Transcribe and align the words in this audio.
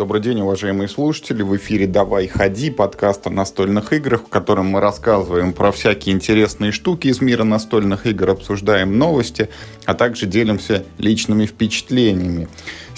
Добрый 0.00 0.22
день, 0.22 0.40
уважаемые 0.40 0.88
слушатели. 0.88 1.42
В 1.42 1.54
эфире 1.58 1.86
«Давай, 1.86 2.26
ходи» 2.26 2.70
подкаст 2.70 3.26
о 3.26 3.30
настольных 3.30 3.92
играх, 3.92 4.22
в 4.22 4.28
котором 4.30 4.68
мы 4.68 4.80
рассказываем 4.80 5.52
про 5.52 5.72
всякие 5.72 6.14
интересные 6.14 6.72
штуки 6.72 7.08
из 7.08 7.20
мира 7.20 7.44
настольных 7.44 8.06
игр, 8.06 8.30
обсуждаем 8.30 8.96
новости, 8.96 9.50
а 9.84 9.92
также 9.92 10.24
делимся 10.24 10.86
личными 10.96 11.44
впечатлениями. 11.44 12.48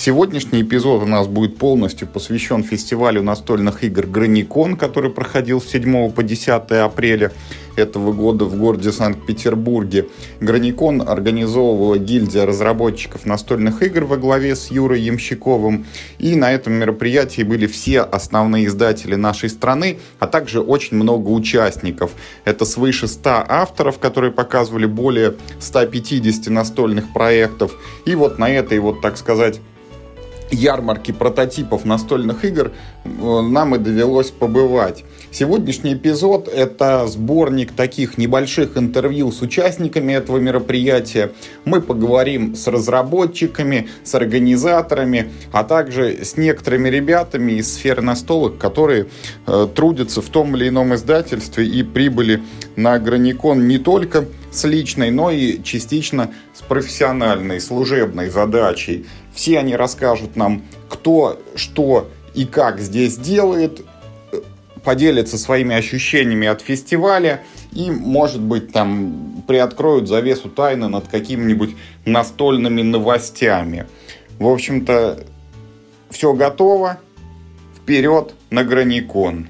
Сегодняшний 0.05 0.63
эпизод 0.63 1.05
у 1.05 1.07
нас 1.07 1.29
будет 1.29 1.59
полностью 1.59 2.09
посвящен 2.09 2.65
фестивалю 2.65 3.23
настольных 3.23 3.85
игр 3.85 4.05
«Граникон», 4.05 4.77
который 4.77 5.13
проходил 5.13 5.61
с 5.61 5.69
7 5.69 6.11
по 6.11 6.25
10 6.25 6.73
апреля 6.73 7.31
этого 7.77 8.13
года 8.13 8.47
в 8.47 8.57
городе 8.57 8.91
Санкт-Петербурге. 8.91 10.09
Граникон 10.41 11.03
организовывала 11.03 11.99
гильдия 11.99 12.45
разработчиков 12.47 13.27
настольных 13.27 13.81
игр 13.85 14.03
во 14.03 14.17
главе 14.17 14.57
с 14.57 14.73
Юрой 14.73 15.03
Ямщиковым. 15.03 15.87
И 16.19 16.35
на 16.35 16.51
этом 16.51 16.73
мероприятии 16.73 17.43
были 17.43 17.69
все 17.69 18.01
основные 18.01 18.67
издатели 18.67 19.15
нашей 19.15 19.51
страны, 19.51 20.01
а 20.19 20.27
также 20.27 20.61
очень 20.61 20.97
много 20.97 21.29
участников. 21.29 22.11
Это 22.45 22.65
свыше 22.65 23.07
100 23.07 23.45
авторов, 23.49 24.01
которые 24.01 24.33
показывали 24.33 24.87
более 24.87 25.35
150 25.61 26.49
настольных 26.49 27.13
проектов. 27.13 27.77
И 28.05 28.17
вот 28.17 28.41
на 28.41 28.51
этой 28.51 28.81
вот, 28.81 29.01
так 29.01 29.17
сказать, 29.17 29.61
ярмарки 30.53 31.13
прототипов 31.13 31.85
настольных 31.85 32.45
игр 32.45 32.73
э, 33.05 33.41
нам 33.41 33.75
и 33.75 33.79
довелось 33.79 34.31
побывать. 34.31 35.05
Сегодняшний 35.31 35.95
эпизод– 35.95 36.49
это 36.55 37.07
сборник 37.07 37.73
таких 37.73 38.19
небольших 38.19 38.77
интервью 38.77 39.33
с 39.33 39.41
участниками 39.41 40.13
этого 40.13 40.37
мероприятия. 40.39 41.33
Мы 41.65 41.81
поговорим 41.81 42.55
с 42.55 42.67
разработчиками, 42.67 43.89
с 44.05 44.15
организаторами, 44.15 45.31
а 45.51 45.65
также 45.65 46.25
с 46.25 46.37
некоторыми 46.37 46.91
ребятами 46.91 47.53
из 47.53 47.73
сферы 47.73 48.03
настолок, 48.03 48.59
которые 48.59 49.07
э, 49.47 49.69
трудятся 49.75 50.21
в 50.21 50.29
том 50.29 50.55
или 50.55 50.69
ином 50.69 50.95
издательстве 50.95 51.67
и 51.67 51.83
прибыли 51.83 52.43
на 52.77 52.99
Граникон 52.99 53.67
не 53.67 53.79
только 53.79 54.27
с 54.51 54.65
личной, 54.65 55.11
но 55.11 55.31
и 55.31 55.63
частично 55.63 56.31
с 56.53 56.61
профессиональной, 56.61 57.61
служебной 57.61 58.29
задачей. 58.29 59.07
Все 59.35 59.59
они 59.59 59.77
расскажут 59.77 60.37
нам, 60.37 60.63
кто, 60.89 61.41
что 61.55 62.11
и 62.35 62.45
как 62.45 62.81
здесь 62.81 63.17
делает, 63.17 63.85
поделятся 64.85 65.39
своими 65.39 65.75
ощущениями 65.77 66.49
от 66.49 66.61
фестиваля 66.61 67.43
и, 67.73 67.91
может 67.91 68.41
быть, 68.41 68.73
там 68.73 69.43
приоткроют 69.47 70.09
завесу 70.09 70.49
тайны 70.49 70.89
над 70.89 71.09
какими-нибудь 71.09 71.77
настольными 72.05 72.83
новостями. 72.83 73.87
В 74.39 74.47
общем-то, 74.49 75.25
все 76.11 76.33
готово. 76.33 76.99
Вперед 77.77 78.35
на 78.51 78.65
Граникон! 78.65 79.49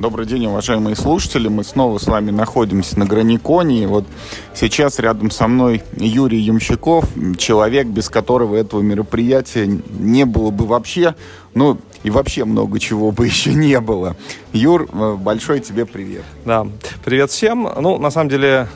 Добрый 0.00 0.24
день, 0.24 0.46
уважаемые 0.46 0.96
слушатели. 0.96 1.48
Мы 1.48 1.62
снова 1.62 1.98
с 1.98 2.06
вами 2.06 2.30
находимся 2.30 2.98
на 2.98 3.04
Граниконе. 3.04 3.82
И 3.82 3.86
вот 3.86 4.06
сейчас 4.54 4.98
рядом 4.98 5.30
со 5.30 5.46
мной 5.46 5.82
Юрий 5.94 6.38
Ямщиков, 6.38 7.04
человек, 7.36 7.86
без 7.86 8.08
которого 8.08 8.56
этого 8.56 8.80
мероприятия 8.80 9.66
не 9.66 10.24
было 10.24 10.50
бы 10.50 10.64
вообще. 10.64 11.16
Ну, 11.52 11.76
и 12.02 12.08
вообще 12.08 12.46
много 12.46 12.80
чего 12.80 13.10
бы 13.12 13.26
еще 13.26 13.52
не 13.52 13.78
было. 13.78 14.16
Юр, 14.54 14.88
э, 14.90 15.16
большой 15.20 15.60
тебе 15.60 15.84
привет. 15.84 16.24
Да, 16.46 16.66
привет 17.04 17.30
всем. 17.30 17.68
Ну, 17.78 17.98
на 17.98 18.10
самом 18.10 18.30
деле, 18.30 18.68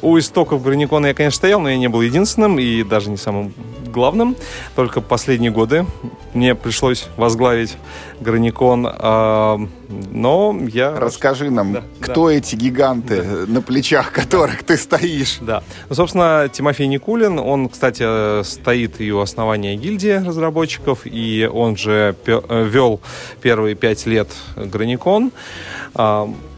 у 0.00 0.18
истоков 0.18 0.62
Граникона 0.62 1.08
я, 1.08 1.14
конечно, 1.14 1.36
стоял, 1.36 1.60
но 1.60 1.68
я 1.68 1.76
не 1.76 1.90
был 1.90 2.00
единственным 2.00 2.58
и 2.58 2.82
даже 2.84 3.10
не 3.10 3.18
самым 3.18 3.52
главным. 3.94 4.36
Только 4.74 5.00
последние 5.00 5.50
годы 5.50 5.86
мне 6.34 6.54
пришлось 6.54 7.06
возглавить 7.16 7.76
Граникон, 8.20 8.86
а, 8.90 9.58
но 10.10 10.58
я... 10.68 10.90
Расскажи 10.98 11.50
нам, 11.50 11.72
да, 11.72 11.82
кто 12.00 12.26
да. 12.26 12.34
эти 12.34 12.56
гиганты, 12.56 13.22
да. 13.22 13.52
на 13.52 13.62
плечах 13.62 14.12
которых 14.12 14.58
да. 14.58 14.64
ты 14.66 14.76
стоишь? 14.76 15.38
Да. 15.40 15.62
Ну, 15.88 15.94
собственно, 15.94 16.50
Тимофей 16.52 16.86
Никулин, 16.88 17.38
он, 17.38 17.68
кстати, 17.68 18.42
стоит 18.42 19.00
и 19.00 19.12
у 19.12 19.20
основания 19.20 19.76
гильдии 19.76 20.24
разработчиков, 20.26 21.00
и 21.04 21.48
он 21.50 21.76
же 21.76 22.16
э, 22.26 22.64
вел 22.68 23.00
первые 23.40 23.74
пять 23.74 24.06
лет 24.06 24.28
Граникон. 24.56 25.30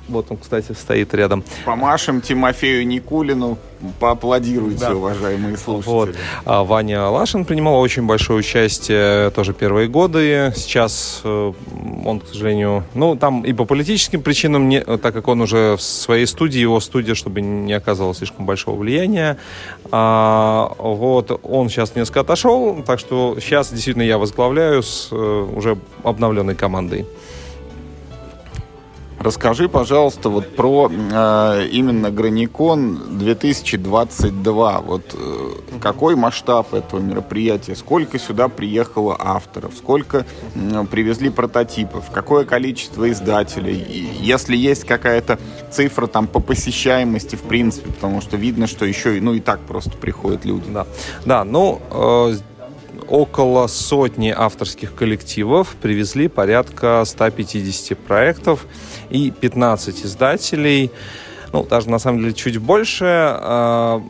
Вот 0.08 0.26
он, 0.30 0.36
кстати, 0.36 0.72
стоит 0.72 1.14
рядом. 1.14 1.42
Помашем 1.64 2.20
Тимофею 2.20 2.86
Никулину, 2.86 3.58
поаплодируйте, 3.98 4.80
да. 4.80 4.94
уважаемые 4.94 5.56
слушатели. 5.56 5.92
Вот. 5.92 6.16
А 6.44 6.64
Ваня 6.64 7.06
Лашин 7.08 7.44
принимал 7.44 7.80
очень 7.80 8.06
большое 8.06 8.38
участие 8.38 9.30
тоже 9.30 9.52
первые 9.52 9.88
годы. 9.88 10.52
Сейчас 10.56 11.20
э, 11.24 11.52
он, 12.04 12.20
к 12.20 12.28
сожалению, 12.28 12.84
ну, 12.94 13.16
там 13.16 13.42
и 13.42 13.52
по 13.52 13.64
политическим 13.64 14.22
причинам, 14.22 14.68
не, 14.68 14.80
так 14.80 15.12
как 15.12 15.28
он 15.28 15.40
уже 15.40 15.76
в 15.76 15.82
своей 15.82 16.26
студии, 16.26 16.58
его 16.58 16.80
студия, 16.80 17.14
чтобы 17.14 17.40
не 17.40 17.72
оказывало 17.72 18.14
слишком 18.14 18.46
большого 18.46 18.76
влияния. 18.76 19.38
А, 19.90 20.72
вот, 20.78 21.38
он 21.42 21.68
сейчас 21.68 21.94
несколько 21.94 22.20
отошел, 22.20 22.82
так 22.86 22.98
что 23.00 23.38
сейчас 23.40 23.70
действительно 23.70 24.04
я 24.04 24.18
возглавляю 24.18 24.82
с 24.82 25.08
э, 25.10 25.48
уже 25.54 25.78
обновленной 26.02 26.54
командой. 26.54 27.06
Расскажи, 29.26 29.68
пожалуйста, 29.68 30.28
вот 30.28 30.54
про 30.54 30.88
э, 30.88 31.66
именно 31.72 32.12
Граникон 32.12 33.18
2022. 33.18 34.80
Вот 34.82 35.02
э, 35.14 35.78
какой 35.80 36.14
масштаб 36.14 36.72
этого 36.72 37.00
мероприятия? 37.00 37.74
Сколько 37.74 38.20
сюда 38.20 38.46
приехало 38.46 39.16
авторов? 39.18 39.74
Сколько 39.76 40.26
э, 40.54 40.84
привезли 40.88 41.30
прототипов? 41.30 42.08
Какое 42.12 42.44
количество 42.44 43.10
издателей? 43.10 43.76
И 43.76 44.08
если 44.20 44.56
есть 44.56 44.84
какая-то 44.84 45.40
цифра 45.72 46.06
там 46.06 46.28
по 46.28 46.38
посещаемости, 46.38 47.34
в 47.34 47.42
принципе, 47.42 47.90
потому 47.90 48.20
что 48.20 48.36
видно, 48.36 48.68
что 48.68 48.84
еще 48.84 49.20
ну 49.20 49.34
и 49.34 49.40
так 49.40 49.58
просто 49.58 49.90
приходят 49.90 50.44
люди. 50.44 50.70
Да, 50.70 50.86
да 51.24 51.42
ну 51.42 51.82
э, 51.90 52.36
около 53.08 53.66
сотни 53.66 54.34
авторских 54.36 54.94
коллективов, 54.94 55.76
привезли 55.80 56.28
порядка 56.28 57.02
150 57.04 57.98
проектов 57.98 58.66
и 59.10 59.30
15 59.30 60.04
издателей. 60.04 60.90
Ну, 61.52 61.64
даже 61.64 61.88
на 61.88 61.98
самом 61.98 62.20
деле 62.20 62.32
чуть 62.34 62.58
больше. 62.58 63.04
Э, 63.06 64.00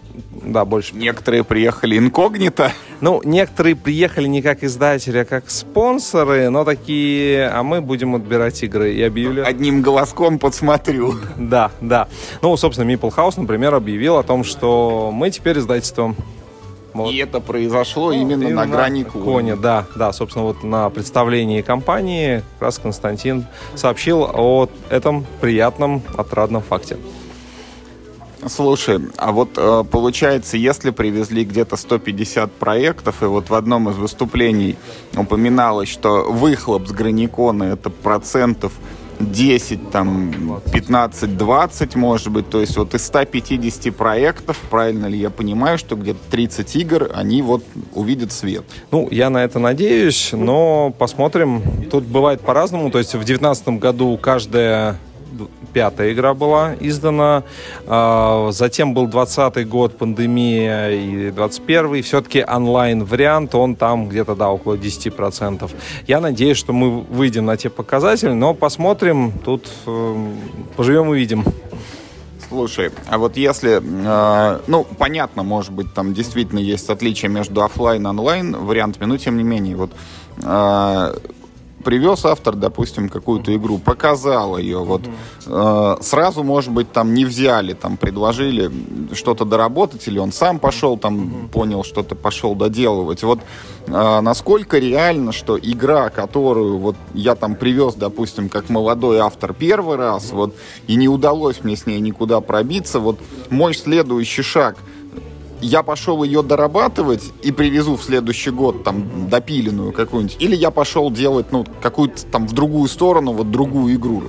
да, 0.43 0.65
больше. 0.65 0.97
Некоторые 0.97 1.45
приехали 1.45 1.99
инкогнито. 1.99 2.73
Ну, 3.01 3.21
некоторые 3.25 3.77
приехали 3.77 4.27
не 4.27 4.43
как 4.43 4.65
издатели, 4.65 5.19
а 5.19 5.25
как 5.25 5.51
спонсоры, 5.51 6.49
но 6.49 6.65
такие, 6.65 7.49
а 7.49 7.63
мы 7.63 7.81
будем 7.81 8.15
отбирать 8.15 8.63
игры. 8.63 8.95
И 8.95 9.03
объявили... 9.03 9.41
Одним 9.41 9.83
голоском 9.83 10.39
подсмотрю. 10.39 11.15
Да, 11.37 11.71
да. 11.81 12.09
Ну, 12.43 12.57
собственно, 12.57 12.91
Meeple 12.91 13.15
House, 13.15 13.35
например, 13.37 13.75
объявил 13.75 14.17
о 14.17 14.23
том, 14.23 14.43
что 14.43 15.11
мы 15.13 15.31
теперь 15.31 15.59
издательство 15.59 16.15
вот. 16.97 17.13
И 17.13 17.17
это 17.17 17.41
произошло 17.41 18.07
ну, 18.07 18.13
именно, 18.13 18.45
именно 18.45 18.65
на 18.65 18.67
грани 18.67 19.03
Кони. 19.03 19.55
Да, 19.55 19.87
да, 19.95 20.13
собственно, 20.13 20.45
вот 20.45 20.63
на 20.63 20.91
представлении 20.91 21.63
компании 21.63 22.43
как 22.59 22.67
раз 22.67 22.79
Константин 22.79 23.47
сообщил 23.75 24.23
о 24.23 24.69
этом 24.91 25.27
приятном, 25.41 26.03
отрадном 26.17 26.63
факте. 26.63 26.97
Слушай, 28.49 29.01
а 29.17 29.33
вот 29.33 29.51
э, 29.57 29.85
получается, 29.91 30.57
если 30.57 30.91
привезли 30.91 31.45
где-то 31.45 31.77
150 31.77 32.53
проектов, 32.53 33.23
и 33.23 33.27
вот 33.27 33.51
в 33.51 33.55
одном 33.55 33.89
из 33.89 33.97
выступлений 33.97 34.77
упоминалось, 35.17 35.89
что 35.89 36.31
выхлоп 36.31 36.87
с 36.87 36.93
граникона 36.93 37.65
это 37.65 37.91
процентов 37.91 38.73
10, 39.21 39.91
там, 39.91 40.61
15, 40.73 41.37
20, 41.37 41.95
может 41.97 42.29
быть. 42.31 42.49
То 42.49 42.61
есть 42.61 42.77
вот 42.77 42.95
из 42.95 43.05
150 43.07 43.95
проектов, 43.95 44.59
правильно 44.71 45.07
ли 45.07 45.19
я 45.19 45.31
понимаю, 45.31 45.79
что 45.79 45.97
где-то 45.97 46.21
30 46.31 46.77
игр, 46.77 47.11
они 47.15 47.43
вот 47.43 47.65
увидят 47.95 48.33
свет? 48.33 48.65
Ну, 48.91 49.09
я 49.11 49.31
на 49.31 49.45
это 49.45 49.59
надеюсь, 49.59 50.31
но 50.33 50.95
посмотрим. 50.99 51.63
Тут 51.91 52.05
бывает 52.05 52.41
по-разному. 52.41 52.91
То 52.91 52.99
есть 52.99 53.11
в 53.11 53.19
2019 53.25 53.69
году 53.81 54.19
каждая 54.21 54.99
пятая 55.73 56.13
игра 56.13 56.35
была 56.35 56.75
издана. 56.81 57.45
А, 57.87 58.51
затем 58.53 58.95
был 58.95 59.07
20 59.07 59.69
год, 59.69 59.97
пандемия, 59.99 60.91
и 60.91 61.31
21 61.31 62.03
Все-таки 62.03 62.45
онлайн-вариант, 62.45 63.55
он 63.55 63.77
там 63.77 64.09
где-то, 64.09 64.35
да, 64.35 64.51
около 64.51 64.75
10%. 64.75 65.71
Я 66.07 66.21
надеюсь, 66.21 66.57
что 66.57 66.73
мы 66.73 67.01
выйдем 67.01 67.47
на 67.47 67.57
те 67.57 67.71
показатели, 67.71 68.33
но 68.33 68.55
посмотрим. 68.55 69.33
Тут 69.45 69.69
э, 69.87 70.31
поживем 70.77 71.15
и 71.15 71.19
видим. 71.19 71.45
Слушай, 72.49 72.93
а 73.09 73.19
вот 73.19 73.37
если, 73.37 73.83
э, 73.83 74.61
ну, 74.69 74.85
понятно, 74.99 75.43
может 75.43 75.73
быть, 75.73 75.93
там 75.95 76.15
действительно 76.15 76.61
есть 76.61 76.89
отличие 76.89 77.29
между 77.29 77.63
офлайн 77.63 78.07
и 78.07 78.09
онлайн 78.09 78.57
вариантами, 78.57 79.07
но 79.07 79.17
тем 79.17 79.37
не 79.37 79.43
менее, 79.43 79.75
вот 79.75 79.91
э, 80.43 81.15
привез 81.87 82.25
автор, 82.25 82.57
допустим, 82.57 83.09
какую-то 83.09 83.55
игру, 83.55 83.79
показал 83.79 84.59
ее, 84.59 84.79
вот 84.79 85.03
э, 85.47 85.97
сразу, 86.01 86.43
может 86.43 86.73
быть, 86.73 86.91
там 86.91 87.15
не 87.15 87.25
взяли, 87.25 87.75
там 87.75 87.97
предложили 87.97 88.73
что-то 89.13 89.45
доработать, 89.45 90.09
или 90.09 90.19
он 90.19 90.33
сам 90.33 90.59
пошел, 90.59 90.99
там 90.99 91.49
понял, 91.53 91.85
что-то 91.85 92.17
пошел 92.17 92.57
доделывать. 92.57 93.23
Вот 93.23 93.39
э, 93.87 94.21
насколько 94.21 94.79
реально, 94.79 95.31
что 95.31 95.57
игра, 95.57 96.09
которую 96.09 96.79
вот 96.79 96.97
я 97.15 97.37
там 97.37 97.55
привез, 97.55 97.95
допустим, 97.95 98.49
как 98.49 98.69
молодой 98.69 99.19
автор 99.19 99.55
первый 99.55 99.97
раз, 99.97 100.33
вот, 100.33 100.57
и 100.89 100.97
не 100.97 101.09
удалось 101.09 101.63
мне 101.63 101.77
с 101.77 101.87
ней 101.87 102.01
никуда 102.01 102.41
пробиться, 102.41 102.99
вот 102.99 103.21
мой 103.49 103.75
следующий 103.75 104.43
шаг– 104.43 104.77
я 105.61 105.83
пошел 105.83 106.23
ее 106.23 106.43
дорабатывать 106.43 107.33
и 107.43 107.53
привезу 107.53 107.97
в 107.97 108.03
следующий 108.03 108.51
год 108.51 108.85
там 108.85 109.29
допиленную 109.29 109.93
какую-нибудь, 109.93 110.37
или 110.41 110.55
я 110.55 110.71
пошел 110.71 111.11
делать 111.11 111.47
ну 111.51 111.67
какую-то 111.81 112.25
там 112.27 112.47
в 112.47 112.53
другую 112.53 112.89
сторону 112.89 113.33
вот 113.33 113.51
другую 113.51 113.95
игру. 113.95 114.25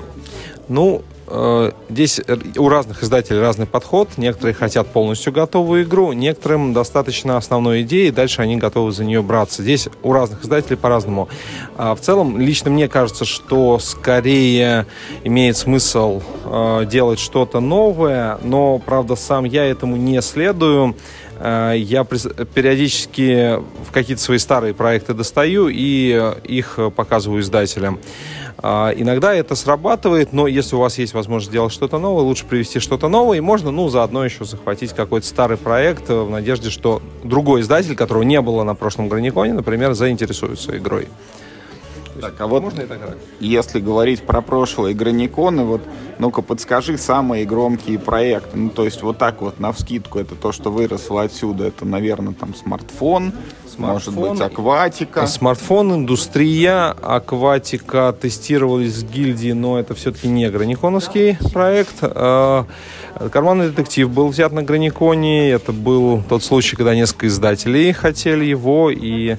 Ну, 0.70 1.02
э, 1.28 1.72
здесь 1.90 2.20
у 2.58 2.68
разных 2.68 3.02
издателей 3.02 3.40
разный 3.40 3.66
подход. 3.66 4.10
Некоторые 4.18 4.54
хотят 4.54 4.88
полностью 4.88 5.32
готовую 5.32 5.84
игру, 5.84 6.12
некоторым 6.12 6.74
достаточно 6.74 7.38
основной 7.38 7.84
идеи, 7.84 8.08
и 8.08 8.12
дальше 8.12 8.42
они 8.42 8.58
готовы 8.58 8.92
за 8.92 9.06
нее 9.06 9.22
браться. 9.22 9.62
Здесь 9.62 9.88
у 10.04 10.12
разных 10.12 10.44
издателей 10.44 10.76
по-разному. 10.76 11.30
А 11.78 11.96
в 11.96 12.02
целом, 12.02 12.38
лично 12.38 12.70
мне 12.70 12.90
кажется, 12.90 13.24
что 13.24 13.80
скорее 13.80 14.88
имеет 15.24 15.56
смысл 15.56 16.22
э, 16.44 16.86
делать 16.86 17.20
что-то 17.20 17.62
новое, 17.62 18.40
но, 18.44 18.80
правда, 18.80 19.16
сам 19.16 19.46
я 19.46 19.64
этому 19.66 19.96
не 19.96 20.22
следую. 20.22 20.96
Э, 21.40 21.74
я 21.76 22.04
периодически 22.04 23.58
в 23.58 23.92
какие-то 23.92 24.22
свои 24.22 24.38
старые 24.38 24.74
проекты 24.74 25.14
достаю 25.14 25.68
и 25.70 26.34
их 26.44 26.80
показываю 26.96 27.42
издателям. 27.42 28.00
А, 28.60 28.92
иногда 28.96 29.36
это 29.36 29.56
срабатывает, 29.56 30.34
но 30.34 30.48
если 30.48 30.76
у 30.76 30.80
вас 30.80 30.98
есть 30.98 31.14
возможность 31.14 31.52
сделать 31.52 31.72
что-то 31.72 32.00
новое, 32.00 32.24
лучше 32.24 32.46
привести 32.46 32.80
что-то 32.80 33.08
новое, 33.08 33.38
и 33.38 33.42
можно, 33.42 33.70
ну, 33.70 33.88
заодно 33.90 34.26
еще 34.26 34.46
захватить 34.46 34.94
какой-то 34.94 35.28
старый 35.28 35.58
проект 35.58 36.10
в 36.10 36.30
надежде, 36.30 36.72
что 36.72 37.02
другой 37.24 37.62
издатель, 37.62 37.96
которого 37.96 38.24
не 38.24 38.42
было 38.42 38.64
на 38.64 38.74
прошлом 38.74 39.10
Граниконе, 39.10 39.54
например, 39.54 39.94
заинтересуется 39.94 40.76
игрой. 40.78 41.08
Так, 42.22 42.40
а 42.40 42.48
вот 42.48 42.64
Можно 42.64 42.82
и 42.82 42.86
так 42.86 43.00
если 43.40 43.80
говорить 43.80 44.24
про 44.24 44.42
прошлые 44.42 44.96
Граниконы, 44.96 45.64
вот 45.64 45.82
ну-ка 46.20 46.42
подскажи 46.42 46.98
самые 46.98 47.46
громкие 47.46 48.00
проекты. 48.00 48.58
Ну, 48.58 48.70
то 48.70 48.84
есть 48.86 49.02
вот 49.04 49.18
так 49.18 49.42
вот 49.42 49.60
на 49.60 49.72
вскидку 49.72 50.20
это 50.20 50.36
то, 50.36 50.52
что 50.52 50.72
выросло 50.72 51.24
отсюда. 51.24 51.66
Это, 51.66 51.86
наверное, 51.86 52.34
там 52.34 52.56
смартфон, 52.56 53.34
смартфон 53.68 54.14
может 54.14 54.38
быть, 54.38 54.42
акватика. 54.42 55.28
Смартфон, 55.28 55.94
индустрия, 55.94 56.92
акватика 57.02 58.16
тестировались 58.20 58.96
в 59.04 59.12
гильдии, 59.12 59.52
но 59.52 59.80
это 59.80 59.94
все-таки 59.94 60.28
не 60.28 60.50
Граниконовский 60.50 61.38
проект. 61.54 61.96
А, 62.02 62.66
Карманный 63.32 63.70
детектив 63.70 64.10
был 64.10 64.28
взят 64.28 64.52
на 64.52 64.64
Граниконе. 64.64 65.50
Это 65.50 65.72
был 65.72 66.24
тот 66.28 66.44
случай, 66.44 66.76
когда 66.76 66.96
несколько 66.96 67.28
издателей 67.28 67.92
хотели 67.94 68.46
его, 68.46 68.90
и 68.92 69.38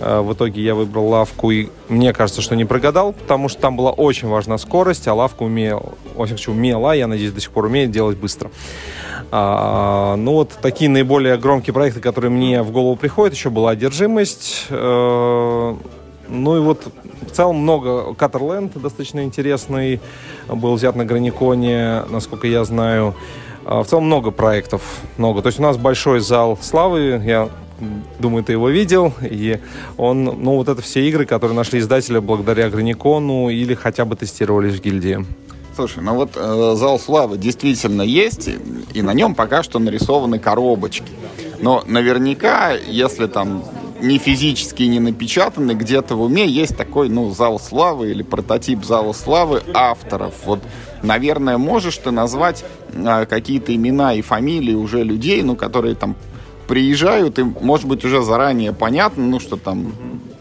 в 0.00 0.32
итоге 0.32 0.62
я 0.62 0.74
выбрал 0.74 1.08
лавку, 1.08 1.50
и 1.50 1.68
мне 1.88 2.12
кажется, 2.12 2.40
что 2.40 2.54
не 2.56 2.64
прогадал, 2.64 3.12
потому 3.12 3.48
что 3.48 3.60
там 3.60 3.76
была 3.76 3.90
очень 3.90 4.28
важна 4.28 4.58
скорость, 4.58 5.08
а 5.08 5.14
лавка 5.14 5.42
умела, 5.42 5.94
очень 6.16 6.36
умела, 6.50 6.92
я 6.92 7.06
надеюсь, 7.06 7.32
до 7.32 7.40
сих 7.40 7.50
пор 7.50 7.66
умеет 7.66 7.90
делать 7.90 8.16
быстро. 8.16 8.50
А, 9.30 10.16
ну 10.16 10.34
вот 10.34 10.52
такие 10.62 10.88
наиболее 10.90 11.36
громкие 11.36 11.74
проекты, 11.74 12.00
которые 12.00 12.30
мне 12.30 12.62
в 12.62 12.70
голову 12.70 12.96
приходят, 12.96 13.34
еще 13.34 13.50
была 13.50 13.70
одержимость. 13.70 14.66
Э, 14.70 15.76
ну 16.28 16.56
и 16.56 16.60
вот 16.60 16.88
в 17.26 17.30
целом 17.30 17.56
много. 17.56 18.14
Катерленд 18.14 18.80
достаточно 18.80 19.22
интересный 19.22 20.00
был 20.48 20.74
взят 20.74 20.96
на 20.96 21.04
Граниконе, 21.04 22.04
насколько 22.08 22.46
я 22.46 22.64
знаю. 22.64 23.14
А, 23.64 23.82
в 23.82 23.86
целом 23.86 24.04
много 24.04 24.30
проектов, 24.30 24.82
много. 25.18 25.42
То 25.42 25.48
есть 25.48 25.58
у 25.58 25.62
нас 25.62 25.76
большой 25.76 26.20
зал 26.20 26.58
славы. 26.60 27.20
Я 27.24 27.50
думаю, 28.18 28.44
ты 28.44 28.52
его 28.52 28.68
видел. 28.68 29.12
И 29.22 29.58
он, 29.96 30.24
ну, 30.24 30.56
вот 30.56 30.68
это 30.68 30.82
все 30.82 31.08
игры, 31.08 31.26
которые 31.26 31.56
нашли 31.56 31.80
издателя 31.80 32.20
благодаря 32.20 32.70
Граникону 32.70 33.48
или 33.48 33.74
хотя 33.74 34.04
бы 34.04 34.16
тестировались 34.16 34.74
в 34.74 34.82
гильдии. 34.82 35.24
Слушай, 35.74 36.02
ну 36.02 36.14
вот 36.14 36.32
э, 36.34 36.74
зал 36.76 36.98
славы 36.98 37.38
действительно 37.38 38.02
есть, 38.02 38.50
и 38.94 39.00
на 39.00 39.14
нем 39.14 39.36
пока 39.36 39.62
что 39.62 39.78
нарисованы 39.78 40.40
коробочки. 40.40 41.12
Но 41.60 41.84
наверняка, 41.86 42.72
если 42.72 43.28
там 43.28 43.62
не 44.00 44.18
физически 44.18 44.82
не 44.84 45.00
напечатаны, 45.00 45.72
где-то 45.72 46.16
в 46.16 46.22
уме 46.22 46.46
есть 46.46 46.76
такой, 46.76 47.08
ну, 47.08 47.30
зал 47.30 47.60
славы 47.60 48.10
или 48.10 48.22
прототип 48.22 48.84
зала 48.84 49.12
славы 49.12 49.62
авторов. 49.74 50.34
Вот, 50.44 50.60
наверное, 51.02 51.58
можешь 51.58 51.98
ты 51.98 52.10
назвать 52.10 52.64
э, 52.92 53.26
какие-то 53.26 53.74
имена 53.74 54.14
и 54.14 54.22
фамилии 54.22 54.74
уже 54.74 55.02
людей, 55.04 55.42
ну, 55.42 55.56
которые 55.56 55.94
там 55.94 56.16
приезжают, 56.68 57.38
и, 57.38 57.42
может 57.42 57.86
быть, 57.86 58.04
уже 58.04 58.22
заранее 58.22 58.72
понятно, 58.72 59.24
ну, 59.24 59.40
что 59.40 59.56
там 59.56 59.92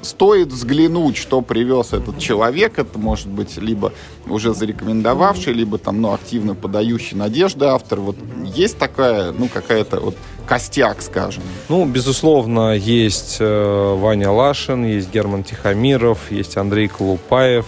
стоит 0.02 0.50
взглянуть, 0.50 1.18
что 1.18 1.42
привез 1.42 1.94
этот 1.94 2.20
человек. 2.20 2.78
Это 2.78 3.00
может 3.00 3.28
быть 3.28 3.58
либо 3.58 3.94
уже 4.28 4.54
зарекомендовавший, 4.54 5.54
либо 5.54 5.78
там, 5.78 6.02
ну, 6.02 6.14
активно 6.14 6.54
подающий 6.54 7.18
надежды 7.18 7.66
автор. 7.66 8.00
Вот 8.00 8.18
есть 8.44 8.78
такая, 8.78 9.32
ну, 9.32 9.48
какая-то 9.48 10.00
вот 10.00 10.16
костяк, 10.46 11.02
скажем? 11.02 11.44
Ну, 11.70 11.86
безусловно, 11.86 12.76
есть 12.76 13.38
э, 13.40 13.96
Ваня 13.98 14.32
Лашин, 14.32 14.86
есть 14.86 15.12
Герман 15.12 15.44
Тихомиров, 15.44 16.32
есть 16.32 16.58
Андрей 16.58 16.88
Колупаев, 16.88 17.66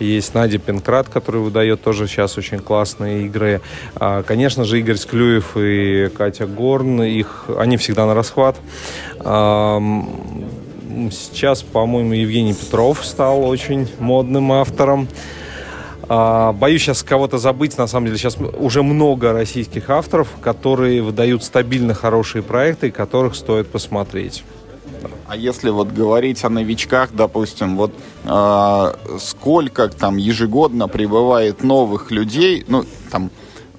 есть 0.00 0.34
Надя 0.34 0.58
Пенкрат, 0.58 1.08
который 1.08 1.40
выдает 1.40 1.82
тоже 1.82 2.08
сейчас 2.08 2.36
очень 2.38 2.58
классные 2.58 3.26
игры. 3.26 3.60
А, 3.94 4.22
конечно 4.22 4.64
же, 4.64 4.78
Игорь 4.80 4.96
Склюев 4.96 5.56
и 5.56 6.08
Катя 6.08 6.46
Горн, 6.46 7.02
их, 7.02 7.46
они 7.58 7.76
всегда 7.76 8.06
на 8.06 8.14
расхват. 8.14 8.56
Сейчас, 11.10 11.62
по-моему, 11.62 12.14
Евгений 12.14 12.54
Петров 12.54 13.04
стал 13.04 13.44
очень 13.44 13.88
модным 13.98 14.52
автором. 14.52 15.08
А, 16.08 16.52
боюсь 16.52 16.82
сейчас 16.82 17.04
кого-то 17.04 17.38
забыть. 17.38 17.78
На 17.78 17.86
самом 17.86 18.06
деле 18.06 18.18
сейчас 18.18 18.36
уже 18.58 18.82
много 18.82 19.32
российских 19.32 19.88
авторов, 19.90 20.28
которые 20.42 21.02
выдают 21.02 21.44
стабильно 21.44 21.94
хорошие 21.94 22.42
проекты, 22.42 22.90
которых 22.90 23.36
стоит 23.36 23.68
посмотреть. 23.68 24.42
А 25.30 25.36
если 25.36 25.70
вот 25.70 25.92
говорить 25.92 26.42
о 26.42 26.48
новичках, 26.48 27.10
допустим, 27.12 27.76
вот 27.76 27.92
э, 28.24 28.94
сколько 29.20 29.88
там 29.88 30.16
ежегодно 30.16 30.88
прибывает 30.88 31.62
новых 31.62 32.10
людей, 32.10 32.64
ну 32.66 32.84
там, 33.12 33.30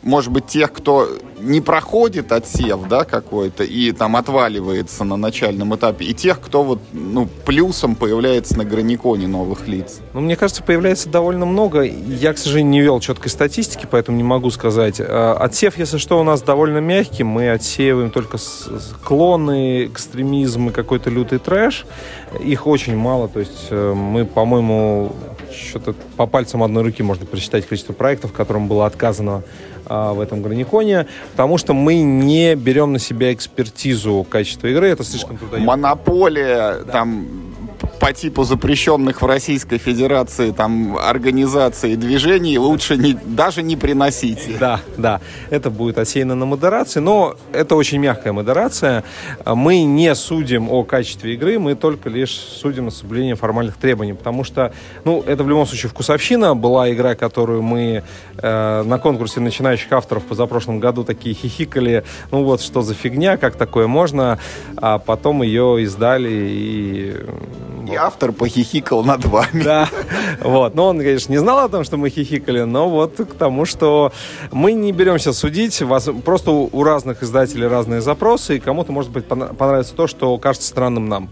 может 0.01 0.31
быть, 0.31 0.45
тех, 0.47 0.71
кто 0.71 1.09
не 1.41 1.61
проходит 1.61 2.31
отсев, 2.31 2.87
да, 2.87 3.03
какой-то, 3.03 3.63
и 3.63 3.91
там 3.91 4.15
отваливается 4.15 5.03
на 5.03 5.17
начальном 5.17 5.75
этапе, 5.75 6.05
и 6.05 6.13
тех, 6.13 6.39
кто 6.39 6.63
вот, 6.63 6.79
ну, 6.93 7.27
плюсом 7.45 7.95
появляется 7.95 8.57
на 8.57 8.65
граниконе 8.65 9.27
новых 9.27 9.67
лиц? 9.67 9.99
Ну, 10.13 10.21
мне 10.21 10.35
кажется, 10.35 10.63
появляется 10.63 11.09
довольно 11.09 11.45
много. 11.45 11.81
Я, 11.81 12.33
к 12.33 12.37
сожалению, 12.37 12.71
не 12.71 12.81
вел 12.81 12.99
четкой 12.99 13.31
статистики, 13.31 13.87
поэтому 13.89 14.17
не 14.17 14.23
могу 14.23 14.49
сказать. 14.51 14.97
А, 14.99 15.37
отсев, 15.39 15.77
если 15.77 15.97
что, 15.97 16.19
у 16.19 16.23
нас 16.23 16.41
довольно 16.41 16.77
мягкий. 16.77 17.23
Мы 17.23 17.51
отсеиваем 17.51 18.11
только 18.11 18.37
клоны, 19.03 19.85
экстремизм 19.85 20.69
и 20.69 20.71
какой-то 20.71 21.09
лютый 21.09 21.39
трэш. 21.39 21.85
Их 22.39 22.67
очень 22.67 22.95
мало, 22.95 23.27
то 23.27 23.39
есть 23.39 23.67
э, 23.69 23.93
мы, 23.93 24.25
по-моему, 24.25 25.13
что-то 25.53 25.93
по 26.17 26.25
пальцам 26.25 26.63
одной 26.63 26.83
руки 26.83 27.03
можно 27.03 27.25
прочитать 27.25 27.65
количество 27.65 27.93
проектов, 27.93 28.33
которым 28.33 28.67
было 28.67 28.85
отказано 28.85 29.43
а, 29.85 30.13
в 30.13 30.19
этом 30.19 30.41
граниконе, 30.41 31.07
потому 31.31 31.57
что 31.57 31.73
мы 31.73 32.01
не 32.01 32.55
берем 32.55 32.93
на 32.93 32.99
себя 32.99 33.33
экспертизу 33.33 34.25
качества 34.29 34.67
игры, 34.67 34.87
это 34.87 35.03
слишком 35.03 35.37
трудоемко. 35.37 35.67
Монополия, 35.67 36.83
да. 36.85 36.91
там 36.91 37.50
по 38.01 38.13
типу 38.13 38.43
запрещенных 38.43 39.21
в 39.21 39.25
Российской 39.27 39.77
Федерации 39.77 40.49
там 40.49 40.97
организаций 40.97 41.93
и 41.93 41.95
движений 41.95 42.57
лучше 42.57 42.97
не, 42.97 43.13
даже 43.13 43.61
не 43.61 43.75
приносите. 43.75 44.57
Да, 44.59 44.81
да. 44.97 45.21
Это 45.51 45.69
будет 45.69 45.99
отсеяно 45.99 46.33
на 46.33 46.47
модерации, 46.47 46.99
но 46.99 47.35
это 47.53 47.75
очень 47.75 47.99
мягкая 47.99 48.33
модерация. 48.33 49.03
Мы 49.45 49.83
не 49.83 50.15
судим 50.15 50.71
о 50.71 50.83
качестве 50.83 51.35
игры, 51.35 51.59
мы 51.59 51.75
только 51.75 52.09
лишь 52.09 52.31
судим 52.31 52.87
о 52.87 52.91
соблюдении 52.91 53.35
формальных 53.35 53.77
требований, 53.77 54.13
потому 54.13 54.43
что, 54.43 54.73
ну, 55.05 55.21
это 55.21 55.43
в 55.43 55.49
любом 55.49 55.67
случае 55.67 55.91
вкусовщина. 55.91 56.55
Была 56.55 56.91
игра, 56.91 57.13
которую 57.13 57.61
мы 57.61 58.03
э, 58.37 58.83
на 58.83 58.97
конкурсе 58.97 59.41
начинающих 59.41 59.91
авторов 59.91 60.23
позапрошлом 60.23 60.79
году 60.79 61.03
такие 61.03 61.35
хихикали, 61.35 62.03
ну 62.31 62.43
вот, 62.45 62.61
что 62.61 62.81
за 62.81 62.95
фигня, 62.95 63.37
как 63.37 63.57
такое 63.57 63.85
можно, 63.85 64.39
а 64.77 64.97
потом 64.97 65.43
ее 65.43 65.83
издали 65.83 66.29
и 66.31 67.15
и 67.91 67.95
автор 67.95 68.31
похихикал 68.31 69.03
над 69.03 69.25
вами. 69.25 69.63
Да, 69.63 69.89
вот. 70.41 70.75
Но 70.75 70.87
он, 70.87 70.97
конечно, 70.97 71.31
не 71.31 71.39
знал 71.39 71.59
о 71.59 71.69
том, 71.69 71.83
что 71.83 71.97
мы 71.97 72.09
хихикали, 72.09 72.61
но 72.61 72.89
вот 72.89 73.17
к 73.17 73.33
тому, 73.33 73.65
что 73.65 74.11
мы 74.51 74.71
не 74.73 74.91
беремся 74.91 75.33
судить. 75.33 75.81
Вас, 75.81 76.09
просто 76.23 76.51
у 76.51 76.83
разных 76.83 77.23
издателей 77.23 77.67
разные 77.67 78.01
запросы, 78.01 78.57
и 78.57 78.59
кому-то, 78.59 78.91
может 78.91 79.11
быть, 79.11 79.25
понравится 79.25 79.93
то, 79.95 80.07
что 80.07 80.37
кажется 80.37 80.67
странным 80.67 81.09
нам. 81.09 81.29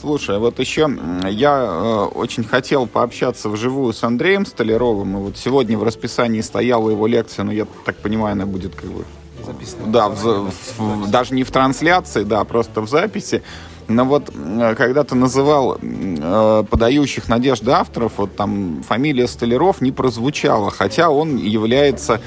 Слушай, 0.00 0.38
вот 0.38 0.58
еще 0.58 0.90
я 1.30 1.64
э, 1.66 2.04
очень 2.14 2.44
хотел 2.44 2.86
пообщаться 2.86 3.48
вживую 3.48 3.94
с 3.94 4.04
Андреем 4.04 4.44
Столяровым, 4.44 5.16
и 5.16 5.20
вот 5.20 5.38
сегодня 5.38 5.78
в 5.78 5.82
расписании 5.82 6.42
стояла 6.42 6.90
его 6.90 7.06
лекция, 7.06 7.44
но 7.44 7.52
я 7.52 7.66
так 7.86 7.96
понимаю, 7.96 8.32
она 8.32 8.44
будет 8.44 8.74
как 8.74 8.90
бы... 8.90 9.04
Записана. 9.44 9.86
Да, 9.86 10.08
в, 10.08 10.50
в, 10.78 11.10
даже 11.10 11.34
не 11.34 11.42
в 11.42 11.50
трансляции, 11.50 12.22
да, 12.22 12.44
просто 12.44 12.80
в 12.80 12.88
записи. 12.88 13.42
Но 13.88 14.04
вот 14.04 14.30
э, 14.34 14.74
когда 14.76 15.04
ты 15.04 15.14
называл 15.14 15.78
э, 15.80 16.64
подающих 16.68 17.28
надежды 17.28 17.70
авторов, 17.70 18.12
вот 18.16 18.36
там 18.36 18.82
фамилия 18.86 19.26
Столяров 19.28 19.80
не 19.80 19.92
прозвучала, 19.92 20.70
хотя 20.70 21.10
он 21.10 21.36
является 21.36 22.20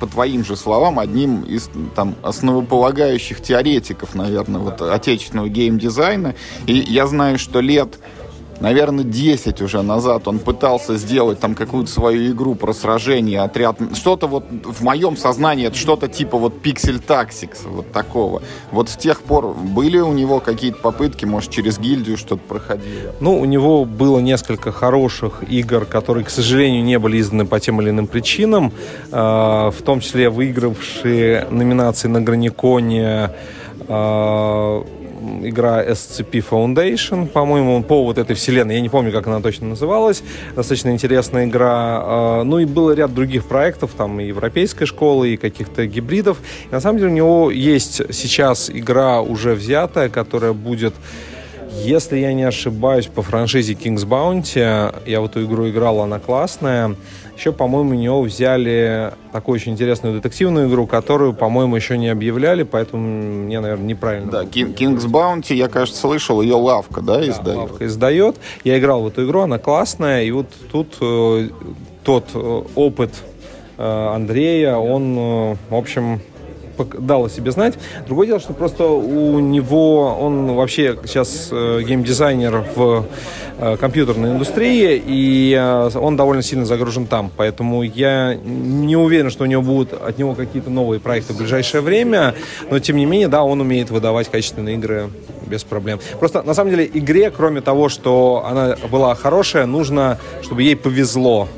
по 0.00 0.06
твоим 0.06 0.44
же 0.44 0.56
словам, 0.56 0.98
одним 0.98 1.42
из 1.42 1.70
там, 1.94 2.14
основополагающих 2.22 3.40
теоретиков, 3.40 4.14
наверное, 4.14 4.60
вот, 4.60 4.82
отечественного 4.82 5.48
геймдизайна. 5.48 6.34
И 6.66 6.74
я 6.74 7.06
знаю, 7.06 7.38
что 7.38 7.60
лет 7.60 7.98
наверное, 8.60 9.04
10 9.04 9.60
уже 9.62 9.82
назад 9.82 10.28
он 10.28 10.38
пытался 10.38 10.96
сделать 10.96 11.40
там 11.40 11.54
какую-то 11.54 11.90
свою 11.90 12.32
игру 12.32 12.54
про 12.54 12.72
сражение, 12.72 13.40
отряд. 13.40 13.76
Что-то 13.94 14.26
вот 14.26 14.44
в 14.50 14.82
моем 14.82 15.16
сознании, 15.16 15.66
это 15.66 15.76
что-то 15.76 16.08
типа 16.08 16.38
вот 16.38 16.54
Pixel 16.62 17.02
Tactics, 17.04 17.68
вот 17.68 17.92
такого. 17.92 18.42
Вот 18.70 18.88
с 18.88 18.96
тех 18.96 19.22
пор 19.22 19.54
были 19.54 19.98
у 19.98 20.12
него 20.12 20.40
какие-то 20.40 20.78
попытки, 20.78 21.24
может, 21.24 21.50
через 21.50 21.78
гильдию 21.78 22.16
что-то 22.16 22.42
проходило? 22.46 23.14
Ну, 23.20 23.38
у 23.38 23.44
него 23.44 23.84
было 23.84 24.18
несколько 24.20 24.72
хороших 24.72 25.42
игр, 25.48 25.84
которые, 25.84 26.24
к 26.24 26.30
сожалению, 26.30 26.82
не 26.84 26.98
были 26.98 27.20
изданы 27.20 27.46
по 27.46 27.60
тем 27.60 27.80
или 27.80 27.90
иным 27.90 28.06
причинам, 28.06 28.72
а, 29.10 29.70
в 29.70 29.82
том 29.82 30.00
числе 30.00 30.30
выигравшие 30.30 31.46
номинации 31.50 32.08
на 32.08 32.20
Граниконе 32.20 33.30
а, 33.88 34.84
игра 35.42 35.84
SCP 35.84 36.44
Foundation, 36.48 37.26
по-моему, 37.26 37.82
по 37.82 38.04
вот 38.04 38.18
этой 38.18 38.34
вселенной. 38.36 38.76
Я 38.76 38.80
не 38.80 38.88
помню, 38.88 39.12
как 39.12 39.26
она 39.26 39.40
точно 39.40 39.68
называлась. 39.68 40.22
Достаточно 40.54 40.90
интересная 40.90 41.46
игра. 41.46 42.00
А, 42.02 42.42
ну 42.44 42.58
и 42.58 42.64
был 42.64 42.92
ряд 42.92 43.14
других 43.14 43.46
проектов, 43.46 43.92
там 43.96 44.20
и 44.20 44.26
европейской 44.26 44.86
школы, 44.86 45.30
и 45.34 45.36
каких-то 45.36 45.86
гибридов. 45.86 46.38
И 46.70 46.74
на 46.74 46.80
самом 46.80 46.98
деле 46.98 47.10
у 47.10 47.14
него 47.14 47.50
есть 47.50 48.14
сейчас 48.14 48.70
игра 48.70 49.20
уже 49.20 49.54
взятая, 49.54 50.08
которая 50.08 50.52
будет 50.52 50.94
если 51.74 52.18
я 52.18 52.32
не 52.34 52.44
ошибаюсь, 52.44 53.06
по 53.06 53.22
франшизе 53.22 53.72
King's 53.72 54.06
Bounty, 54.06 54.94
я 55.06 55.20
в 55.20 55.24
эту 55.24 55.44
игру 55.44 55.68
играл, 55.68 56.00
она 56.00 56.18
классная. 56.18 56.94
Еще, 57.36 57.52
по-моему, 57.52 57.90
у 57.90 57.94
него 57.94 58.20
взяли 58.22 59.12
такую 59.32 59.56
очень 59.56 59.72
интересную 59.72 60.16
детективную 60.16 60.68
игру, 60.68 60.86
которую, 60.86 61.32
по-моему, 61.32 61.74
еще 61.76 61.96
не 61.96 62.08
объявляли, 62.08 62.62
поэтому 62.62 63.02
мне, 63.02 63.60
наверное, 63.60 63.86
неправильно. 63.86 64.30
Да, 64.30 64.44
King's 64.44 65.06
Bounty, 65.06 65.54
я, 65.54 65.68
кажется, 65.68 66.00
слышал, 66.00 66.42
ее 66.42 66.54
Лавка, 66.54 67.00
да, 67.00 67.18
да 67.18 67.28
издает? 67.28 67.58
Лавка 67.58 67.86
издает. 67.86 68.36
Я 68.64 68.78
играл 68.78 69.02
в 69.02 69.06
эту 69.08 69.26
игру, 69.26 69.40
она 69.40 69.58
классная, 69.58 70.24
и 70.24 70.30
вот 70.30 70.46
тут 70.70 70.96
э, 71.00 71.48
тот 72.04 72.26
э, 72.34 72.62
опыт 72.74 73.14
э, 73.78 74.08
Андрея, 74.14 74.76
он, 74.76 75.16
э, 75.18 75.56
в 75.70 75.74
общем, 75.74 76.20
дал 76.98 77.24
о 77.24 77.28
себе 77.28 77.50
знать. 77.50 77.74
Другое 78.06 78.26
дело, 78.26 78.40
что 78.40 78.52
просто 78.52 78.84
у 78.84 79.38
него, 79.40 80.16
он 80.20 80.54
вообще 80.54 80.98
сейчас 81.04 81.48
э, 81.50 81.82
геймдизайнер 81.86 82.64
в 82.74 83.06
э, 83.58 83.76
компьютерной 83.76 84.32
индустрии, 84.32 85.02
и 85.04 85.56
э, 85.58 85.90
он 85.94 86.16
довольно 86.16 86.42
сильно 86.42 86.64
загружен 86.64 87.06
там. 87.06 87.30
Поэтому 87.36 87.82
я 87.82 88.34
не 88.34 88.96
уверен, 88.96 89.30
что 89.30 89.44
у 89.44 89.46
него 89.46 89.62
будут 89.62 89.92
от 89.92 90.18
него 90.18 90.34
какие-то 90.34 90.70
новые 90.70 91.00
проекты 91.00 91.32
в 91.32 91.38
ближайшее 91.38 91.80
время, 91.80 92.34
но 92.70 92.78
тем 92.78 92.96
не 92.96 93.06
менее, 93.06 93.28
да, 93.28 93.42
он 93.42 93.60
умеет 93.60 93.90
выдавать 93.90 94.30
качественные 94.30 94.76
игры 94.76 95.10
без 95.46 95.64
проблем. 95.64 96.00
Просто 96.18 96.42
на 96.42 96.54
самом 96.54 96.70
деле 96.70 96.90
игре, 96.92 97.30
кроме 97.30 97.60
того, 97.60 97.88
что 97.88 98.44
она 98.46 98.76
была 98.90 99.14
хорошая, 99.14 99.66
нужно, 99.66 100.18
чтобы 100.42 100.62
ей 100.62 100.76
повезло. 100.76 101.48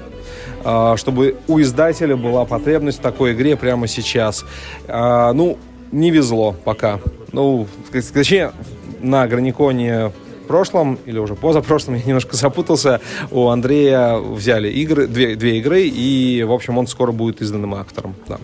А, 0.64 0.97
чтобы 0.97 1.37
у 1.47 1.61
издателя 1.61 2.16
была 2.16 2.44
потребность 2.44 2.99
в 2.99 3.02
такой 3.02 3.33
игре 3.33 3.56
прямо 3.56 3.87
сейчас. 3.87 4.44
А, 4.88 5.33
ну, 5.33 5.59
не 5.92 6.11
везло 6.11 6.56
пока. 6.64 7.00
Ну, 7.33 7.66
точнее, 8.12 8.52
на 9.00 9.26
Граниконе 9.26 10.12
прошлом 10.49 10.99
или 11.06 11.18
уже 11.18 11.35
позапрошлом, 11.35 11.94
я 11.97 12.02
немножко 12.04 12.37
запутался, 12.37 13.00
у 13.30 13.49
Андрея 13.49 14.16
взяли 14.16 14.68
игры, 14.68 15.06
две, 15.06 15.37
две 15.37 15.59
игры, 15.59 15.83
и, 15.83 16.42
в 16.44 16.52
общем, 16.52 16.78
он 16.78 16.87
скоро 16.87 17.12
будет 17.12 17.40
изданным 17.40 17.75
автором. 17.75 18.14
Да. 18.28 18.38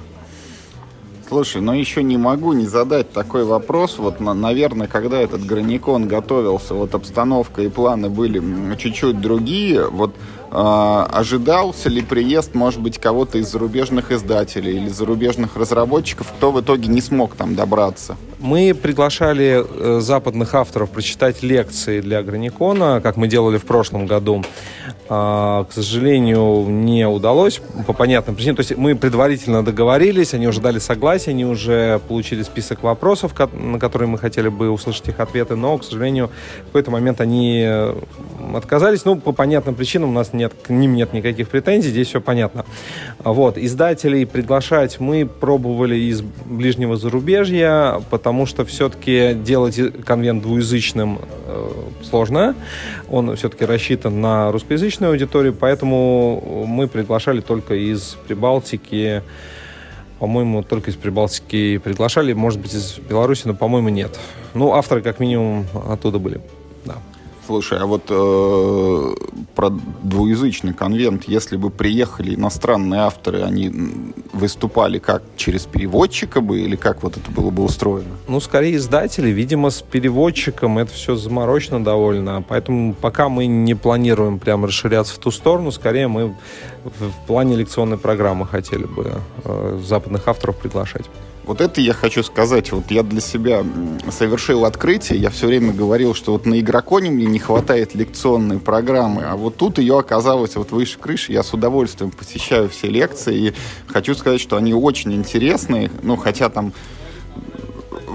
Слушай, 1.29 1.63
но 1.63 1.75
еще 1.75 2.03
не 2.03 2.17
могу 2.17 2.55
не 2.55 2.67
задать 2.67 3.13
такой 3.13 3.45
вопрос. 3.45 3.99
Вот, 3.99 4.19
наверное, 4.19 4.89
когда 4.89 5.21
этот 5.21 5.47
Граникон 5.47 6.09
готовился, 6.09 6.75
вот 6.75 6.93
обстановка 6.93 7.63
и 7.63 7.69
планы 7.69 8.11
были 8.11 8.43
чуть-чуть 8.77 9.21
другие. 9.21 9.87
Вот 9.87 10.13
ожидался 10.53 11.89
ли 11.89 12.03
приезд, 12.03 12.55
может 12.55 12.81
быть, 12.81 12.99
кого-то 12.99 13.39
из 13.39 13.51
зарубежных 13.51 14.11
издателей 14.11 14.77
или 14.77 14.89
зарубежных 14.89 15.57
разработчиков, 15.57 16.33
кто 16.37 16.51
в 16.51 16.61
итоге 16.61 16.89
не 16.89 17.01
смог 17.01 17.37
там 17.37 17.55
добраться? 17.55 18.17
Мы 18.41 18.75
приглашали 18.75 19.65
э, 19.65 20.01
западных 20.01 20.55
авторов 20.55 20.91
прочитать 20.91 21.43
лекции 21.43 22.01
для 22.01 22.23
Граникона, 22.23 23.01
как 23.03 23.17
мы 23.17 23.29
делали 23.29 23.59
в 23.59 23.65
прошлом 23.65 24.07
году. 24.07 24.43
А, 25.13 25.65
к 25.65 25.73
сожалению, 25.73 26.67
не 26.69 27.07
удалось 27.07 27.61
по 27.87 27.93
понятным 27.93 28.37
причинам. 28.37 28.57
То 28.57 28.61
есть 28.61 28.77
мы 28.77 28.95
предварительно 28.95 29.65
договорились, 29.65 30.35
они 30.35 30.47
уже 30.47 30.61
дали 30.61 30.79
согласие, 30.79 31.33
они 31.33 31.45
уже 31.45 32.01
получили 32.09 32.43
список 32.45 32.85
вопросов, 32.85 33.35
на 33.53 33.79
которые 33.79 34.09
мы 34.09 34.19
хотели 34.19 34.49
бы 34.49 34.71
услышать 34.71 35.09
их 35.09 35.19
ответы, 35.21 35.57
но, 35.57 35.77
к 35.77 35.85
сожалению, 35.85 36.31
в 36.63 36.67
какой-то 36.67 36.93
момент 36.93 37.21
они 37.21 37.61
э, 37.63 37.95
отказались. 38.55 39.05
Ну, 39.05 39.17
по 39.17 39.33
понятным 39.33 39.75
причинам 39.75 40.11
у 40.11 40.13
нас 40.13 40.33
нет, 40.41 40.55
к 40.63 40.71
ним 40.71 40.95
нет 40.95 41.13
никаких 41.13 41.49
претензий, 41.49 41.91
здесь 41.91 42.09
все 42.09 42.21
понятно. 42.21 42.65
Вот. 43.19 43.59
Издателей 43.59 44.27
приглашать 44.27 44.99
мы 44.99 45.27
пробовали 45.27 45.97
из 45.97 46.23
ближнего 46.23 46.97
зарубежья, 46.97 48.01
потому 48.11 48.47
что 48.47 48.65
все-таки 48.65 49.35
делать 49.35 49.79
конвент 50.05 50.43
двуязычным 50.43 51.19
э, 51.47 51.71
сложно. 52.03 52.55
Он 53.11 53.37
все-таки 53.37 53.67
рассчитан 53.67 54.21
на 54.21 54.51
русскоязычную 54.51 55.13
аудиторию, 55.13 55.53
поэтому 55.53 56.65
мы 56.67 56.89
приглашали 56.89 57.41
только 57.41 57.75
из 57.75 58.17
Прибалтики, 58.27 59.23
по-моему, 60.19 60.63
только 60.63 60.91
из 60.91 60.97
Прибалтики 60.97 61.79
приглашали, 61.79 62.33
может 62.33 62.61
быть, 62.61 62.75
из 62.75 62.99
Беларуси, 62.99 63.43
но, 63.45 63.55
по-моему, 63.55 63.91
нет. 63.91 64.19
Ну, 64.55 64.73
авторы, 64.73 65.03
как 65.03 65.21
минимум, 65.21 65.67
оттуда 65.89 66.19
были, 66.19 66.41
да. 66.85 66.97
Слушай, 67.51 67.81
а 67.81 67.87
вот 67.87 68.05
э, 68.11 69.15
про 69.57 69.71
двуязычный 69.71 70.73
конвент, 70.73 71.25
если 71.25 71.57
бы 71.57 71.71
приехали 71.71 72.37
иностранные 72.37 73.01
авторы, 73.01 73.43
они 73.43 73.73
выступали 74.33 75.01
как 75.01 75.25
через 75.37 75.67
переводчика 75.67 76.43
бы 76.43 76.61
или 76.61 76.77
как 76.77 77.03
вот 77.03 77.17
это 77.17 77.29
было 77.33 77.51
бы 77.51 77.65
устроено? 77.65 78.15
Ну, 78.29 78.39
скорее 78.39 78.77
издатели, 78.77 79.31
видимо, 79.31 79.71
с 79.71 79.83
переводчиком 79.83 80.79
это 80.79 80.93
все 80.93 81.17
заморочено 81.17 81.83
довольно, 81.83 82.41
поэтому 82.49 82.95
пока 82.95 83.29
мы 83.29 83.47
не 83.47 83.75
планируем 83.75 84.39
прям 84.39 84.65
расширяться 84.65 85.17
в 85.17 85.19
ту 85.19 85.33
сторону, 85.33 85.73
скорее 85.73 86.07
мы 86.07 86.37
в 86.85 87.27
плане 87.27 87.57
лекционной 87.57 87.99
программы 87.99 88.47
хотели 88.47 88.85
бы 88.85 89.13
э, 89.43 89.81
западных 89.85 90.29
авторов 90.29 90.57
приглашать. 90.57 91.07
Вот 91.51 91.61
это 91.61 91.81
я 91.81 91.95
хочу 91.95 92.23
сказать. 92.23 92.71
Вот 92.71 92.93
я 92.93 93.03
для 93.03 93.21
себя 93.21 93.65
совершил 94.09 94.65
открытие. 94.65 95.19
Я 95.19 95.31
все 95.31 95.49
время 95.49 95.73
говорил, 95.73 96.15
что 96.15 96.31
вот 96.31 96.47
на 96.47 96.61
игроконе 96.61 97.11
мне 97.11 97.27
не 97.27 97.41
хватает 97.41 97.93
лекционной 97.97 98.61
программы. 98.61 99.25
А 99.25 99.35
вот 99.35 99.57
тут 99.57 99.79
ее 99.79 99.99
оказалось 99.99 100.55
вот 100.55 100.71
выше 100.71 101.01
крыши. 101.01 101.33
Я 101.33 101.43
с 101.43 101.53
удовольствием 101.53 102.13
посещаю 102.13 102.69
все 102.69 102.87
лекции. 102.87 103.49
И 103.49 103.55
хочу 103.89 104.15
сказать, 104.15 104.41
что 104.41 104.59
они 104.59 104.75
очень 104.75 105.13
интересные. 105.13 105.91
Ну, 106.05 106.17
хотя 106.17 106.51
там 106.51 106.73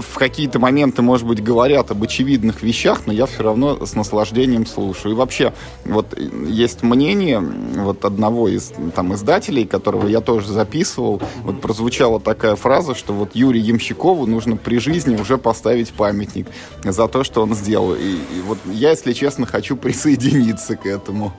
в 0.00 0.18
какие-то 0.18 0.58
моменты, 0.58 1.02
может 1.02 1.26
быть, 1.26 1.42
говорят 1.42 1.90
об 1.90 2.02
очевидных 2.02 2.62
вещах, 2.62 3.02
но 3.06 3.12
я 3.12 3.26
все 3.26 3.42
равно 3.42 3.84
с 3.84 3.94
наслаждением 3.94 4.66
слушаю. 4.66 5.12
И 5.12 5.16
вообще, 5.16 5.52
вот 5.84 6.18
есть 6.18 6.82
мнение 6.82 7.40
вот 7.40 8.04
одного 8.04 8.48
из 8.48 8.72
там 8.94 9.14
издателей, 9.14 9.66
которого 9.66 10.06
я 10.08 10.20
тоже 10.20 10.48
записывал, 10.52 11.20
вот 11.42 11.60
прозвучала 11.60 12.20
такая 12.20 12.56
фраза, 12.56 12.94
что 12.94 13.12
вот 13.12 13.34
Юрию 13.34 13.64
Ямщикову 13.64 14.26
нужно 14.26 14.56
при 14.56 14.78
жизни 14.78 15.16
уже 15.16 15.38
поставить 15.38 15.92
памятник 15.92 16.46
за 16.84 17.08
то, 17.08 17.24
что 17.24 17.42
он 17.42 17.54
сделал. 17.54 17.94
И, 17.94 17.98
и 17.98 18.40
вот 18.46 18.58
я, 18.66 18.90
если 18.90 19.12
честно, 19.12 19.46
хочу 19.46 19.76
присоединиться 19.76 20.76
к 20.76 20.86
этому. 20.86 21.32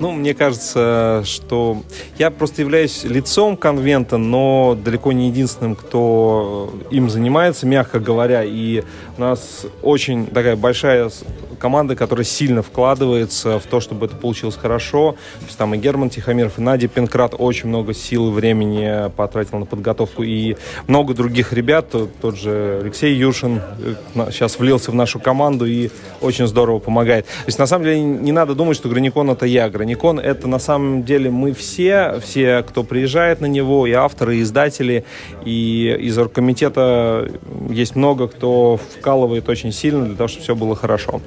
Ну, 0.00 0.10
мне 0.10 0.34
кажется, 0.34 1.22
что 1.24 1.82
я 2.18 2.30
просто 2.30 2.62
являюсь 2.62 3.04
лицом 3.04 3.56
конвента, 3.56 4.16
но 4.16 4.76
далеко 4.82 5.12
не 5.12 5.28
единственным, 5.28 5.76
кто 5.76 6.72
им 6.90 7.08
занимается, 7.08 7.66
мягко 7.66 7.91
говоря. 8.00 8.44
И 8.44 8.82
у 9.16 9.20
нас 9.20 9.66
очень 9.82 10.26
такая 10.26 10.56
большая 10.56 11.10
команда, 11.58 11.94
которая 11.94 12.24
сильно 12.24 12.60
вкладывается 12.60 13.60
в 13.60 13.66
то, 13.66 13.80
чтобы 13.80 14.06
это 14.06 14.16
получилось 14.16 14.56
хорошо. 14.56 15.12
То 15.38 15.46
есть 15.46 15.56
там 15.56 15.74
и 15.74 15.78
Герман 15.78 16.10
Тихомиров, 16.10 16.58
и 16.58 16.60
Надя 16.62 16.88
Пинкрат 16.88 17.34
очень 17.38 17.68
много 17.68 17.94
сил 17.94 18.28
и 18.28 18.32
времени 18.32 19.10
потратил 19.16 19.58
на 19.58 19.66
подготовку. 19.66 20.24
И 20.24 20.56
много 20.88 21.14
других 21.14 21.52
ребят, 21.52 21.94
тот 22.20 22.36
же 22.36 22.80
Алексей 22.82 23.14
Юшин 23.14 23.60
э, 23.78 24.30
сейчас 24.32 24.58
влился 24.58 24.90
в 24.90 24.94
нашу 24.94 25.20
команду 25.20 25.66
и 25.66 25.90
очень 26.20 26.48
здорово 26.48 26.80
помогает. 26.80 27.26
То 27.26 27.46
есть 27.46 27.58
на 27.58 27.66
самом 27.66 27.84
деле 27.84 28.00
не 28.00 28.32
надо 28.32 28.56
думать, 28.56 28.76
что 28.76 28.88
Граникон 28.88 29.30
это 29.30 29.46
я. 29.46 29.70
Граникон 29.70 30.18
это 30.18 30.48
на 30.48 30.58
самом 30.58 31.04
деле 31.04 31.30
мы 31.30 31.52
все, 31.52 32.18
все, 32.24 32.64
кто 32.68 32.82
приезжает 32.82 33.40
на 33.40 33.46
него, 33.46 33.86
и 33.86 33.92
авторы, 33.92 34.38
и 34.38 34.42
издатели, 34.42 35.04
и 35.44 35.96
из 36.00 36.18
оргкомитета 36.18 37.30
есть 37.70 37.94
много, 37.94 38.26
кто 38.26 38.80
вкалывает 39.02 39.48
очень 39.48 39.72
сильно 39.72 40.06
для 40.06 40.14
того, 40.14 40.28
чтобы 40.28 40.44
все 40.44 40.54
было 40.54 40.76
хорошо. 40.76 41.20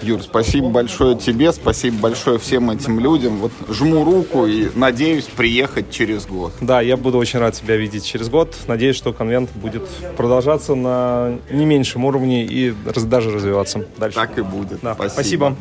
Юр, 0.00 0.22
спасибо 0.22 0.68
большое 0.68 1.16
тебе, 1.16 1.50
спасибо 1.50 1.98
большое 1.98 2.38
всем 2.38 2.70
этим 2.70 3.00
людям. 3.00 3.38
Вот 3.38 3.50
жму 3.68 4.04
руку 4.04 4.46
и 4.46 4.68
надеюсь 4.76 5.24
приехать 5.24 5.90
через 5.90 6.24
год. 6.24 6.52
Да, 6.60 6.80
я 6.80 6.96
буду 6.96 7.18
очень 7.18 7.40
рад 7.40 7.54
тебя 7.54 7.76
видеть 7.76 8.04
через 8.04 8.28
год. 8.28 8.56
Надеюсь, 8.68 8.94
что 8.94 9.12
конвент 9.12 9.50
будет 9.56 9.82
продолжаться 10.16 10.76
на 10.76 11.38
не 11.50 11.64
меньшем 11.64 12.04
уровне 12.04 12.44
и 12.44 12.72
даже 13.06 13.32
развиваться 13.32 13.84
дальше. 13.96 14.14
Так 14.16 14.38
и 14.38 14.42
будет. 14.42 14.78
Да. 14.82 14.94
Спасибо. 14.94 15.12
спасибо. 15.12 15.56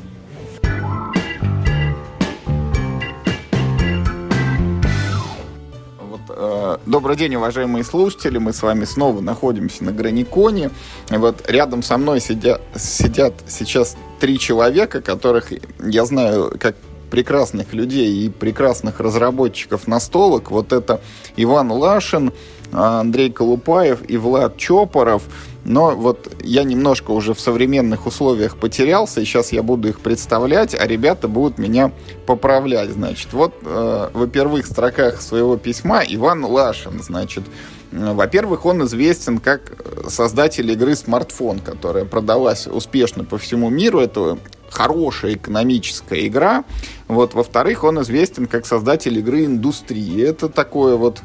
Добрый 6.85 7.15
день, 7.15 7.35
уважаемые 7.35 7.83
слушатели. 7.83 8.37
Мы 8.37 8.51
с 8.51 8.61
вами 8.61 8.83
снова 8.83 9.21
находимся 9.21 9.83
на 9.85 9.91
Граниконе. 9.91 10.71
Вот 11.09 11.49
рядом 11.49 11.81
со 11.81 11.97
мной 11.97 12.19
сидят, 12.19 12.61
сидят 12.75 13.33
сейчас 13.47 13.95
три 14.19 14.37
человека, 14.37 15.01
которых 15.01 15.53
я 15.79 16.05
знаю 16.05 16.53
как 16.59 16.75
прекрасных 17.09 17.73
людей 17.73 18.25
и 18.25 18.29
прекрасных 18.29 18.99
разработчиков 18.99 19.87
настолок. 19.87 20.51
Вот 20.51 20.73
это 20.73 20.99
Иван 21.37 21.71
Лашин, 21.71 22.33
Андрей 22.71 23.31
Колупаев 23.31 23.99
и 24.07 24.17
Влад 24.17 24.57
Чопоров– 24.57 25.23
но 25.67 25.93
вот 25.97 26.33
я 26.43 26.63
немножко 26.63 27.11
уже 27.11 27.33
в 27.33 27.41
современных 27.41 28.07
условиях 28.07 28.55
потерялся, 28.55 29.19
и 29.19 29.25
сейчас 29.25 29.51
я 29.51 29.61
буду 29.61 29.89
их 29.89 29.99
представлять, 29.99 30.73
а 30.73 30.87
ребята 30.87 31.27
будут 31.27 31.57
меня 31.57 31.91
поправлять, 32.25 32.91
значит. 32.91 33.33
Вот 33.33 33.53
э, 33.63 34.09
в 34.13 34.27
первых 34.27 34.65
строках 34.65 35.21
своего 35.21 35.57
письма 35.57 36.03
Иван 36.07 36.45
Лашин, 36.45 37.03
значит, 37.03 37.43
э, 37.91 38.13
во-первых, 38.13 38.65
он 38.65 38.85
известен 38.85 39.39
как 39.39 39.83
создатель 40.07 40.71
игры 40.71 40.95
«Смартфон», 40.95 41.59
которая 41.59 42.05
продалась 42.05 42.65
успешно 42.65 43.25
по 43.25 43.37
всему 43.37 43.69
миру. 43.69 43.99
Это 43.99 44.37
хорошая 44.69 45.33
экономическая 45.33 46.25
игра. 46.27 46.63
Вот, 47.09 47.33
во-вторых, 47.33 47.83
он 47.83 48.01
известен 48.03 48.45
как 48.45 48.65
создатель 48.65 49.17
игры 49.19 49.43
«Индустрии». 49.43 50.23
Это 50.23 50.47
такое 50.47 50.95
вот... 50.95 51.21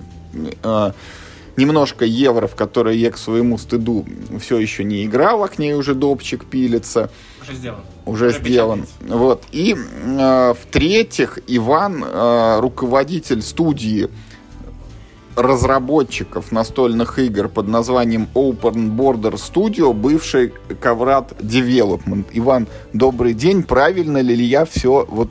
Э, 0.64 0.90
немножко 1.56 2.04
евро, 2.04 2.46
в 2.46 2.54
которые 2.54 3.00
я 3.00 3.10
к 3.10 3.18
своему 3.18 3.58
стыду 3.58 4.04
все 4.40 4.58
еще 4.58 4.84
не 4.84 5.04
играл, 5.04 5.44
а 5.44 5.48
к 5.48 5.58
ней 5.58 5.74
уже 5.74 5.94
допчик 5.94 6.44
пилится. 6.44 7.10
Уже 7.42 7.54
сделан. 7.54 7.80
Уже, 8.06 8.26
уже 8.28 8.38
сделан. 8.38 8.86
Вот. 9.00 9.44
И 9.52 9.74
э, 9.74 10.54
в-третьих, 10.54 11.38
Иван, 11.46 12.04
э, 12.04 12.60
руководитель 12.60 13.42
студии 13.42 14.08
разработчиков 15.36 16.52
настольных 16.52 17.18
игр 17.18 17.48
под 17.48 17.68
названием 17.68 18.28
Open 18.34 18.94
Border 18.96 19.34
Studio, 19.34 19.92
бывший 19.92 20.52
Коврат 20.80 21.32
Development. 21.40 22.26
Иван, 22.32 22.66
добрый 22.92 23.34
день. 23.34 23.62
Правильно 23.62 24.18
ли 24.18 24.44
я 24.44 24.64
все 24.64 25.06
вот 25.08 25.30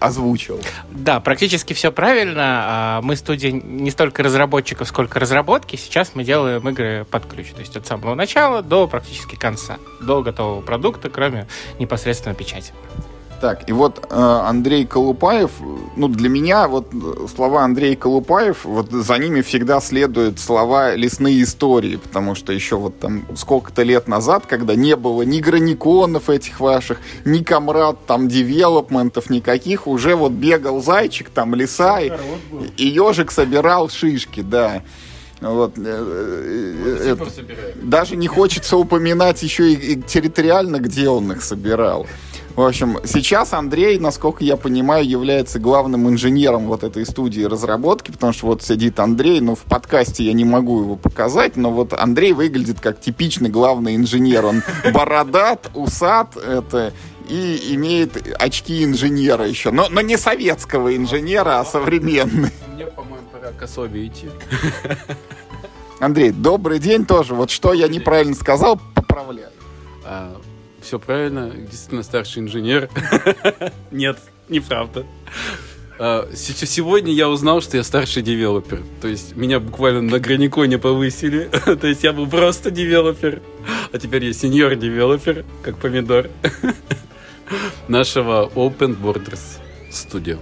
озвучил. 0.00 0.60
Да, 0.90 1.20
практически 1.20 1.72
все 1.72 1.90
правильно. 1.92 2.42
А, 2.42 3.00
мы 3.02 3.16
студия 3.16 3.52
не 3.52 3.90
столько 3.90 4.22
разработчиков, 4.22 4.88
сколько 4.88 5.18
разработки. 5.18 5.76
Сейчас 5.76 6.14
мы 6.14 6.24
делаем 6.24 6.66
игры 6.68 7.06
под 7.10 7.26
ключ. 7.26 7.48
То 7.50 7.60
есть 7.60 7.76
от 7.76 7.86
самого 7.86 8.14
начала 8.14 8.62
до 8.62 8.86
практически 8.86 9.36
конца. 9.36 9.78
До 10.00 10.22
готового 10.22 10.60
продукта, 10.60 11.10
кроме 11.10 11.46
непосредственно 11.78 12.34
печати. 12.34 12.72
Так, 13.40 13.68
и 13.68 13.72
вот 13.72 14.04
э, 14.10 14.16
Андрей 14.16 14.84
Колупаев, 14.84 15.52
ну, 15.96 16.08
для 16.08 16.28
меня 16.28 16.66
вот 16.66 16.88
слова 17.32 17.62
Андрей 17.62 17.94
Колупаев, 17.94 18.64
вот 18.64 18.90
за 18.90 19.16
ними 19.18 19.42
всегда 19.42 19.80
следуют 19.80 20.40
слова 20.40 20.96
лесные 20.96 21.44
истории, 21.44 21.96
потому 21.96 22.34
что 22.34 22.52
еще 22.52 22.76
вот 22.76 22.98
там 22.98 23.24
сколько-то 23.36 23.84
лет 23.84 24.08
назад, 24.08 24.46
когда 24.46 24.74
не 24.74 24.96
было 24.96 25.22
ни 25.22 25.38
граниконов 25.38 26.30
этих 26.30 26.58
ваших, 26.58 26.98
ни 27.24 27.44
комрад 27.44 27.98
там 28.08 28.26
девелопментов 28.26 29.30
никаких, 29.30 29.86
уже 29.86 30.16
вот 30.16 30.32
бегал 30.32 30.82
зайчик, 30.82 31.28
там 31.28 31.54
леса, 31.54 32.00
и, 32.00 32.10
и 32.76 32.88
ежик 32.88 33.30
собирал 33.30 33.88
шишки, 33.88 34.40
да. 34.40 34.82
Вот, 35.40 35.78
э, 35.78 35.82
э, 35.84 37.12
это, 37.12 37.26
даже 37.80 38.16
не 38.16 38.26
хочется 38.26 38.76
упоминать 38.76 39.40
еще 39.44 39.72
и, 39.72 39.92
и 39.92 40.02
территориально, 40.02 40.78
где 40.80 41.08
он 41.08 41.30
их 41.30 41.42
собирал. 41.42 42.08
В 42.58 42.62
общем, 42.66 42.98
сейчас 43.04 43.52
Андрей, 43.52 44.00
насколько 44.00 44.42
я 44.42 44.56
понимаю, 44.56 45.08
является 45.08 45.60
главным 45.60 46.08
инженером 46.08 46.66
вот 46.66 46.82
этой 46.82 47.06
студии 47.06 47.42
разработки, 47.42 48.10
потому 48.10 48.32
что 48.32 48.46
вот 48.46 48.64
сидит 48.64 48.98
Андрей, 48.98 49.40
ну, 49.40 49.54
в 49.54 49.60
подкасте 49.60 50.24
я 50.24 50.32
не 50.32 50.44
могу 50.44 50.80
его 50.80 50.96
показать, 50.96 51.54
но 51.54 51.70
вот 51.70 51.92
Андрей 51.92 52.32
выглядит 52.32 52.80
как 52.80 53.00
типичный 53.00 53.48
главный 53.48 53.94
инженер. 53.94 54.44
Он 54.44 54.62
бородат, 54.92 55.70
усат, 55.72 56.36
это 56.36 56.92
и 57.28 57.74
имеет 57.74 58.26
очки 58.40 58.82
инженера 58.82 59.46
еще. 59.46 59.70
Но, 59.70 59.86
но 59.88 60.00
не 60.00 60.16
советского 60.16 60.96
инженера, 60.96 61.60
а 61.60 61.64
современный. 61.64 62.50
Мне, 62.74 62.86
по-моему, 62.86 63.24
пора 63.30 63.52
к 63.52 63.62
особе 63.62 64.08
идти. 64.08 64.30
Андрей, 66.00 66.32
добрый 66.32 66.80
день 66.80 67.06
тоже. 67.06 67.36
Вот 67.36 67.50
что 67.50 67.72
я 67.72 67.86
неправильно 67.86 68.34
сказал, 68.34 68.80
поправляю. 68.96 69.52
Все 70.88 70.98
правильно, 70.98 71.50
действительно 71.50 72.02
старший 72.02 72.40
инженер. 72.40 72.88
Нет, 73.90 74.18
неправда. 74.48 75.04
А, 75.98 76.26
сегодня 76.32 77.12
я 77.12 77.28
узнал, 77.28 77.60
что 77.60 77.76
я 77.76 77.82
старший 77.82 78.22
девелопер. 78.22 78.80
То 79.02 79.08
есть 79.08 79.36
меня 79.36 79.60
буквально 79.60 80.00
на 80.00 80.18
граниконе 80.18 80.78
повысили. 80.78 81.50
То 81.66 81.86
есть 81.86 82.04
я 82.04 82.14
был 82.14 82.26
просто 82.26 82.70
девелопер. 82.70 83.42
А 83.92 83.98
теперь 83.98 84.24
я 84.24 84.32
сеньор 84.32 84.76
девелопер, 84.76 85.44
как 85.62 85.76
помидор. 85.76 86.30
Нашего 87.88 88.50
Open 88.54 88.98
Borders 88.98 89.58
Studio. 89.90 90.38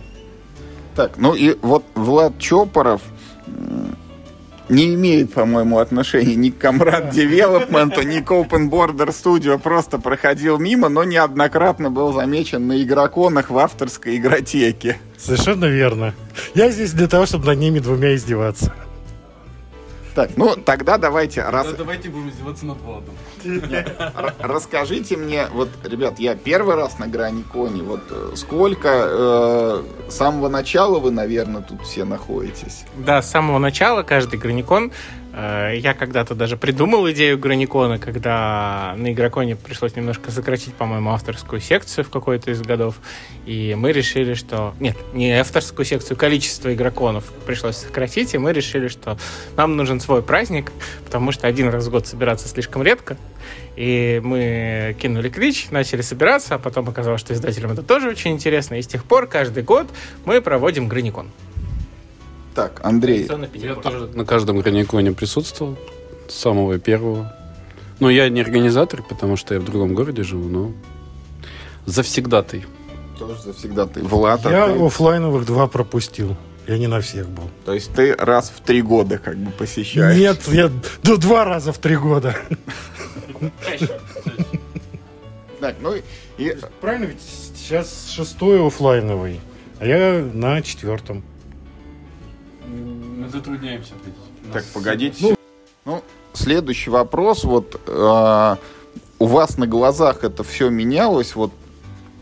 Так, 0.95 1.19
ну 1.19 1.35
и 1.35 1.57
вот 1.61 1.85
Влад 1.97 2.39
Чопоров 2.39 3.03
не 4.69 4.95
имеет, 4.95 5.33
по-моему, 5.33 5.79
отношения 5.79 6.35
ни 6.35 6.51
к 6.51 6.63
Comrade 6.63 7.13
Development, 7.13 8.05
ни 8.05 8.21
к 8.21 8.31
Open 8.31 8.71
Border 8.71 9.09
Studio, 9.09 9.59
просто 9.59 9.99
проходил 9.99 10.59
мимо, 10.59 10.89
но 10.89 11.05
неоднократно 11.05 11.91
был 11.91 12.13
замечен 12.13 12.67
на 12.67 12.83
игроконах 12.83 13.51
в 13.51 13.59
авторской 13.59 14.17
игротеке. 14.17 14.99
Совершенно 15.17 15.67
верно. 15.67 16.15
Я 16.55 16.71
здесь 16.71 16.93
для 16.93 17.09
того, 17.09 17.27
чтобы 17.27 17.47
над 17.47 17.59
ними 17.59 17.79
двумя 17.79 18.15
издеваться. 18.15 18.73
Так, 20.17 20.31
ну 20.37 20.57
тогда 20.57 20.97
давайте... 20.97 21.43
Раз... 21.43 21.75
давайте 21.75 22.09
будем 22.09 22.31
издеваться 22.31 22.65
над 22.65 22.79
Владом. 22.81 23.15
Расскажите 24.39 25.15
мне, 25.19 25.47
вот, 25.53 25.69
ребят, 25.85 26.19
я 26.19 26.35
первый 26.35 26.75
раз 26.75 26.99
на 26.99 27.07
грани 27.07 27.43
кони, 27.43 27.83
вот 27.83 28.01
э, 28.09 28.33
сколько 28.35 28.89
э, 28.89 29.83
с 30.09 30.17
самого 30.17 30.49
начала 30.49 31.01
вы, 31.01 31.11
наверное, 31.11 31.61
тут 31.61 31.83
все 31.83 32.07
находитесь? 32.07 32.87
Да, 32.97 33.21
с 33.21 33.31
самого 33.31 33.59
начала 33.59 34.03
каждый 34.05 34.39
граникон 34.39 34.91
Э, 35.26 35.26
я 35.37 35.95
когда-то 35.95 36.35
даже 36.35 36.57
придумал 36.57 37.11
идею 37.11 37.39
Граникона, 37.39 37.99
когда 37.99 38.95
на 38.97 39.13
Игроконе 39.13 39.55
пришлось 39.55 39.95
немножко 39.95 40.31
сократить, 40.31 40.73
по-моему, 40.73 41.11
авторскую 41.11 41.61
секцию 41.61 42.05
в 42.07 42.11
какой-то 42.11 42.51
из 42.51 42.63
годов. 42.63 42.97
И 43.45 43.75
мы 43.77 43.93
решили, 43.93 44.33
что... 44.33 44.75
Нет, 44.81 44.97
не 45.13 45.39
авторскую 45.39 45.85
секцию, 45.85 46.17
количество 46.17 46.73
игроконов 46.73 47.25
пришлось 47.45 47.77
сократить, 47.77 48.33
и 48.35 48.39
мы 48.39 48.55
решили, 48.55 48.89
что 48.89 49.19
нам 49.57 49.77
нужен 49.77 50.01
свой 50.01 50.23
праздник, 50.23 50.73
потому 51.05 51.33
что 51.33 51.47
один 51.47 51.69
раз 51.69 51.87
в 51.87 51.91
год 51.91 52.07
собираться 52.07 52.49
слишком 52.49 52.83
редко. 52.83 53.19
И 53.77 54.23
мы 54.25 54.97
кинули 54.99 55.29
клич, 55.29 55.69
начали 55.71 56.01
собираться, 56.01 56.55
а 56.55 56.59
потом 56.59 56.89
оказалось, 56.89 57.21
что 57.21 57.35
издателям 57.35 57.73
это 57.73 57.83
тоже 57.83 58.09
очень 58.09 58.33
интересно. 58.33 58.77
И 58.77 58.83
с 58.83 58.87
тех 58.87 59.05
пор 59.05 59.27
каждый 59.27 59.63
год 59.63 59.87
мы 60.25 60.41
проводим 60.41 60.89
Граникон. 60.89 61.31
Так, 62.57 62.81
Андрей. 62.83 63.29
Я 63.53 63.75
тоже 63.75 64.09
на 64.15 64.25
каждом 64.25 64.59
граниконе 64.61 65.13
присутствовал, 65.13 65.77
с 66.27 66.35
самого 66.35 66.79
первого. 66.79 67.37
Но 68.01 68.09
я 68.09 68.31
не 68.31 68.41
организатор, 68.41 69.03
потому 69.03 69.37
что 69.37 69.53
я 69.53 69.61
в 69.61 69.65
другом 69.65 69.95
городе 69.95 70.23
живу, 70.23 70.49
но 70.49 70.73
завсегдатый. 71.85 72.65
Тоже 73.19 73.41
завсегдатый. 73.43 74.03
Влад, 74.03 74.45
Я 74.45 74.69
ты... 74.69 74.85
офлайновых 74.85 75.45
два 75.45 75.67
пропустил. 75.67 76.35
Я 76.67 76.79
не 76.79 76.87
на 76.87 77.03
всех 77.03 77.29
был. 77.29 77.51
То 77.67 77.75
есть 77.75 77.93
ты 77.93 78.15
раз 78.15 78.51
в 78.51 78.61
три 78.63 78.81
года 78.81 79.19
как 79.19 79.37
бы 79.37 79.51
посещаешь? 79.51 80.17
Нет, 80.19 80.41
я 80.49 80.71
да, 81.03 81.17
два 81.17 81.45
раза 81.45 81.73
в 81.75 81.79
три 81.79 81.97
года. 81.97 82.37
Так, 85.61 85.77
ну 85.81 85.95
и... 86.39 86.57
Правильно, 86.81 87.05
ведь 87.05 87.21
сейчас 87.21 88.11
шестой 88.11 88.67
оффлайновый, 88.67 89.41
а 89.79 89.87
я 89.87 90.25
на 90.33 90.63
четвертом. 90.63 91.23
Мы 92.67 93.29
затрудняемся 93.29 93.95
ответить. 93.95 94.53
Так, 94.53 94.65
погодите. 94.73 95.37
Ну, 95.85 96.03
следующий 96.33 96.91
вопрос. 96.91 97.45
Вот 97.45 97.81
а, 97.87 98.59
у 99.19 99.27
вас 99.27 99.59
на 99.59 99.67
глазах 99.67 100.25
это 100.25 100.45
все 100.45 100.69
менялось. 100.69 101.35
Вот 101.35 101.53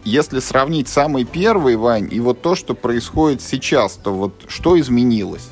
если 0.04 0.40
сравнить 0.40 0.88
самый 0.88 1.24
первый, 1.24 1.76
Вань, 1.76 2.08
и 2.12 2.20
вот 2.20 2.42
то, 2.42 2.54
что 2.54 2.74
происходит 2.74 3.40
сейчас, 3.40 3.94
то 3.94 4.12
вот 4.12 4.32
что 4.48 4.78
изменилось? 4.78 5.48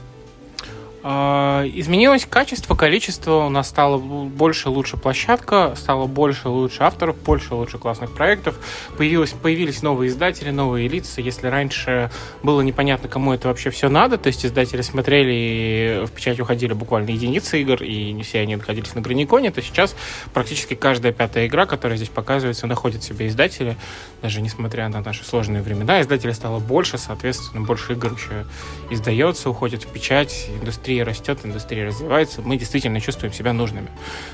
А, 1.04 1.64
Изменилось 1.66 2.26
качество, 2.26 2.74
количество, 2.76 3.46
у 3.46 3.48
нас 3.48 3.68
стало 3.68 3.98
больше, 3.98 4.68
лучше 4.68 4.96
площадка, 4.96 5.74
стало 5.76 6.06
больше, 6.06 6.48
лучше 6.48 6.84
авторов, 6.84 7.20
больше, 7.20 7.54
лучше 7.54 7.78
классных 7.78 8.12
проектов, 8.12 8.56
появилось, 8.96 9.30
появились 9.30 9.82
новые 9.82 10.10
издатели, 10.10 10.50
новые 10.50 10.88
лица. 10.88 11.20
Если 11.20 11.48
раньше 11.48 12.10
было 12.42 12.60
непонятно, 12.60 13.08
кому 13.08 13.32
это 13.32 13.48
вообще 13.48 13.70
все 13.70 13.88
надо, 13.88 14.16
то 14.16 14.28
есть 14.28 14.46
издатели 14.46 14.82
смотрели, 14.82 15.32
и 15.32 16.06
в 16.06 16.12
печать 16.12 16.38
уходили 16.38 16.72
буквально 16.72 17.10
единицы 17.10 17.60
игр, 17.60 17.82
и 17.82 18.12
не 18.12 18.22
все 18.22 18.40
они 18.40 18.54
находились 18.54 18.94
на 18.94 19.00
Граниконе, 19.00 19.50
то 19.50 19.60
сейчас 19.60 19.96
практически 20.32 20.74
каждая 20.74 21.12
пятая 21.12 21.48
игра, 21.48 21.66
которая 21.66 21.96
здесь 21.96 22.10
показывается, 22.10 22.68
находит 22.68 23.02
себе 23.02 23.26
издатели, 23.26 23.76
даже 24.20 24.40
несмотря 24.40 24.88
на 24.88 25.00
наши 25.00 25.24
сложные 25.24 25.62
времена, 25.62 26.00
издателей 26.00 26.34
стало 26.34 26.60
больше, 26.60 26.96
соответственно, 26.96 27.64
больше 27.64 27.94
игр 27.94 28.12
еще 28.12 28.46
издается, 28.90 29.50
уходит 29.50 29.82
в 29.82 29.88
печать, 29.88 30.48
индустрия 30.60 30.91
растет, 31.00 31.40
индустрия 31.44 31.86
развивается, 31.86 32.42
мы 32.42 32.56
действительно 32.56 33.00
чувствуем 33.00 33.32
себя 33.32 33.52
нужными. 33.52 33.88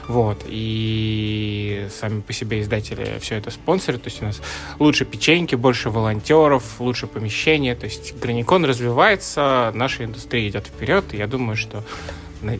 Вот. 0.08 0.44
И 0.46 1.86
сами 1.90 2.20
по 2.20 2.32
себе 2.32 2.60
издатели 2.60 3.18
все 3.20 3.36
это 3.36 3.50
спонсорят, 3.50 4.02
то 4.02 4.08
есть 4.08 4.22
у 4.22 4.26
нас 4.26 4.40
лучше 4.78 5.04
печеньки, 5.04 5.54
больше 5.54 5.90
волонтеров, 5.90 6.80
лучше 6.80 7.06
помещения, 7.06 7.74
то 7.74 7.84
есть 7.84 8.18
Граникон 8.18 8.64
развивается, 8.64 9.72
наша 9.74 10.04
индустрия 10.04 10.48
идет 10.48 10.66
вперед, 10.66 11.12
и 11.12 11.18
я 11.18 11.26
думаю, 11.26 11.56
что 11.56 11.84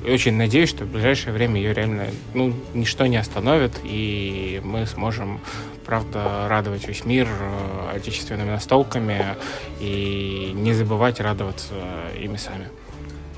очень 0.07 0.35
надеюсь, 0.35 0.71
что 0.71 0.85
в 0.85 0.89
ближайшее 0.91 1.33
время 1.33 1.57
ее 1.61 1.73
реально 1.73 2.09
ну, 2.35 2.53
ничто 2.75 3.07
не 3.07 3.17
остановит, 3.17 3.73
и 3.85 4.61
мы 4.65 4.87
сможем, 4.87 5.41
правда, 5.87 6.47
радовать 6.49 6.87
весь 6.89 7.05
мир 7.05 7.29
э, 7.29 7.97
отечественными 7.97 8.51
настолками 8.51 9.37
и 9.81 10.51
не 10.55 10.73
забывать 10.73 11.21
радоваться 11.21 11.75
ими 12.21 12.37
сами. 12.37 12.69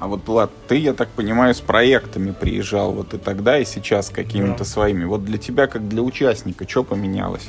А 0.01 0.07
вот, 0.07 0.27
Влад, 0.27 0.51
ты, 0.67 0.77
я 0.77 0.95
так 0.95 1.11
понимаю, 1.11 1.55
с 1.55 1.61
проектами 1.61 2.33
приезжал 2.33 2.93
вот 2.93 3.13
и 3.13 3.19
тогда, 3.19 3.59
и 3.59 3.67
сейчас 3.67 4.09
какими-то 4.09 4.65
своими. 4.65 5.05
Вот 5.05 5.27
для 5.27 5.37
тебя, 5.37 5.67
как 5.67 5.89
для 5.89 6.01
участника, 6.01 6.67
что 6.67 6.83
поменялось? 6.83 7.47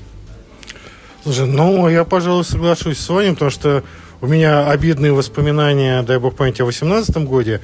Слушай, 1.24 1.48
ну, 1.48 1.88
я, 1.88 2.04
пожалуй, 2.04 2.44
соглашусь 2.44 3.00
с 3.00 3.08
Ваней, 3.08 3.32
потому 3.32 3.52
что 3.52 3.84
у 4.20 4.28
меня 4.28 4.70
обидные 4.70 5.14
воспоминания, 5.14 6.04
дай 6.04 6.20
бог 6.20 6.36
памяти, 6.36 6.62
о 6.62 6.66
2018 6.66 7.18
годе, 7.20 7.62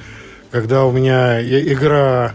когда 0.50 0.84
у 0.84 0.90
меня 0.90 1.42
игра 1.42 2.32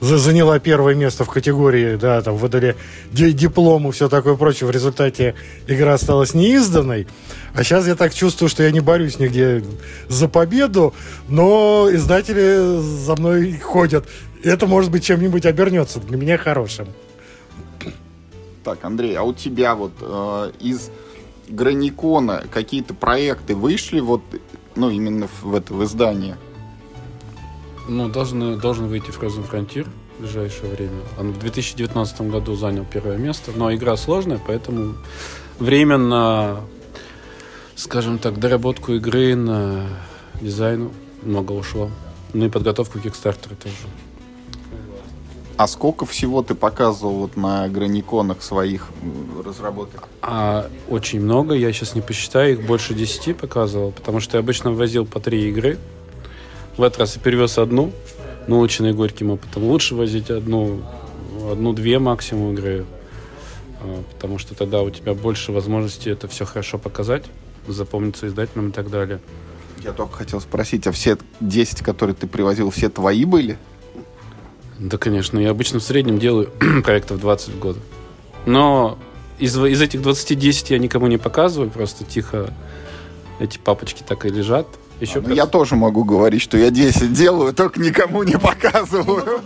заняла 0.00 0.58
первое 0.58 0.94
место 0.94 1.24
в 1.24 1.30
категории, 1.30 1.96
да, 1.96 2.22
там 2.22 2.36
выдали 2.36 2.76
ди- 3.12 3.32
диплом 3.32 3.88
и 3.88 3.92
все 3.92 4.08
такое 4.08 4.36
прочее. 4.36 4.66
В 4.66 4.70
результате 4.70 5.34
игра 5.66 5.94
осталась 5.94 6.34
неизданной. 6.34 7.06
А 7.54 7.62
сейчас 7.62 7.86
я 7.86 7.94
так 7.94 8.14
чувствую, 8.14 8.48
что 8.48 8.62
я 8.62 8.70
не 8.70 8.80
борюсь 8.80 9.18
нигде 9.18 9.62
за 10.08 10.28
победу, 10.28 10.94
но 11.28 11.88
издатели 11.90 12.80
за 12.80 13.16
мной 13.16 13.58
ходят. 13.58 14.06
Это, 14.42 14.66
может 14.66 14.90
быть, 14.90 15.04
чем-нибудь 15.04 15.44
обернется 15.44 16.00
для 16.00 16.16
меня 16.16 16.38
хорошим. 16.38 16.88
Так, 18.64 18.84
Андрей, 18.84 19.14
а 19.16 19.22
у 19.22 19.32
тебя 19.32 19.74
вот 19.74 19.92
э, 20.00 20.52
из 20.60 20.90
Граникона 21.48 22.44
какие-то 22.50 22.94
проекты 22.94 23.54
вышли 23.54 24.00
вот, 24.00 24.22
ну, 24.76 24.90
именно 24.90 25.28
в, 25.28 25.44
в 25.44 25.54
это 25.54 25.72
в 25.74 25.84
издание? 25.84 26.36
Ну, 27.88 28.08
должен, 28.08 28.58
должен 28.58 28.86
выйти 28.86 29.10
Frozen 29.10 29.50
Frontier 29.50 29.86
в 30.18 30.22
ближайшее 30.22 30.72
время. 30.72 31.00
Он 31.18 31.32
в 31.32 31.38
2019 31.38 32.20
году 32.22 32.54
занял 32.54 32.84
первое 32.84 33.16
место, 33.16 33.52
но 33.54 33.74
игра 33.74 33.96
сложная, 33.96 34.40
поэтому 34.44 34.94
время 35.58 35.98
на, 35.98 36.60
скажем 37.76 38.18
так, 38.18 38.38
доработку 38.38 38.92
игры, 38.92 39.34
на 39.34 39.86
дизайн 40.40 40.90
много 41.22 41.52
ушло. 41.52 41.90
Ну 42.32 42.46
и 42.46 42.48
подготовку 42.48 42.98
Kickstarter 42.98 43.56
тоже. 43.56 43.76
А 45.60 45.66
сколько 45.66 46.06
всего 46.06 46.42
ты 46.42 46.54
показывал 46.54 47.18
вот 47.18 47.36
на 47.36 47.68
Граниконах 47.68 48.42
своих 48.42 48.88
разработок? 49.44 50.08
А 50.22 50.70
очень 50.88 51.20
много, 51.20 51.54
я 51.54 51.70
сейчас 51.74 51.94
не 51.94 52.00
посчитаю, 52.00 52.54
их 52.54 52.66
больше 52.66 52.94
10 52.94 53.36
показывал, 53.36 53.92
потому 53.92 54.20
что 54.20 54.38
я 54.38 54.42
обычно 54.42 54.72
возил 54.72 55.04
по 55.04 55.20
три 55.20 55.50
игры. 55.50 55.78
В 56.76 56.82
этот 56.82 57.00
раз 57.00 57.16
я 57.16 57.22
перевез 57.22 57.58
одну, 57.58 57.92
наученный 58.46 58.92
горьким 58.92 59.30
опытом. 59.30 59.64
Лучше 59.64 59.94
возить 59.94 60.30
одну, 60.30 60.82
одну-две 61.50 61.98
максимум 61.98 62.54
игры, 62.54 62.84
а, 63.80 64.02
потому 64.12 64.38
что 64.38 64.54
тогда 64.54 64.82
у 64.82 64.90
тебя 64.90 65.14
больше 65.14 65.52
возможностей 65.52 66.10
это 66.10 66.28
все 66.28 66.44
хорошо 66.44 66.78
показать, 66.78 67.24
запомниться 67.66 68.26
издателям 68.26 68.70
и 68.70 68.72
так 68.72 68.90
далее. 68.90 69.20
Я 69.82 69.92
только 69.92 70.16
хотел 70.16 70.40
спросить, 70.40 70.86
а 70.86 70.92
все 70.92 71.16
10, 71.40 71.82
которые 71.82 72.14
ты 72.14 72.26
привозил, 72.26 72.70
все 72.70 72.90
твои 72.90 73.24
были? 73.24 73.58
Да, 74.78 74.98
конечно, 74.98 75.38
я 75.38 75.50
обычно 75.50 75.78
в 75.78 75.82
среднем 75.82 76.18
делаю 76.18 76.50
проектов 76.84 77.20
20 77.20 77.48
в 77.54 77.58
год. 77.58 77.78
Но 78.46 78.98
из, 79.38 79.56
из 79.56 79.80
этих 79.80 80.02
20 80.02 80.38
10 80.38 80.70
я 80.70 80.78
никому 80.78 81.06
не 81.06 81.18
показываю, 81.18 81.70
просто 81.70 82.04
тихо 82.04 82.52
эти 83.38 83.58
папочки 83.58 84.02
так 84.06 84.26
и 84.26 84.28
лежат. 84.28 84.66
Еще 85.00 85.18
А, 85.20 85.22
ну, 85.22 85.34
я 85.34 85.46
тоже 85.46 85.76
могу 85.76 86.04
говорить, 86.04 86.42
что 86.42 86.58
я 86.58 86.70
10 86.70 87.12
делаю, 87.14 87.52
только 87.54 87.80
никому 87.80 88.22
не 88.22 88.36
показываю. 88.38 89.40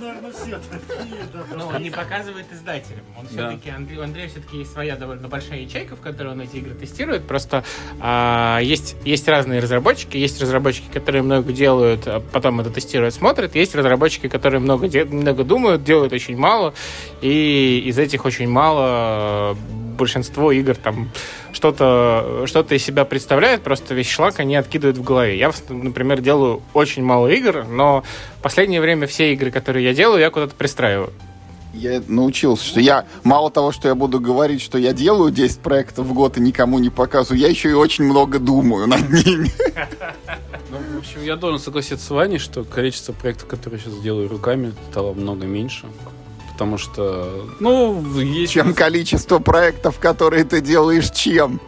Ну, 1.57 1.67
он 1.69 1.83
не 1.83 1.91
показывает 1.91 2.47
издателям. 2.53 3.05
Он 3.19 3.27
Да. 3.31 3.49
все-таки, 3.51 3.71
Андрей, 3.71 3.99
у 3.99 4.03
Андрея 4.03 4.29
все-таки 4.29 4.59
есть 4.59 4.73
своя 4.73 4.97
довольно 4.97 5.29
большая 5.29 5.61
ячейка, 5.61 5.95
в 5.97 6.01
которой 6.01 6.33
он 6.33 6.41
эти 6.41 6.57
игры 6.57 6.75
тестирует. 6.75 7.27
Просто 7.27 7.65
а, 8.01 8.59
есть, 8.63 8.97
есть 9.05 9.29
разные 9.29 9.61
разработчики. 9.61 10.17
Есть 10.17 10.41
разработчики, 10.43 10.87
которые 10.93 11.23
много 11.23 11.53
делают, 11.53 12.07
а 12.07 12.21
потом 12.21 12.61
это 12.61 12.71
тестируют, 12.71 13.15
смотрят. 13.15 13.55
Есть 13.55 13.75
разработчики, 13.75 14.29
которые 14.29 14.61
много, 14.61 14.89
де- 14.89 15.05
много 15.05 15.45
думают, 15.45 15.85
делают 15.85 16.13
очень 16.13 16.37
мало. 16.37 16.75
И 17.21 17.83
из 17.87 17.99
этих 17.99 18.25
очень 18.25 18.49
мало 18.49 19.57
большинство 19.95 20.53
игр 20.53 20.75
там 20.75 21.11
что-то 21.53 22.45
что 22.47 22.61
из 22.63 22.85
себя 22.85 23.05
представляют, 23.05 23.63
просто 23.63 23.95
весь 23.95 24.09
шлак 24.09 24.41
они 24.41 24.57
откидывают 24.57 24.99
в 24.99 25.03
голове. 25.03 25.39
Я, 25.39 25.53
например, 25.69 26.21
делаю 26.21 26.63
очень 26.73 27.03
мало 27.03 27.29
игр, 27.29 27.65
но 27.65 28.05
в 28.39 28.43
последнее 28.43 28.81
время 28.81 29.07
все 29.07 29.33
игры, 29.33 29.51
которые 29.51 29.85
я 29.85 29.95
делаю, 29.95 30.21
я 30.21 30.31
куда-то 30.31 30.55
пристраиваю. 30.55 31.13
Я 31.75 32.01
научился, 32.07 32.65
что 32.65 32.81
я 32.81 33.05
мало 33.25 33.51
того, 33.51 33.73
что 33.73 33.89
я 33.89 33.97
буду 33.97 34.21
говорить, 34.21 34.63
что 34.63 34.79
я 34.79 34.93
делаю 34.93 35.33
10 35.33 35.59
проектов 35.59 36.07
в 36.07 36.13
год 36.13 36.37
и 36.37 36.41
никому 36.41 36.79
не 36.79 36.89
показываю, 36.91 37.41
я 37.41 37.49
еще 37.49 37.71
и 37.71 37.73
очень 37.73 38.05
много 38.05 38.39
думаю 38.39 38.87
над 38.87 39.11
ними. 39.11 39.51
Ну, 40.71 40.81
в 40.97 40.99
общем, 40.99 41.23
я 41.23 41.37
должен 41.37 41.61
согласиться 41.61 42.05
с 42.05 42.11
Ваней, 42.11 42.39
что 42.39 42.65
количество 42.65 43.13
проектов, 43.13 43.47
которые 43.47 43.79
я 43.79 43.85
сейчас 43.85 44.01
делаю 44.01 44.29
руками, 44.29 44.73
стало 44.91 45.13
много 45.13 45.47
меньше. 45.47 45.87
Потому 46.55 46.79
что, 46.79 47.49
ну, 47.59 48.01
есть... 48.21 48.53
Чем 48.53 48.75
количество 48.75 49.41
проектов, 49.41 49.99
которые 49.99 50.45
ты 50.45 50.61
делаешь, 50.61 51.11
чем? 51.11 51.61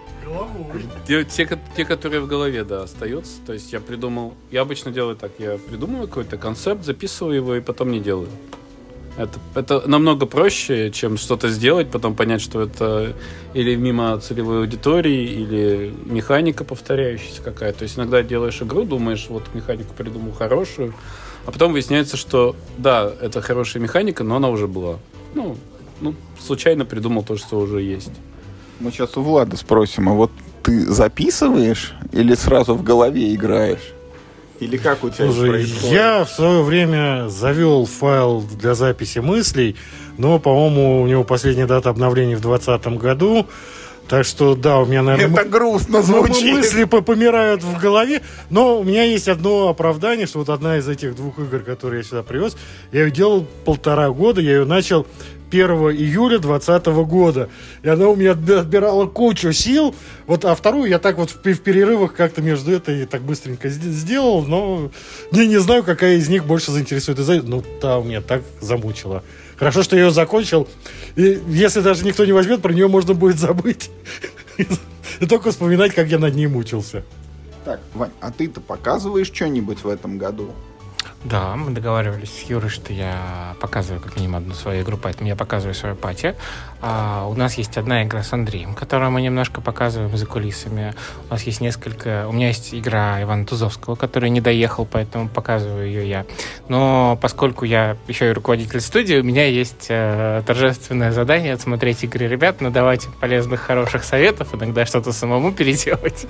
Те, 1.09 1.25
те, 1.25 1.59
те, 1.77 1.85
которые 1.85 2.21
в 2.21 2.29
голове, 2.29 2.63
да, 2.63 2.85
остаются. 2.85 3.35
То 3.45 3.53
есть 3.53 3.73
я 3.73 3.81
придумал... 3.81 4.35
Я 4.53 4.63
обычно 4.63 4.93
делаю 4.93 5.17
так. 5.17 5.33
Я 5.39 5.59
придумываю 5.59 6.07
какой-то 6.07 6.37
концепт, 6.37 6.85
записываю 6.85 7.35
его 7.35 7.57
и 7.57 7.61
потом 7.61 7.91
не 7.91 7.99
делаю. 7.99 8.29
Это, 9.17 9.41
это 9.55 9.89
намного 9.89 10.27
проще, 10.27 10.91
чем 10.93 11.17
что-то 11.17 11.49
сделать, 11.49 11.91
потом 11.91 12.15
понять, 12.15 12.43
что 12.43 12.61
это 12.61 13.15
или 13.55 13.75
мимо 13.75 14.19
целевой 14.21 14.59
аудитории, 14.59 15.25
или 15.25 15.95
механика 16.05 16.65
повторяющаяся 16.65 17.43
какая-то. 17.43 17.79
То 17.79 17.83
есть 17.85 17.97
иногда 17.97 18.23
делаешь 18.23 18.61
игру, 18.61 18.85
думаешь, 18.85 19.27
вот 19.31 19.43
механику 19.55 19.95
придумал 19.95 20.33
хорошую, 20.33 20.93
а 21.47 21.53
потом 21.53 21.73
выясняется, 21.73 22.17
что 22.17 22.57
да, 22.77 23.11
это 23.21 23.41
хорошая 23.41 23.83
механика, 23.83 24.25
но 24.25 24.37
она 24.37 24.49
уже 24.49 24.67
была. 24.67 24.99
Ну, 25.35 25.57
ну 26.01 26.15
случайно 26.39 26.85
придумал 26.85 27.23
то, 27.23 27.37
что 27.37 27.59
уже 27.59 27.83
есть. 27.83 28.13
Мы 28.81 28.91
сейчас 28.91 29.17
у 29.17 29.23
Влада 29.23 29.57
спросим, 29.57 30.09
а 30.09 30.13
вот 30.13 30.31
ты 30.63 30.93
записываешь 30.93 31.95
или 32.13 32.35
сразу 32.35 32.75
в 32.75 32.83
голове 32.83 33.33
играешь? 33.35 33.93
Или 34.59 34.77
как 34.77 35.05
у 35.05 35.11
тебя 35.11 35.27
это 35.27 35.35
Слушай, 35.35 35.51
происходит? 35.51 35.93
я 35.93 36.25
в 36.25 36.31
свое 36.31 36.63
время 36.63 37.29
завел 37.29 37.87
файл 37.87 38.41
для 38.41 38.75
записи 38.75 39.21
мыслей, 39.21 39.77
но, 40.19 40.39
по-моему, 40.39 41.03
у 41.03 41.07
него 41.07 41.25
последняя 41.25 41.67
дата 41.67 41.91
обновления 41.91 42.37
в 42.37 42.41
2020 42.41 42.99
году. 42.99 43.47
Так 44.09 44.25
что, 44.25 44.55
да, 44.55 44.79
у 44.79 44.87
меня, 44.87 45.03
наверное, 45.03 45.41
Это 45.41 45.49
грустно 45.51 46.01
звучит. 46.01 46.55
мысли 46.55 46.85
по- 46.85 47.01
помирают 47.03 47.65
в 47.65 47.81
голове. 47.81 48.23
Но 48.51 48.79
у 48.79 48.85
меня 48.85 49.03
есть 49.03 49.27
одно 49.29 49.69
оправдание, 49.69 50.27
что 50.27 50.39
вот 50.39 50.49
одна 50.49 50.79
из 50.79 50.89
этих 50.89 51.17
двух 51.17 51.39
игр, 51.41 51.59
которые 51.61 52.03
я 52.03 52.05
сюда 52.05 52.23
привез, 52.23 52.57
я 52.93 53.05
ее 53.05 53.11
делал 53.11 53.47
полтора 53.65 54.11
года, 54.11 54.41
я 54.41 54.59
ее 54.59 54.65
начал 54.65 55.09
1 55.51 55.61
июля 55.71 56.39
2020 56.39 56.87
года. 57.09 57.49
И 57.83 57.89
она 57.89 58.07
у 58.09 58.15
меня 58.15 58.33
отбирала 58.33 59.07
кучу 59.07 59.53
сил. 59.53 59.93
Вот, 60.29 60.45
а 60.45 60.55
вторую 60.55 60.89
я 60.89 61.01
так 61.01 61.19
вот 61.19 61.31
в, 61.31 61.43
в 61.43 61.61
перерывах 61.61 62.15
как-то 62.15 62.43
между 62.43 62.71
этой 62.73 63.07
так 63.07 63.23
быстренько 63.23 63.69
сделал, 63.69 64.45
но 64.45 64.91
не, 65.33 65.49
не 65.49 65.59
знаю, 65.59 65.83
какая 65.83 66.15
из 66.17 66.29
них 66.29 66.45
больше 66.45 66.71
заинтересует. 66.71 67.19
Ну, 67.45 67.63
та 67.81 67.99
у 67.99 68.05
меня 68.05 68.21
так 68.21 68.43
замучила. 68.61 69.25
Хорошо, 69.57 69.83
что 69.83 69.97
я 69.97 70.05
ее 70.05 70.11
закончил. 70.11 70.69
И 71.17 71.43
если 71.49 71.81
даже 71.81 72.05
никто 72.05 72.25
не 72.25 72.33
возьмет, 72.33 72.63
про 72.63 72.73
нее 72.73 72.89
можно 72.89 73.15
будет 73.15 73.39
забыть. 73.39 73.91
И 75.21 75.27
только 75.27 75.51
вспоминать, 75.51 75.95
как 75.95 76.09
я 76.09 76.19
над 76.19 76.35
ней 76.35 76.47
мучился. 76.47 77.05
Так, 77.65 77.81
Вань, 77.95 78.13
а 78.21 78.31
ты-то 78.31 78.61
показываешь 78.61 79.33
что-нибудь 79.33 79.83
в 79.83 79.89
этом 79.89 80.19
году? 80.19 80.53
Да, 81.25 81.57
мы 81.57 81.73
договаривались 81.73 82.31
с 82.31 82.43
Юрой, 82.43 82.69
что 82.69 82.93
я 82.93 83.57
показываю 83.61 84.01
как 84.01 84.17
минимум 84.17 84.37
одну 84.37 84.55
свою 84.55 84.83
игру, 84.83 84.97
поэтому 84.97 85.29
я 85.29 85.35
показываю 85.35 85.75
свою 85.75 85.97
пати. 85.97 86.37
А, 86.81 87.27
у 87.27 87.35
нас 87.35 87.55
есть 87.55 87.77
одна 87.77 88.05
игра 88.05 88.23
с 88.23 88.33
Андреем, 88.33 88.75
которую 88.75 89.11
мы 89.11 89.23
немножко 89.23 89.61
показываем 89.61 90.17
за 90.17 90.27
кулисами. 90.27 90.95
У 91.29 91.33
нас 91.33 91.43
есть 91.45 91.61
несколько... 91.61 92.27
У 92.29 92.33
меня 92.33 92.49
есть 92.49 92.75
игра 92.75 93.23
Ивана 93.23 93.47
Тузовского, 93.47 93.95
который 93.95 94.31
не 94.31 94.41
доехал, 94.41 94.87
поэтому 94.91 95.29
показываю 95.29 95.87
ее 95.87 96.09
я. 96.09 96.27
Но 96.69 97.19
поскольку 97.21 97.65
я 97.65 97.97
еще 98.09 98.31
и 98.31 98.33
руководитель 98.33 98.81
студии, 98.81 99.17
у 99.17 99.25
меня 99.25 99.47
есть 99.47 99.87
э, 99.89 100.43
торжественное 100.47 101.13
задание 101.13 101.55
отсмотреть 101.55 102.05
игры 102.05 102.27
ребят, 102.27 102.61
надавать 102.61 103.09
полезных, 103.21 103.61
хороших 103.61 104.05
советов, 104.05 104.55
иногда 104.55 104.85
что-то 104.87 105.13
самому 105.13 105.53
переделать, 105.57 106.27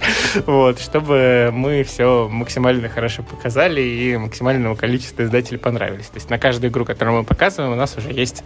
вот, 0.47 0.81
чтобы 0.81 1.51
мы 1.53 1.83
все 1.83 2.29
максимально 2.29 2.89
хорошо 2.89 3.23
показали 3.23 3.81
и 3.81 4.17
максимального 4.17 4.75
количество 4.75 5.23
издателей 5.23 5.59
понравились. 5.59 6.07
То 6.07 6.17
есть 6.17 6.31
на 6.31 6.39
каждую 6.39 6.71
игру, 6.71 6.85
которую 6.85 7.19
мы 7.19 7.25
показываем, 7.25 7.73
у 7.73 7.77
нас 7.77 7.97
уже 7.97 8.13
есть 8.13 8.45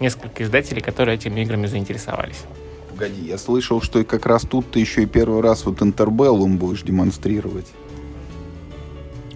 несколько 0.00 0.42
издателей, 0.42 0.80
которые 0.80 1.16
этими 1.16 1.41
играми 1.42 1.66
заинтересовались. 1.66 2.44
Погоди, 2.90 3.22
я 3.22 3.38
слышал, 3.38 3.80
что 3.80 4.04
как 4.04 4.26
раз 4.26 4.42
тут 4.42 4.70
ты 4.70 4.80
еще 4.80 5.02
и 5.02 5.06
первый 5.06 5.40
раз 5.40 5.64
вот 5.64 5.82
Интербеллум 5.82 6.58
будешь 6.58 6.82
демонстрировать. 6.82 7.66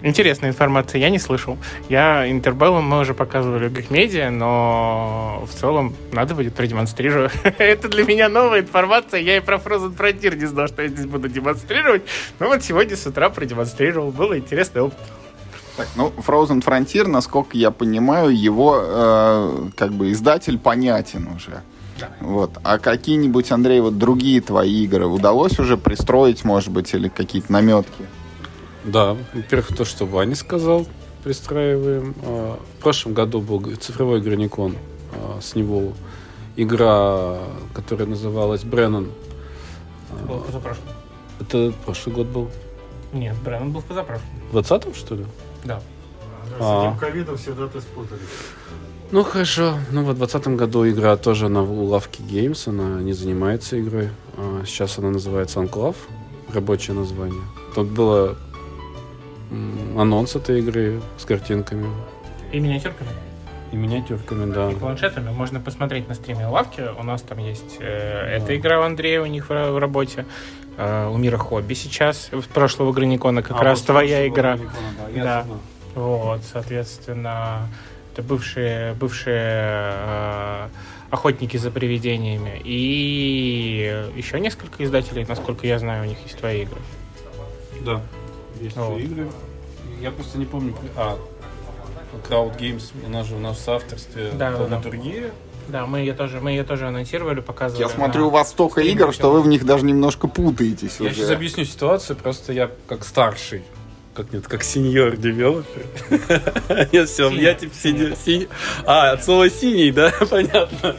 Интересная 0.03 0.51
информация, 0.51 1.01
я 1.01 1.09
не 1.09 1.17
слышал. 1.17 1.57
Я 1.89 2.29
Интербеллум 2.29 2.87
мы 2.87 2.99
уже 2.99 3.13
показывали 3.15 3.67
в 3.67 3.73
Гикмедиа, 3.73 4.29
но 4.29 5.43
в 5.49 5.53
целом 5.53 5.95
надо 6.11 6.35
будет 6.35 6.53
продемонстрировать. 6.53 7.31
Это 7.57 7.89
для 7.89 8.03
меня 8.03 8.29
новая 8.29 8.61
информация. 8.61 9.19
Я 9.21 9.37
и 9.37 9.39
про 9.39 9.57
Frozen 9.57 9.97
Frontier 9.97 10.35
не 10.35 10.45
знал, 10.45 10.67
что 10.67 10.83
я 10.83 10.89
здесь 10.89 11.07
буду 11.07 11.27
демонстрировать. 11.27 12.03
Но 12.39 12.47
вот 12.47 12.63
сегодня 12.63 12.95
с 12.95 13.07
утра 13.07 13.29
продемонстрировал. 13.29 14.11
Было 14.11 14.37
интересный 14.37 14.81
опыт. 14.81 14.99
Так, 15.77 15.87
ну, 15.95 16.13
Frozen 16.25 16.63
Frontier, 16.63 17.07
насколько 17.07 17.57
я 17.57 17.71
понимаю, 17.71 18.29
его 18.29 18.79
э, 18.81 19.69
как 19.75 19.93
бы 19.93 20.11
издатель 20.11 20.59
понятен 20.59 21.27
уже. 21.35 21.63
Да. 21.99 22.09
Вот. 22.21 22.51
А 22.63 22.77
какие-нибудь, 22.77 23.51
Андрей, 23.51 23.79
вот 23.81 23.97
другие 23.97 24.41
твои 24.41 24.83
игры 24.83 25.05
удалось 25.05 25.59
уже 25.59 25.77
пристроить, 25.77 26.43
может 26.43 26.69
быть, 26.69 26.93
или 26.93 27.07
какие-то 27.07 27.51
наметки? 27.51 28.05
Да, 28.83 29.17
во-первых, 29.33 29.75
то, 29.75 29.85
что 29.85 30.05
Ваня 30.05 30.35
сказал, 30.35 30.85
пристраиваем. 31.23 32.15
А, 32.23 32.59
в 32.77 32.81
прошлом 32.81 33.13
году 33.13 33.41
был 33.41 33.61
цифровой 33.75 34.21
граникон 34.21 34.75
а, 35.13 35.39
с 35.41 35.55
него 35.55 35.93
игра, 36.55 37.39
которая 37.73 38.07
называлась 38.07 38.63
Бреннан. 38.63 39.11
Был 40.27 40.39
позапрошлым. 40.39 40.87
Это 41.39 41.73
прошлый 41.85 42.15
год 42.15 42.27
был? 42.27 42.49
Нет, 43.13 43.35
Бреннан 43.43 43.71
был 43.71 43.81
в 43.81 43.85
позапрошлом. 43.85 44.27
В 44.51 44.57
20-м, 44.57 44.93
что 44.93 45.15
ли? 45.15 45.25
Да. 45.63 45.79
С 45.79 46.61
а. 46.61 46.87
этим 46.87 46.97
ковидом 46.97 47.37
все 47.37 47.53
даты 47.53 47.81
спутались. 47.81 48.21
Ну 49.09 49.23
хорошо, 49.23 49.75
ну 49.91 50.01
в 50.01 50.13
2020 50.13 50.47
году 50.49 50.87
игра 50.89 51.15
тоже 51.15 51.47
на 51.47 51.63
лавке 51.63 52.21
Games, 52.23 52.67
она 52.67 53.01
не 53.01 53.13
занимается 53.13 53.79
игрой. 53.79 54.09
А 54.35 54.63
сейчас 54.65 54.99
она 54.99 55.11
называется 55.11 55.61
Анклав, 55.61 55.95
рабочее 56.53 56.95
название. 56.95 57.41
Тут 57.73 57.87
было 57.87 58.35
анонс 59.97 60.35
этой 60.35 60.59
игры 60.59 61.01
с 61.17 61.23
картинками. 61.23 61.87
И 62.51 62.59
миниатюрками? 62.59 63.09
И 63.71 63.77
миниатюрками, 63.77 64.53
да. 64.53 64.71
И 64.71 64.75
планшетами. 64.75 65.29
Можно 65.29 65.61
посмотреть 65.61 66.09
на 66.09 66.15
стриме 66.15 66.45
лавки. 66.47 66.83
У 66.99 67.03
нас 67.03 67.21
там 67.21 67.37
есть 67.37 67.77
э, 67.79 68.37
эта 68.37 68.55
игра 68.57 68.79
у 68.79 68.83
Андрея 68.83 69.21
у 69.21 69.25
них 69.25 69.49
в, 69.49 69.71
в 69.71 69.77
работе. 69.77 70.25
Э, 70.77 71.07
у 71.07 71.17
Мира 71.17 71.37
Хобби 71.37 71.73
сейчас. 71.73 72.29
В 72.31 72.47
прошлого 72.47 72.91
Граникона 72.91 73.41
как 73.41 73.59
а, 73.59 73.63
раз 73.63 73.81
твоя 73.81 74.27
игра. 74.27 74.55
Граникона, 74.55 74.73
да. 75.15 75.23
да. 75.23 75.45
Вот, 75.95 76.41
соответственно, 76.43 77.67
это 78.17 78.27
бывшие, 78.27 78.93
бывшие 78.93 79.35
э, 79.37 80.67
охотники 81.11 81.57
за 81.57 81.69
привидениями. 81.69 82.59
И 82.63 84.11
еще 84.15 84.39
несколько 84.39 84.83
издателей, 84.83 85.25
насколько 85.27 85.67
я 85.67 85.77
знаю, 85.77 86.03
у 86.03 86.07
них 86.07 86.17
есть 86.23 86.37
твои 86.37 86.63
игры. 86.63 86.79
Да, 87.85 88.01
есть 88.59 88.75
вот. 88.75 88.99
игры. 88.99 89.29
Я 90.01 90.11
просто 90.11 90.39
не 90.39 90.45
помню. 90.45 90.73
А, 90.95 91.17
Crowd 92.27 92.57
Games, 92.57 92.91
у 93.05 93.09
нас 93.09 93.27
же 93.27 93.35
у 93.35 93.39
нас 93.39 93.59
в 93.59 93.69
авторстве 93.69 94.31
да, 94.33 94.51
драматургия. 94.51 95.27
Да. 95.27 95.31
Да, 95.67 95.85
мы 95.85 95.99
ее 95.99 96.13
тоже, 96.13 96.39
мы 96.39 96.51
ее 96.51 96.63
тоже 96.63 96.87
анонсировали, 96.87 97.41
показывали. 97.41 97.83
Я 97.83 97.89
смотрю, 97.89 98.27
у 98.27 98.29
вас 98.29 98.51
столько 98.51 98.79
игр, 98.79 99.13
что 99.13 99.31
вы 99.31 99.41
в 99.41 99.47
них 99.47 99.65
даже 99.65 99.83
немножко 99.83 100.29
путаетесь 100.29 100.95
я 101.01 101.07
уже. 101.07 101.15
сейчас 101.15 101.29
объясню 101.29 101.65
ситуацию, 101.65 102.15
просто 102.15 102.53
я 102.53 102.71
как 102.87 103.03
старший 103.03 103.63
как 104.17 104.33
нет, 104.33 104.47
как 104.47 104.63
сеньор 104.63 105.15
девелопер. 105.15 105.85
Я 106.91 107.05
все, 107.05 107.29
я 107.29 107.53
типа 107.53 107.75
синий. 107.75 108.47
А, 108.83 109.11
от 109.11 109.23
слова 109.23 109.47
синий, 109.47 109.91
да, 109.91 110.11
понятно. 110.29 110.95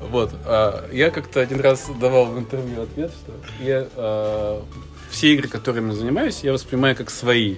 Вот, 0.00 0.32
а, 0.46 0.88
я 0.90 1.10
как-то 1.10 1.40
один 1.40 1.60
раз 1.60 1.90
давал 2.00 2.26
в 2.26 2.38
интервью 2.38 2.82
ответ, 2.82 3.10
что 3.10 3.32
я 3.62 3.86
а, 3.94 4.64
все 5.10 5.34
игры, 5.34 5.48
которыми 5.48 5.92
занимаюсь, 5.92 6.40
я 6.42 6.54
воспринимаю 6.54 6.96
как 6.96 7.10
свои. 7.10 7.56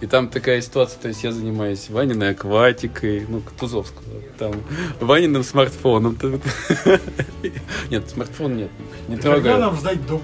И 0.00 0.06
там 0.06 0.28
такая 0.28 0.60
ситуация, 0.60 1.00
то 1.00 1.08
есть 1.08 1.24
я 1.24 1.32
занимаюсь 1.32 1.90
Ваниной 1.90 2.30
акватикой, 2.30 3.26
ну, 3.28 3.42
Тузовского, 3.58 4.04
там, 4.38 4.52
Ваниным 5.00 5.42
смартфоном. 5.42 6.16
Нет, 7.90 8.08
смартфон 8.08 8.56
нет, 8.56 8.70
не 9.08 9.16
трогаю. 9.16 9.42
Когда 9.42 9.58
нам 9.58 9.76
ждать 9.76 9.98
до 10.06 10.20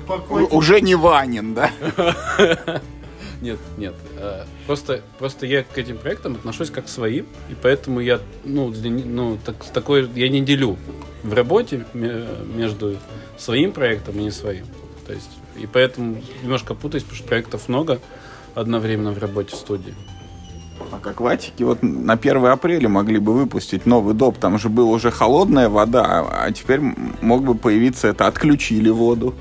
Уже 0.52 0.80
не 0.80 0.94
Ванин, 0.94 1.54
да? 1.54 1.70
Нет, 3.40 3.58
нет. 3.76 3.94
Э, 4.18 4.44
просто, 4.66 5.02
просто 5.18 5.46
я 5.46 5.62
к 5.62 5.76
этим 5.76 5.98
проектам 5.98 6.34
отношусь 6.34 6.70
как 6.70 6.86
к 6.86 6.88
своим, 6.88 7.26
и 7.50 7.54
поэтому 7.60 8.00
я, 8.00 8.20
ну, 8.44 8.72
ну 8.82 9.38
так, 9.44 9.62
такой, 9.72 10.08
я 10.14 10.28
не 10.28 10.40
делю 10.40 10.76
в 11.22 11.32
работе 11.34 11.84
между 11.92 12.96
своим 13.36 13.72
проектом 13.72 14.18
и 14.18 14.24
не 14.24 14.30
своим. 14.30 14.66
То 15.06 15.12
есть, 15.12 15.30
и 15.56 15.66
поэтому 15.66 16.22
немножко 16.42 16.74
путаюсь, 16.74 17.04
потому 17.04 17.18
что 17.18 17.28
проектов 17.28 17.68
много 17.68 18.00
одновременно 18.54 19.12
в 19.12 19.18
работе 19.18 19.54
студии. 19.54 19.94
А 20.92 20.98
как 20.98 21.20
ватики 21.20 21.62
вот 21.62 21.82
на 21.82 22.14
1 22.14 22.46
апреля 22.46 22.88
могли 22.88 23.18
бы 23.18 23.32
выпустить 23.32 23.86
новый 23.86 24.14
доп. 24.14 24.38
Там 24.38 24.58
же 24.58 24.68
была 24.68 24.90
уже 24.90 25.10
холодная 25.10 25.68
вода, 25.68 26.26
а 26.30 26.50
теперь 26.52 26.80
мог 27.20 27.42
бы 27.42 27.54
появиться 27.54 28.08
это 28.08 28.26
«отключили 28.26 28.90
воду». 28.90 29.34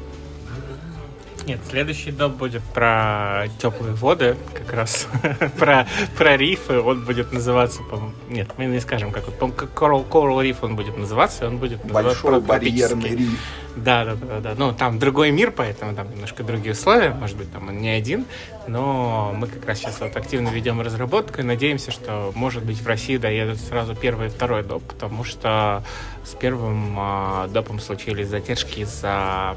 Нет, 1.46 1.60
следующий 1.70 2.12
доп 2.12 2.34
будет 2.34 2.64
про 2.64 3.46
теплые 3.60 3.94
воды, 3.94 4.36
как 4.54 4.74
раз 4.74 5.08
про, 5.60 5.88
про 6.18 6.38
рифы. 6.38 6.80
Он 6.80 7.06
будет 7.06 7.32
называться, 7.32 7.84
по 7.84 8.12
Нет, 8.30 8.50
мы 8.58 8.66
не 8.66 8.80
скажем, 8.80 9.12
как 9.12 9.26
он. 9.42 9.52
Coral, 9.52 10.08
Coral 10.10 10.42
Reef 10.42 10.58
он 10.62 10.76
будет 10.76 10.98
называться, 10.98 11.48
он 11.48 11.58
будет 11.58 11.84
называться 11.84 12.24
Большой 12.24 12.42
барьерный 12.42 13.10
риф. 13.16 13.40
Да, 13.76 14.06
да, 14.06 14.16
да, 14.16 14.40
да. 14.40 14.56
Ну, 14.58 14.74
там 14.74 14.98
другой 15.00 15.32
мир, 15.32 15.52
поэтому 15.52 15.96
там 15.96 16.10
немножко 16.10 16.44
другие 16.44 16.74
условия. 16.74 17.12
Может 17.12 17.38
быть, 17.38 17.52
там 17.52 17.68
он 17.68 17.78
не 17.78 17.90
один. 17.90 18.26
Но 18.68 19.34
мы 19.36 19.48
как 19.48 19.66
раз 19.66 19.80
сейчас 19.80 20.00
вот 20.00 20.16
активно 20.16 20.50
ведем 20.50 20.82
разработку 20.82 21.42
и 21.42 21.44
надеемся, 21.44 21.92
что, 21.92 22.32
может 22.36 22.64
быть, 22.64 22.82
в 22.82 22.88
России 22.88 23.18
доедут 23.18 23.60
сразу 23.60 23.96
первый 23.96 24.28
и 24.28 24.30
второй 24.30 24.64
доп, 24.64 24.82
потому 24.84 25.24
что 25.24 25.84
с 26.24 26.34
первым 26.34 26.98
э, 26.98 27.48
допом 27.50 27.80
случились 27.80 28.30
задержки 28.30 28.80
из-за 28.80 29.56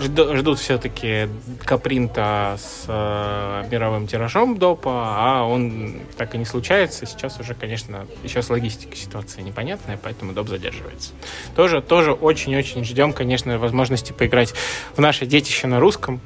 ждут 0.00 0.58
все-таки 0.58 1.28
капринта 1.64 2.56
с 2.58 2.84
э, 2.88 3.64
мировым 3.70 4.06
тиражом 4.06 4.58
допа, 4.58 4.90
а 5.16 5.44
он 5.44 6.00
так 6.16 6.34
и 6.34 6.38
не 6.38 6.44
случается. 6.44 7.06
Сейчас 7.06 7.38
уже, 7.40 7.54
конечно, 7.54 8.06
еще 8.22 8.42
с 8.42 8.50
логистикой 8.50 8.96
ситуация 8.96 9.42
непонятная, 9.42 9.98
поэтому 10.02 10.32
доп 10.32 10.48
задерживается. 10.48 11.12
Тоже, 11.54 11.82
тоже 11.82 12.12
очень-очень 12.12 12.84
ждем, 12.84 13.12
конечно, 13.12 13.58
возможности 13.58 14.12
поиграть 14.12 14.54
в 14.94 15.00
наше 15.00 15.26
детище 15.26 15.66
на 15.66 15.80
русском. 15.80 16.20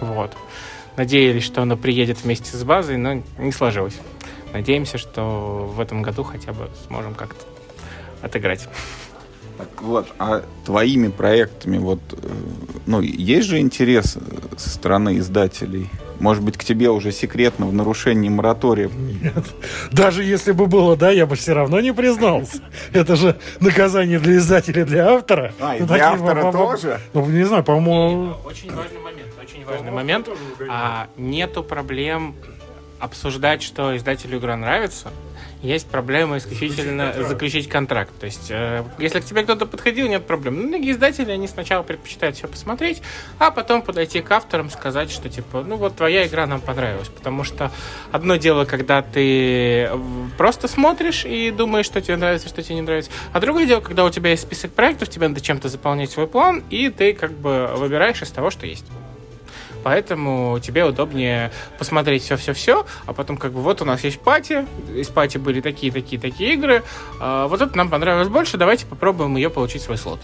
Вот. 0.00 0.36
Надеялись, 0.96 1.44
что 1.44 1.62
оно 1.62 1.76
приедет 1.76 2.22
вместе 2.22 2.56
с 2.56 2.64
базой, 2.64 2.96
но 2.96 3.22
не 3.38 3.52
сложилось. 3.52 3.96
Надеемся, 4.52 4.98
что 4.98 5.70
в 5.74 5.80
этом 5.80 6.02
году 6.02 6.22
хотя 6.22 6.52
бы 6.52 6.68
сможем 6.86 7.14
как-то 7.14 7.44
отыграть. 8.20 8.68
Вот, 9.80 10.06
а 10.18 10.42
твоими 10.64 11.08
проектами, 11.08 11.78
вот, 11.78 12.00
э, 12.12 12.16
ну, 12.86 13.00
есть 13.00 13.48
же 13.48 13.58
интерес 13.58 14.16
со 14.56 14.70
стороны 14.70 15.18
издателей? 15.18 15.88
Может 16.20 16.44
быть, 16.44 16.56
к 16.56 16.62
тебе 16.62 16.88
уже 16.88 17.10
секретно 17.10 17.66
в 17.66 17.72
нарушении 17.74 18.28
моратория. 18.28 18.88
Нет. 18.88 19.44
Даже 19.90 20.22
если 20.22 20.52
бы 20.52 20.66
было, 20.66 20.96
да, 20.96 21.10
я 21.10 21.26
бы 21.26 21.34
все 21.34 21.52
равно 21.52 21.80
не 21.80 21.92
признался. 21.92 22.60
Это 22.92 23.16
же 23.16 23.36
наказание 23.60 24.20
для 24.20 24.36
издателя, 24.36 24.84
для 24.84 25.10
автора. 25.12 25.52
А, 25.60 25.74
и 25.76 25.80
Ну, 25.80 25.86
для 25.86 26.12
автора 26.12 26.42
по- 26.42 26.52
тоже? 26.52 27.00
Ну, 27.12 27.26
не 27.26 27.44
знаю, 27.44 27.64
по-моему... 27.64 28.36
Очень 28.44 28.72
важный 28.72 29.00
момент, 29.00 29.28
очень 29.42 29.64
важный 29.64 29.90
момент. 29.90 30.28
А, 30.70 31.08
нету 31.16 31.64
проблем 31.64 32.36
обсуждать, 33.00 33.62
что 33.62 33.96
издателю 33.96 34.38
игра 34.38 34.56
нравится. 34.56 35.08
Есть 35.62 35.86
проблема 35.86 36.38
исключительно 36.38 37.14
заключить 37.22 37.68
контракт. 37.68 38.10
То 38.18 38.26
есть, 38.26 38.50
э, 38.50 38.84
если 38.98 39.20
к 39.20 39.24
тебе 39.24 39.44
кто-то 39.44 39.64
подходил, 39.64 40.08
нет 40.08 40.26
проблем. 40.26 40.56
Ну, 40.56 40.66
многие 40.66 40.90
издатели, 40.90 41.30
они 41.30 41.46
сначала 41.46 41.84
предпочитают 41.84 42.36
все 42.36 42.48
посмотреть, 42.48 43.00
а 43.38 43.52
потом 43.52 43.82
подойти 43.82 44.20
к 44.20 44.30
авторам, 44.32 44.70
сказать, 44.70 45.12
что 45.12 45.28
типа, 45.28 45.62
ну 45.62 45.76
вот 45.76 45.94
твоя 45.94 46.26
игра 46.26 46.46
нам 46.46 46.60
понравилась. 46.60 47.08
Потому 47.08 47.44
что 47.44 47.70
одно 48.10 48.34
дело, 48.36 48.64
когда 48.64 49.02
ты 49.02 49.88
просто 50.36 50.66
смотришь 50.66 51.24
и 51.24 51.52
думаешь, 51.52 51.86
что 51.86 52.00
тебе 52.00 52.16
нравится, 52.16 52.48
что 52.48 52.60
тебе 52.60 52.74
не 52.74 52.82
нравится. 52.82 53.12
А 53.32 53.38
другое 53.38 53.64
дело, 53.64 53.80
когда 53.80 54.04
у 54.04 54.10
тебя 54.10 54.30
есть 54.30 54.42
список 54.42 54.72
проектов, 54.72 55.10
тебе 55.10 55.28
надо 55.28 55.40
чем-то 55.40 55.68
заполнять 55.68 56.10
свой 56.10 56.26
план, 56.26 56.64
и 56.70 56.88
ты 56.88 57.12
как 57.12 57.30
бы 57.32 57.70
выбираешь 57.76 58.20
из 58.20 58.30
того, 58.30 58.50
что 58.50 58.66
есть. 58.66 58.86
Поэтому 59.82 60.58
тебе 60.60 60.84
удобнее 60.84 61.50
посмотреть 61.78 62.22
все-все-все, 62.22 62.86
а 63.06 63.12
потом 63.12 63.36
как 63.36 63.52
бы 63.52 63.60
вот 63.60 63.82
у 63.82 63.84
нас 63.84 64.04
есть 64.04 64.20
пати, 64.20 64.66
из 64.94 65.08
пати 65.08 65.38
были 65.38 65.60
такие-такие-такие 65.60 66.54
игры, 66.54 66.82
а, 67.20 67.48
вот 67.48 67.60
это 67.60 67.76
нам 67.76 67.88
понравилось 67.90 68.28
больше, 68.28 68.56
давайте 68.56 68.86
попробуем 68.86 69.36
ее 69.36 69.50
получить 69.50 69.82
свой 69.82 69.98
слот. 69.98 70.20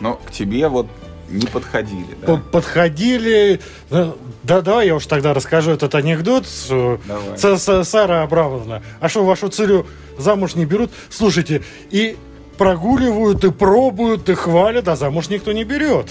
Но 0.00 0.14
к 0.14 0.30
тебе 0.30 0.68
вот 0.68 0.86
не 1.28 1.46
подходили, 1.46 2.16
да? 2.22 2.40
Подходили... 2.52 3.60
Да, 3.90 4.14
да, 4.44 4.60
давай 4.62 4.86
я 4.86 4.94
уж 4.94 5.04
тогда 5.06 5.34
расскажу 5.34 5.72
этот 5.72 5.94
анекдот. 5.94 6.46
Давай. 6.68 7.36
Са- 7.36 7.56
Са- 7.56 7.84
Сара 7.84 8.22
Абрамовна, 8.22 8.82
а 9.00 9.08
что, 9.08 9.24
вашу 9.24 9.48
целью 9.48 9.86
замуж 10.16 10.54
не 10.54 10.64
берут? 10.64 10.90
Слушайте, 11.10 11.62
и 11.90 12.16
прогуливают, 12.56 13.44
и 13.44 13.50
пробуют, 13.50 14.28
и 14.28 14.34
хвалят, 14.34 14.88
а 14.88 14.96
замуж 14.96 15.28
никто 15.28 15.52
не 15.52 15.64
берет. 15.64 16.06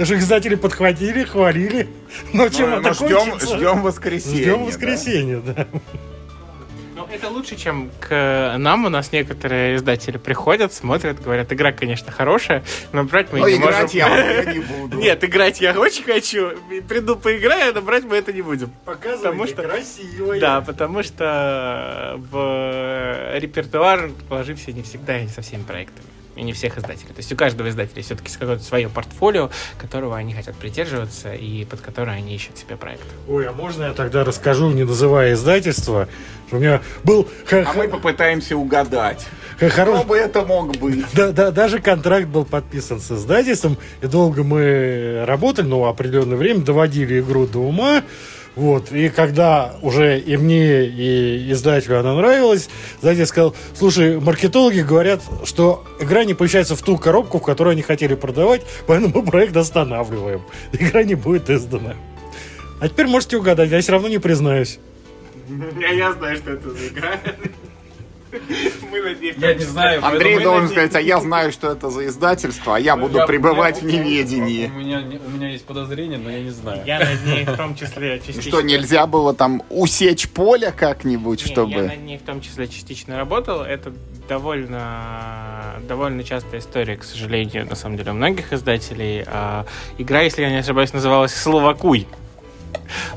Даже 0.00 0.16
издатели 0.16 0.54
подхватили, 0.54 1.24
хвалили. 1.24 1.86
Но 2.32 2.48
чем 2.48 2.70
Ну, 2.70 2.76
это 2.78 2.88
ну, 2.88 2.94
ждем, 2.94 3.30
кончится? 3.32 3.56
ждем 3.58 3.82
воскресенья. 3.82 4.40
Ждем 4.40 4.58
да? 4.60 4.64
воскресенья, 4.64 5.40
да. 5.40 5.66
Ну, 6.96 7.06
это 7.12 7.28
лучше, 7.28 7.56
чем 7.56 7.90
к 8.00 8.54
нам. 8.56 8.86
У 8.86 8.88
нас 8.88 9.12
некоторые 9.12 9.76
издатели 9.76 10.16
приходят, 10.16 10.72
смотрят, 10.72 11.22
говорят, 11.22 11.52
игра, 11.52 11.72
конечно, 11.72 12.10
хорошая, 12.10 12.64
но 12.92 13.04
брать 13.04 13.30
мы 13.30 13.40
Но 13.40 13.48
не 13.50 13.56
играть 13.56 13.92
можем. 13.92 13.98
я 13.98 14.44
не 14.54 14.60
буду. 14.60 14.96
Нет, 14.96 15.22
играть 15.22 15.60
я 15.60 15.78
очень 15.78 16.04
хочу. 16.04 16.52
Приду 16.88 17.16
поиграю, 17.16 17.74
но 17.74 17.82
брать 17.82 18.04
мы 18.04 18.16
это 18.16 18.32
не 18.32 18.40
будем. 18.40 18.70
Показывайте 18.86 19.22
Потому 19.28 19.46
что- 19.48 19.62
красиво. 19.64 20.38
Да, 20.40 20.60
потому 20.62 21.02
что 21.02 22.18
в 22.30 23.36
репертуар 23.38 24.12
ложимся 24.30 24.72
не 24.72 24.82
всегда 24.82 25.18
и 25.18 25.24
не 25.24 25.28
со 25.28 25.42
всеми 25.42 25.62
проектами. 25.64 26.06
И 26.40 26.42
не 26.42 26.54
всех 26.54 26.78
издателей. 26.78 27.08
То 27.08 27.18
есть 27.18 27.30
у 27.30 27.36
каждого 27.36 27.68
издателя 27.68 28.02
все-таки 28.02 28.32
какое-то 28.32 28.64
свое 28.64 28.88
портфолио, 28.88 29.50
которого 29.78 30.16
они 30.16 30.32
хотят 30.32 30.56
придерживаться 30.56 31.34
и 31.34 31.66
под 31.66 31.82
которое 31.82 32.16
они 32.16 32.34
ищут 32.34 32.56
себе 32.56 32.76
проект. 32.76 33.04
Ой, 33.28 33.46
а 33.46 33.52
можно 33.52 33.84
я 33.84 33.92
тогда 33.92 34.24
расскажу, 34.24 34.70
не 34.70 34.84
называя 34.84 35.34
издательство? 35.34 36.08
что 36.48 36.56
У 36.56 36.60
меня 36.60 36.80
был 37.04 37.28
А 37.52 37.74
мы 37.74 37.88
попытаемся 37.88 38.56
угадать. 38.56 39.26
х- 39.58 39.68
Кто 39.68 40.02
бы 40.04 40.16
это 40.16 40.46
мог 40.46 40.74
быть? 40.78 41.04
Да, 41.12 41.30
да, 41.32 41.50
даже 41.50 41.78
контракт 41.78 42.26
был 42.26 42.46
подписан 42.46 43.00
с 43.00 43.10
издательством, 43.10 43.76
и 44.00 44.06
долго 44.06 44.42
мы 44.42 45.24
работали, 45.26 45.66
ну, 45.66 45.84
определенное 45.84 46.38
время, 46.38 46.60
доводили 46.62 47.20
игру 47.20 47.46
до 47.46 47.58
ума, 47.58 48.02
вот, 48.56 48.92
и 48.92 49.08
когда 49.08 49.76
уже 49.80 50.18
и 50.18 50.36
мне, 50.36 50.84
и 50.86 51.52
издателю 51.52 52.00
она 52.00 52.14
нравилась, 52.14 52.68
издатель 52.98 53.26
сказал, 53.26 53.54
слушай, 53.74 54.18
маркетологи 54.18 54.80
говорят, 54.80 55.22
что 55.44 55.84
игра 56.00 56.24
не 56.24 56.34
помещается 56.34 56.74
в 56.74 56.82
ту 56.82 56.98
коробку, 56.98 57.38
в 57.38 57.42
которую 57.42 57.72
они 57.72 57.82
хотели 57.82 58.14
продавать, 58.14 58.62
поэтому 58.86 59.12
мы 59.14 59.24
проект 59.24 59.56
останавливаем. 59.56 60.42
Игра 60.72 61.04
не 61.04 61.14
будет 61.14 61.48
издана. 61.48 61.94
А 62.80 62.88
теперь 62.88 63.06
можете 63.06 63.36
угадать, 63.36 63.70
я 63.70 63.80
все 63.80 63.92
равно 63.92 64.08
не 64.08 64.18
признаюсь. 64.18 64.78
Я 65.78 66.12
знаю, 66.12 66.36
что 66.36 66.52
это 66.52 66.70
за 66.70 66.88
игра. 66.88 67.20
Мы 68.90 69.00
над 69.00 69.20
ней 69.20 69.34
Я 69.36 69.54
не 69.54 69.64
знаю. 69.64 70.04
Андрей 70.04 70.38
должен 70.40 70.68
сказать, 70.68 70.94
а 70.94 71.00
я 71.00 71.20
знаю, 71.20 71.52
что 71.52 71.70
это 71.72 71.90
за 71.90 72.06
издательство, 72.06 72.76
а 72.76 72.80
я 72.80 72.96
буду 72.96 73.18
Я- 73.18 73.26
пребывать 73.26 73.82
в 73.82 73.86
неведении. 73.86 74.70
У 74.74 74.78
меня, 74.78 75.02
у 75.26 75.30
меня 75.30 75.48
есть 75.48 75.64
подозрение, 75.64 76.18
но 76.18 76.30
я 76.30 76.40
не 76.40 76.50
знаю. 76.50 76.82
Я 76.86 76.98
над 77.00 77.24
ней 77.26 77.44
в 77.44 77.56
том 77.56 77.74
числе 77.74 78.18
частично... 78.20 78.42
Что, 78.42 78.60
нельзя 78.62 79.06
было 79.06 79.34
там 79.34 79.62
усечь 79.70 80.28
поле 80.28 80.72
как-нибудь, 80.72 81.42
Не, 81.44 81.48
Я 81.48 81.52
чтобы... 81.52 81.82
над 81.82 81.98
ней 82.02 82.18
в 82.18 82.22
том 82.22 82.40
числе 82.40 82.68
частично 82.68 83.16
работал. 83.16 83.62
Это 83.62 83.92
довольно, 84.28 85.80
довольно 85.88 86.22
частая 86.24 86.60
история, 86.60 86.96
к 86.96 87.04
сожалению, 87.04 87.66
на 87.66 87.74
самом 87.74 87.96
деле, 87.96 88.12
у 88.12 88.14
многих 88.14 88.52
издателей. 88.52 89.24
А, 89.26 89.66
игра, 89.98 90.22
если 90.22 90.42
я 90.42 90.50
не 90.50 90.58
ошибаюсь, 90.58 90.92
называлась 90.92 91.34
«Словакуй». 91.34 92.06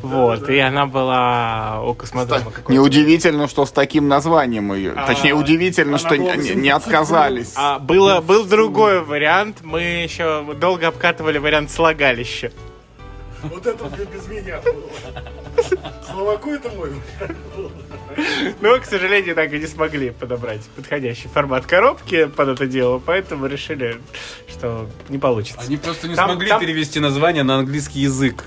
Вот, 0.02 0.50
и 0.50 0.60
она 0.60 0.86
была 0.86 1.82
у 1.82 1.94
Космодрома 1.94 2.52
какой-то. 2.52 2.72
Неудивительно, 2.72 3.48
что 3.48 3.66
с 3.66 3.72
таким 3.72 4.08
названием 4.08 4.74
ее. 4.74 4.94
А, 4.96 5.08
Точнее, 5.08 5.34
удивительно, 5.34 5.98
что 5.98 6.18
не 6.18 6.70
отказались. 6.70 7.54
А, 7.56 7.80
было, 7.80 8.22
был 8.22 8.46
другой 8.46 9.02
вариант. 9.02 9.60
Мы 9.64 9.82
еще 9.82 10.44
долго 10.60 10.88
обкатывали 10.88 11.38
вариант 11.38 11.72
слагалища. 11.72 12.52
Вот 13.44 13.66
это 13.66 13.84
без 14.14 14.28
меня 14.28 14.62
было. 14.62 14.74
Словаку 16.12 16.50
это 16.52 16.70
мой. 16.70 16.90
Но, 18.62 18.80
к 18.80 18.86
сожалению, 18.86 19.34
так 19.36 19.52
и 19.54 19.60
не 19.60 19.66
смогли 19.66 20.12
подобрать 20.12 20.62
подходящий 20.76 21.28
формат 21.28 21.66
коробки 21.66 22.26
под 22.26 22.50
это 22.50 22.68
дело, 22.68 23.02
поэтому 23.04 23.48
решили, 23.48 24.00
что 24.48 24.88
не 25.10 25.18
получится. 25.18 25.62
Они 25.66 25.78
просто 25.78 26.08
не 26.08 26.16
Там- 26.16 26.30
смогли 26.30 26.50
там- 26.50 26.60
перевести 26.62 27.00
название 27.00 27.44
на 27.44 27.56
английский 27.58 28.02
язык. 28.02 28.46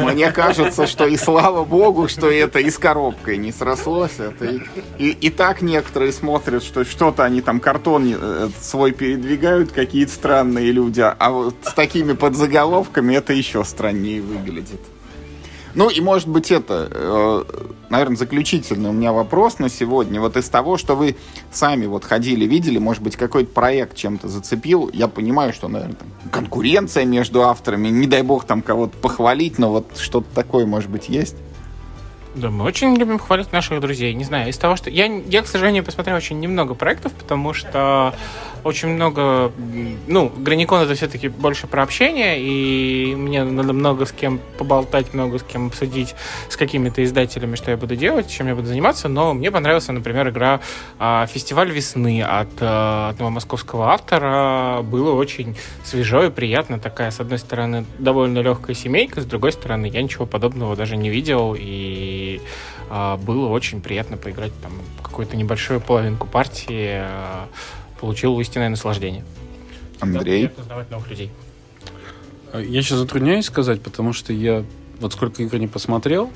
Мне 0.00 0.30
кажется, 0.30 0.86
что 0.86 1.06
и 1.06 1.16
слава 1.16 1.64
богу, 1.64 2.06
что 2.08 2.30
это 2.30 2.60
и 2.60 2.70
с 2.70 2.78
коробкой 2.78 3.38
не 3.38 3.50
срослось. 3.52 4.18
Это 4.18 4.44
и, 4.44 4.60
и- 4.98 5.10
и 5.10 5.30
так 5.30 5.62
некоторые 5.62 6.12
смотрят, 6.12 6.62
что 6.62 6.84
что-то 6.84 7.24
они 7.24 7.40
там 7.40 7.58
картон 7.58 8.14
э, 8.16 8.48
свой 8.60 8.92
передвигают, 8.92 9.72
какие-то 9.72 10.12
странные 10.12 10.70
люди, 10.70 11.00
а 11.00 11.30
вот 11.30 11.56
с 11.64 11.72
такими 11.74 12.12
подзаголовками 12.12 13.14
это 13.16 13.32
еще 13.32 13.64
страннее 13.64 14.22
выглядит. 14.22 14.80
Ну 15.74 15.88
и 15.88 16.00
может 16.00 16.28
быть 16.28 16.50
это, 16.50 17.44
наверное, 17.88 18.16
заключительный 18.16 18.90
у 18.90 18.92
меня 18.92 19.12
вопрос 19.12 19.58
на 19.58 19.68
сегодня. 19.68 20.20
Вот 20.20 20.36
из 20.36 20.48
того, 20.48 20.76
что 20.76 20.94
вы 20.94 21.16
сами 21.50 21.86
вот 21.86 22.04
ходили, 22.04 22.44
видели, 22.44 22.78
может 22.78 23.02
быть, 23.02 23.16
какой-то 23.16 23.52
проект 23.52 23.96
чем-то 23.96 24.28
зацепил. 24.28 24.90
Я 24.92 25.08
понимаю, 25.08 25.52
что, 25.52 25.68
наверное, 25.68 25.96
там 25.96 26.08
конкуренция 26.30 27.04
между 27.04 27.42
авторами, 27.42 27.88
не 27.88 28.06
дай 28.06 28.22
бог 28.22 28.44
там 28.44 28.62
кого-то 28.62 28.96
похвалить, 28.98 29.58
но 29.58 29.70
вот 29.70 29.86
что-то 29.96 30.26
такое, 30.34 30.66
может 30.66 30.90
быть, 30.90 31.08
есть. 31.08 31.36
Да, 32.34 32.50
мы 32.50 32.64
очень 32.64 32.96
любим 32.96 33.18
хвалить 33.18 33.52
наших 33.52 33.80
друзей. 33.80 34.14
Не 34.14 34.24
знаю, 34.24 34.48
из 34.48 34.56
того, 34.56 34.76
что... 34.76 34.88
Я, 34.88 35.04
я, 35.04 35.42
к 35.42 35.46
сожалению, 35.46 35.84
посмотрел 35.84 36.16
очень 36.16 36.40
немного 36.40 36.74
проектов, 36.74 37.12
потому 37.12 37.52
что 37.52 38.14
очень 38.64 38.88
много... 38.88 39.52
Ну, 40.06 40.32
Граникон 40.34 40.80
это 40.80 40.94
все-таки 40.94 41.28
больше 41.28 41.66
про 41.66 41.82
общение, 41.82 42.40
и 42.40 43.14
мне 43.14 43.44
надо 43.44 43.74
много 43.74 44.06
с 44.06 44.12
кем 44.12 44.40
поболтать, 44.56 45.12
много 45.12 45.38
с 45.38 45.42
кем 45.42 45.66
обсудить, 45.66 46.14
с 46.48 46.56
какими-то 46.56 47.04
издателями, 47.04 47.56
что 47.56 47.70
я 47.70 47.76
буду 47.76 47.96
делать, 47.96 48.30
чем 48.30 48.46
я 48.46 48.54
буду 48.54 48.68
заниматься. 48.68 49.08
Но 49.08 49.34
мне 49.34 49.50
понравился, 49.50 49.92
например, 49.92 50.30
игра 50.30 50.60
а, 50.98 51.26
«Фестиваль 51.26 51.70
весны» 51.70 52.22
от 52.22 52.50
а, 52.60 53.10
одного 53.10 53.30
московского 53.30 53.90
автора. 53.90 54.80
Было 54.82 55.12
очень 55.12 55.54
свежо 55.84 56.24
и 56.24 56.30
приятно. 56.30 56.78
Такая, 56.78 57.10
с 57.10 57.20
одной 57.20 57.38
стороны, 57.38 57.84
довольно 57.98 58.38
легкая 58.38 58.74
семейка, 58.74 59.20
с 59.20 59.26
другой 59.26 59.52
стороны, 59.52 59.84
я 59.86 60.00
ничего 60.00 60.24
подобного 60.24 60.76
даже 60.76 60.96
не 60.96 61.10
видел, 61.10 61.54
и 61.58 62.21
а, 62.90 63.16
было 63.16 63.48
очень 63.48 63.80
приятно 63.80 64.16
поиграть 64.16 64.52
там 64.62 64.72
какую-то 65.02 65.36
небольшую 65.36 65.80
половинку 65.80 66.26
партии, 66.26 66.90
а, 66.94 67.48
получил 68.00 68.38
истинное 68.40 68.68
наслаждение. 68.68 69.24
Андрей? 70.00 70.50
узнавать 70.56 70.90
новых 70.90 71.08
людей. 71.08 71.30
Я 72.52 72.82
сейчас 72.82 72.98
затрудняюсь 72.98 73.46
сказать, 73.46 73.80
потому 73.82 74.12
что 74.12 74.32
я 74.32 74.64
вот 75.00 75.12
сколько 75.12 75.42
игр 75.42 75.56
не 75.58 75.68
посмотрел, 75.68 76.30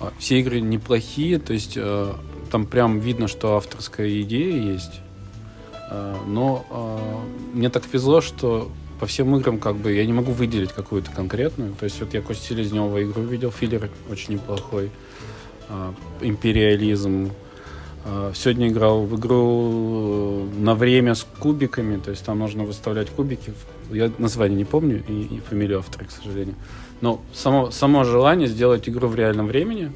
а, 0.00 0.12
все 0.18 0.40
игры 0.40 0.60
неплохие, 0.60 1.38
то 1.38 1.52
есть 1.52 1.74
э, 1.76 2.12
там 2.50 2.66
прям 2.66 3.00
видно, 3.00 3.28
что 3.28 3.56
авторская 3.56 4.22
идея 4.22 4.72
есть. 4.72 5.00
Э, 5.90 6.16
Но 6.26 6.64
э, 6.70 7.56
мне 7.56 7.68
так 7.68 7.84
везло, 7.92 8.20
что 8.20 8.70
по 9.00 9.06
всем 9.06 9.36
играм 9.36 9.58
как 9.58 9.76
бы 9.76 9.92
я 9.92 10.06
не 10.06 10.12
могу 10.12 10.32
выделить 10.32 10.72
какую-то 10.72 11.10
конкретную. 11.10 11.74
То 11.74 11.84
есть 11.84 12.00
вот 12.00 12.14
я 12.14 12.22
Костя 12.22 12.48
Селезнева 12.48 13.02
игру 13.02 13.22
видел, 13.22 13.50
филлер 13.50 13.90
очень 14.10 14.34
неплохой. 14.34 14.90
Э, 15.68 15.92
Империализм. 16.20 17.30
Э, 18.04 18.32
Сегодня 18.34 18.68
играл 18.68 19.02
в 19.04 19.18
игру 19.18 20.48
э, 20.56 20.60
на 20.60 20.74
время 20.74 21.14
с 21.14 21.26
кубиками, 21.38 21.98
то 21.98 22.10
есть 22.10 22.24
там 22.24 22.38
нужно 22.38 22.64
выставлять 22.64 23.10
кубики 23.10 23.52
Я 23.90 24.10
название 24.18 24.58
не 24.58 24.64
помню 24.64 25.02
и, 25.08 25.36
и 25.36 25.40
фамилию 25.40 25.78
автора, 25.78 26.04
к 26.04 26.10
сожалению. 26.10 26.54
Но 27.00 27.22
само, 27.32 27.70
само 27.70 28.04
желание 28.04 28.48
сделать 28.48 28.88
игру 28.88 29.08
в 29.08 29.14
реальном 29.14 29.46
времени 29.46 29.92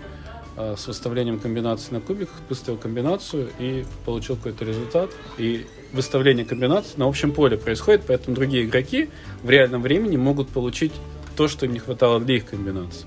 э, 0.57 0.75
с 0.77 0.87
выставлением 0.87 1.39
комбинаций 1.39 1.93
на 1.93 2.01
кубиках, 2.01 2.35
выставил 2.49 2.79
комбинацию 2.79 3.49
и 3.59 3.85
получил 4.05 4.37
какой-то 4.37 4.65
результат. 4.65 5.11
И 5.39 5.67
выставление 5.93 6.45
комбинаций 6.45 6.93
на 6.97 7.07
общем 7.07 7.33
поле 7.33 7.57
происходит, 7.57 8.03
поэтому 8.07 8.37
другие 8.37 8.65
игроки 8.65 9.09
в 9.43 9.51
реальном 9.51 9.83
времени 9.83 10.17
могут 10.17 10.49
получить 10.49 10.93
то, 11.37 11.49
что 11.49 11.67
им 11.67 11.73
не 11.73 11.79
хватало 11.79 12.21
для 12.21 12.37
их 12.37 12.47
комбинаций. 12.47 13.07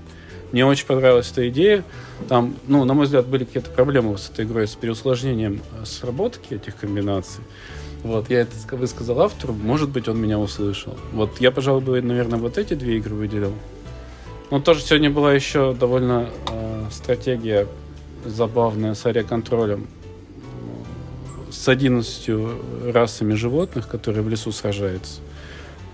Мне 0.52 0.66
очень 0.66 0.86
понравилась 0.86 1.30
эта 1.32 1.48
идея. 1.48 1.82
Там, 2.28 2.54
ну, 2.66 2.84
на 2.84 2.92
мой 2.92 3.06
взгляд, 3.06 3.26
были 3.26 3.44
какие-то 3.44 3.70
проблемы 3.70 4.18
с 4.18 4.28
этой 4.28 4.44
игрой, 4.44 4.68
с 4.68 4.74
переусложнением 4.74 5.62
э, 5.80 5.84
сработки 5.86 6.54
этих 6.54 6.76
комбинаций. 6.76 7.42
Вот, 8.02 8.28
я 8.30 8.40
это 8.40 8.52
высказал 8.72 9.20
автору, 9.20 9.54
может 9.54 9.88
быть, 9.88 10.08
он 10.08 10.20
меня 10.20 10.38
услышал. 10.38 10.96
Вот, 11.12 11.40
я, 11.40 11.52
пожалуй, 11.52 11.82
бы, 11.82 12.02
наверное, 12.02 12.38
вот 12.38 12.58
эти 12.58 12.74
две 12.74 12.98
игры 12.98 13.14
выделил. 13.14 13.54
Но 14.50 14.60
тоже 14.60 14.82
сегодня 14.82 15.08
была 15.08 15.32
еще 15.32 15.72
довольно 15.72 16.28
э, 16.50 16.84
стратегия 16.90 17.66
забавная 18.24 18.94
с 18.94 19.06
ариоконтролем 19.06 19.86
с 21.62 21.68
11 21.68 22.92
расами 22.92 23.34
животных, 23.34 23.86
которые 23.86 24.22
в 24.22 24.28
лесу 24.28 24.50
сражаются. 24.50 25.20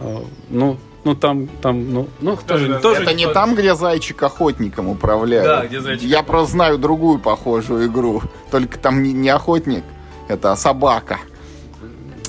Э, 0.00 0.22
ну, 0.48 0.78
ну 1.04 1.14
там, 1.14 1.46
там, 1.60 1.92
ну, 1.92 2.08
ну 2.20 2.38
тоже, 2.46 2.70
это 2.70 2.80
тоже 2.80 3.02
это 3.02 3.12
не 3.12 3.30
там, 3.30 3.54
где 3.54 3.74
зайчик 3.74 4.22
охотником 4.22 4.88
управляет. 4.88 5.44
Да, 5.44 5.66
где 5.66 5.80
зайчик. 5.82 6.08
Я 6.08 6.22
просто 6.22 6.52
знаю 6.52 6.78
другую 6.78 7.18
похожую 7.18 7.86
игру. 7.86 8.22
Только 8.50 8.78
там 8.78 9.02
не, 9.02 9.12
не 9.12 9.28
охотник, 9.28 9.84
это 10.28 10.56
собака. 10.56 11.18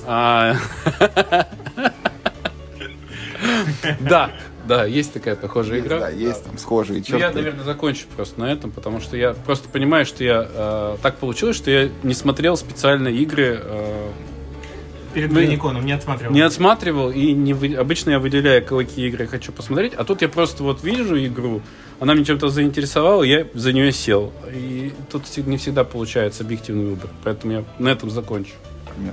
А, 0.05 0.55
Да, 4.01 4.31
да, 4.69 4.85
есть 4.85 5.11
такая 5.11 5.35
похожая 5.35 5.79
игра. 5.79 5.99
Да, 5.99 6.09
есть 6.09 6.43
там 6.45 6.57
схожие 6.59 6.99
Ну, 6.99 7.03
черты. 7.03 7.19
я, 7.21 7.31
наверное, 7.31 7.63
закончу 7.65 8.05
просто 8.15 8.39
на 8.39 8.51
этом, 8.51 8.69
потому 8.71 9.01
что 9.01 9.17
я 9.17 9.33
просто 9.33 9.67
понимаю, 9.67 10.05
что 10.05 10.23
я 10.23 10.47
э, 10.47 10.97
так 11.01 11.17
получилось, 11.17 11.57
что 11.57 11.71
я 11.71 11.89
не 12.03 12.13
смотрел 12.13 12.55
специально 12.55 13.07
игры, 13.09 13.59
э, 13.61 14.11
Перед 15.11 15.29
Ну, 15.31 15.39
Граниконом 15.39 15.83
не 15.87 15.91
отсматривал. 15.93 16.31
не 16.35 16.41
отсматривал 16.41 17.09
и 17.09 17.31
не 17.31 17.55
вы- 17.55 17.73
обычно 17.73 18.11
я 18.11 18.19
выделяю, 18.19 18.63
какие 18.63 19.07
игры 19.07 19.23
я 19.23 19.27
хочу 19.27 19.51
посмотреть, 19.51 19.93
а 19.95 20.03
тут 20.03 20.21
я 20.21 20.29
просто 20.29 20.61
вот 20.63 20.83
вижу 20.83 21.17
игру, 21.25 21.63
она 21.99 22.13
меня 22.13 22.25
чем-то 22.25 22.49
заинтересовала, 22.49 23.23
я 23.23 23.47
за 23.55 23.73
нее 23.73 23.91
сел, 23.91 24.31
и 24.53 24.93
тут 25.11 25.23
не 25.47 25.57
всегда 25.57 25.83
получается 25.83 26.43
объективный 26.43 26.91
выбор, 26.91 27.09
поэтому 27.23 27.53
я 27.53 27.63
на 27.79 27.89
этом 27.89 28.11
закончу. 28.11 28.51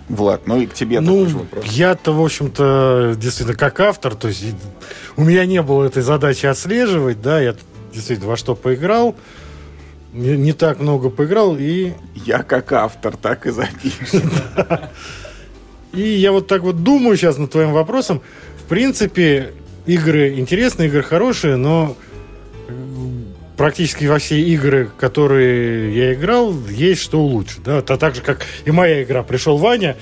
Влад, 0.08 0.46
ну 0.46 0.60
и 0.60 0.66
к 0.66 0.74
тебе 0.74 1.00
Ну, 1.00 1.12
такой 1.18 1.28
же 1.28 1.36
вопрос. 1.38 1.64
я-то, 1.66 2.12
в 2.12 2.24
общем-то, 2.24 3.14
действительно, 3.18 3.56
как 3.56 3.80
автор, 3.80 4.14
то 4.14 4.28
есть 4.28 4.44
у 5.16 5.22
меня 5.24 5.44
не 5.46 5.62
было 5.62 5.84
этой 5.84 6.02
задачи 6.02 6.46
отслеживать, 6.46 7.20
да, 7.22 7.40
я 7.40 7.54
действительно 7.92 8.28
во 8.28 8.36
что 8.36 8.54
поиграл, 8.54 9.14
не, 10.12 10.36
не 10.36 10.52
так 10.52 10.80
много 10.80 11.10
поиграл, 11.10 11.56
и, 11.58 11.92
Я 12.14 12.42
как 12.42 12.72
автор, 12.72 13.16
так 13.16 13.46
и 13.46 13.50
запишу. 13.50 14.22
и 15.92 16.00
я 16.02 16.32
вот 16.32 16.46
так 16.46 16.62
вот 16.62 16.82
думаю 16.82 17.16
сейчас 17.16 17.38
над 17.38 17.50
твоим 17.50 17.72
вопросом. 17.72 18.22
В 18.58 18.68
принципе, 18.68 19.52
игры 19.86 20.34
интересные, 20.38 20.88
игры 20.88 21.02
хорошие, 21.02 21.56
но 21.56 21.96
м, 22.68 23.26
практически 23.56 24.04
во 24.06 24.18
все 24.18 24.40
игры, 24.40 24.90
которые 24.98 25.96
я 25.96 26.14
играл, 26.14 26.54
есть 26.68 27.02
что 27.02 27.20
улучшить. 27.20 27.62
Да? 27.62 27.78
Это 27.78 27.96
так 27.96 28.14
же, 28.14 28.22
как 28.22 28.44
и 28.64 28.70
моя 28.70 29.02
игра. 29.02 29.22
Пришел 29.22 29.56
Ваня 29.56 29.96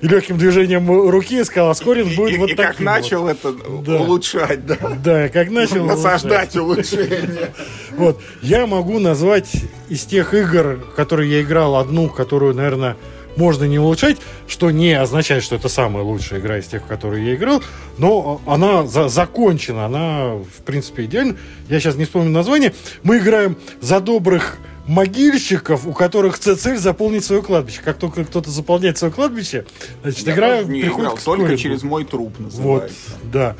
и 0.00 0.08
легким 0.08 0.38
движением 0.38 0.90
руки 0.90 1.42
сказал, 1.44 1.70
а 1.70 1.74
скоринг 1.74 2.14
будет 2.14 2.34
и, 2.34 2.38
вот 2.38 2.50
и 2.50 2.54
таким 2.54 2.70
как 2.70 2.78
вот». 2.78 2.84
начал 2.84 3.28
это 3.28 3.52
Да. 3.84 3.96
улучшать, 4.00 4.66
да. 4.66 4.76
Да, 5.04 5.28
как 5.28 5.50
начал 5.50 5.84
Насаждать 5.86 6.56
улучшение. 6.56 7.50
Вот. 7.96 8.18
Я 8.40 8.66
могу 8.66 8.98
назвать 8.98 9.50
из 9.90 10.04
тех 10.04 10.32
игр, 10.32 10.78
которые 10.96 11.30
я 11.30 11.42
играл, 11.42 11.76
одну, 11.76 12.08
которую, 12.08 12.54
наверное, 12.54 12.96
можно 13.40 13.64
не 13.64 13.78
улучшать, 13.78 14.18
что 14.46 14.70
не 14.70 14.92
означает, 14.92 15.42
что 15.42 15.56
это 15.56 15.68
самая 15.70 16.04
лучшая 16.04 16.40
игра 16.40 16.58
из 16.58 16.66
тех, 16.66 16.82
в 16.82 16.86
которые 16.86 17.26
я 17.26 17.34
играл, 17.34 17.62
но 17.96 18.40
она 18.46 18.86
за- 18.86 19.08
закончена, 19.08 19.86
она, 19.86 20.34
в 20.34 20.62
принципе, 20.66 21.06
идеальна. 21.06 21.36
Я 21.70 21.80
сейчас 21.80 21.96
не 21.96 22.04
вспомню 22.04 22.30
название. 22.30 22.74
Мы 23.02 23.16
играем 23.18 23.56
за 23.80 24.00
добрых 24.00 24.58
могильщиков, 24.86 25.86
у 25.86 25.92
которых 25.92 26.38
цель 26.38 26.76
заполнить 26.76 27.24
свое 27.24 27.42
кладбище. 27.42 27.80
Как 27.82 27.96
только 27.96 28.24
кто-то 28.24 28.50
заполняет 28.50 28.98
свое 28.98 29.12
кладбище, 29.12 29.64
значит, 30.02 30.26
Я 30.26 30.34
игра 30.34 30.62
не 30.62 30.82
приходит 30.82 30.98
играл, 31.12 31.18
только 31.24 31.56
через 31.56 31.82
мой 31.82 32.04
труп 32.04 32.34
Вот, 32.38 32.44
называется. 32.44 32.94
да. 33.32 33.56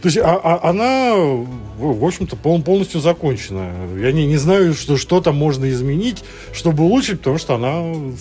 То 0.00 0.06
есть 0.06 0.18
а- 0.18 0.40
а- 0.42 0.68
она, 0.70 1.12
в 1.16 2.04
общем-то, 2.04 2.36
пол- 2.36 2.62
полностью 2.62 3.00
закончена. 3.00 3.72
Я 4.00 4.12
не, 4.12 4.26
не 4.26 4.36
знаю, 4.36 4.74
что, 4.74 4.96
что 4.96 5.20
там 5.20 5.34
можно 5.36 5.68
изменить, 5.70 6.22
чтобы 6.52 6.84
улучшить, 6.84 7.18
потому 7.18 7.38
что 7.38 7.56
она 7.56 7.80
ну, 7.80 8.14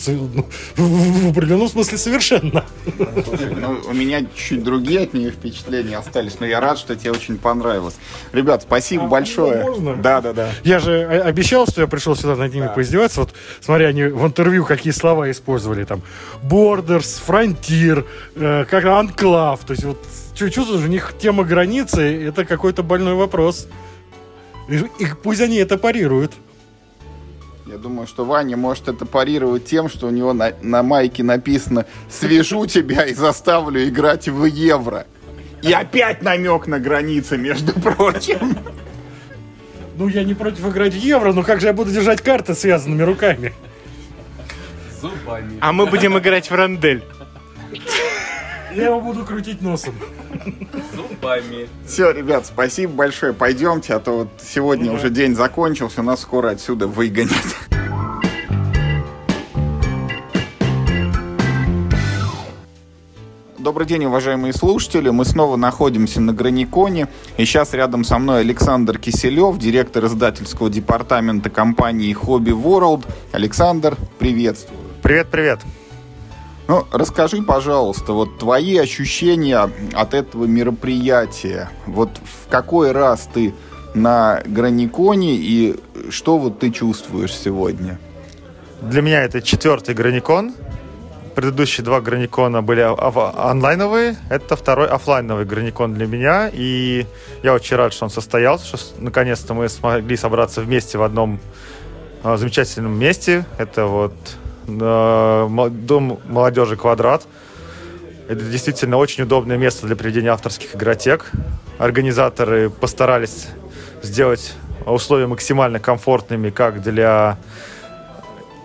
в, 0.76 0.80
в 1.28 1.30
определенном 1.32 1.70
смысле 1.70 1.98
совершенна. 2.00 2.64
Слушай, 3.26 3.54
ну, 3.56 3.78
у 3.88 3.94
меня 3.94 4.26
чуть 4.36 4.64
другие 4.64 5.02
от 5.02 5.14
нее 5.14 5.30
впечатления 5.32 5.98
остались, 5.98 6.40
но 6.40 6.48
я 6.48 6.60
рад, 6.60 6.80
что 6.80 6.96
тебе 6.96 7.12
очень 7.12 7.38
понравилось. 7.38 7.96
Ребят, 8.34 8.64
спасибо 8.64 9.06
А, 9.06 9.08
большое. 9.08 9.64
можно? 9.64 9.96
Да, 9.98 10.22
да, 10.22 10.34
да. 10.34 10.50
Я 10.64 10.80
же 10.80 11.04
о- 11.04 11.26
обещал, 11.28 11.68
что 11.68 11.82
я 11.82 11.88
пришел 11.88 12.16
сюда 12.16 12.36
над 12.36 12.52
ними 12.54 12.70
поиздеваться. 12.74 13.20
Вот 13.20 13.34
смотри, 13.62 13.86
они 13.86 14.04
в 14.06 14.26
интервью 14.26 14.66
какие 14.66 14.94
слова 14.94 15.30
использовали. 15.30 15.84
Там 15.84 16.02
Borders, 16.44 17.22
Frontier, 17.28 18.04
э, 18.36 18.66
как 18.68 18.86
Анклав. 18.86 19.60
То 19.66 19.74
есть 19.74 19.84
вот 19.84 20.00
чувствуешь, 20.38 20.84
у 20.84 20.88
них 20.88 21.14
тема 21.20 21.44
границы 21.44 22.28
это 22.28 22.46
какой-то 22.46 22.84
больной 22.84 23.16
вопрос. 23.16 23.68
И, 24.68 24.78
и 24.78 25.08
пусть 25.22 25.42
они 25.42 25.58
это 25.58 25.78
парируют. 25.78 26.34
Я 27.66 27.78
думаю, 27.78 28.08
что 28.08 28.24
Ваня 28.24 28.56
может 28.56 28.88
это 28.88 29.06
парировать 29.06 29.66
тем, 29.66 29.90
что 29.90 30.08
у 30.08 30.10
него 30.10 30.32
на, 30.34 30.54
на 30.62 30.84
майке 30.84 31.24
написано 31.24 31.86
«Свяжу 32.10 32.66
тебя 32.66 33.06
и 33.06 33.14
заставлю 33.14 33.86
играть 33.86 34.30
в 34.30 34.46
евро». 34.46 35.06
И 35.62 35.74
опять 35.74 36.22
намек 36.22 36.68
на 36.68 36.80
границы, 36.80 37.38
между 37.38 37.74
прочим. 37.74 38.58
Ну, 39.98 40.08
я 40.08 40.24
не 40.24 40.34
против 40.34 40.66
играть 40.68 40.94
в 40.94 40.98
евро, 40.98 41.34
но 41.34 41.44
как 41.44 41.60
же 41.60 41.68
я 41.68 41.74
буду 41.74 41.92
держать 41.92 42.22
карты 42.22 42.54
связанными 42.54 43.02
руками? 43.02 43.54
Зубами. 45.02 45.58
А 45.60 45.74
мы 45.74 45.88
будем 45.88 46.18
играть 46.18 46.50
в 46.50 46.54
рандель. 46.54 47.04
Я 48.74 48.88
его 48.88 49.02
буду 49.02 49.26
крутить 49.26 49.62
носом. 49.62 49.96
Зубами. 50.96 51.68
Все, 51.86 52.12
ребят, 52.12 52.46
спасибо 52.46 52.94
большое. 52.94 53.34
Пойдемте, 53.34 53.94
а 53.94 54.00
то 54.00 54.12
вот 54.12 54.28
сегодня 54.42 54.92
уже 54.92 55.10
день 55.10 55.36
закончился, 55.36 56.02
нас 56.02 56.22
скоро 56.22 56.50
отсюда 56.50 56.88
выгонят. 56.88 57.32
Добрый 63.58 63.86
день, 63.86 64.06
уважаемые 64.06 64.54
слушатели. 64.54 65.10
Мы 65.10 65.26
снова 65.26 65.58
находимся 65.58 66.22
на 66.22 66.32
Граниконе. 66.32 67.10
И 67.36 67.44
сейчас 67.44 67.74
рядом 67.74 68.06
со 68.06 68.18
мной 68.18 68.40
Александр 68.40 68.98
Киселев, 68.98 69.58
директор 69.58 70.06
издательского 70.06 70.70
департамента 70.70 71.50
компании 71.50 72.16
Hobby 72.16 72.54
World. 72.54 73.06
Александр, 73.34 73.98
приветствую. 74.20 74.80
Привет, 75.04 75.28
привет. 75.30 75.60
Ну, 76.68 76.86
расскажи, 76.92 77.42
пожалуйста, 77.42 78.12
вот 78.12 78.40
твои 78.40 78.78
ощущения 78.78 79.70
от 79.94 80.14
этого 80.14 80.46
мероприятия. 80.46 81.70
Вот 81.86 82.10
в 82.18 82.50
какой 82.50 82.92
раз 82.92 83.30
ты 83.34 83.54
на 83.94 84.42
Граниконе 84.46 85.36
и 85.36 85.80
что 86.10 86.38
вот 86.38 86.60
ты 86.60 86.72
чувствуешь 86.72 87.34
сегодня? 87.34 88.00
Для 88.82 89.02
меня 89.02 89.24
это 89.24 89.42
четвертый 89.42 89.96
Граникон. 89.96 90.54
Предыдущие 91.36 91.86
два 91.86 92.02
Граникона 92.02 92.62
были 92.62 92.82
онлайновые. 92.82 94.18
Это 94.30 94.56
второй 94.56 94.88
оффлайновый 94.88 95.46
Граникон 95.46 95.94
для 95.94 96.06
меня. 96.06 96.50
И 96.52 97.06
я 97.44 97.54
очень 97.54 97.78
рад, 97.78 97.94
что 97.94 98.06
он 98.06 98.12
состоялся, 98.12 98.66
что 98.66 98.78
наконец-то 99.00 99.54
мы 99.54 99.70
смогли 99.70 100.18
собраться 100.18 100.62
вместе 100.62 100.98
в 100.98 101.04
одном 101.04 101.40
а, 102.24 102.38
замечательном 102.38 102.98
месте. 102.98 103.46
Это 103.58 103.86
вот 103.86 104.14
э, 104.14 104.47
Дом 104.68 106.20
молодежи 106.26 106.76
«Квадрат». 106.76 107.26
Это 108.28 108.44
действительно 108.44 108.98
очень 108.98 109.24
удобное 109.24 109.58
место 109.58 109.88
для 109.88 109.96
проведения 109.96 110.30
авторских 110.30 110.76
игротек. 110.76 111.32
Организаторы 111.78 112.70
постарались 112.70 113.48
сделать 114.04 114.54
условия 114.86 115.28
максимально 115.28 115.80
комфортными 115.80 116.50
как 116.50 116.82
для 116.82 117.38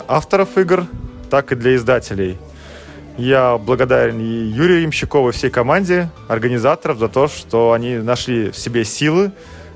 авторов 0.09 0.59
игр, 0.59 0.87
так 1.31 1.53
и 1.53 1.55
для 1.55 1.77
издателей. 1.77 2.37
Я 3.17 3.57
благодарен 3.59 4.19
и 4.19 4.25
Юрию 4.25 4.85
Имщикову, 4.85 5.29
и 5.29 5.33
всей 5.33 5.51
команде 5.51 6.11
организаторов 6.29 6.99
за 6.99 7.09
то, 7.09 7.29
что 7.29 7.73
они 7.73 7.97
нашли 7.97 8.51
в 8.51 8.57
себе 8.57 8.85
силы, 8.85 9.33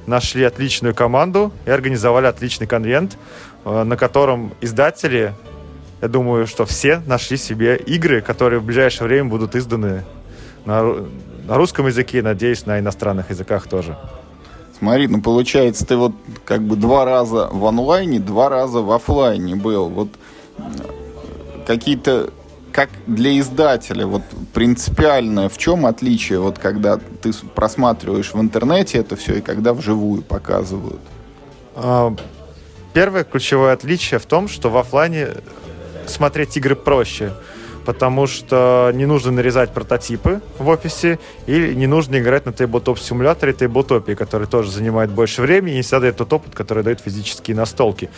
нашли 0.06 0.42
отличную 0.42 0.94
команду 0.94 1.52
и 1.66 1.70
организовали 1.70 2.26
отличный 2.26 2.66
конвент, 2.66 3.16
э, 3.64 3.84
на 3.84 3.96
котором 3.96 4.54
издатели, 4.60 5.34
я 6.02 6.08
думаю, 6.08 6.46
что 6.46 6.66
все 6.66 7.02
нашли 7.06 7.36
себе 7.36 7.76
игры, 7.76 8.20
которые 8.20 8.60
в 8.60 8.64
ближайшее 8.64 9.08
время 9.08 9.28
будут 9.28 9.54
изданы 9.56 10.04
на, 10.64 10.82
на 11.46 11.56
русском 11.56 11.86
языке, 11.86 12.22
надеюсь, 12.22 12.66
на 12.66 12.78
иностранных 12.78 13.30
языках 13.30 13.66
тоже. 13.66 13.96
Смотри, 14.78 15.08
ну 15.08 15.22
получается, 15.22 15.86
ты 15.86 15.96
вот 15.96 16.12
как 16.44 16.62
бы 16.62 16.76
два 16.76 17.04
раза 17.06 17.48
в 17.50 17.64
онлайне, 17.64 18.18
два 18.18 18.50
раза 18.50 18.80
в 18.80 18.90
офлайне 18.92 19.56
был. 19.56 19.88
Вот 19.88 20.08
какие-то 21.66 22.30
как 22.72 22.90
для 23.06 23.38
издателя, 23.38 24.06
вот 24.06 24.20
принципиальное, 24.52 25.48
в 25.48 25.56
чем 25.56 25.86
отличие, 25.86 26.40
вот 26.40 26.58
когда 26.58 26.98
ты 26.98 27.32
просматриваешь 27.54 28.34
в 28.34 28.40
интернете 28.40 28.98
это 28.98 29.16
все 29.16 29.36
и 29.36 29.40
когда 29.40 29.72
вживую 29.72 30.20
показывают? 30.20 31.00
А, 31.74 32.14
первое 32.92 33.24
ключевое 33.24 33.72
отличие 33.72 34.20
в 34.20 34.26
том, 34.26 34.46
что 34.46 34.68
в 34.68 34.76
офлайне 34.76 35.28
смотреть 36.06 36.56
игры 36.56 36.74
проще 36.74 37.32
потому 37.86 38.26
что 38.26 38.90
не 38.92 39.06
нужно 39.06 39.30
нарезать 39.30 39.72
прототипы 39.72 40.40
в 40.58 40.68
офисе 40.68 41.20
и 41.46 41.72
не 41.74 41.86
нужно 41.86 42.18
играть 42.18 42.44
на 42.44 42.52
тейблтоп-симуляторе 42.52 43.52
тейблтопе, 43.52 44.16
который 44.16 44.48
тоже 44.48 44.72
занимает 44.72 45.10
больше 45.10 45.40
времени 45.40 45.78
и 45.78 45.82
всегда 45.82 46.00
дает 46.00 46.16
тот 46.16 46.32
опыт, 46.32 46.54
который 46.54 46.82
дают 46.82 47.00
физические 47.00 47.56
настолки. 47.56 48.10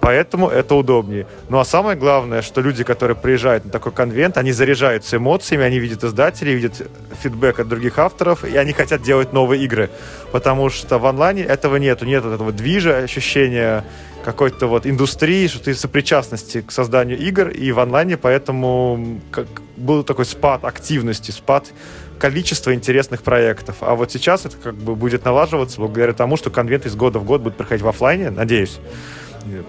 Поэтому 0.00 0.48
это 0.48 0.74
удобнее. 0.74 1.28
Ну 1.48 1.60
а 1.60 1.64
самое 1.64 1.96
главное, 1.96 2.42
что 2.42 2.60
люди, 2.60 2.82
которые 2.82 3.16
приезжают 3.16 3.64
на 3.64 3.70
такой 3.70 3.92
конвент, 3.92 4.36
они 4.36 4.50
заряжаются 4.50 5.18
эмоциями, 5.18 5.62
они 5.62 5.78
видят 5.78 6.02
издателей, 6.02 6.54
видят 6.54 6.82
фидбэк 7.22 7.60
от 7.60 7.68
других 7.68 7.98
авторов, 8.00 8.44
и 8.44 8.56
они 8.56 8.72
хотят 8.72 9.02
делать 9.02 9.32
новые 9.32 9.62
игры. 9.62 9.88
Потому 10.32 10.68
что 10.68 10.98
в 10.98 11.06
онлайне 11.06 11.44
этого 11.44 11.76
нету. 11.76 12.04
Нет 12.04 12.24
этого 12.24 12.50
движа, 12.50 12.96
ощущения 12.96 13.84
какой-то 14.24 14.66
вот 14.66 14.86
индустрии, 14.86 15.46
что 15.48 15.62
ты 15.62 15.74
сопричастности 15.74 16.62
к 16.62 16.70
созданию 16.70 17.18
игр 17.18 17.48
и 17.48 17.72
в 17.72 17.80
онлайне, 17.80 18.16
поэтому 18.16 19.20
как, 19.30 19.46
был 19.76 20.02
такой 20.04 20.24
спад 20.24 20.64
активности, 20.64 21.30
спад 21.30 21.72
количества 22.18 22.72
интересных 22.72 23.22
проектов. 23.22 23.76
А 23.80 23.94
вот 23.94 24.12
сейчас 24.12 24.46
это 24.46 24.56
как 24.56 24.74
бы 24.74 24.94
будет 24.94 25.24
налаживаться 25.24 25.80
благодаря 25.80 26.12
тому, 26.12 26.36
что 26.36 26.50
конвент 26.50 26.86
из 26.86 26.94
года 26.94 27.18
в 27.18 27.24
год 27.24 27.40
будет 27.40 27.56
проходить 27.56 27.82
в 27.82 27.88
офлайне, 27.88 28.30
надеюсь. 28.30 28.78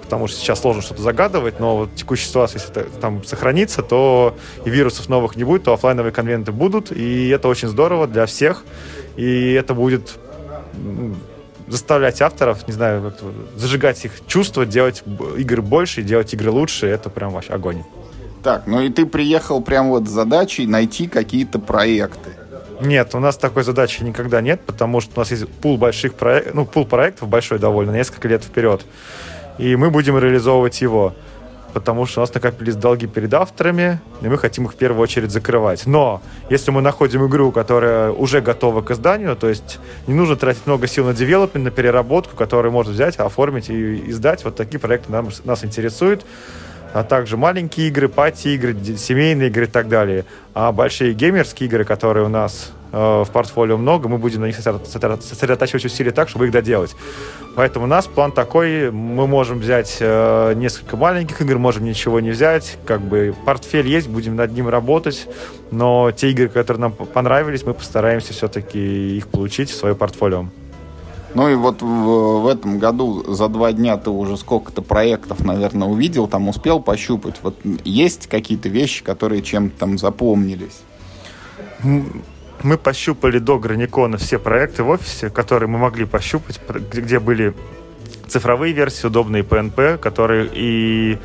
Потому 0.04 0.28
что 0.28 0.38
сейчас 0.38 0.62
сложно 0.62 0.84
что-то 0.84 1.02
загадывать, 1.02 1.60
но 1.60 1.78
вот 1.78 1.96
текущая 1.96 2.28
ситуация, 2.28 2.60
если 2.60 2.82
это 2.82 3.00
там 3.00 3.24
сохранится, 3.24 3.82
то 3.82 4.38
и 4.66 4.70
вирусов 4.70 5.10
новых 5.10 5.36
не 5.36 5.44
будет, 5.44 5.64
то 5.64 5.74
офлайновые 5.74 6.12
конвенты 6.12 6.52
будут, 6.52 6.92
и 6.92 7.30
это 7.30 7.48
очень 7.48 7.68
здорово 7.68 8.06
для 8.06 8.28
всех, 8.28 8.64
и 9.16 9.54
это 9.54 9.74
будет 9.74 10.20
заставлять 11.68 12.22
авторов, 12.22 12.68
не 12.68 12.74
знаю, 12.74 13.14
зажигать 13.56 14.04
их 14.06 14.12
чувства, 14.28 14.66
делать 14.66 15.04
игры 15.38 15.62
больше, 15.62 16.02
делать 16.02 16.34
игры 16.34 16.52
лучше, 16.52 16.88
это 16.88 17.10
прям 17.10 17.32
вообще 17.32 17.54
огонь. 17.54 17.84
Так, 18.44 18.68
ну 18.68 18.82
и 18.82 18.90
ты 18.90 19.06
приехал 19.06 19.62
прям 19.62 19.90
вот 19.90 20.08
с 20.08 20.12
задачей 20.12 20.68
найти 20.68 21.08
какие-то 21.08 21.60
проекты. 21.60 22.32
Нет, 22.82 23.16
у 23.16 23.20
нас 23.20 23.38
такой 23.38 23.64
задачи 23.64 24.04
никогда 24.04 24.42
нет, 24.42 24.62
потому 24.66 25.00
что 25.00 25.14
у 25.16 25.20
нас 25.20 25.32
есть 25.32 25.48
пул 25.48 25.78
больших 25.78 26.16
проектов, 26.16 26.54
ну, 26.54 26.66
пул 26.66 26.86
проектов 26.86 27.30
большой 27.30 27.60
довольно, 27.60 27.92
несколько 27.92 28.28
лет 28.28 28.44
вперед. 28.44 28.86
И 29.58 29.76
мы 29.76 29.90
будем 29.90 30.18
реализовывать 30.18 30.82
его 30.82 31.14
потому 31.74 32.06
что 32.06 32.22
у 32.22 32.24
нас 32.24 32.34
накопились 32.34 32.76
долги 32.76 33.08
перед 33.08 33.34
авторами, 33.34 34.00
и 34.22 34.28
мы 34.28 34.38
хотим 34.38 34.66
их 34.66 34.74
в 34.74 34.76
первую 34.76 35.02
очередь 35.02 35.32
закрывать. 35.32 35.86
Но 35.86 36.22
если 36.50 36.72
мы 36.72 36.82
находим 36.82 37.26
игру, 37.28 37.52
которая 37.52 38.12
уже 38.12 38.42
готова 38.42 38.82
к 38.82 38.92
изданию, 38.92 39.36
то 39.36 39.50
есть 39.50 39.80
не 40.08 40.14
нужно 40.14 40.36
тратить 40.36 40.66
много 40.66 40.88
сил 40.88 41.06
на 41.06 41.14
девелопмент, 41.14 41.66
на 41.66 41.72
переработку, 41.72 42.36
которую 42.36 42.72
можно 42.72 42.94
взять, 42.94 43.18
оформить 43.18 43.70
и 43.70 44.10
издать, 44.10 44.44
вот 44.44 44.56
такие 44.56 44.80
проекты 44.80 45.12
нам, 45.12 45.30
нас 45.44 45.64
интересуют 45.66 46.26
а 46.94 47.04
также 47.04 47.38
маленькие 47.38 47.88
игры, 47.88 48.08
пати-игры, 48.08 48.76
семейные 48.98 49.50
игры 49.50 49.64
и 49.64 49.68
так 49.68 49.90
далее. 49.90 50.26
А 50.54 50.72
большие 50.72 51.14
геймерские 51.14 51.68
игры, 51.68 51.86
которые 51.86 52.24
у 52.24 52.30
нас 52.30 52.72
в 52.94 53.28
портфолио 53.34 53.76
много, 53.78 54.08
мы 54.08 54.20
будем 54.20 54.42
на 54.42 54.46
них 54.46 54.56
сосредотачивать 54.56 55.84
усилия 55.84 56.12
так, 56.12 56.30
чтобы 56.30 56.46
их 56.46 56.52
доделать. 56.52 56.96
Поэтому 57.56 57.86
у 57.86 57.88
нас 57.88 58.06
план 58.06 58.32
такой, 58.32 58.92
мы 58.92 59.26
можем 59.26 59.60
взять 59.60 59.98
э, 60.00 60.54
несколько 60.56 60.96
маленьких 60.96 61.42
игр, 61.42 61.58
можем 61.58 61.86
ничего 61.86 62.20
не 62.20 62.30
взять, 62.30 62.78
как 62.86 63.02
бы 63.02 63.36
портфель 63.46 63.88
есть, 63.88 64.08
будем 64.08 64.36
над 64.36 64.52
ним 64.54 64.70
работать, 64.70 65.28
но 65.72 66.12
те 66.12 66.30
игры, 66.30 66.50
которые 66.50 66.82
нам 66.82 66.92
понравились, 66.92 67.64
мы 67.64 67.74
постараемся 67.74 68.34
все-таки 68.34 69.18
их 69.18 69.28
получить 69.28 69.72
в 69.72 69.76
свое 69.76 69.96
портфолио. 69.96 70.46
Ну 71.34 71.50
и 71.50 71.56
вот 71.56 71.82
в, 71.82 72.42
в 72.42 72.48
этом 72.48 72.78
году 72.78 73.24
за 73.34 73.48
два 73.48 73.72
дня 73.72 73.98
ты 73.98 74.12
уже 74.12 74.38
сколько-то 74.38 74.84
проектов, 74.84 75.44
наверное, 75.44 75.88
увидел, 75.88 76.28
там 76.28 76.48
успел 76.48 76.80
пощупать. 76.80 77.38
Вот 77.42 77.56
есть 77.84 78.28
какие-то 78.28 78.70
вещи, 78.70 79.04
которые 79.04 79.42
чем-то 79.42 79.80
там 79.80 79.98
запомнились? 79.98 80.82
Мы 82.64 82.78
пощупали 82.78 83.40
до 83.40 83.60
Граникона 83.60 84.18
все 84.18 84.40
проекты 84.40 84.84
в 84.84 84.90
офисе, 84.90 85.30
которые 85.30 85.68
мы 85.68 85.78
могли 85.78 86.06
пощупать, 86.06 86.62
где 86.94 87.20
были 87.20 87.54
цифровые 88.28 88.74
версии, 88.74 89.06
удобные 89.06 89.44
PNP, 89.44 89.98
которые 89.98 90.50
и 90.54 91.18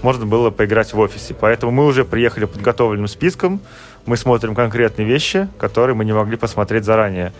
можно 0.00 0.24
было 0.24 0.48
поиграть 0.48 0.94
в 0.94 0.98
офисе. 0.98 1.34
Поэтому 1.38 1.72
мы 1.72 1.84
уже 1.84 2.06
приехали 2.06 2.46
подготовленным 2.46 3.06
списком, 3.06 3.60
мы 4.06 4.16
смотрим 4.16 4.54
конкретные 4.54 5.06
вещи, 5.06 5.48
которые 5.58 5.94
мы 5.94 6.06
не 6.06 6.14
могли 6.14 6.38
посмотреть 6.38 6.84
заранее. 6.84 7.34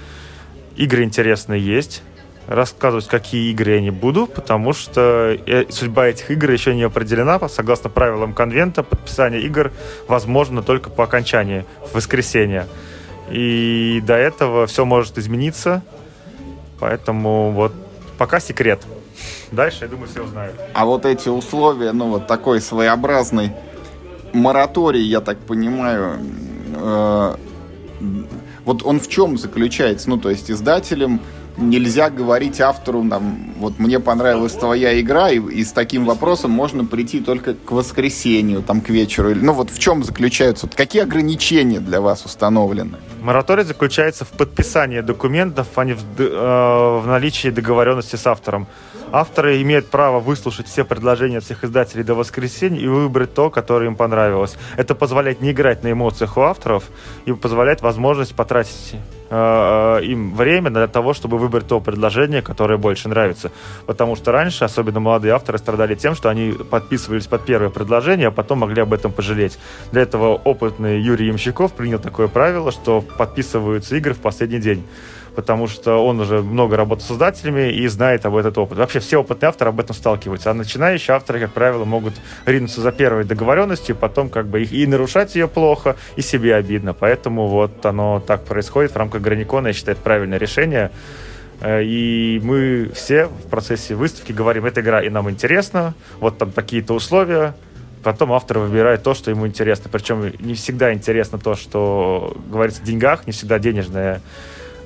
Игры 0.77 1.03
интересные 1.03 1.65
есть. 1.65 2.03
Рассказывать, 2.47 3.09
какие 3.09 3.51
игры 3.51 3.73
я 3.73 3.81
не 3.81 3.91
буду, 3.91 4.27
потому 4.27 4.73
что 4.73 5.37
э, 5.47 5.65
судьба 5.71 6.09
этих 6.09 6.31
игр 6.31 6.51
еще 6.51 6.75
не 6.75 6.83
определена. 6.83 7.39
Согласно 7.49 7.89
правилам 7.89 8.35
конвента, 8.35 8.83
подписание 8.83 9.41
игр 9.43 9.73
возможно 10.07 10.63
только 10.63 10.91
по 10.91 11.05
окончании, 11.05 11.65
в 11.91 11.95
воскресенье. 11.95 12.67
И 13.31 14.03
до 14.05 14.15
этого 14.15 14.67
все 14.67 14.85
может 14.85 15.19
измениться. 15.19 15.83
Поэтому 16.81 17.53
вот 17.53 17.73
пока 18.17 18.41
секрет. 18.41 18.81
Дальше, 19.51 19.79
я 19.83 19.89
думаю, 19.89 20.09
все 20.09 20.23
узнают. 20.23 20.55
А 20.75 20.85
вот 20.85 21.05
эти 21.07 21.29
условия, 21.29 21.93
ну 21.93 22.09
вот 22.09 22.27
такой 22.27 22.61
своеобразный 22.61 23.53
мораторий, 24.33 25.03
я 25.03 25.21
так 25.21 25.39
понимаю, 25.39 26.21
э, 26.75 27.37
вот 28.65 28.83
он 28.85 29.01
в 29.01 29.09
чем 29.09 29.39
заключается? 29.39 30.11
Ну, 30.11 30.19
то 30.19 30.31
есть 30.31 30.51
издателям 30.51 31.21
нельзя 31.59 32.11
говорить 32.11 32.61
автору, 32.61 33.07
там, 33.09 33.55
вот 33.59 33.79
мне 33.79 34.01
понравилась 34.01 34.53
твоя 34.53 35.01
игра, 35.01 35.31
и, 35.31 35.39
и 35.39 35.65
с 35.65 35.73
таким 35.73 36.07
вопросом 36.07 36.51
можно 36.51 36.85
прийти 36.85 37.21
только 37.21 37.55
к 37.55 37.71
воскресенью, 37.73 38.63
там, 38.63 38.81
к 38.81 38.89
вечеру. 38.89 39.35
Ну, 39.35 39.53
вот 39.53 39.71
в 39.71 39.79
чем 39.79 40.05
заключаются, 40.05 40.67
вот 40.67 40.75
какие 40.75 41.03
ограничения 41.03 41.81
для 41.81 42.01
вас 42.01 42.25
установлены? 42.25 42.99
Мораторий 43.21 43.65
заключается 43.65 44.25
в 44.25 44.29
подписании 44.29 45.01
документов, 45.01 45.67
а 45.77 45.85
не 45.85 45.95
в, 45.95 46.03
э, 46.19 47.01
в 47.03 47.07
наличии 47.07 47.49
договоренности 47.49 48.17
с 48.17 48.27
автором. 48.27 48.67
Авторы 49.11 49.63
имеют 49.63 49.89
право 49.89 50.21
выслушать 50.21 50.67
все 50.67 50.85
предложения 50.85 51.41
всех 51.41 51.65
издателей 51.65 52.05
до 52.05 52.15
воскресенья 52.15 52.81
и 52.81 52.87
выбрать 52.87 53.33
то, 53.35 53.51
которое 53.51 53.87
им 53.87 53.97
понравилось. 53.97 54.57
Это 54.77 54.95
позволяет 54.95 55.41
не 55.41 55.53
играть 55.53 55.83
на 55.83 55.93
эмоциях 55.93 56.37
у 56.37 56.43
авторов 56.43 56.85
и 57.25 57.33
позволяет 57.33 57.81
возможность 57.81 58.35
потратить 58.35 58.97
э, 59.31 60.01
им 60.03 60.35
время 60.35 60.71
для 60.71 60.89
того, 60.89 61.15
чтобы 61.15 61.39
выбрать 61.39 61.67
то 61.67 61.81
предложение, 61.81 62.43
которое 62.43 62.77
больше 62.77 63.09
нравится. 63.09 63.51
Потому 63.87 64.15
что 64.15 64.33
раньше, 64.33 64.65
особенно 64.65 65.01
молодые 65.01 65.33
авторы, 65.35 65.59
страдали 65.59 65.95
тем, 65.95 66.15
что 66.15 66.29
они 66.29 66.53
подписывались 66.53 67.27
под 67.27 67.45
первое 67.45 67.71
предложение, 67.71 68.29
а 68.29 68.31
потом 68.31 68.59
могли 68.59 68.83
об 68.83 68.93
этом 68.93 69.13
пожалеть. 69.13 69.59
Для 69.91 70.03
этого 70.03 70.35
опытный 70.35 71.01
Юрий 71.01 71.29
Ямщиков 71.29 71.73
принял 71.73 71.99
такое 71.99 72.29
правило, 72.29 72.73
что 72.73 73.01
подписываются 73.01 73.97
игры 73.97 74.13
в 74.13 74.19
последний 74.19 74.59
день 74.59 74.85
потому 75.39 75.69
что 75.69 76.05
он 76.05 76.19
уже 76.19 76.43
много 76.43 76.77
работал 76.77 77.05
с 77.05 77.07
создателями 77.07 77.71
и 77.71 77.87
знает 77.87 78.27
об 78.27 78.35
этот 78.35 78.59
опыт. 78.59 78.77
Вообще 78.77 78.99
все 78.99 79.19
опытные 79.19 79.51
авторы 79.51 79.69
об 79.69 79.79
этом 79.79 79.95
сталкиваются, 79.95 80.51
а 80.51 80.55
начинающие 80.55 81.15
авторы, 81.15 81.39
как 81.39 81.53
правило, 81.53 81.85
могут 81.85 82.15
ринуться 82.45 82.81
за 82.81 82.91
первой 82.91 83.23
договоренностью, 83.23 83.95
потом 83.95 84.31
как 84.31 84.49
бы 84.49 84.65
и 84.65 84.85
нарушать 84.89 85.37
ее 85.37 85.47
плохо, 85.47 85.95
и 86.17 86.23
себе 86.23 86.57
обидно. 86.57 86.93
Поэтому 86.93 87.47
вот 87.47 87.87
оно 87.87 88.19
так 88.19 88.47
происходит 88.47 88.91
в 88.91 88.97
рамках 88.97 89.23
Граникона, 89.23 89.69
я 89.69 89.75
считаю, 89.75 89.95
это 89.95 90.03
правильное 90.03 90.39
решение. 90.39 90.91
Э, 91.61 91.85
и 91.85 92.41
мы 92.43 92.91
все 92.93 93.27
в 93.27 93.49
процессе 93.49 93.95
выставки 93.95 94.33
говорим, 94.33 94.65
эта 94.65 94.81
игра 94.81 95.05
и 95.05 95.09
нам 95.09 95.31
интересна, 95.31 95.95
вот 96.19 96.39
там 96.39 96.51
такие-то 96.51 96.95
условия, 96.95 97.55
потом 98.03 98.33
автор 98.33 98.59
выбирает 98.59 99.05
то, 99.05 99.15
что 99.15 99.31
ему 99.31 99.47
интересно. 99.47 99.89
Причем 99.89 100.33
не 100.41 100.55
всегда 100.55 100.93
интересно 100.93 101.39
то, 101.39 101.55
что 101.55 102.37
говорится 102.51 102.83
о 102.83 102.85
деньгах, 102.85 103.25
не 103.29 103.33
всегда 103.33 103.61
денежная 103.61 104.21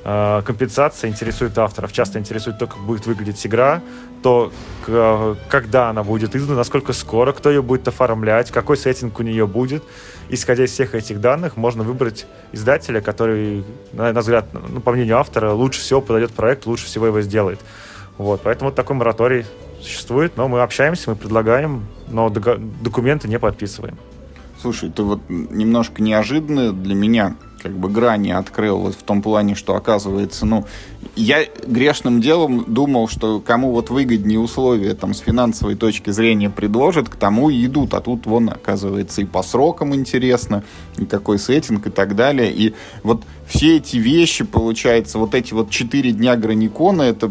компенсация 0.05 1.11
интересует 1.11 1.57
авторов. 1.59 1.93
Часто 1.93 2.19
интересует 2.19 2.59
то, 2.59 2.67
как 2.67 2.79
будет 2.79 3.07
выглядеть 3.07 3.47
игра, 3.47 3.83
то, 4.23 4.53
когда 4.85 5.91
она 5.91 6.03
будет 6.03 6.35
издана, 6.35 6.59
насколько 6.59 6.93
скоро, 6.93 7.33
кто 7.33 7.51
ее 7.51 7.63
будет 7.63 7.87
оформлять, 7.89 8.51
какой 8.51 8.77
сеттинг 8.77 9.19
у 9.21 9.23
нее 9.23 9.47
будет. 9.47 9.83
Исходя 10.29 10.65
из 10.65 10.71
всех 10.71 10.95
этих 10.95 11.21
данных, 11.21 11.57
можно 11.57 11.83
выбрать 11.83 12.27
издателя, 12.53 13.01
который, 13.01 13.65
на, 13.93 14.13
на 14.13 14.21
взгляд, 14.21 14.47
ну, 14.53 14.81
по 14.81 14.93
мнению 14.93 15.19
автора, 15.19 15.53
лучше 15.53 15.81
всего 15.81 16.01
подойдет 16.01 16.33
проект, 16.33 16.67
лучше 16.67 16.87
всего 16.87 17.07
его 17.07 17.21
сделает. 17.21 17.61
Вот, 18.19 18.41
поэтому 18.43 18.71
вот 18.71 18.77
такой 18.77 18.97
мораторий 18.97 19.45
существует, 19.81 20.37
но 20.37 20.49
мы 20.49 20.63
общаемся, 20.63 21.11
мы 21.11 21.17
предлагаем, 21.17 21.87
но 22.09 22.29
документы 22.31 23.29
не 23.29 23.39
подписываем. 23.39 23.99
Слушай, 24.61 24.91
ты 24.91 25.03
вот 25.03 25.21
немножко 25.29 26.03
неожиданно 26.03 26.73
для 26.73 26.95
меня 26.95 27.37
как 27.63 27.73
бы 27.73 27.89
грани 27.89 28.31
открыл 28.31 28.79
вот 28.79 28.95
в 28.95 29.03
том 29.03 29.23
плане, 29.23 29.55
что 29.55 29.77
оказывается, 29.77 30.45
ну, 30.47 30.67
я 31.15 31.45
грешным 31.67 32.21
делом 32.21 32.65
думал, 32.67 33.09
что 33.09 33.41
кому 33.41 33.73
вот 33.73 33.91
выгоднее 33.91 34.39
условия 34.39 34.95
там 34.95 35.15
с 35.15 35.21
финансовой 35.21 35.77
точки 35.77 36.11
зрения 36.11 36.51
предложат, 36.51 37.09
к 37.09 37.17
тому 37.17 37.51
и 37.51 37.67
идут, 37.67 37.95
а 37.95 38.01
тут 38.01 38.27
вон 38.27 38.49
оказывается 38.49 39.21
и 39.21 39.25
по 39.25 39.43
срокам 39.43 39.95
интересно, 39.95 40.65
и 40.97 41.05
какой 41.05 41.39
сеттинг 41.39 41.87
и 41.87 41.91
так 41.91 42.17
далее, 42.17 42.53
и 42.53 42.75
вот 43.03 43.23
все 43.47 43.77
эти 43.77 43.97
вещи, 43.97 44.45
получается, 44.45 45.19
вот 45.19 45.35
эти 45.35 45.55
вот 45.55 45.71
четыре 45.71 46.13
дня 46.13 46.37
Граникона, 46.37 47.03
это 47.03 47.31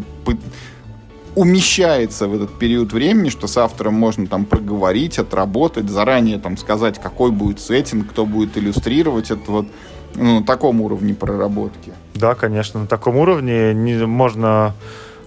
умещается 1.34 2.28
в 2.28 2.34
этот 2.34 2.58
период 2.58 2.92
времени, 2.92 3.30
что 3.30 3.46
с 3.46 3.56
автором 3.56 3.94
можно 3.94 4.26
там 4.26 4.44
проговорить, 4.44 5.18
отработать, 5.18 5.88
заранее 5.88 6.38
там 6.38 6.56
сказать, 6.56 7.00
какой 7.00 7.30
будет 7.30 7.60
сеттинг, 7.60 8.10
кто 8.10 8.26
будет 8.26 8.58
иллюстрировать 8.58 9.30
это 9.30 9.50
вот 9.50 9.66
ну, 10.14 10.40
на 10.40 10.46
таком 10.46 10.80
уровне 10.80 11.14
проработки. 11.14 11.92
Да, 12.14 12.34
конечно, 12.34 12.80
на 12.80 12.86
таком 12.86 13.16
уровне 13.16 13.74
не, 13.74 14.06
можно, 14.06 14.74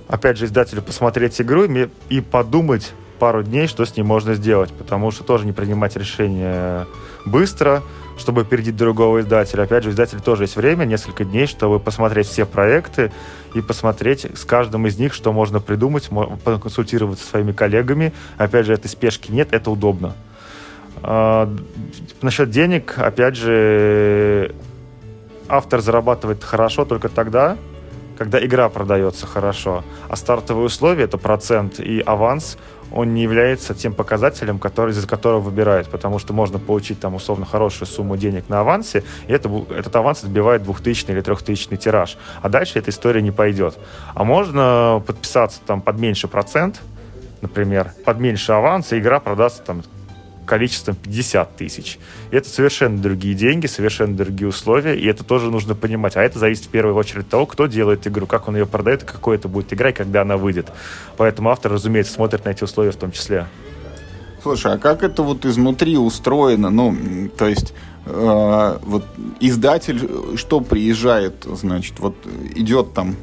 опять 0.08 0.38
же, 0.38 0.46
издателю 0.46 0.82
посмотреть 0.82 1.40
игру 1.42 1.64
и, 1.66 1.90
и 2.10 2.22
подумать 2.22 2.94
пару 3.20 3.44
дней, 3.44 3.68
что 3.68 3.86
с 3.86 3.96
ней 3.96 4.04
можно 4.04 4.34
сделать, 4.36 4.72
потому 4.74 5.12
что 5.12 5.24
тоже 5.24 5.46
не 5.46 5.54
принимать 5.54 5.96
решение 5.96 6.86
быстро, 7.26 7.82
чтобы 8.18 8.42
опередить 8.42 8.76
другого 8.76 9.22
издателя. 9.22 9.64
Опять 9.64 9.84
же, 9.84 9.90
у 9.90 9.92
издателя 9.92 10.20
тоже 10.20 10.44
есть 10.44 10.56
время, 10.56 10.86
несколько 10.86 11.26
дней, 11.26 11.48
чтобы 11.48 11.80
посмотреть 11.80 12.28
все 12.28 12.46
проекты 12.46 13.12
и 13.54 13.62
посмотреть 13.62 14.26
с 14.38 14.46
каждым 14.46 14.88
из 14.88 14.98
них, 14.98 15.14
что 15.14 15.34
можно 15.34 15.60
придумать, 15.60 16.10
консультироваться 16.44 17.24
со 17.24 17.32
своими 17.32 17.52
коллегами. 17.52 18.14
Опять 18.38 18.66
же, 18.66 18.74
этой 18.74 18.88
спешки 18.88 19.32
нет, 19.32 19.50
это 19.52 19.72
удобно. 19.72 20.14
А, 21.02 21.54
насчет 22.22 22.50
денег, 22.50 22.96
опять 22.98 23.36
же, 23.36 24.56
автор 25.50 25.82
зарабатывает 25.82 26.43
хорошо 26.43 26.86
только 26.86 27.10
тогда, 27.10 27.58
когда 28.18 28.43
игра 28.43 28.70
продается 28.70 29.28
хорошо. 29.28 29.84
А 30.10 30.16
стартовые 30.16 30.66
условия— 30.66 31.04
это 31.06 31.18
процент 31.18 31.80
и 31.80 32.02
аванс— 32.02 32.58
он 32.91 33.14
не 33.14 33.24
является 33.24 33.74
тем 33.74 33.93
показателем, 33.93 34.60
который, 34.60 34.91
из-за 34.91 35.08
которого 35.08 35.41
выбирают, 35.41 35.89
потому 35.89 36.20
что 36.20 36.34
можно 36.34 36.60
получить 36.60 37.00
там 37.00 37.16
условно 37.16 37.46
хорошую 37.46 37.88
сумму 37.88 38.18
денег 38.18 38.50
на 38.50 38.62
авансе, 38.62 39.04
и 39.28 39.34
это, 39.34 39.50
этот 39.70 39.96
аванс 39.96 40.24
отбивает 40.24 40.64
двухтысячный 40.64 41.14
или 41.14 41.22
трехтысячный 41.22 41.78
тираж. 41.78 42.18
А 42.41 42.50
дальше 42.50 42.80
эта 42.80 42.91
история 42.91 43.22
не 43.22 43.32
пойдет. 43.32 43.78
А 44.14 44.24
можно 44.24 45.04
подписаться 45.06 45.60
там 45.66 45.82
под 45.82 46.00
меньше 46.00 46.28
процент, 46.28 46.82
например, 47.41 47.91
под 48.06 48.20
меньше 48.20 48.52
аванс, 48.52 48.93
и 48.93 49.00
игра 49.00 49.20
продастся 49.20 49.64
там 49.64 49.84
количеством 50.46 50.96
50 50.96 51.58
тысяч. 51.58 52.00
Это 52.32 52.48
совершенно 52.50 52.98
другие 52.98 53.36
деньги, 53.36 53.68
совершенно 53.68 54.16
другие 54.16 54.48
условия, 54.48 54.96
и 54.96 55.06
это 55.08 55.24
тоже 55.24 55.52
нужно 55.52 55.76
понимать. 55.76 56.16
А 56.16 56.24
это 56.24 56.39
зависит 56.39 56.66
в 56.66 56.70
первую 56.70 56.96
очередь 56.96 57.24
от 57.24 57.30
того, 57.30 57.46
кто 57.46 57.68
делает 57.68 58.08
игру, 58.08 58.26
как 58.26 58.48
он 58.48 58.56
ее 58.56 58.66
продает, 58.66 59.04
какой 59.04 59.36
это 59.36 59.48
будет 59.48 59.74
игра 59.74 59.89
и 59.89 59.93
когда 59.93 60.22
она 60.22 60.38
выйдет. 60.38 60.68
Поэтому 61.18 61.50
автор, 61.50 61.72
разумеется, 61.72 62.14
смотрит 62.14 62.46
на 62.46 62.50
эти 62.50 62.64
условия 62.64 62.91
в 62.91 62.98
том 62.98 63.12
числе. 63.12 63.48
Слушай, 64.41 64.74
а 64.74 64.78
как 64.78 65.04
это 65.04 65.24
вот 65.24 65.43
изнутри 65.46 65.98
устроено? 65.98 66.70
Ну, 66.70 66.96
то 67.36 67.48
есть 67.48 67.74
э, 68.06 68.78
вот 68.84 69.04
издатель 69.39 70.38
что 70.38 70.62
приезжает, 70.62 71.46
значит, 71.46 72.00
вот 72.00 72.16
идет 72.56 72.93
там 72.93 73.16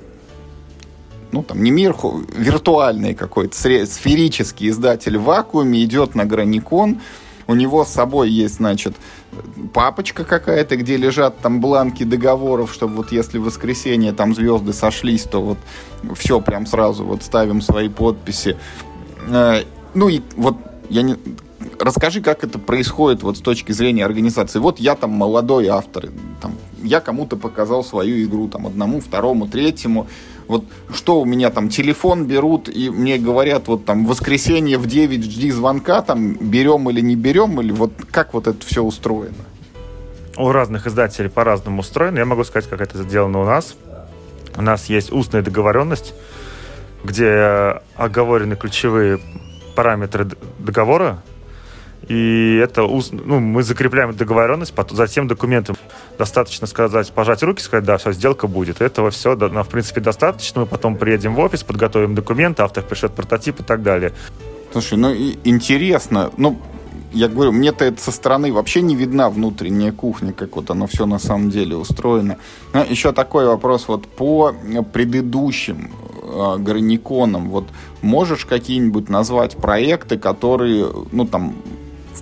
ну, 1.33 1.43
там, 1.43 1.63
не 1.63 1.71
мир, 1.71 1.97
виртуальный 2.37 3.15
какой-то, 3.15 3.57
сферический 3.57 4.69
издатель 4.69 5.17
в 5.19 5.25
вакууме 5.25 5.83
идет 5.83 6.15
на 6.15 6.25
Граникон, 6.25 7.01
у 7.47 7.55
него 7.55 7.85
с 7.85 7.89
собой 7.89 8.31
есть, 8.31 8.57
значит, 8.57 8.95
папочка 9.73 10.25
какая-то, 10.25 10.77
где 10.77 10.97
лежат 10.97 11.39
там 11.41 11.61
бланки 11.61 12.05
договоров, 12.05 12.73
чтобы 12.73 12.97
вот 12.97 13.13
если 13.13 13.39
в 13.39 13.45
воскресенье 13.45 14.13
там 14.13 14.35
звезды 14.35 14.73
сошлись, 14.73 15.25
то 15.25 15.43
вот 15.43 15.59
все 16.17 16.41
прям 16.41 16.67
сразу 16.67 17.05
вот 17.05 17.23
ставим 17.23 17.61
свои 17.61 17.89
подписи. 17.89 18.57
Э, 19.29 19.63
ну 19.95 20.09
и 20.09 20.21
вот 20.37 20.57
я 20.89 21.03
не... 21.03 21.17
Расскажи, 21.79 22.21
как 22.21 22.45
это 22.45 22.59
происходит 22.59 23.23
вот 23.23 23.39
с 23.39 23.41
точки 23.41 23.73
зрения 23.73 24.05
организации. 24.05 24.59
Вот 24.59 24.79
я 24.79 24.95
там 24.95 25.11
молодой 25.11 25.69
автор, 25.69 26.11
там, 26.41 26.55
я 26.83 27.01
кому-то 27.01 27.37
показал 27.37 27.85
свою 27.85 28.23
игру, 28.25 28.49
там, 28.49 28.67
одному, 28.67 29.01
второму, 29.01 29.47
третьему, 29.47 30.07
вот 30.49 30.65
что 30.93 31.21
у 31.21 31.25
меня 31.25 31.51
там, 31.51 31.69
телефон 31.69 32.27
берут 32.27 32.69
и 32.69 32.91
мне 32.91 33.19
говорят, 33.19 33.69
вот 33.69 33.85
там, 33.85 34.07
воскресенье 34.07 34.79
в 34.79 34.87
9 34.87 35.25
жди 35.25 35.51
звонка, 35.51 36.03
там, 36.03 36.35
берем 36.35 36.89
или 36.91 37.01
не 37.01 37.17
берем, 37.17 37.61
или 37.61 37.73
вот 37.73 37.93
как 38.11 38.35
вот 38.35 38.47
это 38.47 38.65
все 38.67 38.83
устроено? 38.83 39.45
У 40.37 40.51
разных 40.51 40.87
издателей 40.87 41.29
по-разному 41.29 41.81
устроено. 41.81 42.19
Я 42.19 42.25
могу 42.25 42.45
сказать, 42.45 42.69
как 42.69 42.81
это 42.81 43.03
сделано 43.03 43.41
у 43.41 43.45
нас. 43.45 43.77
У 44.57 44.63
нас 44.63 44.87
есть 44.87 45.13
устная 45.13 45.43
договоренность, 45.43 46.15
где 47.05 47.81
оговорены 47.97 48.57
ключевые 48.57 49.19
параметры 49.75 50.29
договора, 50.59 51.23
и 52.09 52.57
это 52.63 52.83
ну, 52.83 53.41
мы 53.41 53.63
закрепляем 53.63 54.15
договоренность, 54.15 54.75
потом, 54.75 54.97
затем 54.97 55.29
документом 55.29 55.77
достаточно 56.19 56.67
сказать, 56.67 57.11
пожать 57.13 57.43
руки, 57.43 57.63
сказать, 57.63 57.85
да, 57.85 57.97
все, 57.97 58.13
сделка 58.13 58.47
будет. 58.47 58.81
Этого 58.81 59.11
все, 59.11 59.37
да, 59.37 59.63
в 59.63 59.69
принципе, 59.69 60.01
достаточно. 60.01 60.63
Мы 60.63 60.67
потом 60.67 60.97
приедем 60.97 61.35
в 61.35 61.41
офис, 61.41 61.63
подготовим 61.63 62.15
документы, 62.15 62.63
автор 62.63 62.85
пришлет 62.85 63.13
прототип 63.15 63.61
и 63.61 63.63
так 63.63 63.83
далее. 63.83 64.13
Слушай, 64.73 64.99
ну 64.99 65.15
интересно, 65.45 66.31
ну, 66.37 66.59
я 67.13 67.29
говорю, 67.29 67.53
мне-то 67.53 67.85
это 67.85 68.03
со 68.03 68.11
стороны 68.11 68.53
вообще 68.53 68.81
не 68.81 68.97
видна 68.97 69.29
внутренняя 69.29 69.93
кухня, 69.93 70.33
как 70.33 70.57
вот 70.57 70.71
оно 70.71 70.87
все 70.87 71.07
на 71.07 71.19
самом 71.19 71.51
деле 71.51 71.77
устроено. 71.77 72.39
Но 72.73 72.83
еще 72.83 73.13
такой 73.13 73.47
вопрос 73.47 73.87
вот 73.87 74.09
по 74.09 74.55
предыдущим 74.93 75.91
э, 76.23 76.57
граниконам. 76.59 77.51
Вот 77.51 77.67
можешь 78.01 78.47
какие-нибудь 78.47 79.11
назвать 79.11 79.57
проекты, 79.57 80.19
которые, 80.19 80.89
ну 81.13 81.27
там, 81.27 81.55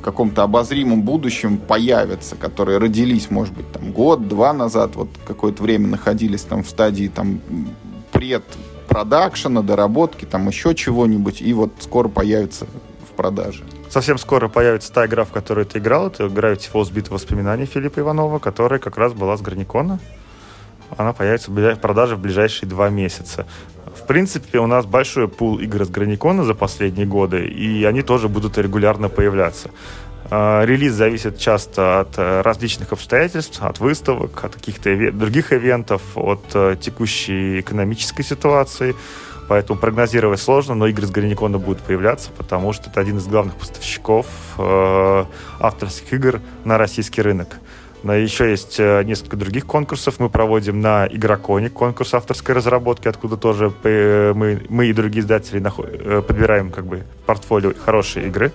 в 0.00 0.02
каком-то 0.02 0.42
обозримом 0.42 1.02
будущем 1.02 1.58
появятся, 1.58 2.34
которые 2.34 2.78
родились, 2.78 3.30
может 3.30 3.54
быть, 3.54 3.70
там 3.70 3.92
год-два 3.92 4.54
назад, 4.54 4.96
вот 4.96 5.10
какое-то 5.26 5.62
время 5.62 5.88
находились 5.88 6.40
там 6.42 6.64
в 6.64 6.68
стадии 6.70 7.08
там 7.14 7.40
предпродакшена, 8.10 9.60
доработки, 9.60 10.24
там 10.24 10.48
еще 10.48 10.74
чего-нибудь, 10.74 11.42
и 11.42 11.52
вот 11.52 11.72
скоро 11.80 12.08
появятся 12.08 12.66
в 13.06 13.14
продаже. 13.14 13.62
Совсем 13.90 14.16
скоро 14.16 14.48
появится 14.48 14.90
та 14.90 15.04
игра, 15.04 15.24
в 15.24 15.32
которую 15.32 15.66
ты 15.66 15.80
играл. 15.80 16.06
Это 16.06 16.24
Gravity 16.24 16.70
Falls 16.72 16.90
Битва 16.90 17.14
воспоминаний 17.14 17.66
Филиппа 17.66 18.00
Иванова, 18.00 18.38
которая 18.38 18.80
как 18.80 18.96
раз 18.96 19.12
была 19.12 19.36
с 19.36 19.42
Граникона. 19.42 19.98
Она 20.96 21.12
появится 21.12 21.50
в 21.50 21.76
продаже 21.76 22.16
в 22.16 22.20
ближайшие 22.20 22.68
два 22.70 22.88
месяца. 22.88 23.46
В 23.94 24.06
принципе, 24.06 24.58
у 24.58 24.66
нас 24.66 24.86
большой 24.86 25.28
пул 25.28 25.58
игр 25.58 25.84
с 25.84 25.88
Граникона 25.88 26.44
за 26.44 26.54
последние 26.54 27.06
годы, 27.06 27.46
и 27.46 27.84
они 27.84 28.02
тоже 28.02 28.28
будут 28.28 28.58
регулярно 28.58 29.08
появляться. 29.08 29.70
А, 30.30 30.64
релиз 30.64 30.92
зависит 30.92 31.38
часто 31.38 32.00
от 32.00 32.16
э, 32.16 32.42
различных 32.42 32.92
обстоятельств, 32.92 33.60
от 33.62 33.80
выставок, 33.80 34.44
от 34.44 34.54
каких-то 34.54 35.10
других 35.10 35.52
ивентов, 35.52 36.02
от 36.14 36.44
э, 36.54 36.76
текущей 36.80 37.60
экономической 37.60 38.22
ситуации. 38.22 38.94
Поэтому 39.48 39.80
прогнозировать 39.80 40.40
сложно, 40.40 40.76
но 40.76 40.86
игры 40.86 41.04
с 41.08 41.10
Граникона 41.10 41.58
будут 41.58 41.82
появляться, 41.82 42.30
потому 42.38 42.72
что 42.72 42.88
это 42.88 43.00
один 43.00 43.18
из 43.18 43.26
главных 43.26 43.56
поставщиков 43.56 44.26
э, 44.56 45.24
авторских 45.58 46.12
игр 46.12 46.40
на 46.64 46.78
российский 46.78 47.22
рынок. 47.22 47.58
Еще 48.02 48.50
есть 48.50 48.76
э, 48.78 49.02
несколько 49.04 49.36
других 49.36 49.66
конкурсов. 49.66 50.20
Мы 50.20 50.30
проводим 50.30 50.80
на 50.80 51.06
Игроконе 51.06 51.68
конкурс 51.68 52.14
авторской 52.14 52.54
разработки, 52.54 53.08
откуда 53.08 53.36
тоже 53.36 53.72
э, 53.84 54.32
мы, 54.34 54.62
мы 54.68 54.86
и 54.86 54.92
другие 54.92 55.20
издатели 55.20 55.62
э, 55.62 56.22
подбираем 56.22 56.70
как 56.70 56.86
бы 56.86 57.04
портфолио 57.26 57.72
хорошие 57.84 58.28
игры. 58.28 58.52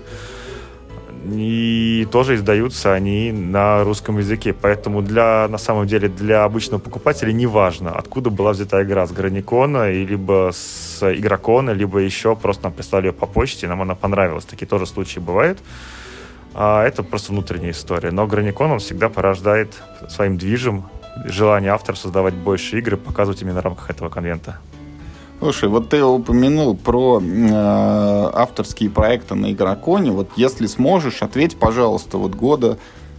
И 1.32 2.08
тоже 2.12 2.36
издаются 2.36 2.94
они 2.94 3.32
на 3.32 3.84
русском 3.84 4.18
языке. 4.20 4.54
Поэтому 4.54 5.02
для, 5.02 5.48
на 5.48 5.58
самом 5.58 5.88
деле 5.88 6.08
для 6.08 6.44
обычного 6.44 6.80
покупателя 6.80 7.32
не 7.32 7.48
важно, 7.48 7.92
откуда 7.92 8.30
была 8.30 8.52
взята 8.52 8.84
игра, 8.84 9.06
с 9.08 9.12
Граникона, 9.12 9.92
либо 9.92 10.52
с 10.54 11.02
Игрокона, 11.02 11.72
либо 11.72 12.00
еще 12.00 12.36
просто 12.36 12.66
нам 12.66 12.74
прислали 12.74 13.08
ее 13.08 13.14
по 13.14 13.26
почте, 13.26 13.68
нам 13.68 13.82
она 13.82 13.96
понравилась. 13.96 14.46
Такие 14.46 14.68
тоже 14.68 14.86
случаи 14.86 15.20
бывают. 15.20 15.60
А 16.58 16.86
это 16.86 17.04
просто 17.04 17.34
внутренняя 17.34 17.72
история. 17.72 18.12
Но 18.12 18.28
Граникон, 18.28 18.72
он 18.72 18.80
всегда 18.80 19.10
порождает 19.10 19.74
своим 20.08 20.38
движем 20.38 20.86
желание 21.26 21.72
автора 21.72 21.98
создавать 21.98 22.34
больше 22.34 22.80
игр 22.80 22.94
и 22.94 22.98
показывать 22.98 23.42
именно 23.42 23.60
в 23.60 23.64
рамках 23.64 23.90
этого 23.90 24.08
конвента. 24.08 24.60
Слушай, 25.40 25.68
вот 25.68 25.90
ты 25.90 26.02
упомянул 26.02 26.78
про 26.78 27.22
э, 27.22 28.30
авторские 28.34 28.90
проекты 28.90 29.36
на 29.36 29.52
Игроконе. 29.52 30.12
Вот 30.12 30.30
если 30.38 30.66
сможешь, 30.66 31.22
ответь, 31.22 31.58
пожалуйста, 31.58 32.18
вот 32.18 32.36
года, 32.36 32.78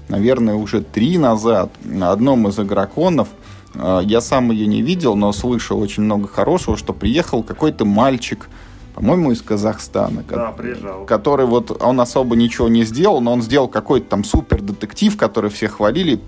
наверное, 0.08 0.54
уже 0.54 0.80
три 0.80 1.18
назад 1.18 1.70
на 1.84 2.12
одном 2.12 2.48
из 2.48 2.58
Игроконов, 2.58 3.28
э, 3.74 4.00
я 4.04 4.22
сам 4.22 4.50
ее 4.50 4.66
не 4.66 4.80
видел, 4.80 5.14
но 5.14 5.30
слышал 5.32 5.78
очень 5.78 6.04
много 6.04 6.26
хорошего, 6.26 6.78
что 6.78 6.94
приехал 6.94 7.42
какой-то 7.42 7.84
мальчик, 7.84 8.48
по-моему, 8.96 9.30
из 9.32 9.42
Казахстана. 9.42 10.24
Да, 10.28 10.52
приезжал. 10.52 11.04
Который 11.04 11.44
вот, 11.44 11.82
он 11.82 12.00
особо 12.00 12.34
ничего 12.34 12.68
не 12.68 12.82
сделал, 12.84 13.20
но 13.20 13.34
он 13.34 13.42
сделал 13.42 13.68
какой-то 13.68 14.08
там 14.08 14.24
супер 14.24 14.62
детектив, 14.62 15.14
который 15.18 15.50
все 15.50 15.68
хвалили, 15.68 16.18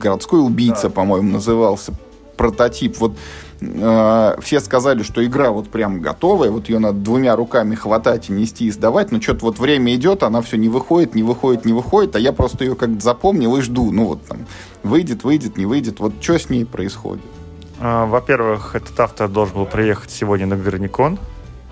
городской 0.00 0.42
убийца, 0.42 0.88
по-моему, 0.88 1.32
назывался 1.32 1.92
прототип. 2.38 2.96
Вот 2.98 3.12
э, 3.60 4.36
все 4.40 4.60
сказали, 4.60 5.02
что 5.02 5.22
игра 5.22 5.50
вот 5.50 5.68
прям 5.68 6.00
готовая, 6.00 6.50
вот 6.50 6.70
ее 6.70 6.78
надо 6.78 6.98
двумя 6.98 7.36
руками 7.36 7.74
хватать 7.74 8.30
и 8.30 8.32
нести 8.32 8.66
и 8.66 8.70
сдавать, 8.70 9.12
но 9.12 9.20
что-то 9.20 9.44
вот 9.44 9.58
время 9.58 9.94
идет, 9.94 10.22
она 10.22 10.40
все 10.40 10.56
не 10.56 10.70
выходит, 10.70 11.14
не 11.14 11.22
выходит, 11.22 11.66
не 11.66 11.74
выходит, 11.74 12.16
а 12.16 12.18
я 12.18 12.32
просто 12.32 12.64
ее 12.64 12.74
как-то 12.74 13.00
запомнил 13.00 13.54
и 13.58 13.60
жду, 13.60 13.92
ну 13.92 14.06
вот 14.06 14.24
там, 14.24 14.46
выйдет, 14.82 15.24
выйдет, 15.24 15.58
не 15.58 15.66
выйдет, 15.66 16.00
вот 16.00 16.14
что 16.22 16.38
с 16.38 16.48
ней 16.48 16.64
происходит? 16.64 17.22
А, 17.80 18.06
во-первых, 18.06 18.74
этот 18.74 18.98
автор 18.98 19.28
должен 19.28 19.56
был 19.56 19.66
приехать 19.66 20.10
сегодня 20.10 20.46
на 20.46 20.56
Горникон, 20.56 21.18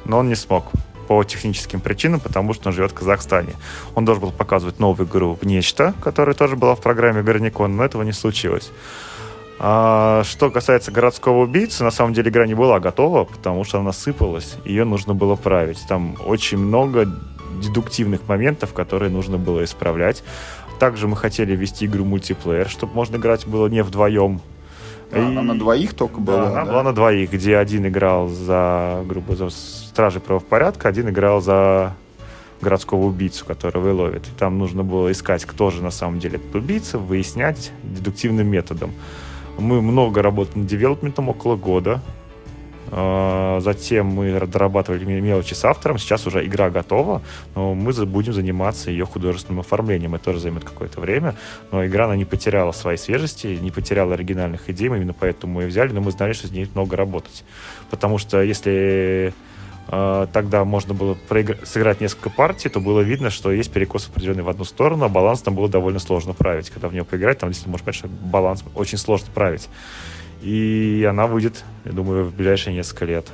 но 0.05 0.19
он 0.19 0.29
не 0.29 0.35
смог 0.35 0.65
по 1.09 1.25
техническим 1.25 1.81
причинам, 1.81 2.21
потому 2.21 2.55
что 2.55 2.69
он 2.69 2.75
живет 2.75 2.93
в 2.93 2.95
Казахстане. 2.95 3.55
Он 3.95 4.05
должен 4.05 4.23
был 4.23 4.33
показывать 4.33 4.79
новую 4.79 5.07
игру 5.07 5.39
«Нечто», 5.43 5.95
которая 6.03 6.35
тоже 6.35 6.57
была 6.57 6.75
в 6.75 6.81
программе 6.81 7.23
Горникон, 7.23 7.77
но 7.77 7.85
этого 7.85 8.03
не 8.03 8.13
случилось. 8.13 8.71
А, 9.59 10.23
что 10.25 10.51
касается 10.51 10.91
городского 10.91 11.43
убийцы, 11.43 11.85
на 11.85 11.91
самом 11.91 12.15
деле 12.15 12.31
игра 12.31 12.47
не 12.47 12.55
была 12.55 12.81
готова, 12.81 13.25
потому 13.25 13.65
что 13.65 13.79
она 13.79 13.93
сыпалась, 13.93 14.57
ее 14.65 14.85
нужно 14.85 15.15
было 15.15 15.37
править. 15.37 15.79
Там 15.89 16.17
очень 16.25 16.59
много 16.59 17.07
дедуктивных 17.61 18.27
моментов, 18.27 18.73
которые 18.73 19.11
нужно 19.11 19.39
было 19.39 19.63
исправлять. 19.65 20.25
Также 20.81 21.07
мы 21.07 21.17
хотели 21.17 21.55
ввести 21.55 21.87
игру 21.87 22.05
мультиплеер, 22.05 22.69
чтобы 22.69 22.95
можно 22.95 23.17
играть 23.17 23.47
было 23.47 23.69
не 23.69 23.83
вдвоем. 23.83 24.41
А, 25.13 25.19
и... 25.19 25.23
Она 25.23 25.43
на 25.43 25.59
двоих 25.59 25.95
только 25.95 26.21
была? 26.21 26.37
Да, 26.37 26.47
она 26.49 26.65
да? 26.65 26.73
была 26.73 26.83
на 26.83 26.93
двоих, 26.93 27.33
где 27.33 27.57
один 27.57 27.87
играл 27.87 28.29
за, 28.29 29.03
грубо 29.07 29.37
за 29.37 29.51
стражи 29.51 30.21
правопорядка, 30.21 30.89
один 30.89 31.09
играл 31.11 31.41
за 31.41 31.95
городского 32.61 33.05
убийцу, 33.05 33.45
которого 33.45 33.89
и 33.89 33.93
ловит. 33.93 34.27
И 34.27 34.31
там 34.39 34.59
нужно 34.59 34.85
было 34.85 35.13
искать, 35.13 35.45
кто 35.45 35.71
же 35.71 35.83
на 35.83 35.91
самом 35.91 36.19
деле 36.19 36.37
этот 36.37 36.55
убийца, 36.55 36.99
выяснять 36.99 37.73
дедуктивным 37.83 38.47
методом. 38.47 38.93
Мы 39.59 39.83
много 39.83 40.23
работали 40.23 40.61
над 40.61 40.69
девелопментом, 40.69 41.29
около 41.29 41.57
года. 41.57 42.01
А, 42.95 43.61
затем 43.61 44.07
мы 44.07 44.39
дорабатывали 44.47 45.05
мелочи 45.05 45.55
с 45.55 45.65
автором. 45.65 45.99
Сейчас 45.99 46.27
уже 46.27 46.45
игра 46.45 46.69
готова, 46.69 47.23
но 47.55 47.75
мы 47.75 47.93
будем 48.05 48.35
заниматься 48.35 48.91
ее 48.91 49.07
художественным 49.07 49.61
оформлением. 49.61 50.15
Это 50.15 50.27
тоже 50.27 50.41
займет 50.41 50.65
какое-то 50.65 51.01
время. 51.01 51.35
Но 51.71 51.85
игра, 51.87 52.05
она 52.05 52.17
не 52.17 52.27
потеряла 52.27 52.73
своей 52.73 52.99
свежести, 52.99 53.59
не 53.61 53.71
потеряла 53.71 54.13
оригинальных 54.15 54.69
идей. 54.69 54.89
Именно 54.89 55.15
поэтому 55.15 55.55
мы 55.55 55.63
ее 55.63 55.69
взяли, 55.69 55.93
но 55.93 56.03
мы 56.03 56.11
знали, 56.11 56.35
что 56.35 56.49
с 56.49 56.51
ней 56.51 56.69
много 56.75 56.97
работать. 56.97 57.45
Потому 57.91 58.19
что 58.19 58.43
если 58.43 59.33
а, 59.89 60.27
тогда 60.27 60.65
можно 60.65 60.93
было 60.93 61.15
проигр... 61.15 61.59
сыграть 61.65 62.03
несколько 62.03 62.29
партий, 62.29 62.69
то 62.69 62.79
было 62.79 63.01
видно, 63.01 63.31
что 63.31 63.51
есть 63.53 63.73
перекос 63.73 64.09
определенный 64.09 64.43
в 64.43 64.49
одну 64.51 64.65
сторону, 64.65 65.07
а 65.07 65.09
баланс 65.09 65.41
там 65.41 65.55
было 65.55 65.69
довольно 65.69 65.99
сложно 65.99 66.35
править. 66.35 66.69
Когда 66.69 66.89
в 66.89 66.93
нее 66.93 67.05
поиграть, 67.05 67.39
там 67.39 67.49
действительно 67.49 67.73
можно 67.73 67.85
понять, 67.87 67.99
что 67.99 68.09
баланс 68.09 68.65
очень 68.75 68.99
сложно 68.99 69.29
править. 69.35 69.69
И 70.43 71.07
она 71.09 71.27
выйдет, 71.27 71.65
я 71.85 71.93
думаю, 71.93 72.25
в 72.25 72.35
ближайшие 72.35 72.75
несколько 72.75 73.05
лет. 73.05 73.27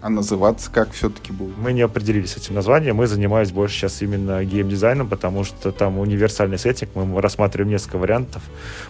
А 0.00 0.08
называться 0.08 0.68
как 0.70 0.90
все-таки 0.90 1.32
будет? 1.32 1.56
Мы 1.58 1.72
не 1.72 1.82
определились 1.82 2.32
с 2.32 2.36
этим 2.36 2.56
названием. 2.56 2.96
Мы 2.96 3.06
занимаемся 3.06 3.54
больше 3.54 3.76
сейчас 3.76 4.02
именно 4.02 4.44
геймдизайном, 4.44 5.08
потому 5.08 5.44
что 5.44 5.70
там 5.70 5.98
универсальный 5.98 6.58
сеттинг. 6.58 6.90
Мы 6.94 7.20
рассматриваем 7.20 7.70
несколько 7.70 7.98
вариантов. 7.98 8.42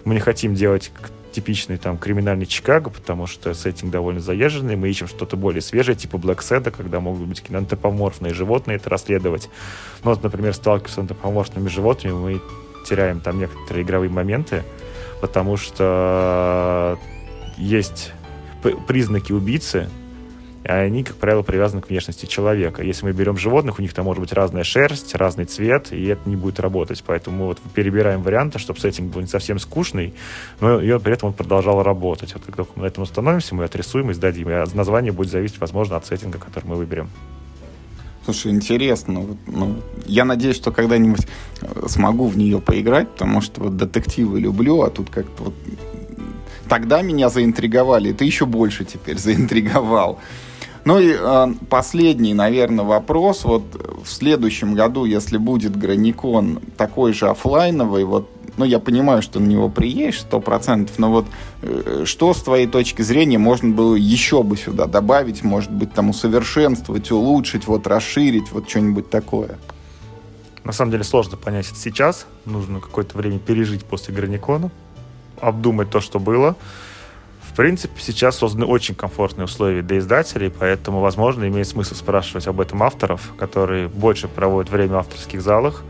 Мы 0.05 0.15
не 0.15 0.19
хотим 0.19 0.55
делать 0.55 0.91
типичный 1.31 1.77
там 1.77 1.99
криминальный 1.99 2.47
Чикаго, 2.47 2.89
потому 2.89 3.27
что 3.27 3.53
сеттинг 3.53 3.91
довольно 3.91 4.21
заезженный. 4.21 4.75
Мы 4.75 4.89
ищем 4.89 5.07
что-то 5.07 5.37
более 5.37 5.61
свежее, 5.61 5.95
типа 5.95 6.15
Black 6.15 6.39
Sad, 6.39 6.71
когда 6.71 6.99
могут 6.99 7.27
быть 7.27 7.43
антропоморфные 7.47 8.33
животные 8.33 8.77
это 8.77 8.89
расследовать. 8.89 9.49
Ну, 10.03 10.11
вот, 10.11 10.23
например, 10.23 10.55
сталкиваясь 10.55 10.95
с 10.95 10.97
антропоморфными 10.97 11.67
животными, 11.69 12.13
мы 12.13 12.41
теряем 12.87 13.19
там 13.19 13.37
некоторые 13.37 13.83
игровые 13.83 14.09
моменты, 14.09 14.63
потому 15.21 15.57
что 15.57 16.97
есть 17.57 18.11
признаки 18.87 19.31
убийцы, 19.31 19.89
а 20.65 20.79
они, 20.79 21.03
как 21.03 21.17
правило, 21.17 21.41
привязаны 21.41 21.81
к 21.81 21.89
внешности 21.89 22.25
человека. 22.25 22.83
Если 22.83 23.05
мы 23.05 23.11
берем 23.11 23.37
животных, 23.37 23.79
у 23.79 23.81
них 23.81 23.93
там 23.93 24.05
может 24.05 24.21
быть 24.21 24.31
разная 24.31 24.63
шерсть, 24.63 25.13
разный 25.15 25.43
цвет, 25.45 25.91
и 25.91 26.05
это 26.05 26.29
не 26.29 26.37
будет 26.37 26.59
работать. 26.59 27.03
Поэтому 27.05 27.37
мы 27.37 27.45
вот 27.47 27.59
перебираем 27.73 28.21
варианты, 28.21 28.59
чтобы 28.59 28.79
сеттинг 28.79 29.13
был 29.13 29.21
не 29.21 29.27
совсем 29.27 29.59
скучный, 29.59 30.13
но 30.61 30.79
и 30.79 30.97
при 30.99 31.13
этом 31.13 31.29
он 31.29 31.33
продолжал 31.33 31.83
работать. 31.83 32.33
Вот 32.33 32.43
когда 32.45 32.63
мы 32.75 32.83
на 32.83 32.87
этом 32.87 33.03
установимся, 33.03 33.55
мы 33.55 33.65
отрисуем 33.65 34.11
и 34.11 34.13
сдадим. 34.13 34.49
И 34.49 34.53
название 34.73 35.11
будет 35.11 35.31
зависеть, 35.31 35.59
возможно, 35.59 35.97
от 35.97 36.05
сеттинга, 36.05 36.39
который 36.39 36.65
мы 36.65 36.75
выберем. 36.75 37.09
Слушай, 38.23 38.51
интересно. 38.53 39.37
Ну, 39.47 39.81
я 40.05 40.23
надеюсь, 40.23 40.55
что 40.55 40.71
когда-нибудь 40.71 41.27
э, 41.61 41.87
смогу 41.87 42.27
в 42.27 42.37
нее 42.37 42.61
поиграть, 42.61 43.09
потому 43.09 43.41
что 43.41 43.63
вот 43.63 43.75
детективы 43.75 44.39
люблю, 44.39 44.81
а 44.81 44.89
тут 44.89 45.09
как-то 45.09 45.43
вот 45.43 45.53
тогда 46.73 47.03
меня 47.03 47.29
заинтриговали, 47.29 48.09
и 48.09 48.13
ты 48.13 48.25
еще 48.25 48.47
больше 48.47 48.83
теперь 48.83 49.19
заинтриговал. 49.19 50.17
Ну 50.85 50.99
и 50.99 51.15
э, 51.15 51.53
последний, 51.69 52.33
наверное, 52.33 52.83
вопрос. 52.83 53.45
Вот 53.45 53.63
в 54.03 54.09
следующем 54.09 54.73
году, 54.73 55.05
если 55.05 55.37
будет 55.37 55.77
Граникон 55.77 56.59
такой 56.75 57.13
же 57.13 57.29
офлайновый, 57.29 58.05
вот 58.05 58.27
ну, 58.57 58.65
я 58.65 58.79
понимаю, 58.79 59.21
что 59.21 59.39
на 59.39 59.45
него 59.45 59.69
приедешь 59.69 60.21
сто 60.21 60.39
процентов, 60.39 60.97
но 60.97 61.11
вот 61.11 61.27
э, 61.61 62.05
что 62.05 62.33
с 62.33 62.41
твоей 62.41 62.65
точки 62.65 63.03
зрения 63.03 63.37
можно 63.37 63.69
было 63.69 63.93
еще 63.93 64.41
бы 64.41 64.57
сюда 64.57 64.87
добавить, 64.87 65.43
может 65.43 65.71
быть, 65.71 65.93
там 65.93 66.09
усовершенствовать, 66.09 67.11
улучшить, 67.11 67.67
вот 67.67 67.85
расширить, 67.85 68.51
вот 68.51 68.67
что-нибудь 68.67 69.11
такое? 69.11 69.59
На 70.63 70.71
самом 70.71 70.89
деле 70.89 71.03
сложно 71.03 71.37
понять 71.37 71.67
это 71.67 71.77
сейчас. 71.77 72.25
Нужно 72.45 72.79
какое-то 72.79 73.15
время 73.15 73.37
пережить 73.37 73.85
после 73.85 74.13
Граникона, 74.15 74.71
обдумать 75.47 75.89
то, 75.89 75.99
что 76.01 76.19
было, 76.19 76.55
в 77.53 77.55
принципе, 77.55 78.01
сейчас 78.01 78.37
созданы 78.37 78.65
очень 78.65 78.95
комфортные 78.95 79.45
условия 79.45 79.83
для 79.83 79.99
издателей, 79.99 80.49
поэтому, 80.49 81.01
возможно, 81.01 81.47
имеет 81.47 81.67
смысл 81.67 81.93
спрашивать 81.93 82.47
об 82.47 82.59
этом 82.59 82.81
авторов, 82.81 83.31
которые 83.37 83.87
больше 83.87 84.27
проводят 84.27 84.71
время 84.71 84.95
в 84.95 84.97
авторских 84.97 85.39
залах, 85.39 85.83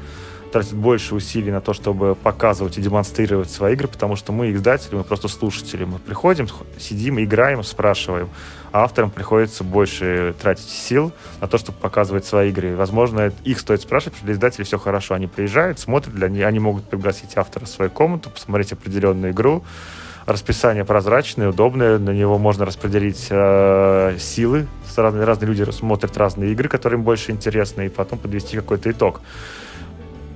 тратят 0.54 0.76
больше 0.76 1.16
усилий 1.16 1.52
на 1.52 1.62
то, 1.62 1.74
чтобы 1.74 2.14
показывать 2.14 2.78
и 2.78 2.82
демонстрировать 2.82 3.50
свои 3.50 3.74
игры, 3.74 3.88
потому 3.88 4.16
что 4.16 4.32
мы 4.32 4.52
издатели, 4.52 4.96
мы 4.96 5.04
просто 5.04 5.28
слушатели. 5.28 5.84
Мы 5.84 5.98
приходим, 5.98 6.48
сидим, 6.80 7.20
играем, 7.20 7.64
спрашиваем. 7.64 8.30
А 8.72 8.84
авторам 8.84 9.10
приходится 9.10 9.64
больше 9.64 10.36
тратить 10.40 10.70
сил 10.70 11.12
на 11.42 11.48
то, 11.48 11.58
чтобы 11.58 11.80
показывать 11.80 12.26
свои 12.26 12.50
игры. 12.50 12.76
Возможно, 12.76 13.34
их 13.44 13.60
стоит 13.60 13.82
спрашивать, 13.82 14.14
потому 14.14 14.20
что 14.20 14.26
для 14.28 14.34
издателей 14.36 14.66
все 14.66 14.78
хорошо. 14.78 15.16
Они 15.16 15.26
приезжают, 15.26 15.80
смотрят, 15.80 16.14
для 16.14 16.30
них, 16.30 16.46
они 16.46 16.60
могут 16.60 16.84
пригласить 16.84 17.36
автора 17.36 17.66
в 17.66 17.70
свою 17.70 17.90
комнату, 17.90 18.30
посмотреть 18.30 18.74
определенную 18.74 19.32
игру, 19.34 19.64
расписание 20.28 20.86
прозрачное, 20.86 21.50
удобное, 21.50 21.98
на 21.98 22.12
него 22.12 22.38
можно 22.38 22.64
распределить 22.66 23.28
э, 23.32 24.18
силы. 24.20 24.68
Разные, 24.96 25.24
разные 25.24 25.48
люди 25.48 25.70
смотрят 25.72 26.16
разные 26.16 26.52
игры, 26.52 26.70
которые 26.70 27.00
им 27.00 27.04
больше 27.04 27.32
интересны, 27.32 27.88
и 27.88 27.90
потом 27.90 28.20
подвести 28.20 28.56
какой-то 28.56 28.92
итог. 28.92 29.22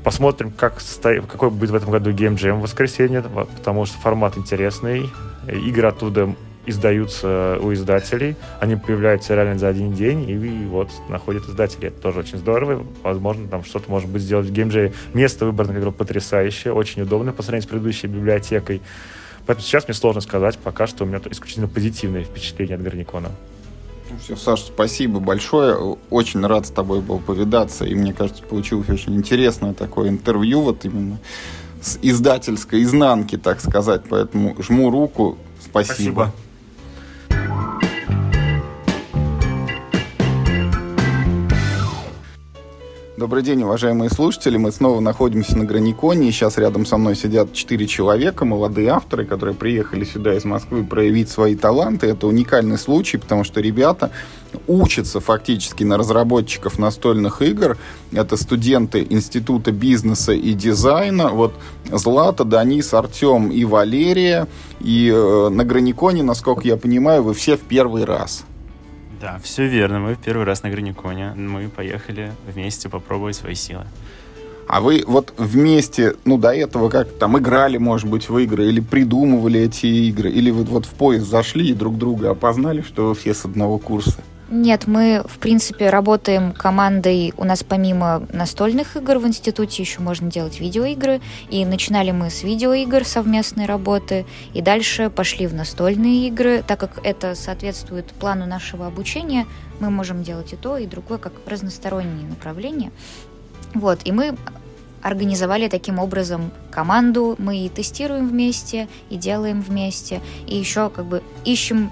Посмотрим, 0.08 0.52
как 0.52 0.80
состоит, 0.80 1.26
какой 1.26 1.50
будет 1.50 1.72
в 1.72 1.76
этом 1.76 1.92
году 1.92 2.12
Game 2.12 2.36
Jam 2.36 2.60
в 2.60 2.62
воскресенье, 2.62 3.22
потому 3.22 3.86
что 3.86 3.98
формат 3.98 4.38
интересный. 4.38 5.10
Игры 5.52 5.90
оттуда 5.90 6.34
издаются 6.66 7.60
у 7.62 7.74
издателей. 7.74 8.38
Они 8.62 8.78
появляются 8.78 9.36
реально 9.36 9.60
за 9.60 9.68
один 9.68 9.92
день, 9.92 10.30
и 10.30 10.66
вот 10.68 10.92
находят 11.10 11.44
издатели. 11.50 11.90
Это 11.90 12.00
тоже 12.00 12.20
очень 12.20 12.38
здорово. 12.38 12.86
Возможно, 13.04 13.50
там 13.50 13.66
что-то 13.66 13.92
может 13.92 14.10
быть 14.10 14.22
сделать 14.22 14.48
в 14.48 14.54
Jam. 14.54 14.96
Место 15.14 15.46
выбрано, 15.46 15.74
как 15.74 15.94
потрясающее, 15.96 16.74
очень 16.74 17.02
удобно 17.02 17.34
по 17.34 17.44
сравнению 17.44 17.68
с 17.68 17.70
предыдущей 17.70 18.08
библиотекой. 18.08 18.82
Поэтому 19.46 19.68
сейчас 19.68 19.90
мне 19.90 19.94
сложно 19.94 20.22
сказать, 20.22 20.58
пока 20.58 20.88
что 20.88 21.04
у 21.04 21.08
меня 21.08 21.20
исключительно 21.30 21.68
позитивное 21.68 22.24
впечатление 22.24 22.78
от 22.78 22.82
Горникона. 22.82 23.32
Все, 24.24 24.36
Саша, 24.36 24.66
спасибо 24.68 25.20
большое. 25.20 25.98
Очень 26.10 26.46
рад 26.46 26.68
с 26.68 26.72
тобой 26.72 27.02
был 27.02 27.20
повидаться. 27.20 27.86
И 27.86 27.96
мне 27.96 28.14
кажется, 28.14 28.44
получилось 28.44 28.90
очень 28.90 29.16
интересное 29.16 29.74
такое 29.74 30.10
интервью, 30.10 30.62
вот 30.62 30.86
именно 30.86 31.20
с 31.82 32.00
издательской 32.02 32.84
изнанки, 32.84 33.38
так 33.38 33.62
сказать. 33.62 34.04
Поэтому 34.10 34.56
жму 34.62 34.90
руку. 34.90 35.38
Спасибо. 35.60 35.94
спасибо. 35.94 36.34
Добрый 43.18 43.42
день, 43.42 43.64
уважаемые 43.64 44.12
слушатели. 44.12 44.58
Мы 44.58 44.72
снова 44.72 45.00
находимся 45.00 45.58
на 45.58 45.66
Граниконе. 45.66 46.32
Сейчас 46.32 46.60
рядом 46.60 46.86
со 46.86 46.98
мной 46.98 47.16
сидят 47.16 47.52
четыре 47.52 47.88
человека, 47.88 48.46
молодые 48.46 48.90
авторы, 48.90 49.26
которые 49.26 49.56
приехали 49.56 50.04
сюда 50.04 50.36
из 50.36 50.46
Москвы 50.46 50.84
проявить 50.84 51.28
свои 51.28 51.56
таланты. 51.56 52.06
Это 52.06 52.28
уникальный 52.28 52.78
случай, 52.78 53.18
потому 53.18 53.44
что 53.44 53.60
ребята 53.60 54.12
учатся 54.68 55.20
фактически 55.20 55.84
на 55.84 55.98
разработчиков 55.98 56.78
настольных 56.78 57.42
игр. 57.42 57.80
Это 58.12 58.38
студенты 58.38 59.08
Института 59.10 59.72
бизнеса 59.72 60.34
и 60.34 60.54
дизайна. 60.54 61.30
Вот 61.30 61.56
Злата, 61.92 62.44
Данис, 62.44 62.94
Артем 62.94 63.50
и 63.50 63.66
Валерия. 63.66 64.48
И 64.80 65.12
э, 65.12 65.50
на 65.50 65.66
Граниконе, 65.66 66.22
насколько 66.22 66.68
я 66.68 66.78
понимаю, 66.78 67.24
вы 67.24 67.34
все 67.34 67.58
в 67.58 67.62
первый 67.62 68.06
раз. 68.06 68.46
Да, 69.20 69.40
все 69.44 69.68
верно. 69.68 70.00
Мы 70.00 70.16
первый 70.16 70.46
раз 70.46 70.64
на 70.64 70.70
Граниконе. 70.70 71.34
Мы 71.36 71.70
поехали 71.70 72.32
вместе 72.48 72.90
попробовать 72.90 73.36
свои 73.36 73.56
силы. 73.56 73.86
А 74.68 74.82
вы 74.82 75.04
вот 75.08 75.34
вместе, 75.38 76.16
ну, 76.26 76.38
до 76.38 76.50
этого 76.50 76.90
как 76.90 77.10
там 77.18 77.38
играли, 77.40 77.78
может 77.78 78.10
быть, 78.10 78.28
в 78.28 78.38
игры, 78.38 78.68
или 78.68 78.82
придумывали 78.82 79.62
эти 79.62 79.86
игры, 79.86 80.30
или 80.30 80.52
вы 80.52 80.66
вот 80.66 80.86
в 80.86 80.90
поезд 80.90 81.26
зашли 81.26 81.70
и 81.70 81.74
друг 81.74 81.98
друга 81.98 82.32
опознали, 82.32 82.82
что 82.82 83.14
все 83.14 83.34
с 83.34 83.46
одного 83.46 83.78
курса? 83.78 84.22
Нет, 84.50 84.88
мы, 84.88 85.24
в 85.28 85.40
принципе, 85.40 85.90
работаем 85.90 86.54
командой. 86.54 87.34
У 87.36 87.44
нас 87.44 87.64
помимо 87.64 88.26
настольных 88.32 88.96
игр 88.96 89.18
в 89.18 89.28
институте 89.28 89.84
еще 89.84 90.00
можно 90.00 90.32
делать 90.32 90.62
видеоигры. 90.62 91.20
И 91.50 91.66
начинали 91.66 92.12
мы 92.12 92.30
с 92.30 92.44
видеоигр 92.44 93.04
совместной 93.04 93.66
работы. 93.66 94.26
И 94.54 94.62
дальше 94.62 95.10
пошли 95.10 95.48
в 95.48 95.54
настольные 95.54 96.28
игры. 96.30 96.64
Так 96.66 96.80
как 96.80 97.02
это 97.04 97.36
соответствует 97.36 98.06
плану 98.06 98.46
нашего 98.46 98.88
обучения, 98.88 99.46
мы 99.82 99.90
можем 99.90 100.24
делать 100.24 100.54
и 100.54 100.56
то, 100.56 100.78
и 100.78 100.86
другое, 100.86 101.18
как 101.18 101.34
разносторонние 101.46 102.28
направления. 102.28 102.92
Вот, 103.74 104.00
и 104.06 104.14
мы 104.14 104.38
организовали 105.02 105.68
таким 105.68 106.00
образом 106.00 106.52
команду. 106.72 107.36
Мы 107.38 107.66
и 107.66 107.70
тестируем 107.70 108.30
вместе, 108.30 108.88
и 109.10 109.18
делаем 109.18 109.60
вместе. 109.60 110.22
И 110.46 110.56
еще 110.56 110.90
как 110.90 111.06
бы 111.06 111.22
ищем 111.44 111.92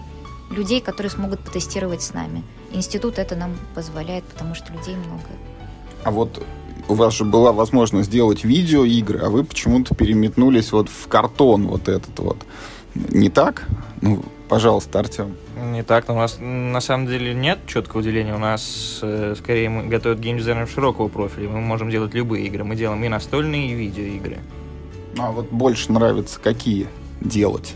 людей, 0.50 0.82
которые 0.82 1.12
смогут 1.12 1.39
потестировать 1.39 2.02
с 2.02 2.14
нами. 2.14 2.43
Институт 2.72 3.20
это 3.20 3.36
нам 3.36 3.56
позволяет, 3.74 4.24
потому 4.26 4.56
что 4.56 4.72
людей 4.74 4.96
много. 4.96 5.24
А 6.04 6.12
вот 6.12 6.43
у 6.88 6.93
вас 6.93 7.14
же 7.14 7.26
была 7.26 7.52
возможность 7.52 8.10
сделать 8.10 8.43
видеоигры, 8.43 9.20
а 9.20 9.30
вы 9.30 9.43
почему-то 9.43 9.96
переметнулись 9.96 10.72
вот 10.72 10.89
в 10.89 11.08
картон 11.08 11.68
вот 11.68 11.88
этот 11.88 12.18
вот. 12.20 12.38
Не 12.93 13.30
так? 13.30 13.68
Ну, 14.02 14.24
пожалуйста, 14.48 15.00
Артем. 15.00 15.36
Не 15.72 15.84
так, 15.84 16.08
но 16.08 16.16
у 16.16 16.18
нас 16.18 16.38
на 16.39 16.80
самом 16.82 17.08
деле 17.08 17.34
нет 17.34 17.60
четкого 17.66 18.04
деления. 18.04 18.36
У 18.36 18.39
нас 18.39 19.00
э, 19.02 19.36
скорее 19.38 19.70
мы 19.70 19.88
готовят 19.88 20.20
геймдизайнеров 20.20 20.70
широкого 20.70 21.08
профиля. 21.08 21.50
Мы 21.50 21.62
можем 21.62 21.89
делать 21.89 22.14
любые 22.14 22.46
игры. 22.46 22.64
Мы 22.64 22.76
делаем 22.76 23.04
и 23.04 23.10
настольные, 23.10 23.72
и 23.72 23.74
видеоигры. 23.74 24.38
А 25.18 25.32
вот 25.32 25.50
больше 25.50 25.91
нравится 25.91 26.39
какие 26.39 26.88
делать? 27.22 27.74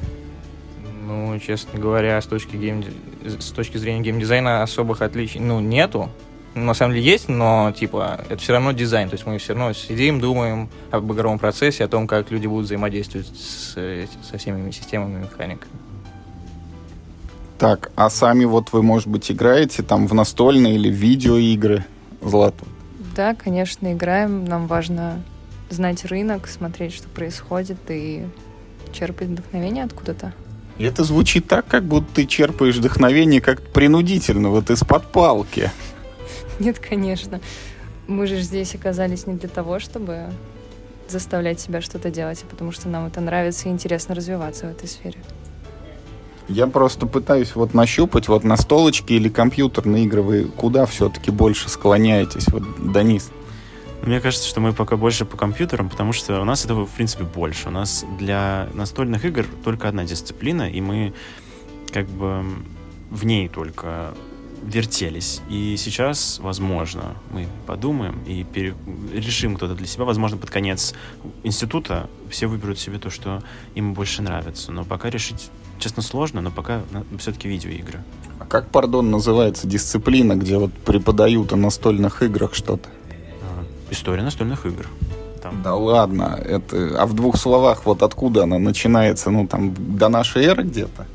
Ну, 1.09 1.39
честно 1.39 1.79
говоря, 1.79 2.21
с 2.21 2.27
точки, 2.27 2.55
гейм... 2.55 2.83
с 3.23 3.49
точки 3.49 3.77
зрения 3.77 4.01
геймдизайна 4.01 4.61
особых 4.61 5.01
отличий, 5.01 5.39
ну, 5.39 5.59
нету. 5.59 6.07
На 6.53 6.75
самом 6.75 6.93
деле 6.93 7.05
есть, 7.05 7.29
но, 7.29 7.73
типа, 7.75 8.23
это 8.29 8.37
все 8.37 8.53
равно 8.53 8.73
дизайн. 8.73 9.09
То 9.09 9.15
есть 9.15 9.25
мы 9.25 9.39
все 9.39 9.53
равно 9.53 9.73
сидим, 9.73 10.19
думаем 10.19 10.69
об 10.91 11.11
игровом 11.11 11.39
процессе, 11.39 11.83
о 11.83 11.87
том, 11.87 12.05
как 12.05 12.29
люди 12.29 12.45
будут 12.45 12.65
взаимодействовать 12.65 13.25
с, 13.25 13.73
со 13.73 14.37
всеми 14.37 14.69
системами 14.69 15.23
механиками. 15.23 15.71
Так, 17.57 17.91
а 17.95 18.11
сами 18.11 18.45
вот 18.45 18.71
вы, 18.71 18.83
может 18.83 19.07
быть, 19.07 19.31
играете 19.31 19.81
там 19.81 20.05
в 20.05 20.13
настольные 20.13 20.75
или 20.75 20.89
видеоигры, 20.89 21.85
Злата? 22.21 22.67
Да, 23.15 23.33
конечно, 23.33 23.91
играем. 23.91 24.45
Нам 24.45 24.67
важно 24.67 25.23
знать 25.71 26.05
рынок, 26.05 26.47
смотреть, 26.47 26.93
что 26.93 27.09
происходит, 27.09 27.79
и 27.89 28.27
черпать 28.91 29.29
вдохновение 29.29 29.85
откуда-то. 29.85 30.33
И 30.79 30.85
это 30.85 31.03
звучит 31.03 31.47
так, 31.47 31.67
как 31.67 31.83
будто 31.83 32.07
ты 32.15 32.25
черпаешь 32.25 32.77
вдохновение 32.77 33.41
как 33.41 33.61
принудительно, 33.61 34.49
вот 34.49 34.69
из-под 34.71 35.05
палки. 35.11 35.71
Нет, 36.59 36.79
конечно. 36.79 37.41
Мы 38.07 38.25
же 38.25 38.39
здесь 38.39 38.73
оказались 38.75 39.27
не 39.27 39.35
для 39.35 39.49
того, 39.49 39.79
чтобы 39.79 40.29
заставлять 41.09 41.59
себя 41.59 41.81
что-то 41.81 42.09
делать, 42.09 42.43
а 42.43 42.49
потому 42.49 42.71
что 42.71 42.87
нам 42.87 43.07
это 43.07 43.19
нравится 43.19 43.67
и 43.67 43.71
интересно 43.71 44.15
развиваться 44.15 44.67
в 44.67 44.71
этой 44.71 44.87
сфере. 44.87 45.19
Я 46.47 46.65
просто 46.65 47.05
пытаюсь 47.05 47.55
вот 47.55 47.73
нащупать 47.73 48.27
вот 48.27 48.43
на 48.43 48.55
столочке 48.57 49.15
или 49.15 49.29
компьютерные 49.29 50.05
игры 50.05 50.21
вы 50.21 50.43
куда 50.45 50.85
все-таки 50.85 51.29
больше 51.29 51.69
склоняетесь, 51.69 52.47
вот, 52.47 52.63
Данис? 52.91 53.29
Мне 54.03 54.21
кажется, 54.21 54.47
что 54.47 54.59
мы 54.61 54.73
пока 54.73 54.95
больше 54.97 55.25
по 55.25 55.37
компьютерам, 55.37 55.89
потому 55.89 56.13
что 56.13 56.41
у 56.41 56.45
нас 56.45 56.65
этого, 56.65 56.85
в 56.85 56.91
принципе, 56.91 57.25
больше. 57.25 57.67
У 57.67 57.71
нас 57.71 58.05
для 58.17 58.69
настольных 58.73 59.25
игр 59.25 59.45
только 59.63 59.87
одна 59.87 60.05
дисциплина, 60.05 60.69
и 60.69 60.81
мы 60.81 61.13
как 61.91 62.07
бы 62.07 62.43
в 63.11 63.25
ней 63.25 63.49
только 63.49 64.13
вертелись. 64.63 65.41
И 65.49 65.75
сейчас, 65.77 66.39
возможно, 66.41 67.15
мы 67.31 67.47
подумаем 67.65 68.19
и 68.25 68.43
пере... 68.43 68.75
решим 69.13 69.55
кто-то 69.55 69.75
для 69.75 69.87
себя. 69.87 70.05
Возможно, 70.05 70.37
под 70.37 70.49
конец 70.49 70.93
института 71.43 72.09
все 72.29 72.47
выберут 72.47 72.79
себе 72.79 72.99
то, 72.99 73.09
что 73.09 73.41
им 73.75 73.93
больше 73.93 74.21
нравится. 74.21 74.71
Но 74.71 74.85
пока 74.85 75.09
решить, 75.09 75.49
честно, 75.79 76.01
сложно, 76.01 76.41
но 76.41 76.51
пока 76.51 76.81
все-таки 77.19 77.47
видеоигры. 77.47 78.03
А 78.39 78.45
как, 78.45 78.69
пардон, 78.69 79.11
называется 79.11 79.67
дисциплина, 79.67 80.35
где 80.35 80.57
вот 80.57 80.73
преподают 80.73 81.53
о 81.53 81.55
настольных 81.55 82.21
играх 82.23 82.53
что-то? 82.53 82.89
История 83.89 84.23
настольных 84.23 84.65
игр. 84.65 84.87
Там. 85.41 85.61
Да 85.63 85.75
ладно, 85.75 86.37
это, 86.43 87.01
а 87.01 87.05
в 87.05 87.13
двух 87.13 87.37
словах, 87.37 87.85
вот 87.85 88.03
откуда 88.03 88.43
она 88.43 88.59
начинается, 88.59 89.29
ну 89.29 89.47
там 89.47 89.73
до 89.77 90.09
нашей 90.09 90.43
эры 90.43 90.63
где-то? 90.63 91.05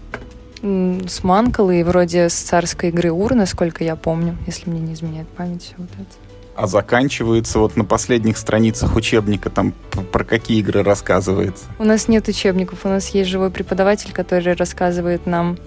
С 0.62 1.22
Манкалы 1.22 1.80
и 1.80 1.82
вроде 1.82 2.30
с 2.30 2.34
царской 2.34 2.88
игры 2.88 3.10
Ур, 3.10 3.34
насколько 3.34 3.84
я 3.84 3.96
помню, 3.96 4.38
если 4.46 4.70
мне 4.70 4.80
не 4.80 4.94
изменяет 4.94 5.28
память. 5.28 5.74
Вот 5.76 5.90
это. 5.92 6.08
А 6.56 6.66
заканчивается 6.66 7.58
вот 7.58 7.76
на 7.76 7.84
последних 7.84 8.38
страницах 8.38 8.96
учебника, 8.96 9.50
там 9.50 9.74
про 10.12 10.24
какие 10.24 10.60
игры 10.60 10.82
рассказывается? 10.82 11.64
У 11.78 11.84
нас 11.84 12.08
нет 12.08 12.28
учебников, 12.28 12.84
у 12.84 12.88
нас 12.88 13.08
есть 13.08 13.28
живой 13.28 13.50
преподаватель, 13.50 14.12
который 14.12 14.54
рассказывает 14.54 15.26
нам 15.26 15.58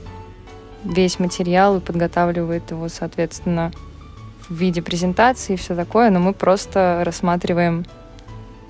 весь 0.83 1.19
материал 1.19 1.77
и 1.77 1.79
подготавливает 1.79 2.71
его, 2.71 2.87
соответственно, 2.87 3.71
в 4.49 4.53
виде 4.53 4.81
презентации 4.81 5.53
и 5.53 5.57
все 5.57 5.75
такое, 5.75 6.09
но 6.09 6.19
мы 6.19 6.33
просто 6.33 7.03
рассматриваем 7.05 7.85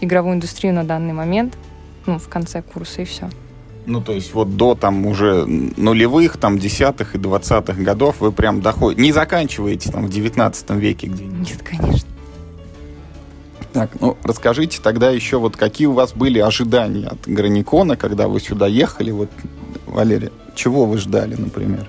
игровую 0.02 0.36
индустрию 0.36 0.74
на 0.74 0.84
данный 0.84 1.14
момент, 1.14 1.58
ну, 2.06 2.20
в 2.20 2.28
конце 2.28 2.62
курса 2.62 3.02
и 3.02 3.06
все. 3.06 3.30
Ну, 3.86 4.02
то 4.02 4.12
есть 4.12 4.34
вот 4.34 4.58
до 4.58 4.76
там 4.76 5.06
уже 5.06 5.46
нулевых, 5.46 6.38
там, 6.38 6.60
десятых 6.60 7.16
и 7.16 7.18
двадцатых 7.18 7.78
годов 7.78 8.18
вы 8.20 8.32
прям 8.32 8.62
доходите, 8.62 9.02
не 9.02 9.14
заканчиваете 9.14 9.92
там 9.92 10.08
в 10.08 10.10
девятнадцатом 10.10 10.78
веке 10.80 11.08
где-нибудь? 11.08 11.50
Нет, 11.50 11.64
конечно. 11.64 12.10
Так, 13.72 13.92
ну, 14.02 14.18
расскажите 14.24 14.80
тогда 14.82 15.10
еще 15.10 15.38
вот 15.38 15.56
какие 15.56 15.88
у 15.88 15.94
вас 15.94 16.14
были 16.14 16.40
ожидания 16.40 17.08
от 17.08 17.28
Граникона, 17.28 17.96
когда 17.96 18.28
вы 18.28 18.40
сюда 18.40 18.68
ехали, 18.68 19.12
вот, 19.12 19.30
Валерия, 19.86 20.32
чего 20.54 20.86
вы 20.86 20.98
ждали, 20.98 21.36
например? 21.36 21.88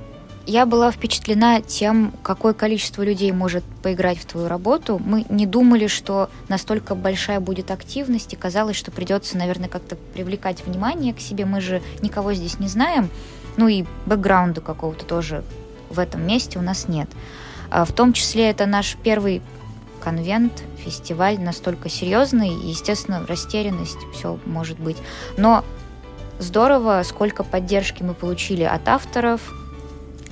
Я 0.49 0.65
была 0.65 0.91
впечатлена 0.91 1.61
тем, 1.61 2.15
какое 2.23 2.55
количество 2.55 3.03
людей 3.03 3.33
может 3.33 3.63
поиграть 3.83 4.17
в 4.17 4.25
твою 4.25 4.49
работу. 4.49 4.99
Мы 4.99 5.27
не 5.29 5.45
думали, 5.45 5.89
что 5.89 6.31
настолько 6.49 6.95
большая 6.95 7.39
будет 7.39 7.71
активность, 7.71 8.33
и 8.33 8.37
казалось, 8.37 8.75
что 8.75 8.91
придется, 8.91 9.37
наверное, 9.37 9.69
как-то 9.69 9.97
привлекать 10.15 10.65
внимание 10.65 11.13
к 11.13 11.21
себе. 11.21 11.45
Мы 11.45 11.61
же 11.61 11.83
никого 12.01 12.33
здесь 12.33 12.59
не 12.61 12.67
знаем, 12.67 13.11
ну 13.59 13.69
и 13.69 13.85
бэкграунда 14.07 14.63
какого-то 14.63 15.05
тоже 15.05 15.45
в 15.91 15.99
этом 15.99 16.27
месте 16.27 16.59
у 16.59 16.63
нас 16.63 16.89
нет. 16.89 17.11
А 17.69 17.85
в 17.85 17.93
том 17.93 18.15
числе 18.15 18.49
это 18.49 18.65
наш 18.65 18.97
первый 19.03 19.43
конвент, 20.01 20.63
фестиваль 20.83 21.39
настолько 21.39 21.91
серьезный, 21.91 22.55
и, 22.55 22.69
естественно, 22.69 23.23
растерянность, 23.29 23.99
все 24.15 24.39
может 24.47 24.81
быть. 24.81 24.97
Но 25.37 25.63
здорово, 26.39 27.03
сколько 27.05 27.45
поддержки 27.45 28.03
мы 28.03 28.15
получили 28.15 28.63
от 28.63 28.89
авторов, 28.89 29.43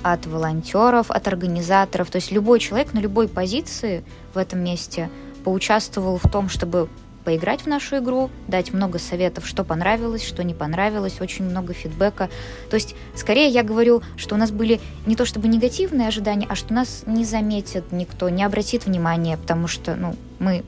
от 0.03 0.25
волонтеров, 0.25 1.11
от 1.11 1.27
организаторов. 1.27 2.09
То 2.09 2.17
есть 2.17 2.31
любой 2.31 2.59
человек 2.59 2.93
на 2.93 2.99
любой 2.99 3.27
позиции 3.27 4.03
в 4.33 4.37
этом 4.37 4.63
месте 4.63 5.09
поучаствовал 5.43 6.17
в 6.17 6.29
том, 6.29 6.49
чтобы 6.49 6.89
поиграть 7.27 7.63
в 7.63 7.67
нашу 7.67 7.97
игру, 7.97 8.29
дать 8.47 8.71
много 8.71 8.99
советов, 8.99 9.45
что 9.45 9.65
понравилось, 9.65 10.23
что 10.23 10.45
не 10.45 10.53
понравилось, 10.53 11.19
очень 11.19 11.43
много 11.43 11.73
фидбэка. 11.73 12.29
То 12.69 12.75
есть, 12.75 12.95
скорее 13.15 13.49
я 13.49 13.63
говорю, 13.63 14.01
что 14.15 14.35
у 14.35 14.37
нас 14.37 14.49
были 14.49 14.79
не 15.05 15.17
то 15.17 15.25
чтобы 15.25 15.49
негативные 15.49 16.07
ожидания, 16.07 16.47
а 16.49 16.55
что 16.55 16.73
нас 16.73 17.03
не 17.05 17.25
заметит 17.25 17.91
никто, 17.91 18.29
не 18.29 18.43
обратит 18.43 18.85
внимания, 18.85 19.35
потому 19.35 19.67
что 19.67 19.95
ну, 19.97 20.15
мы 20.39 20.63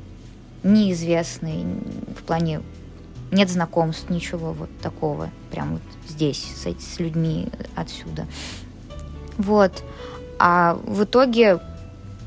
неизвестны 0.63 1.63
в 2.19 2.23
плане 2.23 2.61
нет 3.31 3.49
знакомств, 3.49 4.09
ничего 4.09 4.51
вот 4.51 4.69
такого, 4.81 5.29
прям 5.51 5.73
вот 5.73 5.81
здесь, 6.09 6.43
с, 6.43 6.65
с 6.65 6.99
людьми 6.99 7.47
отсюда. 7.75 8.27
Вот. 9.39 9.83
А 10.37 10.77
в 10.83 11.05
итоге, 11.05 11.59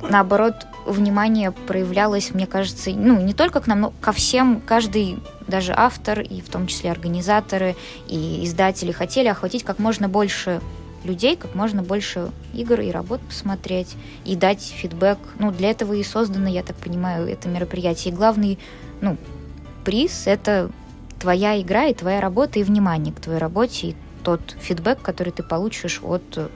наоборот, 0.03 0.55
внимание 0.87 1.53
проявлялось, 1.53 2.33
мне 2.35 2.47
кажется, 2.47 2.91
ну, 2.91 3.21
не 3.21 3.35
только 3.35 3.61
к 3.61 3.69
нам, 3.69 3.81
но 3.83 3.93
ко 4.01 4.11
всем, 4.13 4.61
каждый, 4.67 5.19
даже 5.47 5.73
автор, 5.77 6.21
и 6.21 6.41
в 6.41 6.49
том 6.49 6.67
числе 6.67 6.91
организаторы 6.91 7.77
и 8.09 8.45
издатели 8.45 8.91
хотели 8.91 9.29
охватить 9.29 9.63
как 9.63 9.79
можно 9.79 10.09
больше 10.09 10.61
людей, 11.05 11.37
как 11.37 11.55
можно 11.55 11.83
больше 11.83 12.31
игр 12.55 12.81
и 12.81 12.91
работ 12.91 13.21
посмотреть 13.21 13.95
и 14.25 14.35
дать 14.35 14.63
фидбэк. 14.63 15.19
Ну, 15.39 15.51
для 15.53 15.71
этого 15.71 15.93
и 15.93 16.03
создано, 16.03 16.49
я 16.49 16.63
так 16.63 16.77
понимаю, 16.77 17.29
это 17.29 17.49
мероприятие. 17.49 18.13
И 18.13 18.17
главный, 18.17 18.59
ну, 19.01 19.17
приз— 19.85 20.23
это 20.27 20.71
твоя 21.19 21.61
игра 21.61 21.87
и 21.87 21.95
твоя 21.95 22.21
работа, 22.21 22.59
и 22.59 22.63
внимание 22.63 23.13
к 23.13 23.21
твоей 23.21 23.39
работе, 23.39 23.89
и 23.89 23.97
тот 24.25 24.41
фидбэк, 24.61 25.03
который 25.03 25.33
ты 25.33 25.43
получишь 25.43 26.01
от 26.03 26.51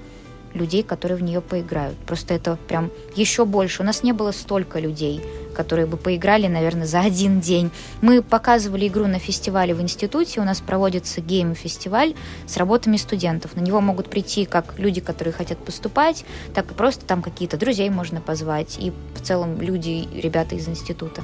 людей, 0.56 0.82
которые 0.82 1.16
в 1.16 1.22
нее 1.22 1.40
поиграют. 1.40 1.96
Просто 1.98 2.34
это 2.34 2.58
прям 2.68 2.90
еще 3.14 3.44
больше. 3.44 3.82
У 3.82 3.86
нас 3.86 4.02
не 4.02 4.12
было 4.12 4.32
столько 4.32 4.80
людей, 4.80 5.22
которые 5.54 5.86
бы 5.86 5.96
поиграли, 5.96 6.48
наверное, 6.48 6.86
за 6.86 7.00
один 7.00 7.40
день. 7.40 7.70
Мы 8.02 8.22
показывали 8.22 8.88
игру 8.88 9.06
на 9.06 9.18
фестивале 9.18 9.74
в 9.74 9.80
институте. 9.80 10.40
У 10.40 10.44
нас 10.44 10.60
проводится 10.60 11.20
гейм-фестиваль 11.20 12.14
с 12.46 12.56
работами 12.56 12.96
студентов. 12.96 13.56
На 13.56 13.60
него 13.60 13.80
могут 13.80 14.10
прийти 14.10 14.44
как 14.44 14.78
люди, 14.78 15.00
которые 15.00 15.32
хотят 15.32 15.58
поступать, 15.58 16.24
так 16.54 16.70
и 16.70 16.74
просто 16.74 17.04
там 17.06 17.22
какие-то 17.22 17.56
друзей 17.56 17.88
можно 17.90 18.20
позвать. 18.20 18.76
И 18.78 18.92
в 19.14 19.20
целом 19.22 19.60
люди, 19.60 20.08
ребята 20.12 20.56
из 20.56 20.68
института. 20.68 21.22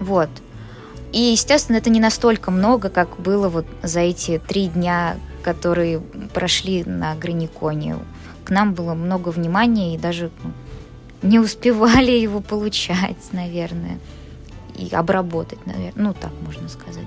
Вот. 0.00 0.30
И, 1.12 1.20
естественно, 1.20 1.76
это 1.76 1.90
не 1.90 2.00
настолько 2.00 2.50
много, 2.50 2.88
как 2.88 3.20
было 3.20 3.48
вот 3.48 3.66
за 3.84 4.00
эти 4.00 4.42
три 4.48 4.66
дня, 4.66 5.16
которые 5.44 6.00
прошли 6.32 6.82
на 6.82 7.14
Граниконе. 7.14 7.98
К 8.44 8.50
нам 8.50 8.74
было 8.74 8.94
много 8.94 9.30
внимания 9.30 9.94
и 9.94 9.98
даже 9.98 10.30
ну, 10.42 10.52
не 11.22 11.38
успевали 11.38 12.10
его 12.26 12.40
получать, 12.40 13.32
наверное, 13.32 13.98
и 14.76 14.88
обработать, 14.94 15.66
наверное. 15.66 15.92
Ну, 15.96 16.14
так 16.14 16.32
можно 16.46 16.68
сказать. 16.68 17.06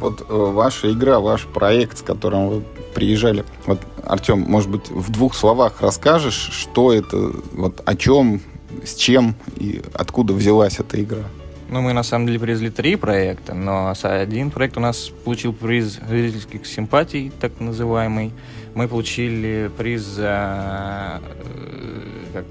Вот 0.00 0.20
э, 0.20 0.24
ваша 0.28 0.92
игра, 0.92 1.18
ваш 1.18 1.46
проект, 1.46 1.98
с 1.98 2.02
которым 2.02 2.48
вы 2.48 2.64
приезжали. 2.94 3.44
Вот, 3.66 3.80
Артем, 4.04 4.40
может 4.40 4.70
быть, 4.70 4.90
в 4.90 5.10
двух 5.10 5.34
словах 5.34 5.80
расскажешь, 5.80 6.50
что 6.52 6.92
это, 6.92 7.32
вот 7.52 7.82
о 7.84 7.96
чем, 7.96 8.40
с 8.84 8.94
чем 8.94 9.34
и 9.56 9.82
откуда 9.94 10.34
взялась 10.34 10.78
эта 10.78 11.02
игра? 11.02 11.24
Ну, 11.70 11.82
мы 11.82 11.92
на 11.92 12.02
самом 12.02 12.26
деле 12.26 12.38
привезли 12.38 12.70
три 12.70 12.96
проекта, 12.96 13.54
но 13.54 13.92
один 14.02 14.50
проект 14.50 14.76
у 14.78 14.80
нас 14.80 15.10
получил 15.24 15.52
приз 15.52 15.98
зрительских 16.08 16.66
симпатий, 16.66 17.30
так 17.40 17.60
называемый. 17.60 18.32
Мы 18.78 18.86
получили 18.86 19.72
приз 19.76 20.02
за 20.02 21.20
э, 21.20 22.00
как, 22.32 22.44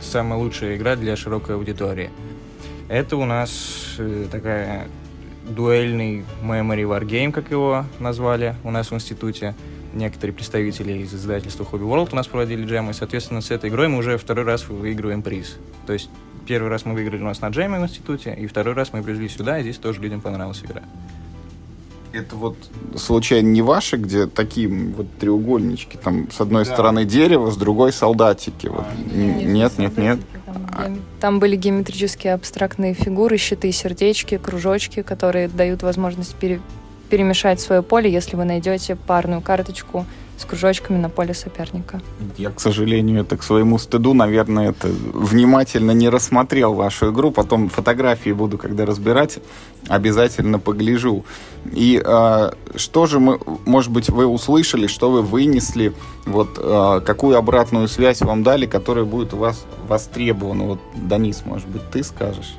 самая 0.00 0.38
лучшая 0.38 0.78
игра 0.78 0.96
для 0.96 1.14
широкой 1.14 1.56
аудитории. 1.56 2.08
Это 2.88 3.18
у 3.18 3.26
нас 3.26 3.96
э, 3.98 4.28
такая 4.32 4.88
дуэльный 5.46 6.24
memory 6.42 6.88
wargame, 6.88 7.32
как 7.32 7.50
его 7.50 7.84
назвали 7.98 8.56
у 8.64 8.70
нас 8.70 8.92
в 8.92 8.94
институте. 8.94 9.54
Некоторые 9.92 10.34
представители 10.34 11.02
из 11.02 11.12
издательства 11.12 11.64
Hobby 11.64 11.86
World 11.86 12.08
у 12.12 12.16
нас 12.16 12.28
проводили 12.28 12.64
джемы, 12.64 12.92
и, 12.92 12.94
соответственно, 12.94 13.42
с 13.42 13.50
этой 13.50 13.68
игрой 13.68 13.88
мы 13.88 13.98
уже 13.98 14.16
второй 14.16 14.46
раз 14.46 14.66
выигрываем 14.66 15.20
приз. 15.20 15.58
То 15.86 15.92
есть 15.92 16.08
Первый 16.46 16.68
раз 16.68 16.84
мы 16.84 16.92
выиграли 16.92 17.22
у 17.22 17.26
нас 17.26 17.40
на 17.40 17.48
джеме 17.48 17.78
в 17.78 17.82
институте, 17.82 18.34
и 18.34 18.46
второй 18.46 18.74
раз 18.74 18.92
мы 18.92 19.02
привезли 19.02 19.28
сюда, 19.28 19.58
и 19.58 19.62
здесь 19.62 19.78
тоже 19.78 20.00
людям 20.02 20.20
понравилась 20.20 20.62
игра. 20.62 20.82
Это 22.14 22.36
вот 22.36 22.56
случайно 22.96 23.48
не 23.48 23.60
ваши, 23.60 23.96
где 23.96 24.26
такие 24.26 24.68
вот 24.68 25.06
треугольнички, 25.18 25.96
там 25.96 26.30
с 26.30 26.40
одной 26.40 26.64
да. 26.64 26.72
стороны 26.72 27.04
дерево, 27.04 27.50
с 27.50 27.56
другой 27.56 27.92
солдатики. 27.92 28.68
Вот. 28.68 28.86
А, 28.86 29.16
нет, 29.16 29.78
нет, 29.78 29.98
нет. 29.98 30.20
Там, 30.46 31.00
там 31.20 31.38
были 31.40 31.56
геометрические 31.56 32.34
абстрактные 32.34 32.94
фигуры, 32.94 33.36
щиты, 33.36 33.72
сердечки, 33.72 34.38
кружочки, 34.38 35.02
которые 35.02 35.48
дают 35.48 35.82
возможность 35.82 36.36
пере, 36.36 36.60
перемешать 37.10 37.60
свое 37.60 37.82
поле, 37.82 38.12
если 38.12 38.36
вы 38.36 38.44
найдете 38.44 38.94
парную 38.94 39.40
карточку 39.40 40.06
с 40.38 40.44
кружочками 40.44 40.98
на 40.98 41.08
поле 41.08 41.34
соперника. 41.34 42.00
Я, 42.36 42.50
к 42.50 42.60
сожалению, 42.60 43.20
это 43.22 43.36
к 43.36 43.42
своему 43.42 43.78
стыду, 43.78 44.14
наверное, 44.14 44.70
это 44.70 44.88
внимательно 44.88 45.92
не 45.92 46.08
рассмотрел 46.08 46.74
вашу 46.74 47.12
игру. 47.12 47.30
Потом 47.30 47.68
фотографии 47.68 48.30
буду, 48.30 48.58
когда 48.58 48.84
разбирать, 48.84 49.38
обязательно 49.88 50.58
погляжу. 50.58 51.24
И 51.72 52.02
э, 52.04 52.50
что 52.76 53.06
же 53.06 53.20
мы, 53.20 53.38
может 53.64 53.92
быть, 53.92 54.10
вы 54.10 54.26
услышали, 54.26 54.86
что 54.86 55.10
вы 55.10 55.22
вынесли, 55.22 55.92
вот 56.26 56.58
э, 56.58 57.00
какую 57.04 57.38
обратную 57.38 57.88
связь 57.88 58.20
вам 58.20 58.42
дали, 58.42 58.66
которая 58.66 59.04
будет 59.04 59.34
у 59.34 59.38
вас 59.38 59.64
востребована? 59.88 60.64
Вот, 60.64 60.80
Данис, 60.94 61.42
может 61.44 61.68
быть, 61.68 61.82
ты 61.90 62.02
скажешь? 62.02 62.54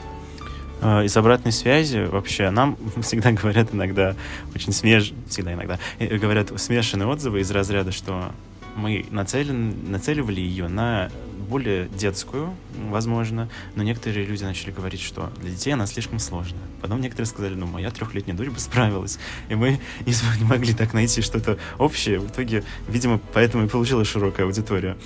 А, 0.87 1.01
из 1.03 1.17
обратной 1.17 1.51
связи 1.51 2.05
вообще 2.05 2.51
нам 2.51 2.77
всегда 3.01 3.31
говорят 3.31 3.73
иногда 3.73 4.15
очень 4.53 4.71
смеж... 4.71 5.13
всегда 5.27 5.53
иногда 5.53 5.79
э, 5.97 6.15
говорят 6.17 6.51
смешанные 6.61 7.07
отзывы 7.07 7.39
из 7.39 7.49
разряда, 7.49 7.91
что 7.91 8.31
мы 8.75 9.03
нацелен... 9.09 9.89
нацеливали 9.89 10.41
ее 10.41 10.67
на 10.67 11.09
более 11.49 11.87
детскую, 11.87 12.53
возможно, 12.89 13.49
но 13.73 13.81
некоторые 13.81 14.27
люди 14.27 14.43
начали 14.43 14.69
говорить, 14.69 15.01
что 15.01 15.31
для 15.41 15.49
детей 15.49 15.71
она 15.71 15.87
слишком 15.87 16.19
сложная. 16.19 16.61
Потом 16.81 17.01
некоторые 17.01 17.25
сказали, 17.25 17.55
ну, 17.55 17.65
моя 17.65 17.89
трехлетняя 17.89 18.37
дочь 18.37 18.49
бы 18.49 18.59
справилась. 18.59 19.17
И 19.49 19.55
мы 19.55 19.79
не 20.05 20.43
могли 20.43 20.73
так 20.75 20.93
найти 20.93 21.23
что-то 21.23 21.57
общее. 21.79 22.19
В 22.19 22.27
итоге, 22.27 22.63
видимо, 22.87 23.19
поэтому 23.33 23.65
и 23.65 23.67
получилась 23.67 24.07
широкая 24.07 24.45
аудитория. 24.45 24.97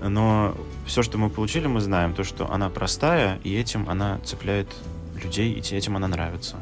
Но 0.00 0.56
все, 0.86 1.02
что 1.02 1.18
мы 1.18 1.30
получили, 1.30 1.66
мы 1.66 1.80
знаем. 1.80 2.14
То, 2.14 2.22
что 2.22 2.48
она 2.52 2.68
простая, 2.68 3.40
и 3.42 3.56
этим 3.56 3.88
она 3.88 4.20
цепляет 4.24 4.68
людей, 5.16 5.52
и 5.52 5.74
этим 5.74 5.96
она 5.96 6.08
нравится. 6.08 6.56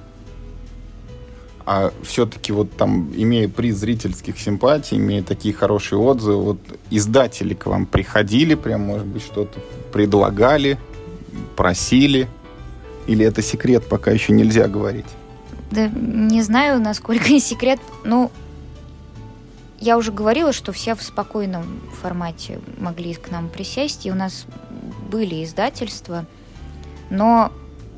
А 1.66 1.92
все-таки 2.02 2.52
вот 2.52 2.72
там, 2.76 3.10
имея 3.16 3.48
приз 3.48 3.76
зрительских 3.76 4.38
симпатий, 4.38 4.98
имея 4.98 5.22
такие 5.22 5.54
хорошие 5.54 5.98
отзывы, 5.98 6.42
вот 6.42 6.58
издатели 6.90 7.54
к 7.54 7.66
вам 7.66 7.86
приходили, 7.86 8.54
прям, 8.54 8.82
может 8.82 9.06
быть, 9.06 9.22
что-то 9.22 9.60
предлагали, 9.92 10.78
просили? 11.56 12.28
Или 13.06 13.24
это 13.24 13.40
секрет, 13.42 13.86
пока 13.88 14.10
еще 14.10 14.32
нельзя 14.32 14.68
говорить? 14.68 15.06
Да 15.70 15.88
не 15.88 16.42
знаю, 16.42 16.80
насколько 16.80 17.28
секрет. 17.40 17.80
Ну, 18.04 18.30
я 19.80 19.96
уже 19.96 20.12
говорила, 20.12 20.52
что 20.52 20.72
все 20.72 20.94
в 20.94 21.02
спокойном 21.02 21.80
формате 22.00 22.60
могли 22.78 23.14
к 23.14 23.30
нам 23.30 23.48
присесть, 23.48 24.06
и 24.06 24.10
у 24.10 24.14
нас 24.14 24.46
были 25.10 25.44
издательства, 25.44 26.26
но 27.10 27.52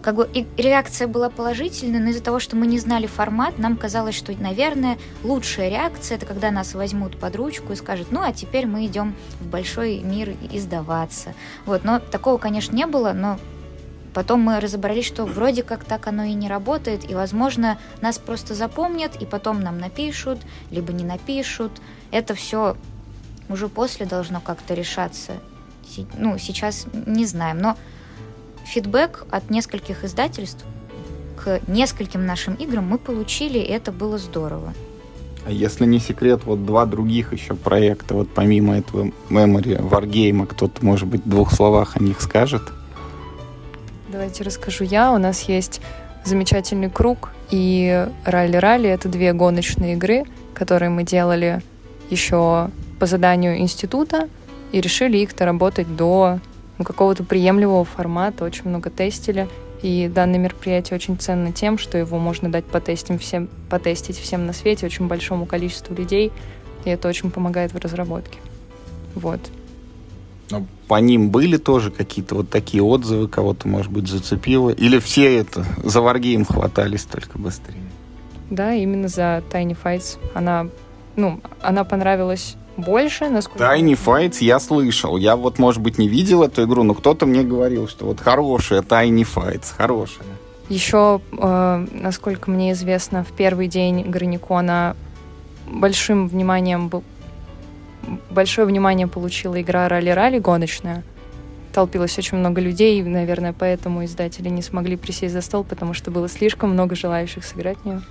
как 0.07 0.14
бы 0.14 0.30
и 0.32 0.46
реакция 0.57 1.09
была 1.09 1.30
положительная, 1.30 1.98
но 1.98 2.11
из-за 2.11 2.22
того, 2.22 2.38
что 2.38 2.54
мы 2.54 2.68
не 2.68 2.78
знали 2.78 3.09
формат, 3.09 3.59
нам 3.59 3.76
казалось, 3.76 4.14
что, 4.14 4.32
наверное, 4.40 4.98
лучшая 5.24 5.68
реакция 5.68 6.16
это 6.16 6.26
когда 6.26 6.52
нас 6.52 6.74
возьмут 6.74 7.18
под 7.18 7.34
ручку 7.34 7.72
и 7.72 7.76
скажут, 7.76 8.12
ну 8.12 8.22
а 8.22 8.32
теперь 8.32 8.66
мы 8.66 8.86
идем 8.86 9.16
в 9.40 9.48
большой 9.48 9.98
мир 9.98 10.36
издаваться. 10.52 11.34
Вот, 11.64 11.82
но 11.82 11.98
такого, 11.98 12.38
конечно, 12.38 12.76
не 12.76 12.86
было, 12.86 13.12
но 13.12 13.40
Потом 14.14 14.40
мы 14.40 14.61
разобрались, 14.61 15.04
что 15.04 15.26
вроде 15.26 15.62
как 15.62 15.84
так 15.84 16.07
оно 16.07 16.22
и 16.22 16.32
не 16.34 16.48
работает, 16.48 17.11
и, 17.11 17.14
возможно, 17.14 17.76
нас 18.00 18.16
просто 18.16 18.54
запомнят, 18.54 19.20
и 19.20 19.26
потом 19.26 19.61
нам 19.61 19.78
напишут, 19.78 20.38
либо 20.70 20.92
не 20.94 21.04
напишут. 21.04 21.72
Это 22.12 22.34
все 22.34 22.78
уже 23.50 23.68
после 23.68 24.07
должно 24.07 24.40
как-то 24.40 24.72
решаться. 24.72 25.32
Ну, 26.16 26.38
сейчас 26.38 26.86
не 26.94 27.26
знаем, 27.26 27.59
но 27.59 27.76
фидбэк 28.66 29.26
от 29.30 29.50
нескольких 29.50 30.04
издательств 30.04 30.64
к 31.36 31.60
нескольким 31.68 32.26
нашим 32.26 32.54
играм 32.54 32.86
мы 32.86 32.98
получили, 32.98 33.58
и 33.58 33.70
это 33.70 33.92
было 33.92 34.18
здорово. 34.18 34.74
А 35.46 35.50
если 35.50 35.86
не 35.86 36.00
секрет, 36.00 36.40
вот 36.44 36.66
два 36.66 36.86
других 36.86 37.32
еще 37.32 37.54
проекта, 37.54 38.14
вот 38.14 38.28
помимо 38.34 38.76
этого 38.76 39.12
Memory, 39.30 39.80
Wargame, 39.88 40.44
кто-то, 40.46 40.84
может 40.84 41.06
быть, 41.06 41.24
в 41.24 41.28
двух 41.28 41.52
словах 41.52 41.96
о 41.96 42.02
них 42.02 42.20
скажет? 42.20 42.62
Давайте 44.08 44.42
расскажу 44.42 44.82
я. 44.82 45.12
У 45.12 45.18
нас 45.18 45.42
есть 45.42 45.80
замечательный 46.24 46.90
круг 46.90 47.30
и 47.50 48.08
ралли-ралли. 48.24 48.88
Это 48.88 49.08
две 49.08 49.32
гоночные 49.32 49.92
игры, 49.92 50.24
которые 50.52 50.90
мы 50.90 51.04
делали 51.04 51.62
еще 52.10 52.70
по 52.98 53.06
заданию 53.06 53.58
института 53.58 54.28
и 54.72 54.80
решили 54.80 55.18
их 55.18 55.36
доработать 55.36 55.94
до 55.94 56.40
ну, 56.79 56.85
какого-то 56.85 57.24
приемлемого 57.24 57.85
формата, 57.85 58.45
очень 58.45 58.68
много 58.68 58.91
тестили. 58.91 59.49
И 59.83 60.11
данное 60.12 60.39
мероприятие 60.39 60.97
очень 60.97 61.18
ценно 61.18 61.53
тем, 61.53 61.77
что 61.79 61.99
его 61.99 62.18
можно 62.18 62.51
дать 62.51 62.64
потестить 62.64 63.20
всем, 63.20 63.49
потестить 63.68 64.18
всем 64.18 64.47
на 64.47 64.53
свете, 64.53 64.87
очень 64.87 65.07
большому 65.07 65.47
количеству 65.47 65.95
людей, 65.95 66.33
и 66.85 66.91
это 66.91 67.09
очень 67.09 67.31
помогает 67.31 67.72
в 67.72 67.79
разработке. 67.79 68.39
Вот. 69.14 69.41
По 70.89 71.01
ним 71.01 71.31
были 71.31 71.57
тоже 71.57 71.91
какие-то 71.91 72.37
вот 72.37 72.49
такие 72.49 72.83
отзывы, 72.83 73.29
кого-то, 73.29 73.66
может 73.66 73.91
быть, 73.91 74.09
зацепило? 74.09 74.70
Или 74.70 74.99
все 74.99 75.39
это 75.41 75.66
за 75.83 75.99
Wargame 75.99 76.45
хватались 76.45 77.05
только 77.05 77.39
быстрее? 77.39 77.83
Да, 78.51 78.72
именно 78.72 79.09
за 79.09 79.43
Tiny 79.51 79.77
Fights. 79.83 80.18
Она, 80.33 80.68
ну, 81.16 81.41
она 81.61 81.83
понравилась 81.83 82.55
больше, 82.77 83.29
насколько... 83.29 83.64
Tiny 83.64 83.99
Fights 83.99 84.39
я 84.41 84.59
слышал. 84.61 85.16
Я 85.16 85.37
вот, 85.37 85.59
может 85.59 85.83
быть, 85.83 85.99
не 85.99 86.09
видел 86.09 86.43
эту 86.43 86.64
игру, 86.64 86.83
но 86.83 86.95
кто-то 86.95 87.27
мне 87.27 87.43
говорил, 87.43 87.89
что 87.89 88.07
вот 88.07 88.20
хорошая 88.20 88.83
Tiny 88.83 89.27
Fights, 89.27 89.74
хорошая. 89.77 90.27
Еще, 90.68 91.20
э, 91.33 91.87
насколько 91.93 92.51
мне 92.51 92.72
известно, 92.72 93.24
в 93.24 93.33
первый 93.33 93.68
день 93.68 94.03
Граникона 94.03 94.97
большим 95.66 96.29
вниманием 96.29 96.89
был 96.89 97.03
большое 98.31 98.66
внимание 98.66 99.07
получила 99.07 99.61
игра 99.61 99.89
ралли-ралли 99.89 100.39
гоночная. 100.39 101.03
Толпилось 101.72 102.16
очень 102.18 102.39
много 102.39 102.61
людей, 102.61 103.01
и, 103.01 103.03
наверное, 103.03 103.53
поэтому 103.53 104.05
издатели 104.05 104.49
не 104.49 104.62
смогли 104.62 104.97
присесть 104.97 105.35
за 105.35 105.41
стол, 105.41 105.64
потому 105.64 105.93
что 105.93 106.11
было 106.11 106.29
слишком 106.29 106.70
много 106.70 106.95
желающих 106.95 107.45
сыграть 107.45 107.79
в 107.79 107.85
нее. 107.85 108.03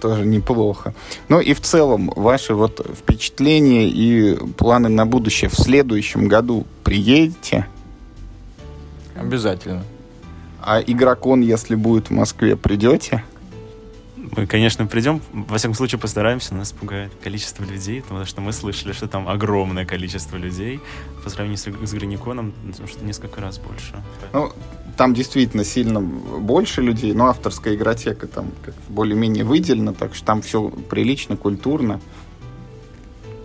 Тоже 0.00 0.24
неплохо. 0.24 0.94
Ну 1.28 1.40
и 1.40 1.52
в 1.52 1.60
целом, 1.60 2.12
ваши 2.16 2.54
вот 2.54 2.86
впечатления 2.96 3.88
и 3.88 4.36
планы 4.56 4.88
на 4.88 5.06
будущее. 5.06 5.50
В 5.50 5.54
следующем 5.54 6.28
году 6.28 6.66
приедете? 6.82 7.66
Обязательно. 9.14 9.82
А 10.62 10.80
игрокон, 10.80 11.40
если 11.40 11.74
будет 11.74 12.08
в 12.08 12.12
Москве, 12.12 12.56
придете? 12.56 13.24
Мы, 14.36 14.46
конечно, 14.46 14.86
придем. 14.86 15.20
Во 15.32 15.58
всяком 15.58 15.74
случае, 15.74 15.98
постараемся. 15.98 16.54
Нас 16.54 16.70
пугает 16.72 17.12
количество 17.22 17.64
людей, 17.64 18.02
потому 18.02 18.24
что 18.24 18.40
мы 18.40 18.52
слышали, 18.52 18.92
что 18.92 19.08
там 19.08 19.28
огромное 19.28 19.84
количество 19.84 20.36
людей 20.36 20.80
по 21.24 21.30
сравнению 21.30 21.58
с, 21.58 21.88
с 21.88 21.92
Граниконом, 21.92 22.52
потому 22.70 22.88
что 22.88 23.04
несколько 23.04 23.40
раз 23.40 23.58
больше. 23.58 23.96
Ну, 24.32 24.52
там 24.96 25.14
действительно 25.14 25.64
сильно 25.64 26.00
больше 26.00 26.80
людей, 26.80 27.12
но 27.12 27.26
авторская 27.26 27.74
игротека 27.74 28.28
там 28.28 28.52
более-менее 28.88 29.44
выделена, 29.44 29.92
так 29.92 30.14
что 30.14 30.24
там 30.26 30.42
все 30.42 30.68
прилично, 30.68 31.36
культурно. 31.36 32.00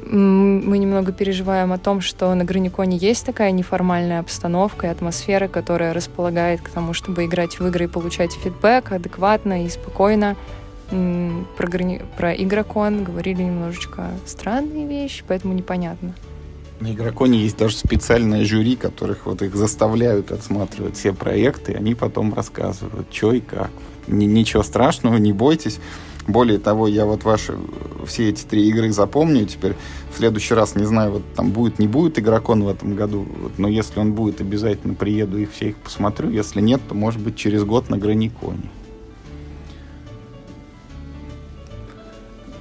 Мы 0.06 0.78
немного 0.78 1.12
переживаем 1.12 1.74
о 1.74 1.80
том, 1.80 2.00
что 2.00 2.32
на 2.36 2.46
Граниконе 2.46 2.96
есть 2.96 3.26
такая 3.26 3.50
неформальная 3.52 4.20
обстановка 4.20 4.86
и 4.86 4.90
атмосфера, 4.92 5.48
которая 5.48 5.94
располагает 5.94 6.62
к 6.62 6.70
тому, 6.70 6.94
чтобы 6.94 7.26
играть 7.26 7.60
в 7.60 7.66
игры 7.66 7.86
и 7.86 7.88
получать 7.88 8.34
фидбэк 8.34 8.92
адекватно 8.92 9.66
и 9.66 9.70
спокойно. 9.70 10.36
Про, 10.90 11.68
грани... 11.68 12.02
про 12.18 12.34
игрокон 12.34 13.04
говорили 13.04 13.44
немножечко 13.44 14.12
странные 14.26 14.88
вещи, 14.88 15.24
поэтому 15.28 15.54
непонятно. 15.54 16.14
На 16.80 16.92
Игроконе 16.92 17.40
есть 17.40 17.58
даже 17.58 17.78
специальное 17.78 18.44
жюри, 18.44 18.76
которых 18.76 19.26
вот 19.26 19.42
их 19.42 19.56
заставляют 19.56 20.32
отсматривать 20.32 20.98
все 20.98 21.14
проекты, 21.14 21.72
и 21.72 21.76
они 21.76 21.96
потом 21.96 22.34
рассказывают, 22.34 23.08
что 23.12 23.32
и 23.32 23.40
как. 23.40 23.72
Ни- 24.08 24.26
ничего 24.26 24.62
страшного, 24.62 25.16
не 25.16 25.32
бойтесь. 25.32 25.80
Более 26.28 26.60
того, 26.60 26.88
я 26.88 27.06
вот 27.06 27.24
ваши 27.24 27.58
все 28.06 28.30
эти 28.30 28.44
три 28.44 28.68
игры 28.68 28.92
запомню. 28.92 29.46
Теперь 29.46 29.76
в 30.14 30.18
следующий 30.18 30.54
раз, 30.54 30.76
не 30.76 30.86
знаю, 30.86 31.12
вот 31.14 31.22
там 31.36 31.52
будет, 31.52 31.80
не 31.80 31.88
будет 31.88 32.20
Игрокон 32.20 32.64
в 32.64 32.68
этом 32.68 32.96
году, 32.96 33.26
вот, 33.42 33.58
но 33.58 33.68
если 33.68 34.00
он 34.00 34.14
будет, 34.14 34.42
обязательно 34.42 34.96
приеду 34.96 35.38
их 35.38 35.54
все 35.54 35.70
их 35.70 35.78
посмотрю. 35.78 36.30
Если 36.30 36.62
нет, 36.62 36.82
то, 36.90 36.94
может 36.94 37.22
быть, 37.22 37.38
через 37.38 37.64
год 37.64 37.90
на 37.90 37.98
Граниконе. 37.98 38.70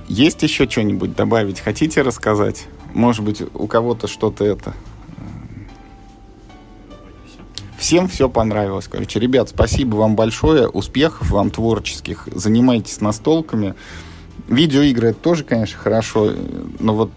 Есть 0.09 0.43
еще 0.43 0.69
что-нибудь 0.69 1.17
добавить? 1.17 1.61
Хотите 1.61 2.03
рассказать? 2.03 2.67
Может 2.93 3.25
быть, 3.25 3.43
у 3.55 3.67
кого-то 3.67 4.07
что-то 4.07 4.45
это... 4.45 4.75
Всем 7.79 8.09
все 8.09 8.31
понравилось. 8.31 8.89
Короче, 8.89 9.21
ребят, 9.21 9.51
спасибо 9.51 9.97
вам 9.97 10.17
большое. 10.17 10.69
Успехов 10.69 11.31
вам 11.31 11.51
творческих. 11.51 12.29
Занимайтесь 12.33 13.03
настолками. 13.03 13.75
Видеоигры 14.49 15.09
это 15.09 15.21
тоже, 15.21 15.45
конечно, 15.45 15.79
хорошо, 15.79 16.33
но 16.79 16.95
вот 16.95 17.11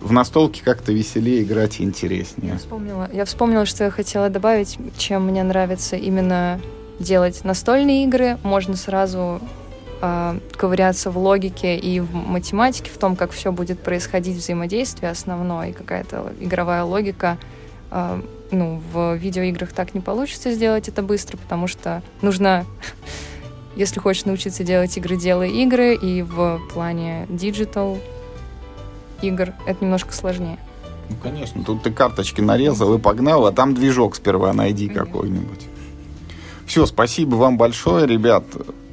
в 0.00 0.12
настолке 0.12 0.62
как-то 0.62 0.92
веселее 0.92 1.42
играть 1.42 1.80
и 1.80 1.82
интереснее. 1.82 2.58
Вспомнила. 2.58 3.10
Я 3.12 3.24
вспомнила, 3.24 3.66
что 3.66 3.84
я 3.84 3.90
хотела 3.90 4.28
добавить, 4.28 4.78
чем 4.96 5.26
мне 5.26 5.42
нравится 5.42 5.96
именно 5.96 6.60
делать 6.98 7.44
настольные 7.44 8.04
игры. 8.04 8.38
Можно 8.42 8.76
сразу 8.76 9.40
а, 10.00 10.38
ковыряться 10.52 11.10
в 11.10 11.18
логике 11.18 11.76
и 11.76 12.00
в 12.00 12.14
математике, 12.14 12.90
в 12.90 12.98
том, 12.98 13.16
как 13.16 13.32
все 13.32 13.52
будет 13.52 13.80
происходить, 13.80 14.36
взаимодействие 14.36 15.10
основное, 15.10 15.70
и 15.70 15.72
какая-то 15.72 16.32
игровая 16.40 16.84
логика. 16.84 17.38
А, 17.90 18.20
ну, 18.50 18.80
в 18.92 19.14
видеоиграх 19.16 19.72
так 19.72 19.94
не 19.94 20.00
получится 20.00 20.52
сделать 20.52 20.88
это 20.88 21.02
быстро, 21.02 21.36
потому 21.36 21.66
что 21.66 22.02
нужно, 22.22 22.66
если 23.76 24.00
хочешь 24.00 24.24
научиться 24.24 24.64
делать 24.64 24.96
игры, 24.96 25.16
делай 25.16 25.50
игры, 25.50 25.94
и 25.94 26.22
в 26.22 26.60
плане 26.72 27.26
digital 27.28 27.98
игр 29.22 29.52
это 29.66 29.84
немножко 29.84 30.12
сложнее. 30.12 30.58
Ну, 31.08 31.16
конечно, 31.22 31.62
тут 31.62 31.82
ты 31.82 31.90
карточки 31.90 32.40
нарезал 32.40 32.94
и 32.94 32.98
погнал, 32.98 33.46
а 33.46 33.52
там 33.52 33.74
движок 33.74 34.16
сперва 34.16 34.52
найди 34.52 34.88
какой-нибудь. 34.88 35.66
Все, 36.66 36.86
спасибо 36.86 37.36
вам 37.36 37.58
большое, 37.58 38.06
ребят. 38.06 38.44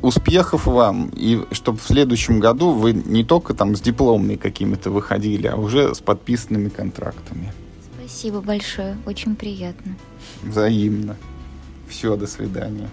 Успехов 0.02 0.66
вам. 0.66 1.12
И 1.16 1.42
чтобы 1.52 1.78
в 1.78 1.84
следующем 1.84 2.40
году 2.40 2.72
вы 2.72 2.94
не 2.94 3.24
только 3.24 3.54
там 3.54 3.76
с 3.76 3.82
дипломами 3.82 4.36
какими-то 4.36 4.90
выходили, 4.90 5.48
а 5.48 5.56
уже 5.56 5.94
с 5.94 6.00
подписанными 6.00 6.70
контрактами. 6.70 7.54
Спасибо 7.96 8.42
большое, 8.42 8.98
очень 9.06 9.36
приятно. 9.36 9.96
Взаимно. 10.44 11.16
Все, 11.88 12.16
до 12.16 12.26
свидания. 12.26 12.90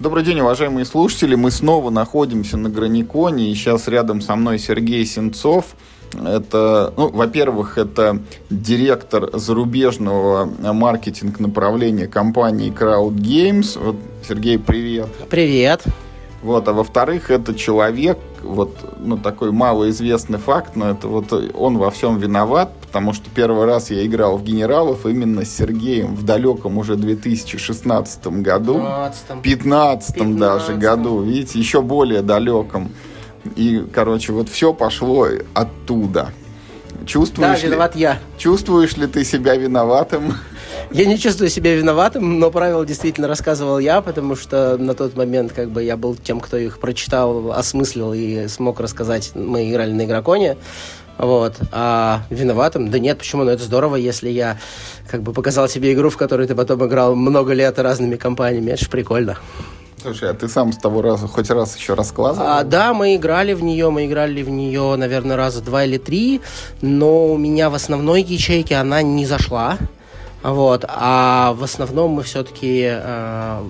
Добрый 0.00 0.24
день, 0.24 0.40
уважаемые 0.40 0.86
слушатели. 0.86 1.34
Мы 1.34 1.50
снова 1.50 1.90
находимся 1.90 2.56
на 2.56 2.70
Граниконе, 2.70 3.52
и 3.52 3.54
сейчас 3.54 3.86
рядом 3.86 4.22
со 4.22 4.34
мной 4.34 4.58
Сергей 4.58 5.04
Сенцов. 5.04 5.76
Это, 6.12 6.92
ну, 6.96 7.08
во-первых, 7.08 7.78
это 7.78 8.18
директор 8.48 9.30
зарубежного 9.32 10.50
маркетинг 10.72 11.40
направления 11.40 12.06
компании 12.06 12.72
Crowd 12.72 13.14
Games. 13.14 13.78
Вот, 13.82 13.96
Сергей, 14.26 14.58
привет. 14.58 15.08
Привет. 15.28 15.82
Вот, 16.42 16.66
а 16.68 16.72
во-вторых, 16.72 17.30
это 17.30 17.54
человек, 17.54 18.18
вот, 18.42 18.74
ну, 18.98 19.18
такой 19.18 19.52
малоизвестный 19.52 20.38
факт, 20.38 20.74
но 20.74 20.90
это 20.90 21.06
вот 21.06 21.32
он 21.54 21.76
во 21.76 21.90
всем 21.90 22.18
виноват, 22.18 22.72
потому 22.80 23.12
что 23.12 23.28
первый 23.34 23.66
раз 23.66 23.90
я 23.90 24.06
играл 24.06 24.38
в 24.38 24.42
генералов 24.42 25.04
именно 25.04 25.44
с 25.44 25.54
Сергеем 25.54 26.14
в 26.14 26.24
далеком 26.24 26.78
уже 26.78 26.96
2016 26.96 28.26
году. 28.38 28.82
15 29.42 29.42
15 29.42 30.38
даже 30.38 30.72
15-м. 30.72 30.78
году, 30.78 31.20
видите, 31.20 31.58
еще 31.58 31.82
более 31.82 32.22
далеком. 32.22 32.90
И, 33.56 33.84
короче, 33.92 34.32
вот 34.32 34.48
все 34.48 34.72
пошло 34.72 35.28
оттуда. 35.54 36.32
Да, 37.00 37.06
Чувствуешь, 37.06 37.62
ли, 37.62 37.68
виноват 37.68 37.96
я. 37.96 38.18
чувствуешь 38.36 38.96
ли 38.96 39.06
ты 39.06 39.24
себя 39.24 39.56
виноватым? 39.56 40.34
Я 40.92 41.06
не 41.06 41.18
чувствую 41.18 41.48
себя 41.48 41.74
виноватым, 41.76 42.38
но 42.38 42.50
правила 42.50 42.84
действительно 42.84 43.28
рассказывал 43.28 43.78
я, 43.78 44.00
потому 44.02 44.36
что 44.36 44.76
на 44.76 44.94
тот 44.94 45.16
момент 45.16 45.52
как 45.52 45.70
бы 45.70 45.82
я 45.82 45.96
был 45.96 46.14
тем, 46.14 46.40
кто 46.40 46.56
их 46.56 46.78
прочитал, 46.78 47.52
осмыслил 47.52 48.12
и 48.12 48.48
смог 48.48 48.80
рассказать. 48.80 49.32
Мы 49.34 49.70
играли 49.70 49.92
на 49.92 50.04
игроконе. 50.04 50.56
Вот. 51.16 51.56
А 51.70 52.22
виноватым? 52.30 52.90
Да 52.90 52.98
нет, 52.98 53.18
почему? 53.18 53.44
Ну 53.44 53.50
это 53.50 53.62
здорово, 53.62 53.96
если 53.96 54.28
я 54.30 54.58
как 55.08 55.22
бы 55.22 55.32
показал 55.32 55.68
тебе 55.68 55.92
игру, 55.92 56.10
в 56.10 56.16
которой 56.16 56.46
ты 56.46 56.54
потом 56.54 56.84
играл 56.86 57.14
много 57.14 57.52
лет 57.52 57.78
разными 57.78 58.16
компаниями. 58.16 58.70
Это 58.70 58.84
же 58.84 58.90
прикольно. 58.90 59.38
Слушай, 60.02 60.30
а 60.30 60.34
ты 60.34 60.48
сам 60.48 60.72
с 60.72 60.76
того 60.76 61.02
раза 61.02 61.26
хоть 61.28 61.50
раз 61.50 61.76
еще 61.76 61.94
раскладывал? 61.94 62.46
А, 62.46 62.64
да, 62.64 62.94
мы 62.94 63.16
играли 63.16 63.52
в 63.52 63.62
нее, 63.62 63.90
мы 63.90 64.06
играли 64.06 64.42
в 64.42 64.48
нее, 64.48 64.94
наверное, 64.96 65.36
раза 65.36 65.60
два 65.60 65.84
или 65.84 65.98
три, 65.98 66.40
но 66.80 67.26
у 67.26 67.36
меня 67.36 67.68
в 67.70 67.74
основной 67.74 68.22
ячейке 68.22 68.76
она 68.76 69.02
не 69.02 69.26
зашла. 69.26 69.76
Вот, 70.42 70.86
а 70.88 71.52
в 71.52 71.62
основном 71.64 72.12
мы 72.12 72.22
все-таки 72.22 72.84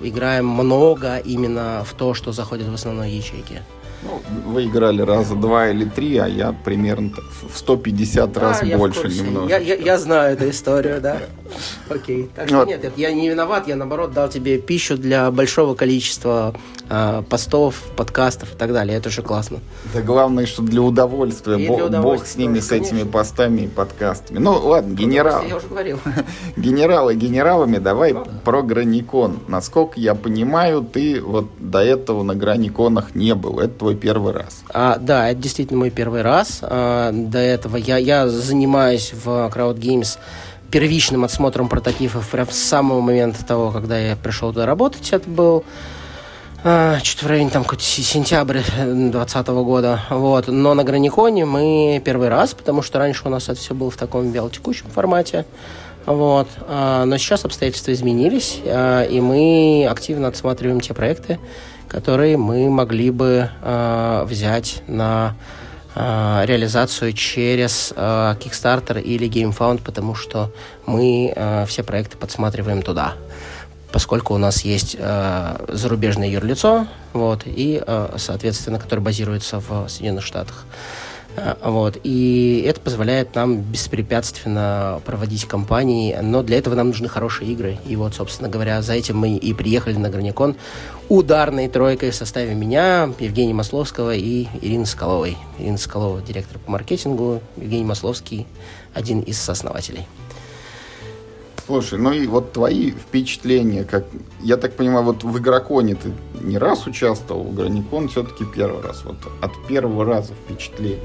играем 0.03 0.47
много 0.47 1.17
именно 1.17 1.83
в 1.85 1.93
то, 1.95 2.13
что 2.13 2.31
заходит 2.31 2.67
в 2.69 2.73
основной 2.73 3.11
ячейке. 3.11 3.61
Ну, 4.03 4.21
вы 4.51 4.65
играли 4.65 5.01
раза 5.01 5.35
два 5.35 5.67
или 5.69 5.85
три, 5.85 6.17
а 6.17 6.27
я 6.27 6.53
примерно 6.53 7.11
в 7.53 7.57
150 7.57 8.37
раз 8.37 8.61
А, 8.61 8.65
я 8.65 8.77
в 8.77 8.79
больше 8.79 9.07
немного. 9.09 9.49
Я, 9.49 9.57
я- 9.57 9.75
я 9.75 9.97
знаю 9.99 10.33
эту 10.33 10.49
историю, 10.49 11.01
да. 11.01 11.17
Окей. 11.89 12.29
Так 12.35 12.47
что 12.47 12.57
Вот. 12.57 12.67
нет, 12.67 12.91
я 12.97 13.11
не 13.11 13.29
виноват, 13.29 13.67
я 13.67 13.75
наоборот 13.75 14.13
дал 14.13 14.29
тебе 14.29 14.57
пищу 14.57 14.97
для 14.97 15.29
большого 15.31 15.75
количества 15.75 16.53
а, 16.89 17.21
постов, 17.23 17.75
подкастов 17.95 18.53
и 18.53 18.57
так 18.57 18.73
далее. 18.73 18.97
Это 18.97 19.09
же 19.09 19.21
классно. 19.21 19.59
Да 19.93 20.01
главное, 20.01 20.45
что 20.45 20.61
для 20.61 20.81
удовольствия. 20.81 21.55
Бо- 21.55 21.59
для 21.59 21.67
Бог 21.69 21.85
удовольствия 21.87 22.31
с 22.31 22.35
ними, 22.37 22.55
тоже, 22.55 22.65
с 22.67 22.71
этими 22.71 22.89
конечно. 22.89 23.11
постами 23.11 23.61
и 23.61 23.67
подкастами. 23.67 24.39
Ну, 24.39 24.51
ладно, 24.53 24.93
генерал. 24.93 25.43
Я 25.47 25.55
уже 25.55 25.67
говорил. 25.67 25.99
Генералы 26.57 27.15
генералами, 27.15 27.77
давай 27.77 28.15
про 28.43 28.61
Граникон. 28.61 29.39
Насколько 29.47 29.99
я 29.99 30.15
понимаю, 30.15 30.81
ты 30.83 31.21
вот 31.21 31.47
до 31.59 31.79
этого 31.79 32.23
на 32.23 32.35
Граниконах 32.35 33.15
не 33.15 33.35
был. 33.35 33.59
Это 33.59 33.79
твой 33.79 33.95
первый 33.95 34.33
раз. 34.33 34.63
А, 34.69 34.97
да, 34.99 35.29
это 35.29 35.41
действительно 35.41 35.79
мой 35.79 35.89
первый 35.89 36.21
раз. 36.21 36.59
А, 36.61 37.11
до 37.13 37.39
этого 37.39 37.77
я, 37.77 37.97
я 37.97 38.27
занимаюсь 38.27 39.13
в 39.13 39.27
Crowd 39.53 39.77
Games 39.77 40.17
первичным 40.71 41.23
отсмотром 41.23 41.67
прототипов 41.67 42.27
прям 42.29 42.49
с 42.49 42.57
самого 42.57 43.01
момента 43.01 43.45
того, 43.45 43.71
когда 43.71 43.99
я 43.99 44.15
пришел 44.15 44.53
туда 44.53 44.65
работать. 44.65 45.11
Это 45.11 45.29
был 45.29 45.65
а, 46.63 46.99
чуть 47.01 47.21
в 47.21 47.27
районе 47.27 47.49
там 47.49 47.63
какой-то 47.63 47.83
се- 47.83 48.03
сентябрь 48.03 48.61
2020 48.61 49.47
года. 49.47 50.01
Вот. 50.09 50.47
Но 50.47 50.73
на 50.73 50.83
Граниконе 50.83 51.45
мы 51.45 52.01
первый 52.03 52.29
раз, 52.29 52.53
потому 52.53 52.81
что 52.81 52.99
раньше 52.99 53.23
у 53.25 53.29
нас 53.29 53.49
это 53.49 53.59
все 53.59 53.73
было 53.73 53.91
в 53.91 53.97
таком 53.97 54.31
вялотекущем 54.31 54.87
формате. 54.89 55.45
Вот. 56.05 56.47
А, 56.67 57.05
Но 57.05 57.17
сейчас 57.17 57.45
обстоятельства 57.45 57.91
изменились, 57.91 58.59
а, 58.65 59.03
и 59.03 59.19
мы 59.19 59.87
активно 59.89 60.27
отсматриваем 60.29 60.79
те 60.79 60.93
проекты, 60.93 61.39
которые 61.87 62.37
мы 62.37 62.69
могли 62.69 63.11
бы 63.11 63.49
взять 64.25 64.81
на 64.87 65.35
э, 65.95 66.45
реализацию 66.45 67.13
через 67.13 67.93
э, 67.95 68.35
Kickstarter 68.39 69.01
или 69.01 69.27
GameFound, 69.27 69.81
потому 69.83 70.15
что 70.15 70.51
мы 70.85 71.33
э, 71.35 71.65
все 71.67 71.83
проекты 71.83 72.17
подсматриваем 72.17 72.81
туда 72.81 73.15
поскольку 73.91 74.33
у 74.33 74.37
нас 74.37 74.63
есть 74.63 74.95
э, 74.97 75.65
зарубежное 75.67 76.29
юрлицо, 76.29 76.87
вот, 77.13 77.43
и, 77.45 77.83
э, 77.85 78.15
соответственно, 78.17 78.79
которое 78.79 79.01
базируется 79.01 79.59
в 79.59 79.87
Соединенных 79.89 80.23
Штатах. 80.23 80.65
Э, 81.35 81.55
Вот. 81.63 81.97
И 82.03 82.63
это 82.67 82.79
позволяет 82.81 83.35
нам 83.35 83.61
беспрепятственно 83.61 85.01
проводить 85.05 85.45
кампании, 85.45 86.17
но 86.21 86.43
для 86.43 86.57
этого 86.57 86.75
нам 86.75 86.87
нужны 86.87 87.07
хорошие 87.07 87.51
игры. 87.51 87.77
И 87.85 87.95
вот, 87.95 88.15
собственно 88.15 88.49
говоря, 88.49 88.81
за 88.81 88.93
этим 88.93 89.17
мы 89.17 89.35
и 89.35 89.53
приехали 89.53 89.95
на 89.95 90.09
Граникон 90.09 90.55
ударной 91.09 91.67
тройкой 91.67 92.11
в 92.11 92.15
составе 92.15 92.53
меня, 92.53 93.11
Евгения 93.19 93.53
Масловского 93.53 94.15
и 94.15 94.47
Ирины 94.61 94.85
Скаловой. 94.85 95.37
Ирина 95.59 95.77
Скалова– 95.77 96.21
директор 96.27 96.57
по 96.59 96.71
маркетингу, 96.71 97.41
Евгений 97.57 97.83
Масловский– 97.83 98.47
один 98.93 99.21
из 99.21 99.39
сооснователей. 99.39 100.07
Слушай, 101.65 101.99
ну 101.99 102.11
и 102.11 102.25
вот 102.27 102.53
твои 102.53 102.91
впечатления, 102.91 103.83
как 103.83 104.05
я 104.41 104.57
так 104.57 104.75
понимаю, 104.75 105.05
вот 105.05 105.23
в 105.23 105.37
игроконе 105.37 105.95
ты 105.95 106.11
не 106.41 106.57
раз 106.57 106.87
участвовал, 106.87 107.43
в 107.43 107.53
Граникон 107.53 108.09
все-таки 108.09 108.45
первый 108.45 108.81
раз. 108.81 109.03
Вот 109.05 109.17
от 109.41 109.51
первого 109.67 110.05
раза 110.05 110.33
впечатление. 110.33 110.99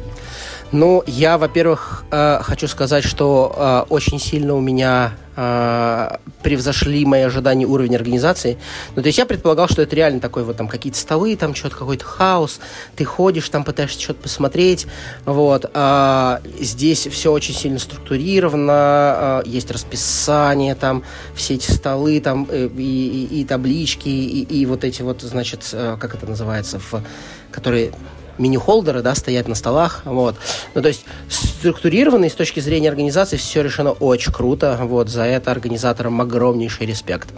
Ну, 0.72 1.04
я, 1.06 1.38
во-первых, 1.38 2.04
э, 2.10 2.40
хочу 2.42 2.66
сказать, 2.66 3.04
что 3.04 3.84
э, 3.88 3.92
очень 3.92 4.18
сильно 4.18 4.52
у 4.54 4.60
меня 4.60 5.12
э, 5.36 6.16
превзошли 6.42 7.06
мои 7.06 7.22
ожидания 7.22 7.66
уровень 7.66 7.94
организации. 7.94 8.58
Ну, 8.96 9.02
то 9.02 9.06
есть 9.06 9.16
я 9.16 9.26
предполагал, 9.26 9.68
что 9.68 9.82
это 9.82 9.94
реально 9.94 10.18
такой 10.18 10.42
вот 10.42 10.56
там 10.56 10.66
какие-то 10.66 10.98
столы, 10.98 11.36
там 11.36 11.54
что-то 11.54 11.76
какой-то 11.76 12.04
хаос, 12.04 12.58
ты 12.96 13.04
ходишь, 13.04 13.48
там 13.48 13.62
пытаешься 13.62 14.00
что-то 14.00 14.22
посмотреть, 14.22 14.88
вот. 15.24 15.70
А 15.72 16.40
здесь 16.58 17.06
все 17.06 17.30
очень 17.30 17.54
сильно 17.54 17.78
структурировано, 17.78 18.72
а, 18.72 19.42
есть 19.46 19.70
расписание, 19.70 20.74
там 20.74 21.04
все 21.36 21.54
эти 21.54 21.70
столы, 21.70 22.20
там 22.20 22.42
и, 22.44 22.66
и, 22.76 23.40
и 23.40 23.44
таблички, 23.44 24.08
и, 24.08 24.42
и 24.42 24.66
вот 24.66 24.82
эти 24.82 25.02
вот, 25.02 25.22
значит, 25.22 25.68
э, 25.72 25.96
как 26.00 26.16
это 26.16 26.26
называется, 26.26 26.80
в, 26.80 27.02
которые 27.52 27.92
мини-холдеры, 28.38 29.02
да, 29.02 29.14
стоят 29.14 29.48
на 29.48 29.54
столах, 29.54 30.02
вот. 30.04 30.36
Ну, 30.74 30.82
то 30.82 30.88
есть 30.88 31.04
структурированно 31.28 32.26
и 32.26 32.28
с 32.28 32.34
точки 32.34 32.60
зрения 32.60 32.88
организации 32.88 33.36
все 33.36 33.62
решено 33.62 33.92
очень 33.92 34.32
круто, 34.32 34.78
вот, 34.82 35.08
за 35.08 35.24
это 35.24 35.50
организаторам 35.50 36.20
огромнейший 36.20 36.86
респект. 36.86 37.28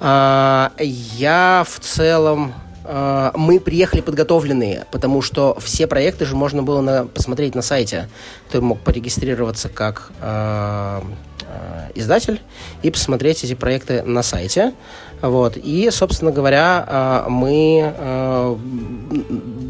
А, 0.00 0.72
я 0.78 1.64
в 1.68 1.80
целом 1.80 2.54
а, 2.90 3.32
мы 3.34 3.60
приехали 3.60 4.00
подготовленные, 4.00 4.86
потому 4.90 5.20
что 5.20 5.58
все 5.60 5.86
проекты 5.86 6.24
же 6.24 6.34
можно 6.34 6.62
было 6.62 6.80
на, 6.80 7.06
посмотреть 7.06 7.54
на 7.54 7.60
сайте. 7.60 8.08
Ты 8.50 8.62
мог 8.62 8.80
порегистрироваться 8.80 9.68
как 9.68 10.10
э, 10.22 11.00
э, 11.42 11.90
издатель 11.94 12.40
и 12.82 12.90
посмотреть 12.90 13.44
эти 13.44 13.54
проекты 13.54 14.02
на 14.04 14.22
сайте. 14.22 14.72
Вот. 15.20 15.56
И, 15.56 15.90
собственно 15.90 16.30
говоря, 16.30 17.24
э, 17.26 17.28
мы 17.28 17.94
э, 17.96 18.56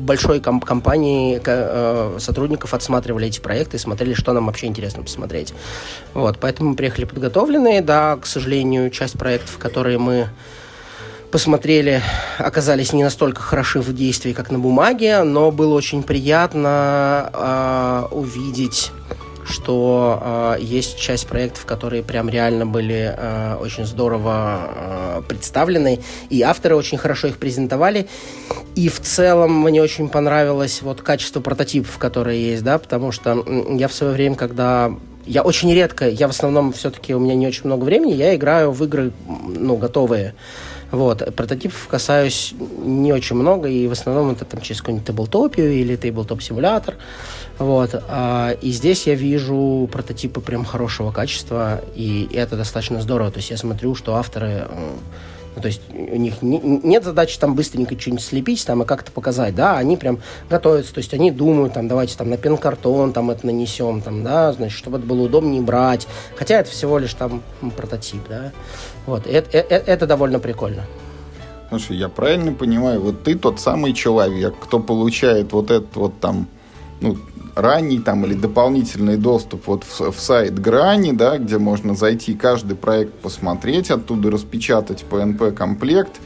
большой 0.04 0.40
ком- 0.40 0.60
компании 0.60 1.40
э, 1.44 2.16
сотрудников 2.18 2.74
отсматривали 2.74 3.28
эти 3.28 3.40
проекты 3.40 3.76
и 3.76 3.80
смотрели, 3.80 4.14
что 4.14 4.32
нам 4.32 4.46
вообще 4.46 4.66
интересно 4.66 5.02
посмотреть. 5.02 5.54
Вот. 6.14 6.38
Поэтому 6.38 6.70
мы 6.70 6.76
приехали 6.76 7.04
подготовленные. 7.04 7.80
Да, 7.80 8.16
к 8.16 8.26
сожалению, 8.26 8.90
часть 8.90 9.18
проектов, 9.18 9.58
которые 9.58 9.98
мы 9.98 10.28
посмотрели, 11.30 12.02
оказались 12.38 12.92
не 12.92 13.04
настолько 13.04 13.42
хороши 13.42 13.80
в 13.80 13.94
действии, 13.94 14.32
как 14.32 14.50
на 14.50 14.58
бумаге, 14.58 15.22
но 15.24 15.50
было 15.50 15.74
очень 15.74 16.02
приятно 16.02 18.08
увидеть, 18.10 18.92
что 19.48 20.56
э, 20.58 20.62
есть 20.62 20.98
часть 20.98 21.26
проектов, 21.26 21.64
которые 21.64 22.02
прям 22.02 22.28
реально 22.28 22.66
были 22.66 23.14
э, 23.16 23.56
очень 23.60 23.86
здорово 23.86 24.60
э, 24.70 25.22
представлены, 25.26 26.00
и 26.30 26.42
авторы 26.42 26.76
очень 26.76 26.98
хорошо 26.98 27.28
их 27.28 27.38
презентовали. 27.38 28.08
И 28.74 28.88
в 28.88 29.00
целом 29.00 29.60
мне 29.62 29.82
очень 29.82 30.08
понравилось 30.08 30.82
вот 30.82 31.02
качество 31.02 31.40
прототипов, 31.40 31.98
которые 31.98 32.50
есть, 32.50 32.62
да, 32.62 32.78
потому 32.78 33.10
что 33.10 33.44
я 33.70 33.88
в 33.88 33.92
свое 33.92 34.12
время, 34.12 34.36
когда 34.36 34.92
я 35.26 35.42
очень 35.42 35.72
редко, 35.72 36.08
я 36.08 36.26
в 36.26 36.30
основном 36.30 36.72
все-таки 36.72 37.14
у 37.14 37.18
меня 37.18 37.34
не 37.34 37.46
очень 37.46 37.64
много 37.64 37.84
времени, 37.84 38.12
я 38.12 38.34
играю 38.34 38.72
в 38.72 38.84
игры, 38.84 39.12
ну, 39.46 39.76
готовые. 39.76 40.34
Вот. 40.90 41.34
Прототипов 41.34 41.86
касаюсь 41.88 42.54
не 42.78 43.12
очень 43.12 43.36
много, 43.36 43.68
и 43.68 43.86
в 43.86 43.92
основном 43.92 44.30
это 44.30 44.44
там 44.44 44.60
через 44.60 44.80
какую-нибудь 44.80 45.06
таблтопию 45.06 45.72
или 45.72 45.96
таблтоп-симулятор. 45.96 46.96
Вот. 47.58 47.90
А, 48.08 48.52
и 48.62 48.70
здесь 48.70 49.06
я 49.06 49.14
вижу 49.14 49.88
прототипы 49.92 50.40
прям 50.40 50.64
хорошего 50.64 51.12
качества, 51.12 51.82
и 51.94 52.28
это 52.32 52.56
достаточно 52.56 53.00
здорово. 53.00 53.30
То 53.30 53.38
есть 53.38 53.50
я 53.50 53.56
смотрю, 53.56 53.94
что 53.94 54.16
авторы 54.16 54.66
ну, 55.58 55.62
то 55.62 55.66
есть 55.66 55.80
у 55.90 56.16
них 56.16 56.40
не, 56.40 56.60
нет 56.60 57.02
задачи 57.02 57.36
там 57.36 57.56
быстренько 57.56 57.98
что-нибудь 57.98 58.22
слепить 58.22 58.64
там 58.64 58.84
и 58.84 58.86
как-то 58.86 59.10
показать, 59.10 59.56
да, 59.56 59.76
они 59.76 59.96
прям 59.96 60.20
готовятся, 60.48 60.94
то 60.94 60.98
есть 60.98 61.12
они 61.14 61.32
думают, 61.32 61.72
там, 61.72 61.88
давайте 61.88 62.16
там 62.16 62.30
на 62.30 62.36
пен-картон 62.36 63.12
там 63.12 63.32
это 63.32 63.44
нанесем, 63.44 64.00
там, 64.00 64.22
да, 64.22 64.52
значит, 64.52 64.78
чтобы 64.78 64.98
это 64.98 65.06
было 65.08 65.22
удобнее 65.22 65.60
брать, 65.60 66.06
хотя 66.36 66.60
это 66.60 66.70
всего 66.70 66.98
лишь 66.98 67.12
там 67.14 67.42
прототип, 67.76 68.22
да, 68.28 68.52
вот, 69.08 69.26
это, 69.26 69.58
это, 69.58 69.74
это 69.74 70.06
довольно 70.06 70.38
прикольно. 70.38 70.82
Слушай, 71.70 71.96
я 71.96 72.08
правильно 72.08 72.52
понимаю, 72.52 73.00
вот 73.00 73.24
ты 73.24 73.34
тот 73.34 73.60
самый 73.60 73.92
человек, 73.92 74.54
кто 74.60 74.80
получает 74.80 75.52
вот 75.52 75.70
этот 75.70 75.96
вот 75.96 76.20
там, 76.20 76.46
ну, 77.00 77.18
ранний 77.54 77.98
там 77.98 78.24
или 78.24 78.34
дополнительный 78.34 79.16
доступ 79.16 79.66
вот 79.66 79.84
в, 79.84 80.12
в 80.12 80.20
сайт 80.20 80.58
Грани, 80.58 81.12
да, 81.12 81.38
где 81.38 81.58
можно 81.58 81.94
зайти 81.94 82.34
каждый 82.34 82.76
проект 82.76 83.12
посмотреть, 83.14 83.90
оттуда 83.90 84.30
распечатать 84.30 85.04
PNP-комплект, 85.10 86.20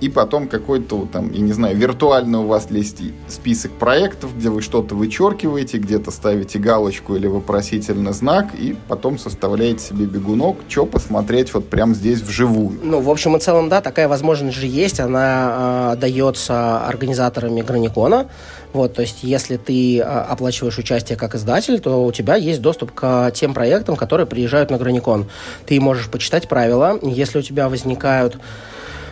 и 0.00 0.08
потом 0.08 0.48
какой-то 0.48 1.08
там, 1.10 1.32
я 1.32 1.40
не 1.40 1.52
знаю, 1.52 1.76
виртуально 1.76 2.40
у 2.40 2.46
вас 2.46 2.68
есть 2.70 3.00
список 3.28 3.72
проектов, 3.72 4.36
где 4.36 4.50
вы 4.50 4.62
что-то 4.62 4.94
вычеркиваете, 4.94 5.78
где-то 5.78 6.10
ставите 6.10 6.58
галочку 6.58 7.16
или 7.16 7.26
вопросительный 7.26 8.12
знак, 8.12 8.54
и 8.54 8.76
потом 8.88 9.18
составляете 9.18 9.80
себе 9.80 10.06
бегунок, 10.06 10.56
что 10.68 10.86
посмотреть 10.86 11.52
вот 11.54 11.68
прямо 11.68 11.94
здесь 11.94 12.20
вживую. 12.20 12.78
Ну, 12.82 13.00
в 13.00 13.10
общем 13.10 13.36
и 13.36 13.40
целом, 13.40 13.68
да, 13.68 13.80
такая 13.80 14.08
возможность 14.08 14.56
же 14.56 14.66
есть, 14.66 15.00
она 15.00 15.92
э, 15.94 15.96
дается 16.00 16.84
организаторами 16.86 17.62
Граникона, 17.62 18.28
вот, 18.76 18.92
то 18.92 19.00
есть, 19.00 19.22
если 19.22 19.56
ты 19.56 20.00
а, 20.00 20.26
оплачиваешь 20.28 20.76
участие 20.76 21.16
как 21.16 21.34
издатель, 21.34 21.80
то 21.80 22.04
у 22.04 22.12
тебя 22.12 22.36
есть 22.36 22.60
доступ 22.60 22.92
к 22.92 23.30
тем 23.34 23.54
проектам, 23.54 23.96
которые 23.96 24.26
приезжают 24.26 24.70
на 24.70 24.76
Граникон. 24.76 25.30
Ты 25.64 25.80
можешь 25.80 26.10
почитать 26.10 26.46
правила. 26.46 26.98
Если 27.02 27.38
у 27.38 27.42
тебя 27.42 27.70
возникают 27.70 28.36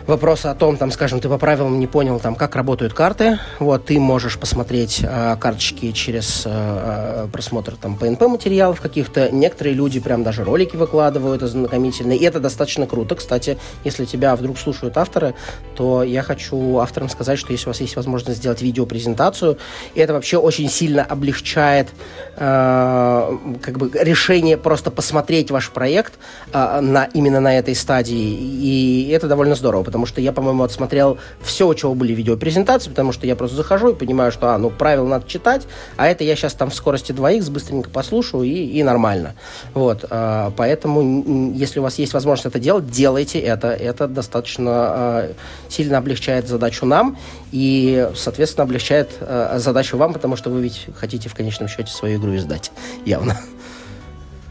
вопросы 0.07 0.47
о 0.47 0.55
том, 0.55 0.77
там, 0.77 0.91
скажем, 0.91 1.19
ты 1.19 1.29
по 1.29 1.37
правилам 1.37 1.79
не 1.79 1.87
понял, 1.87 2.19
там, 2.19 2.35
как 2.35 2.55
работают 2.55 2.93
карты, 2.93 3.39
вот, 3.59 3.85
ты 3.85 3.99
можешь 3.99 4.37
посмотреть 4.37 5.01
э, 5.03 5.35
карточки 5.39 5.91
через 5.91 6.43
э, 6.45 7.27
просмотр, 7.31 7.75
там, 7.75 7.97
PNP 7.99 8.27
материалов 8.27 8.81
каких-то. 8.81 9.29
Некоторые 9.31 9.73
люди 9.73 9.99
прям 9.99 10.23
даже 10.23 10.43
ролики 10.43 10.75
выкладывают 10.75 11.43
ознакомительные, 11.43 12.17
и 12.17 12.23
это 12.23 12.39
достаточно 12.39 12.85
круто. 12.87 13.15
Кстати, 13.15 13.57
если 13.83 14.05
тебя 14.05 14.35
вдруг 14.35 14.57
слушают 14.57 14.97
авторы, 14.97 15.33
то 15.75 16.03
я 16.03 16.21
хочу 16.21 16.77
авторам 16.77 17.09
сказать, 17.09 17.39
что 17.39 17.51
если 17.51 17.65
у 17.65 17.69
вас 17.69 17.81
есть 17.81 17.95
возможность 17.95 18.39
сделать 18.39 18.61
видеопрезентацию, 18.61 19.57
это 19.95 20.13
вообще 20.13 20.37
очень 20.37 20.69
сильно 20.69 21.03
облегчает 21.03 21.89
э, 22.35 23.37
как 23.61 23.77
бы 23.77 23.91
решение 23.93 24.57
просто 24.57 24.91
посмотреть 24.91 25.51
ваш 25.51 25.71
проект 25.71 26.13
э, 26.53 26.79
на, 26.81 27.05
именно 27.05 27.39
на 27.39 27.57
этой 27.57 27.75
стадии, 27.75 28.35
и 28.35 29.09
это 29.11 29.27
довольно 29.27 29.55
здорово, 29.55 29.83
потому 29.95 30.07
что 30.07 30.19
я, 30.19 30.33
по-моему, 30.33 30.61
отсмотрел 30.63 31.17
все, 31.41 31.65
у 31.65 31.73
чего 31.73 31.95
были 31.95 32.11
видеопрезентации, 32.11 32.89
потому 32.89 33.13
что 33.13 33.25
я 33.25 33.37
просто 33.37 33.55
захожу 33.55 33.91
и 33.91 33.95
понимаю, 33.95 34.29
что, 34.29 34.53
а, 34.53 34.57
ну, 34.57 34.69
правила 34.69 35.07
надо 35.07 35.25
читать, 35.25 35.61
а 35.95 36.07
это 36.07 36.25
я 36.25 36.35
сейчас 36.35 36.53
там 36.53 36.69
в 36.69 36.75
скорости 36.75 37.13
2х 37.13 37.49
быстренько 37.49 37.89
послушаю 37.89 38.43
и, 38.43 38.49
и 38.49 38.83
нормально. 38.83 39.35
Вот, 39.73 40.03
э, 40.09 40.51
поэтому, 40.57 41.53
если 41.53 41.79
у 41.79 41.83
вас 41.83 41.97
есть 41.97 42.11
возможность 42.11 42.45
это 42.47 42.59
делать, 42.59 42.89
делайте 42.89 43.39
это. 43.39 43.69
Это 43.69 44.09
достаточно 44.09 44.91
э, 45.29 45.33
сильно 45.69 45.99
облегчает 45.99 46.49
задачу 46.49 46.85
нам 46.85 47.17
и, 47.53 48.09
соответственно, 48.17 48.65
облегчает 48.65 49.11
э, 49.21 49.59
задачу 49.59 49.95
вам, 49.95 50.11
потому 50.11 50.35
что 50.35 50.49
вы 50.49 50.61
ведь 50.61 50.87
хотите 50.97 51.29
в 51.29 51.35
конечном 51.35 51.69
счете 51.69 51.93
свою 51.93 52.19
игру 52.19 52.35
издать, 52.35 52.73
явно. 53.05 53.37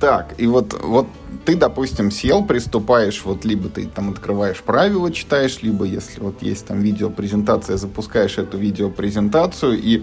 Так, 0.05 0.35
и 0.37 0.47
вот, 0.47 0.79
вот 0.83 1.07
ты, 1.47 1.57
допустим, 1.57 2.11
сел, 2.11 2.45
приступаешь, 2.45 3.23
вот 3.25 3.47
либо 3.47 3.71
ты 3.71 3.87
там 3.87 4.11
открываешь 4.11 4.61
правила, 4.61 5.11
читаешь, 5.11 5.63
либо 5.63 5.87
если 5.87 6.21
вот 6.21 6.43
есть 6.43 6.67
там 6.67 6.81
видеопрезентация, 6.81 7.79
запускаешь 7.79 8.37
эту 8.37 8.59
видеопрезентацию, 8.59 9.81
и 9.81 10.03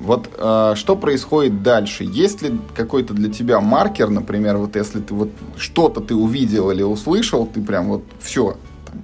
вот 0.00 0.28
э, 0.36 0.72
что 0.74 0.96
происходит 0.96 1.62
дальше? 1.62 2.02
Есть 2.02 2.42
ли 2.42 2.58
какой-то 2.74 3.14
для 3.14 3.32
тебя 3.32 3.60
маркер, 3.60 4.10
например, 4.10 4.56
вот 4.56 4.74
если 4.74 4.98
ты 4.98 5.14
вот 5.14 5.30
что-то 5.56 6.00
ты 6.00 6.16
увидел 6.16 6.72
или 6.72 6.82
услышал, 6.82 7.46
ты 7.46 7.62
прям 7.62 7.86
вот 7.86 8.02
все, 8.18 8.56
там, 8.84 9.00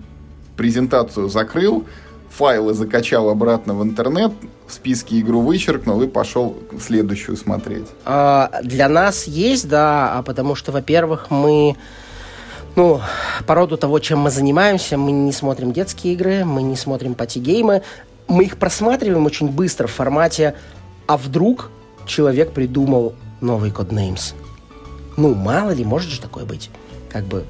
презентацию 0.57 1.29
закрыл, 1.29 1.85
файлы 2.31 2.75
закачал 2.75 3.29
обратно 3.29 3.75
в 3.75 3.83
интернет, 3.85 4.33
в 4.67 4.73
списке 4.73 5.21
игру 5.21 5.41
вычеркнул 5.41 6.01
и 6.03 6.07
пошел 6.07 6.57
следующую 6.81 7.37
смотреть? 7.37 7.87
А, 8.05 8.51
для 8.63 8.89
нас 8.89 9.27
есть, 9.27 9.69
да, 9.69 10.19
а 10.19 10.23
потому 10.23 10.55
что, 10.55 10.73
во-первых, 10.73 11.31
мы 11.31 11.77
ну, 12.75 13.01
по 13.47 13.55
роду 13.55 13.77
того, 13.77 13.99
чем 13.99 14.21
мы 14.21 14.31
занимаемся, 14.31 14.97
мы 14.97 15.13
не 15.13 15.33
смотрим 15.33 15.73
детские 15.73 16.15
игры, 16.15 16.45
мы 16.45 16.63
не 16.63 16.77
смотрим 16.77 17.15
пати-геймы, 17.15 17.83
мы 18.29 18.45
их 18.45 18.57
просматриваем 18.57 19.27
очень 19.27 19.49
быстро 19.49 19.87
в 19.87 19.93
формате 19.93 20.55
«а 21.07 21.17
вдруг 21.19 21.71
человек 22.07 22.53
придумал 22.53 23.15
новый 23.41 23.71
Codenames?» 23.71 24.35
Ну, 25.17 25.35
мало 25.35 25.71
ли, 25.73 25.85
может 25.85 26.11
же 26.11 26.21
такое 26.21 26.47
быть. 26.47 26.71
Как 27.11 27.25
бы 27.25 27.45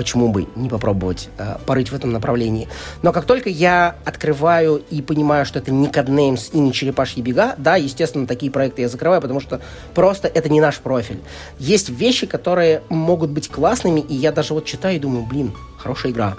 почему 0.00 0.30
бы 0.30 0.46
не 0.56 0.70
попробовать 0.70 1.28
э, 1.36 1.56
порыть 1.66 1.92
в 1.92 1.94
этом 1.94 2.10
направлении. 2.10 2.68
Но 3.02 3.12
как 3.12 3.26
только 3.26 3.50
я 3.50 3.96
открываю 4.06 4.82
и 4.88 5.02
понимаю, 5.02 5.44
что 5.44 5.58
это 5.58 5.70
не 5.70 5.88
Codenames 5.88 6.48
и 6.54 6.58
не 6.58 6.72
Черепашьи 6.72 7.20
бега, 7.20 7.54
да, 7.58 7.76
естественно, 7.76 8.26
такие 8.26 8.50
проекты 8.50 8.80
я 8.80 8.88
закрываю, 8.88 9.20
потому 9.20 9.40
что 9.40 9.60
просто 9.94 10.26
это 10.26 10.48
не 10.48 10.58
наш 10.58 10.78
профиль. 10.78 11.20
Есть 11.58 11.90
вещи, 11.90 12.26
которые 12.26 12.82
могут 12.88 13.28
быть 13.28 13.50
классными, 13.50 14.00
и 14.00 14.14
я 14.14 14.32
даже 14.32 14.54
вот 14.54 14.64
читаю 14.64 14.96
и 14.96 14.98
думаю, 14.98 15.26
блин, 15.26 15.52
хорошая 15.76 16.12
игра. 16.12 16.34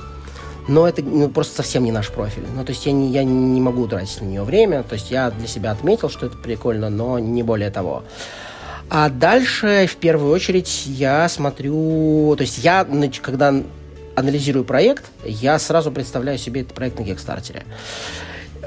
Но 0.68 0.88
это 0.88 1.04
ну, 1.04 1.30
просто 1.30 1.58
совсем 1.58 1.84
не 1.84 1.92
наш 1.92 2.10
профиль. 2.10 2.46
Ну, 2.56 2.66
то 2.66 2.72
есть 2.72 2.84
я 2.88 2.94
не, 2.94 3.12
я 3.12 3.24
не 3.24 3.62
могу 3.62 3.88
тратить 3.88 4.22
на 4.22 4.26
нее 4.26 4.42
время. 4.42 4.82
То 4.82 4.94
есть 4.96 5.12
я 5.12 5.30
для 5.30 5.48
себя 5.48 5.70
отметил, 5.70 6.10
что 6.10 6.26
это 6.26 6.38
прикольно, 6.38 6.90
но 6.90 7.20
не 7.20 7.44
более 7.44 7.70
того. 7.70 8.04
А 8.94 9.08
дальше, 9.08 9.88
в 9.90 9.96
первую 9.96 10.34
очередь, 10.34 10.86
я 10.86 11.30
смотрю... 11.30 12.36
То 12.36 12.42
есть 12.42 12.58
я, 12.58 12.86
когда 13.22 13.56
анализирую 14.18 14.66
проект, 14.66 15.06
я 15.24 15.58
сразу 15.60 15.94
представляю 15.94 16.38
себе 16.38 16.60
этот 16.60 16.74
проект 16.74 17.00
на 17.00 17.06
Кикстартере. 17.06 17.64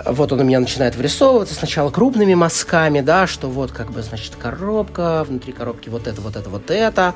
Вот 0.06 0.32
он 0.32 0.40
у 0.40 0.44
меня 0.44 0.60
начинает 0.60 0.96
вырисовываться 0.96 1.54
сначала 1.54 1.90
крупными 1.90 2.32
мазками, 2.32 3.02
да, 3.02 3.26
что 3.26 3.50
вот 3.50 3.72
как 3.72 3.90
бы, 3.92 4.00
значит, 4.00 4.34
коробка, 4.36 5.24
внутри 5.24 5.52
коробки 5.52 5.90
вот 5.90 6.06
это, 6.06 6.22
вот 6.22 6.36
это, 6.36 6.48
вот 6.48 6.70
это. 6.70 7.14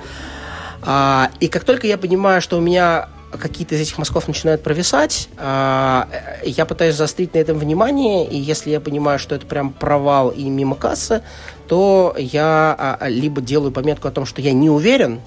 А, 0.82 1.30
и 1.40 1.48
как 1.48 1.64
только 1.64 1.86
я 1.86 1.97
понимаю, 1.97 2.43
что 2.43 2.59
у 2.59 2.60
меня 2.60 3.09
какие-то 3.33 3.75
из 3.75 3.81
этих 3.81 3.99
мазков 3.99 4.29
начинают 4.29 4.63
провисать, 4.63 5.29
а, 5.37 6.09
я 6.43 6.65
пытаюсь 6.65 6.95
заострить 6.95 7.35
на 7.35 7.39
этом 7.39 7.59
внимание, 7.59 8.27
и 8.27 8.39
если 8.39 8.71
я 8.71 8.81
понимаю, 8.81 9.19
что 9.19 9.35
это 9.35 9.47
прям 9.47 9.73
провал 9.73 10.31
и 10.31 10.45
мимо 10.45 10.77
кассы, 10.77 11.23
то 11.69 12.15
я 12.17 12.97
а, 13.01 13.09
либо 13.09 13.41
делаю 13.41 13.73
пометку 13.73 14.09
о 14.09 14.11
том, 14.11 14.25
что 14.25 14.41
я 14.41 14.53
не 14.53 14.71
уверен, 14.71 15.21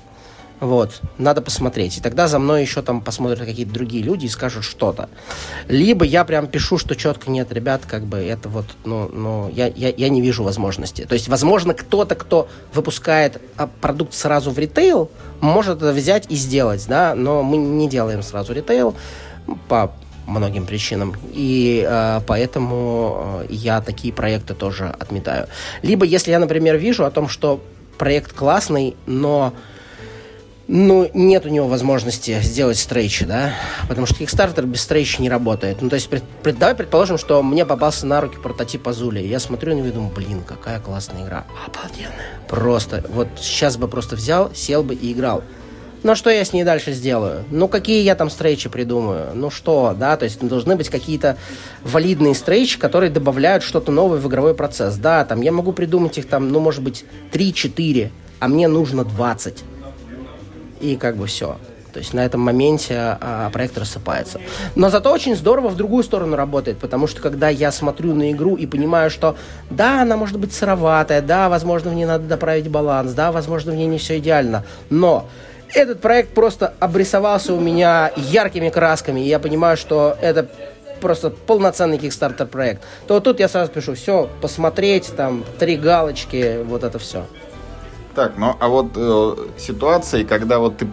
вот, 0.62 1.02
надо 1.18 1.42
посмотреть. 1.42 1.98
И 1.98 2.02
тогда 2.02 2.28
за 2.28 2.38
мной 2.38 2.62
еще 2.62 2.84
там 2.84 3.02
посмотрят 3.02 3.40
какие-то 3.40 3.74
другие 3.74 4.04
люди 4.04 4.28
и 4.28 4.30
скажут 4.30 4.64
что-то. 4.64 5.10
Либо 5.68 6.06
я 6.06 6.24
прям 6.24 6.46
пишу, 6.46 6.78
что 6.78 6.96
четко 6.96 7.32
нет, 7.32 7.52
ребят, 7.52 7.82
как 7.88 8.04
бы 8.04 8.18
это 8.20 8.48
вот, 8.48 8.66
ну, 8.86 9.10
ну 9.10 9.50
я, 9.52 9.66
я, 9.66 9.90
я 9.90 10.10
не 10.10 10.22
вижу 10.22 10.44
возможности. 10.44 11.06
То 11.06 11.14
есть, 11.14 11.28
возможно, 11.30 11.74
кто-то, 11.74 12.14
кто 12.14 12.48
выпускает 12.76 13.42
а, 13.58 13.68
продукт 13.82 14.14
сразу 14.14 14.52
в 14.52 14.60
ритейл, 14.60 15.10
может 15.40 15.78
это 15.78 15.94
взять 15.94 16.28
и 16.30 16.36
сделать, 16.36 16.86
да, 16.88 17.16
но 17.16 17.42
мы 17.42 17.58
не 17.58 17.90
делаем 17.90 18.22
сразу 18.22 18.54
ритейл 18.54 18.96
по 19.68 19.92
многим 20.28 20.68
причинам. 20.68 21.16
И 21.34 21.84
э, 21.90 22.22
поэтому 22.28 23.42
я 23.50 23.82
такие 23.82 24.14
проекты 24.14 24.54
тоже 24.54 24.94
отметаю. 25.00 25.48
Либо 25.82 26.06
если 26.06 26.30
я, 26.30 26.38
например, 26.38 26.78
вижу 26.78 27.04
о 27.04 27.10
том, 27.10 27.28
что 27.28 27.60
проект 27.98 28.34
классный, 28.34 28.96
но 29.08 29.54
ну, 30.74 31.12
нет 31.14 31.46
у 31.46 31.50
него 31.50 31.68
возможности 31.68 32.40
сделать 32.42 32.78
стрейчи, 32.78 33.26
да, 33.26 33.54
потому 33.90 34.08
что 34.08 34.16
Kickstarter 34.24 34.66
без 34.66 34.82
стрейчи 34.82 35.22
не 35.22 35.30
работает. 35.30 35.82
Ну, 35.82 35.90
то 35.90 35.96
есть, 35.96 36.08
пред, 36.08 36.24
пред, 36.44 36.58
давай 36.58 36.76
предположим, 36.76 37.18
что 37.18 37.44
мне 37.44 37.66
попался 37.66 38.06
на 38.06 38.22
руки 38.22 38.38
прототип 38.42 38.88
Азули. 38.88 39.20
Я 39.20 39.40
смотрю 39.40 39.74
на 39.74 39.80
него 39.80 39.88
и 39.88 39.92
думаю, 39.92 40.14
блин, 40.16 40.44
какая 40.48 40.80
классная 40.80 41.26
игра. 41.26 41.44
Обалденная. 41.68 42.40
Просто, 42.48 43.04
вот 43.10 43.28
сейчас 43.38 43.76
бы 43.76 43.90
просто 43.90 44.16
взял, 44.16 44.50
сел 44.56 44.82
бы 44.82 44.96
и 44.96 45.12
играл. 45.12 45.44
Но 46.04 46.16
что 46.16 46.30
я 46.30 46.46
с 46.46 46.54
ней 46.54 46.64
дальше 46.64 46.94
сделаю? 46.94 47.44
Ну, 47.52 47.68
какие 47.68 48.02
я 48.04 48.16
там 48.16 48.30
стрейчи 48.30 48.70
придумаю? 48.70 49.32
Ну, 49.34 49.50
что, 49.50 49.94
да, 50.00 50.16
то 50.16 50.24
есть 50.24 50.40
должны 50.40 50.78
быть 50.78 50.88
какие-то 50.88 51.36
валидные 51.84 52.34
стрейчи, 52.34 52.80
которые 52.80 53.10
добавляют 53.10 53.64
что-то 53.64 53.92
новое 53.92 54.20
в 54.20 54.28
игровой 54.30 54.56
процесс. 54.56 54.96
Да, 54.96 55.26
там 55.26 55.42
я 55.42 55.52
могу 55.52 55.74
придумать 55.74 56.18
их 56.18 56.30
там, 56.30 56.48
ну, 56.48 56.62
может 56.62 56.82
быть, 56.82 57.04
3-4, 57.34 58.10
а 58.40 58.48
мне 58.48 58.70
нужно 58.70 59.04
20. 59.04 59.66
И 60.82 60.96
как 60.96 61.16
бы 61.16 61.28
все. 61.28 61.58
То 61.94 62.00
есть 62.00 62.14
на 62.14 62.26
этом 62.26 62.42
моменте 62.42 62.96
а, 62.98 63.50
проект 63.52 63.78
рассыпается. 63.78 64.40
Но 64.76 64.90
зато 64.90 65.12
очень 65.12 65.36
здорово 65.36 65.68
в 65.68 65.76
другую 65.76 66.04
сторону 66.04 66.36
работает, 66.36 66.78
потому 66.78 67.08
что 67.08 67.22
когда 67.22 67.50
я 67.50 67.72
смотрю 67.72 68.14
на 68.14 68.32
игру 68.32 68.56
и 68.56 68.66
понимаю, 68.66 69.10
что 69.10 69.36
да, 69.70 70.02
она 70.02 70.16
может 70.16 70.40
быть 70.40 70.54
сыроватая, 70.54 71.22
да, 71.22 71.50
возможно, 71.50 71.92
в 71.92 71.94
ней 71.94 72.06
надо 72.06 72.26
доправить 72.26 72.70
баланс, 72.70 73.12
да, 73.12 73.32
возможно, 73.32 73.74
в 73.74 73.76
ней 73.76 73.88
не 73.88 73.98
все 73.98 74.20
идеально, 74.20 74.64
но 74.90 75.28
этот 75.74 76.02
проект 76.02 76.34
просто 76.34 76.74
обрисовался 76.80 77.54
у 77.54 77.60
меня 77.60 78.12
яркими 78.16 78.70
красками, 78.70 79.22
и 79.22 79.28
я 79.28 79.40
понимаю, 79.40 79.78
что 79.78 80.18
это 80.22 80.48
просто 81.00 81.30
полноценный 81.30 81.98
Kickstarter 81.98 82.46
проект, 82.46 82.84
то 83.08 83.20
тут 83.20 83.40
я 83.40 83.50
сразу 83.50 83.72
пишу, 83.72 83.96
все, 83.96 84.30
посмотреть, 84.42 85.12
там, 85.16 85.44
три 85.60 85.76
галочки, 85.76 86.64
вот 86.64 86.84
это 86.84 87.00
все. 87.00 87.26
Так, 88.16 88.34
ну 88.38 88.56
а 88.60 88.68
вот 88.68 88.92
э, 88.96 89.36
ситуации, 89.58 90.24
когда 90.24 90.60
вот 90.60 90.78
ты 90.78 90.88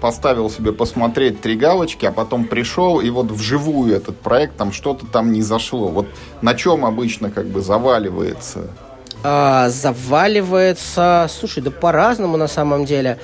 поставил 0.00 0.50
себе 0.50 0.72
посмотреть 0.72 1.40
три 1.40 1.56
галочки, 1.56 2.06
а 2.06 2.12
потом 2.12 2.44
пришел, 2.44 3.00
и 3.00 3.10
вот 3.10 3.30
вживую 3.30 3.94
этот 3.94 4.18
проект, 4.18 4.56
там 4.56 4.72
что-то 4.72 5.06
там 5.06 5.32
не 5.32 5.42
зашло. 5.42 5.88
Вот 5.88 6.06
на 6.42 6.54
чем 6.54 6.84
обычно 6.84 7.30
как 7.30 7.46
бы 7.46 7.60
заваливается? 7.60 8.70
А, 9.22 9.68
заваливается, 9.68 11.26
слушай, 11.30 11.62
да 11.62 11.70
по-разному 11.70 12.36
на 12.36 12.48
самом 12.48 12.84
деле. 12.84 13.18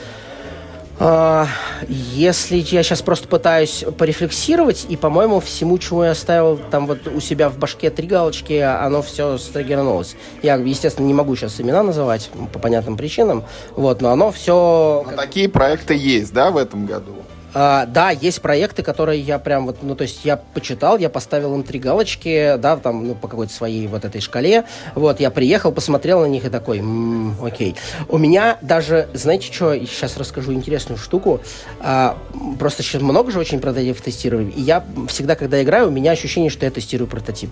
А, 0.99 1.47
если 1.89 2.57
я 2.57 2.83
сейчас 2.83 3.03
просто 3.03 3.29
пытаюсь 3.29 3.85
порефлексировать, 3.99 4.87
и, 4.89 4.97
по-моему, 4.97 5.41
всему, 5.41 5.77
чего 5.79 6.07
я 6.07 6.13
оставил 6.13 6.59
там 6.71 6.87
вот 6.87 7.07
у 7.07 7.21
себя 7.21 7.51
в 7.51 7.59
башке 7.59 7.91
три 7.91 8.07
галочки, 8.07 8.55
оно 8.55 9.03
все 9.03 9.37
стригернулось. 9.37 10.17
Я, 10.43 10.57
естественно, 10.57 11.07
не 11.07 11.15
могу 11.15 11.37
сейчас 11.37 11.61
имена 11.61 11.83
называть 11.83 12.31
по 12.53 12.59
понятным 12.59 12.97
причинам, 12.97 13.45
вот, 13.75 14.01
но 14.01 14.11
оно 14.11 14.33
все... 14.33 15.05
Но 15.11 15.17
такие 15.17 15.49
проекты 15.51 15.95
есть, 15.95 16.33
да, 16.33 16.51
в 16.51 16.57
этом 16.57 16.87
году? 16.87 17.15
А, 17.59 17.87
да, 17.87 18.11
есть 18.11 18.43
проекты, 18.43 18.83
которые 18.83 19.19
я 19.19 19.39
прям 19.39 19.65
вот, 19.65 19.79
ну, 19.81 19.95
то 19.95 20.03
есть 20.03 20.27
я 20.27 20.37
почитал, 20.37 20.99
я 20.99 21.09
поставил 21.09 21.55
им 21.55 21.63
три 21.63 21.79
галочки, 21.79 22.57
да, 22.59 22.77
там, 22.77 23.09
ну, 23.09 23.15
по 23.15 23.29
какой-то 23.29 23.51
своей 23.51 23.87
вот 23.87 24.05
этой 24.05 24.21
шкале. 24.21 24.65
Вот, 24.95 25.21
я 25.21 25.31
приехал, 25.31 25.73
посмотрел 25.73 26.21
на 26.21 26.27
них 26.27 26.45
и 26.45 26.51
такой, 26.51 26.81
м-м, 26.81 27.39
окей. 27.43 27.75
У 28.11 28.19
меня 28.19 28.59
даже, 28.61 29.09
знаете 29.15 29.51
что, 29.51 29.75
сейчас 29.75 30.19
расскажу 30.19 30.53
интересную 30.53 30.99
штуку. 30.99 31.41
А, 31.81 32.19
просто 32.59 32.83
сейчас 32.83 33.01
много 33.01 33.31
же 33.31 33.39
очень 33.39 33.59
прототипов 33.59 34.03
тестирую. 34.03 34.53
И 34.53 34.61
я 34.61 34.85
всегда, 35.09 35.35
когда 35.35 35.63
играю, 35.63 35.89
у 35.89 35.91
меня 35.91 36.11
ощущение, 36.11 36.51
что 36.51 36.67
я 36.67 36.71
тестирую 36.71 37.09
прототип. 37.09 37.49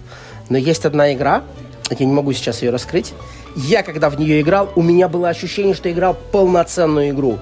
Но 0.50 0.58
есть 0.58 0.84
одна 0.84 1.14
игра, 1.14 1.44
я 1.88 2.04
не 2.04 2.12
могу 2.12 2.34
сейчас 2.34 2.60
ее 2.60 2.68
раскрыть. 2.68 3.14
Я, 3.56 3.82
когда 3.82 4.10
в 4.10 4.18
нее 4.18 4.42
играл, 4.42 4.68
у 4.76 4.82
меня 4.82 5.08
было 5.08 5.30
ощущение, 5.30 5.74
что 5.74 5.90
играл 5.90 6.14
полноценную 6.30 7.08
игру 7.08 7.38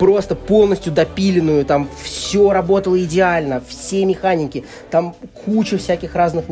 просто 0.00 0.34
полностью 0.34 0.94
допиленную, 0.94 1.66
там 1.66 1.86
все 2.02 2.52
работало 2.52 2.98
идеально, 3.04 3.62
все 3.68 4.06
механики, 4.06 4.64
там 4.90 5.14
куча 5.44 5.76
всяких 5.76 6.14
разных, 6.14 6.46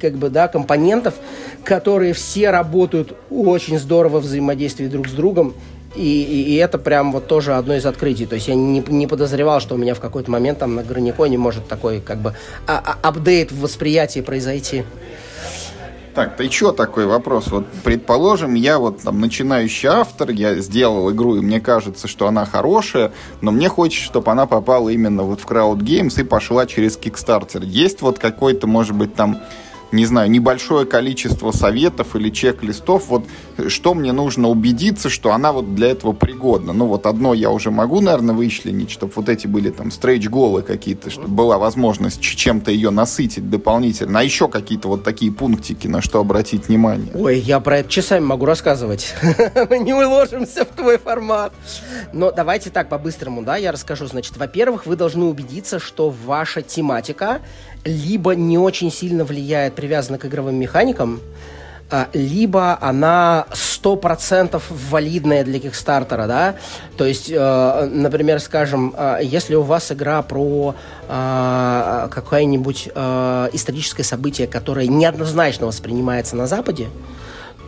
как 0.00 0.14
бы, 0.14 0.30
да, 0.30 0.48
компонентов, 0.48 1.14
которые 1.62 2.12
все 2.12 2.50
работают 2.50 3.14
очень 3.30 3.78
здорово 3.78 4.18
взаимодействие 4.18 4.88
друг 4.88 5.06
с 5.06 5.12
другом, 5.12 5.54
и, 5.94 6.22
и, 6.22 6.54
и 6.54 6.56
это 6.56 6.76
прям 6.76 7.12
вот 7.12 7.28
тоже 7.28 7.54
одно 7.54 7.76
из 7.76 7.86
открытий. 7.86 8.26
То 8.26 8.34
есть 8.34 8.48
я 8.48 8.56
не, 8.56 8.82
не 8.88 9.06
подозревал, 9.06 9.60
что 9.60 9.76
у 9.76 9.78
меня 9.78 9.94
в 9.94 10.00
какой-то 10.00 10.32
момент 10.32 10.58
там 10.58 10.74
на 10.74 10.82
Граниконе 10.82 11.38
может 11.38 11.68
такой 11.68 12.00
как 12.00 12.18
бы 12.18 12.34
а, 12.66 12.82
а, 12.84 13.08
апдейт 13.08 13.52
в 13.52 13.60
восприятии 13.60 14.20
произойти. 14.22 14.82
Так, 16.18 16.36
ты 16.36 16.50
что 16.50 16.72
такой 16.72 17.06
вопрос? 17.06 17.46
Вот, 17.46 17.64
предположим, 17.84 18.54
я 18.54 18.80
вот 18.80 19.02
там 19.02 19.20
начинающий 19.20 19.88
автор, 19.88 20.30
я 20.30 20.56
сделал 20.56 21.12
игру, 21.12 21.36
и 21.36 21.40
мне 21.40 21.60
кажется, 21.60 22.08
что 22.08 22.26
она 22.26 22.44
хорошая, 22.44 23.12
но 23.40 23.52
мне 23.52 23.68
хочется, 23.68 24.04
чтобы 24.04 24.32
она 24.32 24.46
попала 24.46 24.88
именно 24.88 25.22
вот 25.22 25.40
в 25.40 25.46
Crowd 25.46 25.78
Games 25.78 26.20
и 26.20 26.24
пошла 26.24 26.66
через 26.66 26.98
Kickstarter. 26.98 27.64
Есть 27.64 28.02
вот 28.02 28.18
какой-то, 28.18 28.66
может 28.66 28.96
быть, 28.96 29.14
там 29.14 29.38
не 29.92 30.04
знаю, 30.06 30.30
небольшое 30.30 30.86
количество 30.86 31.50
советов 31.50 32.14
или 32.14 32.30
чек-листов, 32.30 33.08
вот 33.08 33.24
что 33.68 33.94
мне 33.94 34.12
нужно 34.12 34.48
убедиться, 34.48 35.08
что 35.08 35.32
она 35.32 35.52
вот 35.52 35.74
для 35.74 35.88
этого 35.88 36.12
пригодна. 36.12 36.72
Ну 36.72 36.86
вот 36.86 37.06
одно 37.06 37.34
я 37.34 37.50
уже 37.50 37.70
могу, 37.70 38.00
наверное, 38.00 38.34
вычленить, 38.34 38.90
чтобы 38.90 39.12
вот 39.16 39.28
эти 39.28 39.46
были 39.46 39.70
там 39.70 39.90
стрейч-голы 39.90 40.62
какие-то, 40.62 41.10
чтобы 41.10 41.28
была 41.28 41.58
возможность 41.58 42.20
чем-то 42.20 42.70
ее 42.70 42.90
насытить 42.90 43.48
дополнительно. 43.48 44.20
А 44.20 44.22
еще 44.22 44.48
какие-то 44.48 44.88
вот 44.88 45.04
такие 45.04 45.32
пунктики, 45.32 45.86
на 45.86 46.02
что 46.02 46.20
обратить 46.20 46.68
внимание. 46.68 47.10
Ой, 47.14 47.38
я 47.38 47.60
про 47.60 47.78
это 47.78 47.88
часами 47.88 48.24
могу 48.24 48.44
рассказывать. 48.44 49.14
Мы 49.70 49.78
не 49.78 49.94
уложимся 49.94 50.64
в 50.64 50.68
твой 50.68 50.98
формат. 50.98 51.52
Но 52.12 52.30
давайте 52.30 52.70
так, 52.70 52.88
по-быстрому, 52.88 53.42
да, 53.42 53.56
я 53.56 53.72
расскажу. 53.72 54.06
Значит, 54.06 54.36
во-первых, 54.36 54.86
вы 54.86 54.96
должны 54.96 55.24
убедиться, 55.24 55.78
что 55.78 56.10
ваша 56.10 56.62
тематика 56.62 57.40
либо 57.88 58.34
не 58.34 58.58
очень 58.58 58.92
сильно 58.92 59.24
влияет 59.24 59.74
привязана 59.74 60.18
к 60.18 60.26
игровым 60.26 60.56
механикам, 60.56 61.20
а, 61.90 62.08
либо 62.12 62.76
она 62.82 63.46
100% 63.52 64.62
валидная 64.90 65.42
для 65.42 65.58
Кикстартера, 65.58 66.26
да, 66.26 66.56
то 66.98 67.06
есть, 67.06 67.30
э, 67.30 67.88
например, 67.90 68.40
скажем, 68.40 68.94
э, 68.94 69.20
если 69.22 69.54
у 69.54 69.62
вас 69.62 69.90
игра 69.90 70.20
про 70.20 70.74
э, 71.08 72.08
какое-нибудь 72.10 72.88
историческое 72.88 74.04
событие, 74.04 74.46
которое 74.46 74.86
неоднозначно 74.86 75.66
воспринимается 75.66 76.36
на 76.36 76.46
Западе, 76.46 76.88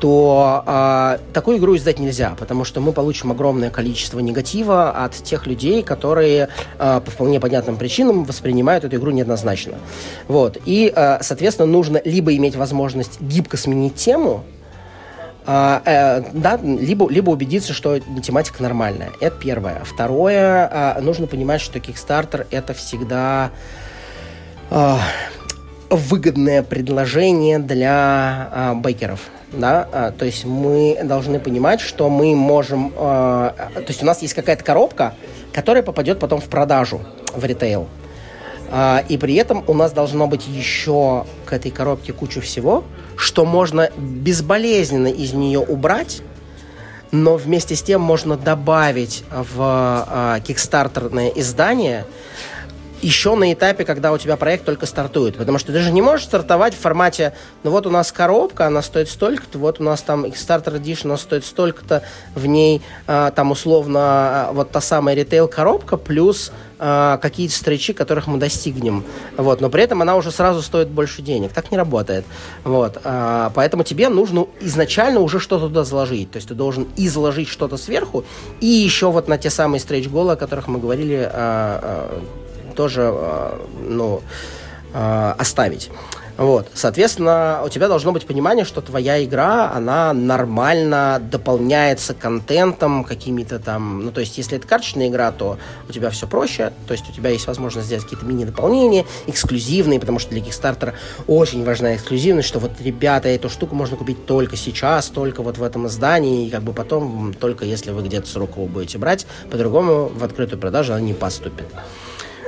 то 0.00 0.64
э, 0.66 1.18
такую 1.34 1.58
игру 1.58 1.76
издать 1.76 1.98
нельзя, 1.98 2.34
потому 2.38 2.64
что 2.64 2.80
мы 2.80 2.92
получим 2.92 3.30
огромное 3.30 3.70
количество 3.70 4.18
негатива 4.18 4.90
от 4.90 5.12
тех 5.12 5.46
людей, 5.46 5.82
которые 5.82 6.48
э, 6.78 7.00
по 7.04 7.10
вполне 7.10 7.38
понятным 7.38 7.76
причинам 7.76 8.24
воспринимают 8.24 8.84
эту 8.84 8.96
игру 8.96 9.10
неоднозначно. 9.10 9.74
Вот. 10.26 10.56
И, 10.64 10.92
э, 10.94 11.18
соответственно, 11.20 11.70
нужно 11.70 12.00
либо 12.04 12.34
иметь 12.34 12.56
возможность 12.56 13.20
гибко 13.20 13.58
сменить 13.58 13.96
тему, 13.96 14.44
э, 15.46 15.80
э, 15.84 16.22
да, 16.32 16.58
либо, 16.62 17.10
либо 17.10 17.30
убедиться, 17.30 17.74
что 17.74 18.00
тематика 18.22 18.62
нормальная. 18.62 19.10
Это 19.20 19.36
первое. 19.36 19.82
Второе, 19.84 20.96
э, 20.96 21.00
нужно 21.02 21.26
понимать, 21.26 21.60
что 21.60 21.78
Kickstarter 21.78 22.46
это 22.50 22.74
всегда 22.74 23.50
выгодное 25.90 26.62
предложение 26.62 27.58
для 27.58 28.72
бейкеров 28.76 29.20
да, 29.52 29.88
а, 29.92 30.12
то 30.12 30.24
есть 30.24 30.44
мы 30.44 30.98
должны 31.02 31.40
понимать, 31.40 31.80
что 31.80 32.08
мы 32.08 32.34
можем, 32.36 32.92
а, 32.96 33.54
то 33.74 33.88
есть 33.88 34.02
у 34.02 34.06
нас 34.06 34.22
есть 34.22 34.34
какая-то 34.34 34.64
коробка, 34.64 35.14
которая 35.52 35.82
попадет 35.82 36.18
потом 36.18 36.40
в 36.40 36.46
продажу, 36.46 37.00
в 37.34 37.44
ритейл. 37.44 37.88
А, 38.70 39.04
и 39.08 39.18
при 39.18 39.34
этом 39.34 39.64
у 39.66 39.74
нас 39.74 39.92
должно 39.92 40.26
быть 40.28 40.46
еще 40.46 41.26
к 41.44 41.52
этой 41.52 41.70
коробке 41.70 42.12
куча 42.12 42.40
всего, 42.40 42.84
что 43.16 43.44
можно 43.44 43.90
безболезненно 43.96 45.08
из 45.08 45.32
нее 45.32 45.58
убрать, 45.58 46.22
но 47.10 47.36
вместе 47.36 47.74
с 47.74 47.82
тем 47.82 48.00
можно 48.00 48.36
добавить 48.36 49.24
в 49.30 49.56
а, 49.58 50.40
кикстартерное 50.40 51.28
издание, 51.30 52.04
еще 53.02 53.34
на 53.34 53.52
этапе, 53.52 53.84
когда 53.84 54.12
у 54.12 54.18
тебя 54.18 54.36
проект 54.36 54.64
только 54.64 54.86
стартует. 54.86 55.36
Потому 55.36 55.58
что 55.58 55.72
ты 55.72 55.80
же 55.80 55.90
не 55.92 56.02
можешь 56.02 56.26
стартовать 56.26 56.74
в 56.74 56.78
формате, 56.78 57.34
ну 57.62 57.70
вот 57.70 57.86
у 57.86 57.90
нас 57.90 58.12
коробка, 58.12 58.66
она 58.66 58.82
стоит 58.82 59.08
столько-то, 59.08 59.58
вот 59.58 59.80
у 59.80 59.84
нас 59.84 60.02
там 60.02 60.24
Kickstarter 60.24 60.80
Edition, 60.80 61.06
она 61.06 61.16
стоит 61.16 61.44
столько-то, 61.44 62.02
в 62.34 62.46
ней 62.46 62.82
а, 63.06 63.30
там 63.30 63.50
условно 63.50 64.00
а, 64.00 64.52
вот 64.52 64.70
та 64.70 64.80
самая 64.80 65.14
ритейл-коробка 65.14 65.96
плюс 65.96 66.52
а, 66.82 67.18
какие-то 67.18 67.52
встречи, 67.52 67.92
которых 67.92 68.26
мы 68.26 68.38
достигнем. 68.38 69.04
Вот. 69.36 69.60
Но 69.60 69.68
при 69.68 69.82
этом 69.82 70.00
она 70.00 70.16
уже 70.16 70.30
сразу 70.30 70.62
стоит 70.62 70.88
больше 70.88 71.20
денег. 71.20 71.52
Так 71.52 71.70
не 71.70 71.76
работает. 71.76 72.24
Вот. 72.64 72.98
А, 73.04 73.52
поэтому 73.54 73.84
тебе 73.84 74.08
нужно 74.08 74.46
изначально 74.60 75.20
уже 75.20 75.40
что-то 75.40 75.68
туда 75.68 75.84
заложить. 75.84 76.30
То 76.30 76.36
есть 76.36 76.48
ты 76.48 76.54
должен 76.54 76.88
и 76.96 77.08
заложить 77.08 77.48
что-то 77.48 77.76
сверху, 77.76 78.24
и 78.60 78.66
еще 78.66 79.10
вот 79.10 79.28
на 79.28 79.36
те 79.36 79.50
самые 79.50 79.80
стрейч-голы, 79.80 80.32
о 80.32 80.36
которых 80.36 80.68
мы 80.68 80.78
говорили, 80.78 81.16
а, 81.16 81.80
а, 81.82 82.22
тоже, 82.80 83.10
э, 83.12 83.58
ну, 83.90 84.22
э, 84.94 85.34
оставить. 85.36 85.90
Вот. 86.40 86.68
Соответственно, 86.72 87.60
у 87.62 87.68
тебя 87.68 87.86
должно 87.86 88.12
быть 88.12 88.26
понимание, 88.26 88.64
что 88.64 88.80
твоя 88.80 89.22
игра, 89.22 89.70
она 89.70 90.14
нормально 90.14 91.20
дополняется 91.30 92.14
контентом, 92.14 93.04
какими-то 93.04 93.58
там... 93.58 94.06
Ну, 94.06 94.10
то 94.10 94.22
есть, 94.22 94.38
если 94.38 94.56
это 94.56 94.66
карточная 94.66 95.08
игра, 95.08 95.32
то 95.32 95.58
у 95.86 95.92
тебя 95.92 96.08
все 96.08 96.26
проще. 96.26 96.72
То 96.86 96.92
есть, 96.94 97.06
у 97.10 97.12
тебя 97.12 97.28
есть 97.28 97.46
возможность 97.46 97.88
сделать 97.88 98.04
какие-то 98.04 98.24
мини-дополнения, 98.24 99.04
эксклюзивные, 99.26 100.00
потому 100.00 100.18
что 100.18 100.30
для 100.30 100.40
Kickstarter 100.40 100.94
очень 101.26 101.62
важна 101.62 101.94
эксклюзивность, 101.94 102.48
что 102.48 102.58
вот, 102.58 102.72
ребята, 102.80 103.28
эту 103.28 103.50
штуку 103.50 103.74
можно 103.74 103.98
купить 103.98 104.24
только 104.24 104.56
сейчас, 104.56 105.08
только 105.08 105.42
вот 105.42 105.58
в 105.58 105.62
этом 105.62 105.88
издании, 105.88 106.46
и 106.46 106.50
как 106.50 106.62
бы 106.62 106.72
потом, 106.72 107.34
только 107.38 107.66
если 107.66 107.90
вы 107.90 108.00
где-то 108.00 108.26
с 108.26 108.36
рукового 108.36 108.70
будете 108.70 108.96
брать, 108.96 109.26
по-другому 109.50 110.06
в 110.06 110.24
открытую 110.24 110.58
продажу 110.58 110.94
она 110.94 111.02
не 111.02 111.12
поступит. 111.12 111.66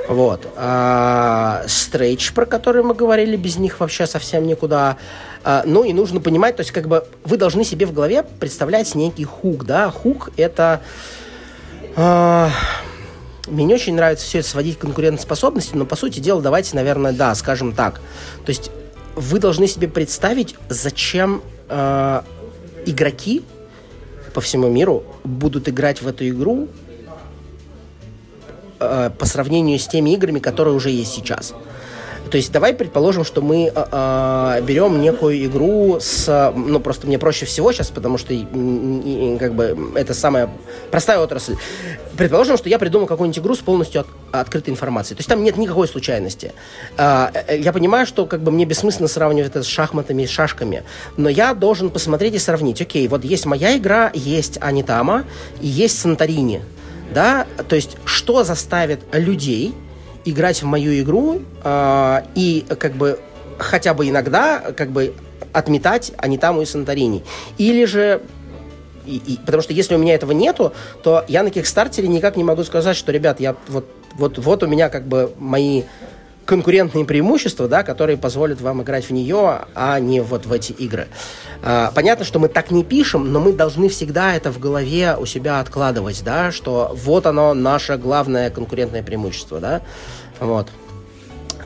Вот. 0.07 0.47
А, 0.55 1.63
стрейч, 1.67 2.33
про 2.33 2.45
который 2.45 2.83
мы 2.83 2.93
говорили, 2.93 3.35
без 3.35 3.57
них 3.57 3.79
вообще 3.79 4.05
совсем 4.05 4.45
никуда. 4.45 4.97
А, 5.43 5.63
ну 5.65 5.83
и 5.83 5.93
нужно 5.93 6.19
понимать, 6.19 6.55
то 6.55 6.61
есть 6.61 6.71
как 6.71 6.87
бы 6.87 7.05
вы 7.23 7.37
должны 7.37 7.63
себе 7.63 7.85
в 7.85 7.93
голове 7.93 8.23
представлять 8.39 8.93
некий 8.95 9.23
хук, 9.23 9.65
да. 9.65 9.89
Хук 9.91 10.29
это... 10.37 10.81
А, 11.95 12.49
мне 13.47 13.65
не 13.65 13.73
очень 13.73 13.95
нравится 13.95 14.25
все 14.25 14.39
это 14.39 14.47
сводить 14.47 14.77
к 14.77 14.81
конкурентоспособности, 14.81 15.75
но 15.75 15.85
по 15.85 15.95
сути 15.95 16.19
дела 16.19 16.41
давайте, 16.41 16.75
наверное, 16.75 17.11
да, 17.11 17.35
скажем 17.35 17.73
так. 17.73 17.99
То 18.45 18.49
есть 18.49 18.71
вы 19.15 19.39
должны 19.39 19.67
себе 19.67 19.87
представить, 19.87 20.55
зачем 20.69 21.43
э, 21.67 22.21
игроки 22.85 23.43
по 24.33 24.41
всему 24.41 24.69
миру 24.69 25.03
будут 25.23 25.67
играть 25.69 26.01
в 26.01 26.07
эту 26.07 26.27
игру 26.29 26.69
э, 28.79 29.09
по 29.17 29.25
сравнению 29.25 29.79
с 29.79 29.87
теми 29.87 30.11
играми, 30.11 30.39
которые 30.39 30.75
уже 30.75 30.89
есть 30.89 31.13
сейчас. 31.13 31.53
То 32.33 32.37
есть 32.37 32.51
давай 32.51 32.73
предположим, 32.73 33.23
что 33.23 33.43
мы 33.43 33.67
э, 33.67 33.71
э, 33.75 34.61
берем 34.63 34.99
некую 35.01 35.45
игру 35.45 35.97
с... 35.99 36.51
Ну, 36.55 36.79
просто 36.79 37.05
мне 37.05 37.19
проще 37.19 37.45
всего 37.45 37.71
сейчас, 37.71 37.91
потому 37.91 38.17
что 38.17 38.33
и, 38.33 38.39
и, 38.39 39.37
как 39.39 39.53
бы 39.53 39.91
это 39.93 40.15
самая 40.15 40.49
простая 40.89 41.19
отрасль. 41.19 41.57
Предположим, 42.17 42.57
что 42.57 42.69
я 42.69 42.79
придумал 42.79 43.05
какую-нибудь 43.05 43.37
игру 43.37 43.53
с 43.53 43.59
полностью 43.59 44.01
от, 44.01 44.07
открытой 44.31 44.73
информацией. 44.73 45.15
То 45.15 45.19
есть 45.19 45.29
там 45.29 45.43
нет 45.43 45.57
никакой 45.57 45.87
случайности. 45.87 46.53
Э, 46.97 47.27
я 47.55 47.71
понимаю, 47.71 48.07
что 48.07 48.25
как 48.25 48.41
бы 48.41 48.51
мне 48.51 48.65
бессмысленно 48.65 49.07
сравнивать 49.07 49.51
это 49.51 49.61
с 49.61 49.67
шахматами 49.67 50.23
и 50.23 50.27
шашками, 50.27 50.81
но 51.17 51.29
я 51.29 51.53
должен 51.53 51.91
посмотреть 51.91 52.33
и 52.33 52.39
сравнить. 52.39 52.81
Окей, 52.81 53.07
вот 53.09 53.23
есть 53.23 53.45
моя 53.45 53.77
игра, 53.77 54.09
есть 54.13 54.57
Анитама 54.59 55.25
и 55.61 55.67
есть 55.67 55.99
Санторини 55.99 56.63
да, 57.13 57.47
то 57.67 57.75
есть 57.75 57.97
что 58.05 58.43
заставит 58.43 59.01
людей 59.11 59.73
играть 60.25 60.61
в 60.61 60.65
мою 60.65 60.99
игру 61.01 61.41
э, 61.63 62.21
и 62.35 62.65
как 62.79 62.93
бы 62.93 63.19
хотя 63.57 63.93
бы 63.93 64.09
иногда 64.09 64.59
как 64.75 64.89
бы 64.89 65.13
отметать 65.51 66.13
Анитаму 66.17 66.61
и 66.61 66.65
Санторини. 66.65 67.23
Или 67.57 67.85
же 67.85 68.21
и, 69.05 69.17
и, 69.17 69.37
потому 69.37 69.61
что 69.61 69.73
если 69.73 69.95
у 69.95 69.97
меня 69.97 70.15
этого 70.15 70.31
нету, 70.31 70.73
то 71.03 71.25
я 71.27 71.43
на 71.43 71.49
Кикстартере 71.49 72.07
никак 72.07 72.37
не 72.37 72.43
могу 72.43 72.63
сказать, 72.63 72.95
что, 72.95 73.11
ребят, 73.11 73.39
я 73.39 73.55
вот, 73.67 73.85
вот, 74.15 74.37
вот 74.37 74.63
у 74.63 74.67
меня 74.67 74.89
как 74.89 75.05
бы 75.05 75.33
мои 75.39 75.83
конкурентные 76.45 77.05
преимущества, 77.05 77.67
да, 77.67 77.83
которые 77.83 78.17
позволят 78.17 78.61
вам 78.61 78.81
играть 78.81 79.05
в 79.05 79.11
нее, 79.11 79.61
а 79.75 79.99
не 79.99 80.21
вот 80.21 80.45
в 80.45 80.51
эти 80.51 80.71
игры. 80.73 81.07
А, 81.61 81.91
понятно, 81.95 82.25
что 82.25 82.39
мы 82.39 82.49
так 82.49 82.71
не 82.71 82.83
пишем, 82.83 83.31
но 83.31 83.39
мы 83.39 83.53
должны 83.53 83.89
всегда 83.89 84.35
это 84.35 84.51
в 84.51 84.59
голове 84.59 85.15
у 85.19 85.25
себя 85.25 85.59
откладывать, 85.59 86.23
да, 86.23 86.51
что 86.51 86.95
вот 87.03 87.25
оно 87.25 87.53
наше 87.53 87.97
главное 87.97 88.49
конкурентное 88.49 89.03
преимущество, 89.03 89.59
да, 89.59 89.81
вот. 90.39 90.69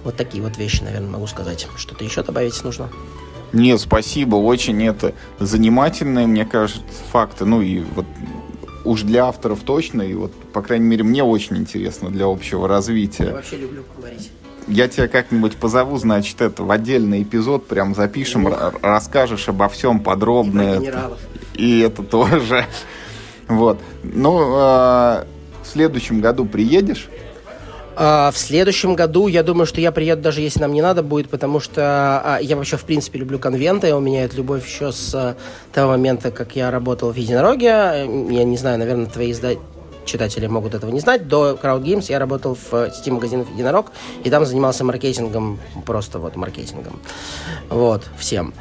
Вот 0.04 0.16
такие 0.16 0.42
вот 0.42 0.58
вещи, 0.58 0.84
наверное, 0.84 1.10
могу 1.10 1.28
сказать. 1.28 1.68
Что-то 1.76 2.04
еще 2.06 2.24
добавить 2.24 2.64
нужно? 2.64 2.90
Нет, 3.52 3.82
спасибо, 3.82 4.36
очень 4.36 4.86
это 4.86 5.14
занимательные, 5.40 6.28
мне 6.28 6.46
кажется, 6.46 6.82
факты. 7.12 7.46
Ну 7.46 7.62
и 7.62 7.80
вот 7.80 8.06
уж 8.86 9.02
для 9.02 9.26
авторов 9.26 9.62
точно, 9.64 10.02
и 10.04 10.14
вот, 10.14 10.32
по 10.54 10.62
крайней 10.62 10.86
мере, 10.86 11.04
мне 11.04 11.24
очень 11.24 11.58
интересно 11.58 12.10
для 12.10 12.26
общего 12.26 12.68
развития. 12.68 13.26
Я 13.26 13.34
вообще 13.34 13.58
люблю 13.58 13.84
говорить 13.98 14.32
я 14.68 14.88
тебя 14.88 15.08
как-нибудь 15.08 15.58
позову, 15.58 15.98
значит, 15.98 16.42
это 16.42 16.64
в 16.64 16.72
отдельный 16.72 17.24
эпизод 17.24 17.68
прям 17.68 17.96
запишем, 17.96 18.48
расскажешь 18.82 19.48
обо 19.50 19.70
всем 19.70 20.00
подробно. 20.00 20.82
И, 21.56 21.78
и 21.78 21.80
это 21.80 22.04
тоже. 22.04 22.66
Вот. 23.48 23.80
Ну, 24.04 24.42
э, 24.42 25.24
в 25.64 25.68
следующем 25.72 26.20
году 26.20 26.44
приедешь? 26.46 27.08
А, 27.96 28.30
в 28.32 28.38
следующем 28.38 28.94
году, 28.94 29.28
я 29.28 29.42
думаю, 29.42 29.66
что 29.66 29.80
я 29.80 29.94
приеду, 29.94 30.22
даже 30.22 30.42
если 30.42 30.60
нам 30.60 30.74
не 30.74 30.82
надо 30.82 31.02
будет, 31.02 31.30
потому 31.30 31.62
что 31.62 31.82
а, 31.82 32.40
я 32.42 32.58
вообще, 32.58 32.76
в 32.76 32.84
принципе, 32.84 33.20
люблю 33.20 33.40
конвенты. 33.40 33.96
У 33.96 34.02
меня 34.02 34.26
эта 34.26 34.36
любовь 34.36 34.68
еще 34.68 34.92
с 34.92 35.16
а, 35.16 35.38
того 35.72 35.92
момента, 35.92 36.30
как 36.30 36.58
я 36.58 36.70
работал 36.72 37.14
в 37.14 37.16
Единороге. 37.16 37.68
Я 37.68 38.44
не 38.44 38.58
знаю, 38.58 38.80
наверное, 38.80 39.06
твои 39.06 39.32
издатели 39.32 39.62
читатели 40.08 40.48
могут 40.48 40.74
этого 40.74 40.90
не 40.92 41.00
знать, 41.00 41.28
до 41.28 41.60
Crowd 41.62 41.84
Games 41.84 42.06
я 42.10 42.20
работал 42.20 42.56
в 42.56 42.90
сети 42.92 43.12
магазинов 43.12 43.50
«Единорог», 43.52 43.92
и 44.24 44.30
там 44.30 44.46
занимался 44.46 44.84
маркетингом, 44.84 45.60
просто 45.86 46.20
вот 46.20 46.36
маркетингом. 46.36 47.00
Вот, 47.70 48.04
всем. 48.18 48.54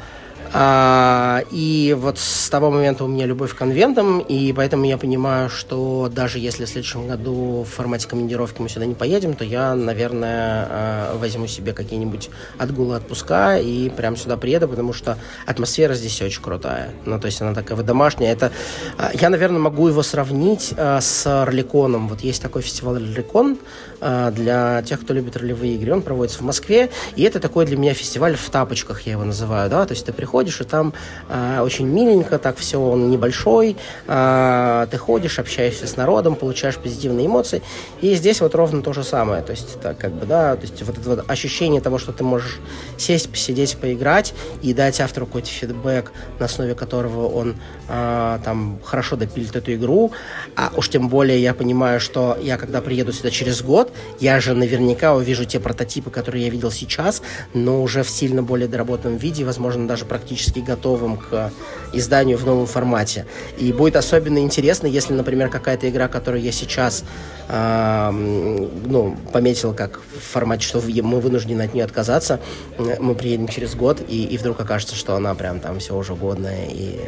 А, 0.53 1.43
и 1.51 1.95
вот 1.97 2.19
с 2.19 2.49
того 2.49 2.71
момента 2.71 3.03
у 3.03 3.07
меня 3.07 3.25
любовь 3.25 3.53
к 3.53 3.57
конвентам, 3.57 4.19
и 4.19 4.53
поэтому 4.53 4.85
я 4.85 4.97
понимаю, 4.97 5.49
что 5.49 6.09
даже 6.13 6.39
если 6.39 6.65
в 6.65 6.69
следующем 6.69 7.07
году 7.07 7.63
в 7.63 7.75
формате 7.75 8.07
командировки 8.07 8.61
мы 8.61 8.69
сюда 8.69 8.85
не 8.85 8.95
поедем, 8.95 9.33
то 9.33 9.43
я, 9.43 9.75
наверное, 9.75 10.67
а, 10.69 11.17
возьму 11.17 11.47
себе 11.47 11.73
какие-нибудь 11.73 12.29
отгулы 12.57 12.95
отпуска 12.95 13.57
и 13.57 13.89
прям 13.89 14.15
сюда 14.15 14.37
приеду, 14.37 14.67
потому 14.67 14.93
что 14.93 15.17
атмосфера 15.45 15.93
здесь 15.93 16.21
очень 16.21 16.41
крутая. 16.41 16.91
Ну, 17.05 17.19
то 17.19 17.25
есть 17.25 17.41
она 17.41 17.53
такая 17.53 17.75
вот 17.75 17.85
домашняя. 17.85 18.31
Это, 18.31 18.51
а, 18.97 19.11
я, 19.13 19.29
наверное, 19.29 19.59
могу 19.59 19.87
его 19.87 20.03
сравнить 20.03 20.73
с 20.77 21.45
Роликоном. 21.45 22.07
Вот 22.07 22.21
есть 22.21 22.41
такой 22.41 22.61
фестиваль 22.61 23.03
Роликон 23.03 23.57
для 23.99 24.83
тех, 24.83 25.01
кто 25.01 25.13
любит 25.13 25.35
ролевые 25.37 25.75
игры. 25.75 25.93
Он 25.93 26.01
проводится 26.01 26.39
в 26.39 26.41
Москве, 26.41 26.91
и 27.15 27.23
это 27.23 27.39
такой 27.39 27.65
для 27.65 27.77
меня 27.77 27.93
фестиваль 27.93 28.35
в 28.35 28.49
тапочках, 28.49 29.01
я 29.01 29.13
его 29.13 29.23
называю, 29.23 29.69
да, 29.69 29.85
то 29.85 29.93
есть 29.93 30.05
ты 30.05 30.13
приходишь, 30.13 30.46
и 30.47 30.63
там 30.63 30.93
а, 31.29 31.63
очень 31.63 31.87
миленько 31.87 32.37
так 32.39 32.57
все, 32.57 32.79
он 32.79 33.09
небольшой, 33.09 33.77
а, 34.07 34.87
ты 34.87 34.97
ходишь, 34.97 35.39
общаешься 35.39 35.87
с 35.87 35.97
народом, 35.97 36.35
получаешь 36.35 36.77
позитивные 36.77 37.27
эмоции, 37.27 37.61
и 38.01 38.15
здесь 38.15 38.41
вот 38.41 38.55
ровно 38.55 38.81
то 38.81 38.93
же 38.93 39.03
самое, 39.03 39.41
то 39.41 39.51
есть 39.51 39.75
это 39.75 39.93
как 39.93 40.11
бы, 40.13 40.25
да, 40.25 40.55
то 40.55 40.61
есть 40.61 40.81
вот 40.83 40.97
это 40.97 41.09
вот 41.09 41.29
ощущение 41.29 41.81
того, 41.81 41.97
что 41.97 42.11
ты 42.11 42.23
можешь 42.23 42.59
сесть, 42.97 43.29
посидеть, 43.29 43.77
поиграть 43.77 44.33
и 44.61 44.73
дать 44.73 44.99
автору 45.01 45.25
какой-то 45.25 45.49
фидбэк, 45.49 46.11
на 46.39 46.45
основе 46.45 46.75
которого 46.75 47.27
он 47.27 47.55
а, 47.89 48.39
там 48.43 48.79
хорошо 48.83 49.15
допилит 49.15 49.55
эту 49.55 49.73
игру, 49.73 50.11
а 50.55 50.71
уж 50.75 50.89
тем 50.89 51.09
более 51.09 51.41
я 51.41 51.53
понимаю, 51.53 51.99
что 51.99 52.37
я 52.41 52.57
когда 52.57 52.81
приеду 52.81 53.11
сюда 53.11 53.29
через 53.29 53.61
год, 53.61 53.91
я 54.19 54.39
же 54.39 54.53
наверняка 54.53 55.15
увижу 55.15 55.45
те 55.45 55.59
прототипы, 55.59 56.09
которые 56.09 56.45
я 56.45 56.49
видел 56.49 56.71
сейчас, 56.71 57.21
но 57.53 57.81
уже 57.81 58.03
в 58.03 58.09
сильно 58.09 58.43
более 58.43 58.67
доработанном 58.67 59.17
виде, 59.17 59.43
возможно, 59.45 59.87
даже 59.87 60.05
практически 60.05 60.26
готовым 60.61 61.17
к 61.17 61.51
изданию 61.93 62.37
в 62.37 62.45
новом 62.45 62.65
формате. 62.65 63.25
И 63.57 63.71
будет 63.71 63.95
особенно 63.95 64.39
интересно, 64.39 64.87
если, 64.87 65.13
например, 65.13 65.49
какая-то 65.49 65.89
игра, 65.89 66.07
которую 66.07 66.41
я 66.41 66.51
сейчас 66.51 67.03
э, 67.47 68.11
ну, 68.11 69.15
пометил 69.31 69.73
как 69.73 69.99
в 69.99 70.19
формате, 70.19 70.65
что 70.65 70.81
мы 70.81 71.19
вынуждены 71.19 71.61
от 71.61 71.73
нее 71.73 71.85
отказаться, 71.85 72.39
мы 72.77 73.15
приедем 73.15 73.47
через 73.47 73.75
год, 73.75 74.01
и, 74.07 74.25
и 74.25 74.37
вдруг 74.37 74.59
окажется, 74.59 74.95
что 74.95 75.15
она 75.15 75.33
прям 75.35 75.59
там 75.59 75.79
все 75.79 75.95
уже 75.95 76.15
годная, 76.15 76.67
и 76.67 76.99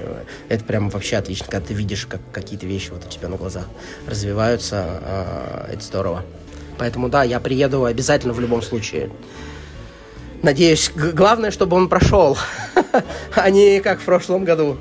это 0.48 0.64
прям 0.64 0.90
вообще 0.90 1.18
отлично, 1.18 1.48
когда 1.50 1.68
ты 1.68 1.74
видишь, 1.74 2.06
как 2.06 2.22
какие-то 2.32 2.66
вещи 2.66 2.90
вот 2.92 3.06
у 3.06 3.10
тебя 3.10 3.28
на 3.28 3.38
глазах 3.38 3.66
развиваются, 4.08 5.02
э, 5.04 5.74
это 5.74 5.84
здорово. 5.84 6.24
Поэтому 6.78 7.10
да, 7.10 7.24
я 7.24 7.40
приеду 7.40 7.84
обязательно 7.84 8.34
в 8.34 8.40
любом 8.40 8.62
случае. 8.62 9.12
Надеюсь, 10.42 10.92
главное, 10.96 11.52
чтобы 11.52 11.76
он 11.76 11.90
прошел, 11.90 12.38
а 13.36 13.50
не 13.50 13.82
как 13.82 14.00
в 14.00 14.06
прошлом 14.06 14.46
году. 14.46 14.78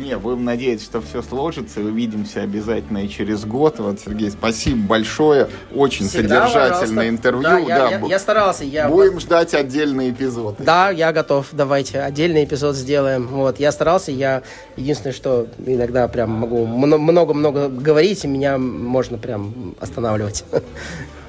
Не, 0.00 0.16
будем 0.16 0.44
надеяться, 0.46 0.86
что 0.86 1.00
все 1.02 1.20
сложится, 1.20 1.80
и 1.80 1.84
увидимся 1.84 2.40
обязательно 2.40 3.04
и 3.04 3.08
через 3.08 3.44
год. 3.44 3.80
Вот, 3.80 4.00
Сергей, 4.00 4.30
спасибо 4.30 4.86
большое. 4.86 5.48
Очень 5.74 6.08
Всегда, 6.08 6.46
содержательное 6.46 6.70
пожалуйста. 6.70 7.08
интервью. 7.08 7.42
Да, 7.42 7.58
я, 7.58 7.66
да, 7.66 7.90
я, 7.90 8.06
я 8.06 8.18
старался. 8.18 8.64
Я... 8.64 8.88
Будем 8.88 9.20
ждать 9.20 9.52
отдельный 9.52 10.10
эпизод. 10.10 10.56
Да, 10.58 10.88
я 10.88 11.12
готов. 11.12 11.48
Давайте 11.52 12.00
отдельный 12.00 12.44
эпизод 12.44 12.76
сделаем. 12.76 13.26
Вот, 13.26 13.60
я 13.60 13.72
старался. 13.72 14.10
Я 14.10 14.42
единственное, 14.76 15.12
что 15.12 15.48
иногда 15.66 16.08
прям 16.08 16.30
могу 16.30 16.64
много-много 16.66 17.68
говорить, 17.68 18.24
и 18.24 18.28
меня 18.28 18.56
можно 18.56 19.18
прям 19.18 19.74
останавливать. 19.80 20.44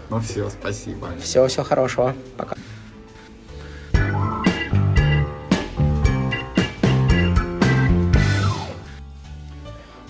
Ну 0.10 0.20
все, 0.20 0.50
спасибо. 0.50 1.08
Все, 1.22 1.48
всего 1.48 1.64
хорошего. 1.64 2.14
Пока. 2.36 2.58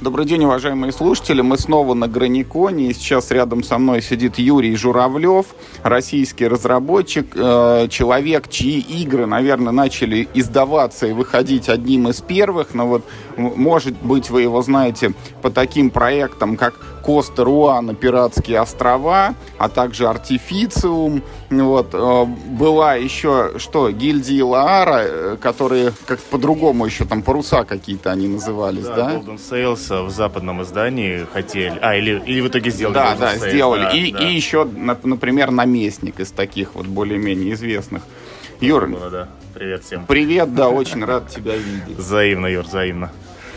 Добрый 0.02 0.26
день, 0.26 0.46
уважаемые 0.46 0.92
слушатели. 0.92 1.42
Мы 1.42 1.60
снова 1.60 1.94
на 1.94 2.08
Граниконе. 2.08 2.88
И 2.88 2.94
сейчас 2.94 3.30
рядом 3.30 3.62
со 3.62 3.78
мной 3.78 4.02
сидит 4.02 4.40
Юрий 4.40 4.76
Журавлев, 4.76 5.46
российский 5.84 6.48
разработчик, 6.48 7.28
э, 7.36 7.88
человек, 7.88 8.50
чьи 8.50 8.80
игры, 8.80 9.28
наверное, 9.28 9.72
начали 9.72 10.28
издаваться 10.34 11.06
и 11.06 11.14
выходить 11.14 11.70
одним 11.70 12.10
из 12.10 12.20
первых. 12.20 12.74
Но 12.74 12.88
вот, 12.88 13.06
может 13.38 13.94
быть, 14.02 14.32
вы 14.32 14.42
его 14.42 14.64
знаете 14.64 15.14
по 15.44 15.52
таким 15.52 15.92
проектам, 15.92 16.58
как 16.58 16.74
Коста 17.02 17.44
Руана, 17.44 17.94
Пиратские 17.94 18.60
острова, 18.60 19.36
а 19.58 19.70
также 19.70 20.08
Артифициум. 20.08 21.24
Вот. 21.50 21.90
Э, 21.94 22.26
была 22.26 22.96
еще, 22.96 23.54
что, 23.58 23.92
гильдии 23.92 24.42
Лаара, 24.42 25.02
э, 25.04 25.38
которые 25.40 25.94
как 26.06 26.20
по-другому 26.20 26.86
еще, 26.86 27.06
там 27.06 27.22
паруса 27.22 27.64
какие-то 27.64 28.12
они 28.12 28.28
назывались, 28.28 28.86
да? 28.86 28.96
да? 28.96 29.14
Golden 29.16 29.40
Sales 29.40 30.06
в 30.06 30.10
западном 30.10 30.62
издании 30.62 31.26
хотели. 31.32 31.78
А, 31.82 31.96
или, 31.96 32.22
или 32.26 32.42
в 32.42 32.48
итоге 32.48 32.72
сделали 32.72 32.94
Да, 32.94 33.14
Golden 33.14 33.20
да, 33.20 33.36
Sales, 33.36 33.50
сделали. 33.50 33.84
Да, 33.84 33.92
и, 33.92 34.12
да. 34.12 34.20
и 34.20 34.34
еще, 34.34 34.66
например, 34.66 35.52
наместник 35.52 36.20
из 36.20 36.32
таких 36.32 36.76
вот 36.76 36.86
более-менее 36.88 37.54
известных. 37.54 38.04
Юр, 38.60 38.88
было, 38.88 39.10
да. 39.10 39.28
Привет 39.56 39.84
всем. 39.84 40.06
Привет, 40.06 40.54
да, 40.54 40.70
очень 40.70 41.04
рад 41.04 41.30
тебя 41.30 41.56
видеть. 41.56 41.98
Взаимно, 41.98 42.46
Юр, 42.46 42.64
взаимно. 42.64 43.12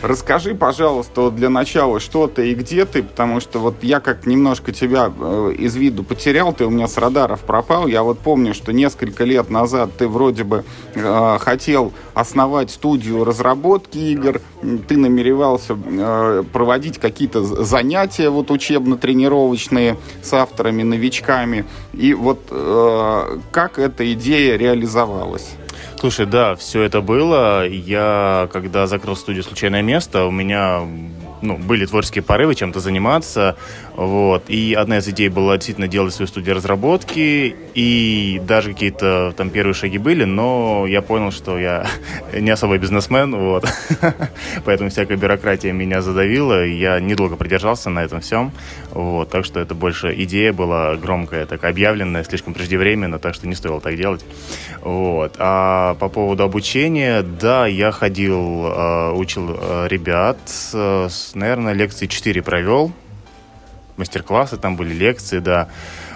Расскажи, 0.05 0.53
пожалуйста, 0.53 1.31
для 1.31 1.49
начала, 1.49 1.99
что 1.99 2.27
ты 2.27 2.51
и 2.51 2.53
где 2.53 2.85
ты, 2.85 3.01
потому 3.01 3.39
что 3.39 3.57
вот 3.57 3.77
я 3.81 3.99
как 3.99 4.27
немножко 4.27 4.71
тебя 4.71 5.11
э, 5.19 5.53
из 5.57 5.75
виду 5.75 6.03
потерял, 6.03 6.53
ты 6.53 6.63
у 6.67 6.69
меня 6.69 6.87
с 6.87 6.99
радаров 6.99 7.39
пропал. 7.39 7.87
Я 7.87 8.03
вот 8.03 8.19
помню, 8.19 8.53
что 8.53 8.71
несколько 8.71 9.23
лет 9.23 9.49
назад 9.49 9.89
ты 9.97 10.07
вроде 10.07 10.43
бы 10.43 10.63
э, 10.93 11.37
хотел 11.39 11.91
основать 12.13 12.69
студию 12.69 13.23
разработки 13.23 13.97
игр, 13.97 14.41
ты 14.87 14.95
намеревался 14.95 15.75
э, 15.75 16.43
проводить 16.53 16.99
какие-то 16.99 17.43
занятия 17.43 18.29
вот 18.29 18.51
учебно-тренировочные 18.51 19.97
с 20.21 20.31
авторами, 20.33 20.83
новичками. 20.83 21.65
И 21.93 22.13
вот 22.13 22.41
э, 22.51 23.39
как 23.51 23.79
эта 23.79 24.13
идея 24.13 24.55
реализовалась? 24.55 25.55
Слушай, 25.99 26.25
да, 26.25 26.55
все 26.55 26.81
это 26.81 27.01
было. 27.01 27.67
Я, 27.67 28.49
когда 28.51 28.87
закрыл 28.87 29.15
студию 29.15 29.43
«Случайное 29.43 29.81
место», 29.81 30.25
у 30.25 30.31
меня 30.31 30.81
ну, 31.41 31.57
были 31.57 31.85
творческие 31.85 32.23
порывы 32.23 32.55
чем-то 32.55 32.79
заниматься. 32.79 33.55
Вот. 33.95 34.49
И 34.49 34.73
одна 34.73 34.97
из 34.97 35.07
идей 35.07 35.29
была 35.29 35.55
действительно 35.55 35.87
делать 35.87 36.13
свою 36.13 36.27
студию 36.27 36.55
разработки. 36.55 37.55
И 37.73 38.41
даже 38.45 38.73
какие-то 38.73 39.33
там 39.35 39.49
первые 39.49 39.73
шаги 39.73 39.97
были, 39.97 40.25
но 40.25 40.85
я 40.87 41.01
понял, 41.01 41.31
что 41.31 41.57
я 41.57 41.87
не 42.33 42.49
особый 42.49 42.77
бизнесмен. 42.77 43.35
Вот. 43.35 43.65
Поэтому 44.65 44.89
всякая 44.89 45.17
бюрократия 45.17 45.71
меня 45.71 46.01
задавила. 46.01 46.65
И 46.65 46.73
я 46.73 46.99
недолго 46.99 47.35
продержался 47.35 47.89
на 47.89 48.03
этом 48.03 48.21
всем. 48.21 48.51
Вот. 48.91 49.29
Так 49.29 49.45
что 49.45 49.59
это 49.59 49.75
больше 49.75 50.13
идея 50.23 50.53
была 50.53 50.95
громкая, 50.95 51.45
так 51.45 51.63
объявленная, 51.63 52.23
слишком 52.23 52.53
преждевременно, 52.53 53.19
так 53.19 53.33
что 53.33 53.47
не 53.47 53.55
стоило 53.55 53.79
так 53.79 53.95
делать. 53.95 54.25
Вот. 54.81 55.35
А 55.39 55.95
по 55.95 56.09
поводу 56.09 56.43
обучения, 56.43 57.21
да, 57.21 57.65
я 57.67 57.91
ходил, 57.91 58.65
э, 58.67 59.11
учил 59.11 59.57
э, 59.57 59.87
ребят 59.89 60.37
э, 60.73 61.09
наверное, 61.33 61.73
лекции 61.73 62.07
4 62.07 62.41
провел. 62.41 62.91
Мастер-классы 63.97 64.57
там 64.57 64.75
были, 64.75 64.93
лекции, 64.93 65.39
да. 65.39 65.69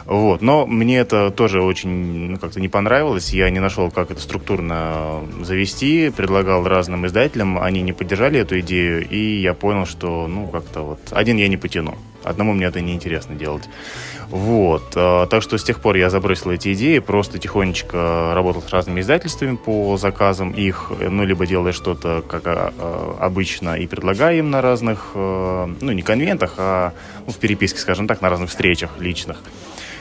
Вот. 0.10 0.42
Но 0.42 0.66
мне 0.66 0.98
это 0.98 1.30
тоже 1.30 1.62
очень 1.62 2.32
ну, 2.32 2.38
как-то 2.40 2.60
не 2.60 2.68
понравилось. 2.68 3.32
Я 3.32 3.48
не 3.52 3.60
нашел, 3.60 3.92
как 3.92 4.10
это 4.10 4.20
структурно 4.20 5.20
завести. 5.44 6.10
Предлагал 6.10 6.64
разным 6.64 7.06
издателям, 7.06 7.60
они 7.60 7.84
не 7.84 7.94
поддержали 7.94 8.40
эту 8.40 8.60
идею. 8.62 9.08
И 9.08 9.40
я 9.40 9.54
понял, 9.54 9.86
что 9.86 10.26
ну 10.28 10.48
как-то 10.48 10.82
вот 10.82 11.00
один 11.12 11.38
я 11.38 11.48
не 11.48 11.58
потяну. 11.58 11.96
Одному 12.24 12.54
мне 12.54 12.66
это 12.66 12.82
неинтересно 12.82 13.36
делать. 13.36 13.70
Вот. 14.30 14.94
А, 14.96 15.28
так 15.28 15.44
что 15.44 15.60
с 15.60 15.64
тех 15.64 15.80
пор 15.80 15.96
я 15.96 16.10
забросил 16.10 16.50
эти 16.50 16.74
идеи, 16.74 16.98
просто 16.98 17.38
тихонечко 17.38 18.32
работал 18.34 18.64
с 18.64 18.70
разными 18.72 19.02
издательствами 19.02 19.58
по 19.58 19.96
заказам 19.98 20.52
их, 20.52 20.92
ну, 21.00 21.24
либо 21.24 21.46
делая 21.46 21.72
что-то, 21.72 22.24
как 22.28 22.48
а, 22.48 22.74
а, 22.78 23.18
обычно, 23.20 23.76
и 23.76 23.86
предлагая 23.86 24.38
им 24.38 24.50
на 24.50 24.62
разных, 24.62 25.12
ну, 25.14 25.92
не 25.92 26.02
конвентах, 26.02 26.56
а 26.58 26.94
ну, 27.28 27.32
в 27.32 27.38
переписке, 27.38 27.80
скажем 27.80 28.08
так, 28.08 28.22
на 28.22 28.30
разных 28.30 28.50
встречах 28.50 29.00
личных. 29.00 29.44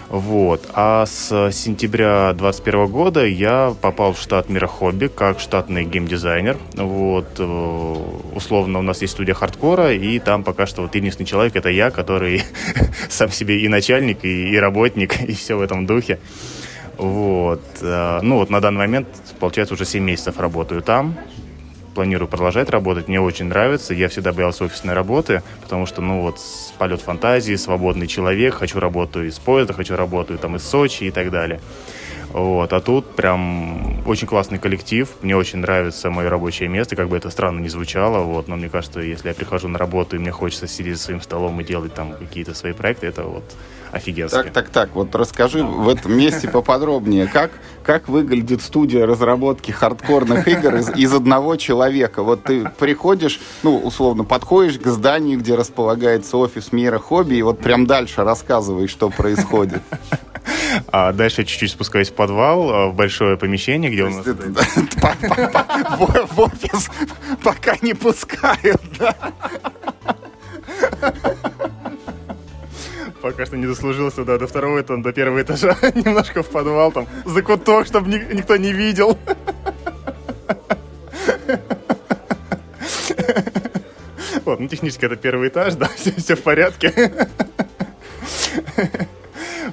Вот. 0.08 0.66
А 0.72 1.04
с 1.04 1.28
сентября 1.52 2.32
2021 2.32 2.86
года 2.86 3.26
я 3.26 3.74
попал 3.80 4.14
в 4.14 4.18
штат 4.18 4.48
Мира 4.48 4.66
Хобби 4.66 5.08
как 5.08 5.38
штатный 5.38 5.84
геймдизайнер. 5.84 6.56
Вот. 6.74 7.26
Э, 7.38 7.96
условно 8.34 8.78
у 8.78 8.82
нас 8.82 9.02
есть 9.02 9.12
студия 9.12 9.34
хардкора, 9.34 9.92
и 9.92 10.18
там 10.18 10.44
пока 10.44 10.66
что 10.66 10.82
вот 10.82 10.94
единственный 10.94 11.26
человек 11.26 11.56
это 11.56 11.68
я, 11.68 11.90
который 11.90 12.42
сам 13.10 13.30
себе 13.30 13.60
и 13.60 13.68
начальник, 13.68 14.24
и, 14.24 14.48
и 14.50 14.56
работник, 14.56 15.20
и 15.28 15.34
все 15.34 15.56
в 15.56 15.60
этом 15.60 15.84
духе. 15.84 16.18
Вот. 16.96 17.62
Э, 17.82 18.20
ну 18.22 18.36
вот 18.36 18.48
на 18.48 18.60
данный 18.60 18.78
момент, 18.78 19.08
получается, 19.38 19.74
уже 19.74 19.84
7 19.84 20.02
месяцев 20.02 20.38
работаю 20.38 20.80
там 20.80 21.16
планирую 21.98 22.28
продолжать 22.28 22.70
работать. 22.70 23.08
Мне 23.08 23.20
очень 23.20 23.46
нравится. 23.46 23.92
Я 23.92 24.06
всегда 24.08 24.32
боялся 24.32 24.62
офисной 24.62 24.94
работы, 24.94 25.42
потому 25.62 25.84
что, 25.84 26.00
ну 26.00 26.20
вот, 26.20 26.38
полет 26.78 27.00
фантазии, 27.00 27.56
свободный 27.56 28.06
человек, 28.06 28.54
хочу 28.54 28.78
работу 28.78 29.24
из 29.24 29.40
поезда, 29.40 29.72
хочу 29.72 29.96
работу 29.96 30.38
там 30.38 30.54
из 30.54 30.62
Сочи 30.62 31.02
и 31.02 31.10
так 31.10 31.32
далее. 31.32 31.60
Вот. 32.28 32.72
А 32.72 32.80
тут 32.80 33.16
прям 33.16 34.06
очень 34.06 34.28
классный 34.28 34.60
коллектив. 34.60 35.08
Мне 35.22 35.36
очень 35.36 35.58
нравится 35.58 36.08
мое 36.08 36.30
рабочее 36.30 36.68
место, 36.68 36.94
как 36.94 37.08
бы 37.08 37.16
это 37.16 37.30
странно 37.30 37.58
не 37.58 37.68
звучало. 37.68 38.22
Вот. 38.22 38.46
Но 38.46 38.54
мне 38.54 38.68
кажется, 38.68 39.00
если 39.00 39.26
я 39.26 39.34
прихожу 39.34 39.66
на 39.66 39.76
работу 39.76 40.14
и 40.14 40.20
мне 40.20 40.30
хочется 40.30 40.68
сидеть 40.68 40.98
за 40.98 41.02
своим 41.02 41.20
столом 41.20 41.60
и 41.60 41.64
делать 41.64 41.94
там 41.94 42.12
какие-то 42.12 42.54
свои 42.54 42.74
проекты, 42.74 43.08
это 43.08 43.24
вот 43.24 43.42
офигенски. 43.92 44.34
Так, 44.34 44.52
так, 44.52 44.68
так, 44.68 44.90
вот 44.94 45.14
расскажи 45.14 45.62
в 45.62 45.88
этом 45.88 46.16
месте 46.16 46.48
поподробнее, 46.48 47.26
как, 47.26 47.50
как 47.82 48.08
выглядит 48.08 48.62
студия 48.62 49.06
разработки 49.06 49.70
хардкорных 49.70 50.48
игр 50.48 50.76
из, 50.76 50.90
из 50.90 51.12
одного 51.12 51.56
человека. 51.56 52.22
Вот 52.22 52.44
ты 52.44 52.68
приходишь, 52.78 53.40
ну, 53.62 53.78
условно, 53.78 54.24
подходишь 54.24 54.78
к 54.78 54.86
зданию, 54.86 55.38
где 55.38 55.54
располагается 55.54 56.36
офис 56.36 56.72
мира 56.72 56.98
хобби, 56.98 57.36
и 57.36 57.42
вот 57.42 57.60
прям 57.60 57.86
дальше 57.86 58.24
рассказываешь, 58.24 58.90
что 58.90 59.10
происходит. 59.10 59.82
А 60.92 61.12
дальше 61.12 61.42
я 61.42 61.46
чуть-чуть 61.46 61.70
спускаюсь 61.70 62.08
в 62.10 62.14
подвал, 62.14 62.70
а, 62.70 62.88
в 62.88 62.94
большое 62.94 63.36
помещение, 63.36 63.90
где 63.90 64.04
у 64.04 64.10
нас... 64.10 64.24
В 64.26 64.30
офис 66.40 66.90
пока 67.42 67.76
не 67.82 67.94
пускают, 67.94 68.80
да? 68.98 69.14
Пока 73.20 73.46
что 73.46 73.56
не 73.56 73.66
дослужился 73.66 74.24
да, 74.24 74.38
до 74.38 74.46
второго 74.46 74.80
этажа, 74.80 75.02
до 75.02 75.12
первого 75.12 75.42
этажа. 75.42 75.76
Немножко 75.94 76.42
в 76.42 76.46
подвал, 76.48 76.92
там, 76.92 77.06
за 77.24 77.42
куток, 77.42 77.86
чтобы 77.86 78.08
ни- 78.10 78.34
никто 78.34 78.56
не 78.56 78.72
видел. 78.72 79.18
Вот, 84.44 84.60
ну, 84.60 84.68
технически 84.68 85.04
это 85.04 85.16
первый 85.16 85.48
этаж, 85.48 85.74
да, 85.74 85.88
все, 85.96 86.10
все 86.12 86.34
в 86.34 86.42
порядке. 86.42 87.12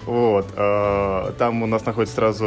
Вот. 0.05 0.47
э, 0.55 1.31
Там 1.38 1.63
у 1.63 1.65
нас 1.65 1.85
находится 1.85 2.15
сразу 2.15 2.45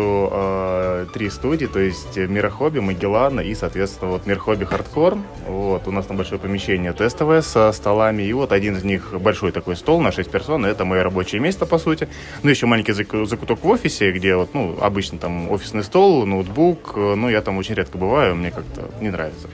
три 1.06 1.30
студии, 1.30 1.66
то 1.66 1.78
есть 1.78 2.16
Мира 2.16 2.50
Хобби, 2.50 2.78
Магеллана 2.78 3.40
и, 3.40 3.54
соответственно, 3.54 4.10
вот 4.10 4.26
Мир 4.26 4.38
Хобби 4.38 4.64
Хардкор. 4.64 5.18
Вот. 5.46 5.86
У 5.86 5.90
нас 5.90 6.06
там 6.06 6.16
большое 6.16 6.40
помещение 6.40 6.92
тестовое 6.92 7.42
со 7.42 7.70
столами. 7.72 8.22
И 8.22 8.32
вот 8.32 8.52
один 8.52 8.76
из 8.76 8.84
них 8.84 9.14
большой 9.20 9.52
такой 9.52 9.76
стол 9.76 10.00
на 10.00 10.12
6 10.12 10.30
персон. 10.30 10.64
Это 10.64 10.84
мое 10.84 11.02
рабочее 11.02 11.40
место, 11.40 11.66
по 11.66 11.78
сути. 11.78 12.08
Ну, 12.42 12.50
еще 12.50 12.66
маленький 12.66 12.92
зак- 12.92 13.26
закуток 13.26 13.64
в 13.64 13.68
офисе, 13.68 14.12
где 14.12 14.36
вот, 14.36 14.54
ну, 14.54 14.76
обычно 14.80 15.18
там 15.18 15.50
офисный 15.50 15.84
стол, 15.84 16.26
ноутбук. 16.26 16.94
Ну, 16.96 17.28
я 17.28 17.40
там 17.42 17.58
очень 17.58 17.74
редко 17.74 17.98
бываю, 17.98 18.34
мне 18.36 18.50
как-то 18.50 18.90
не 19.00 19.10
нравится. 19.10 19.48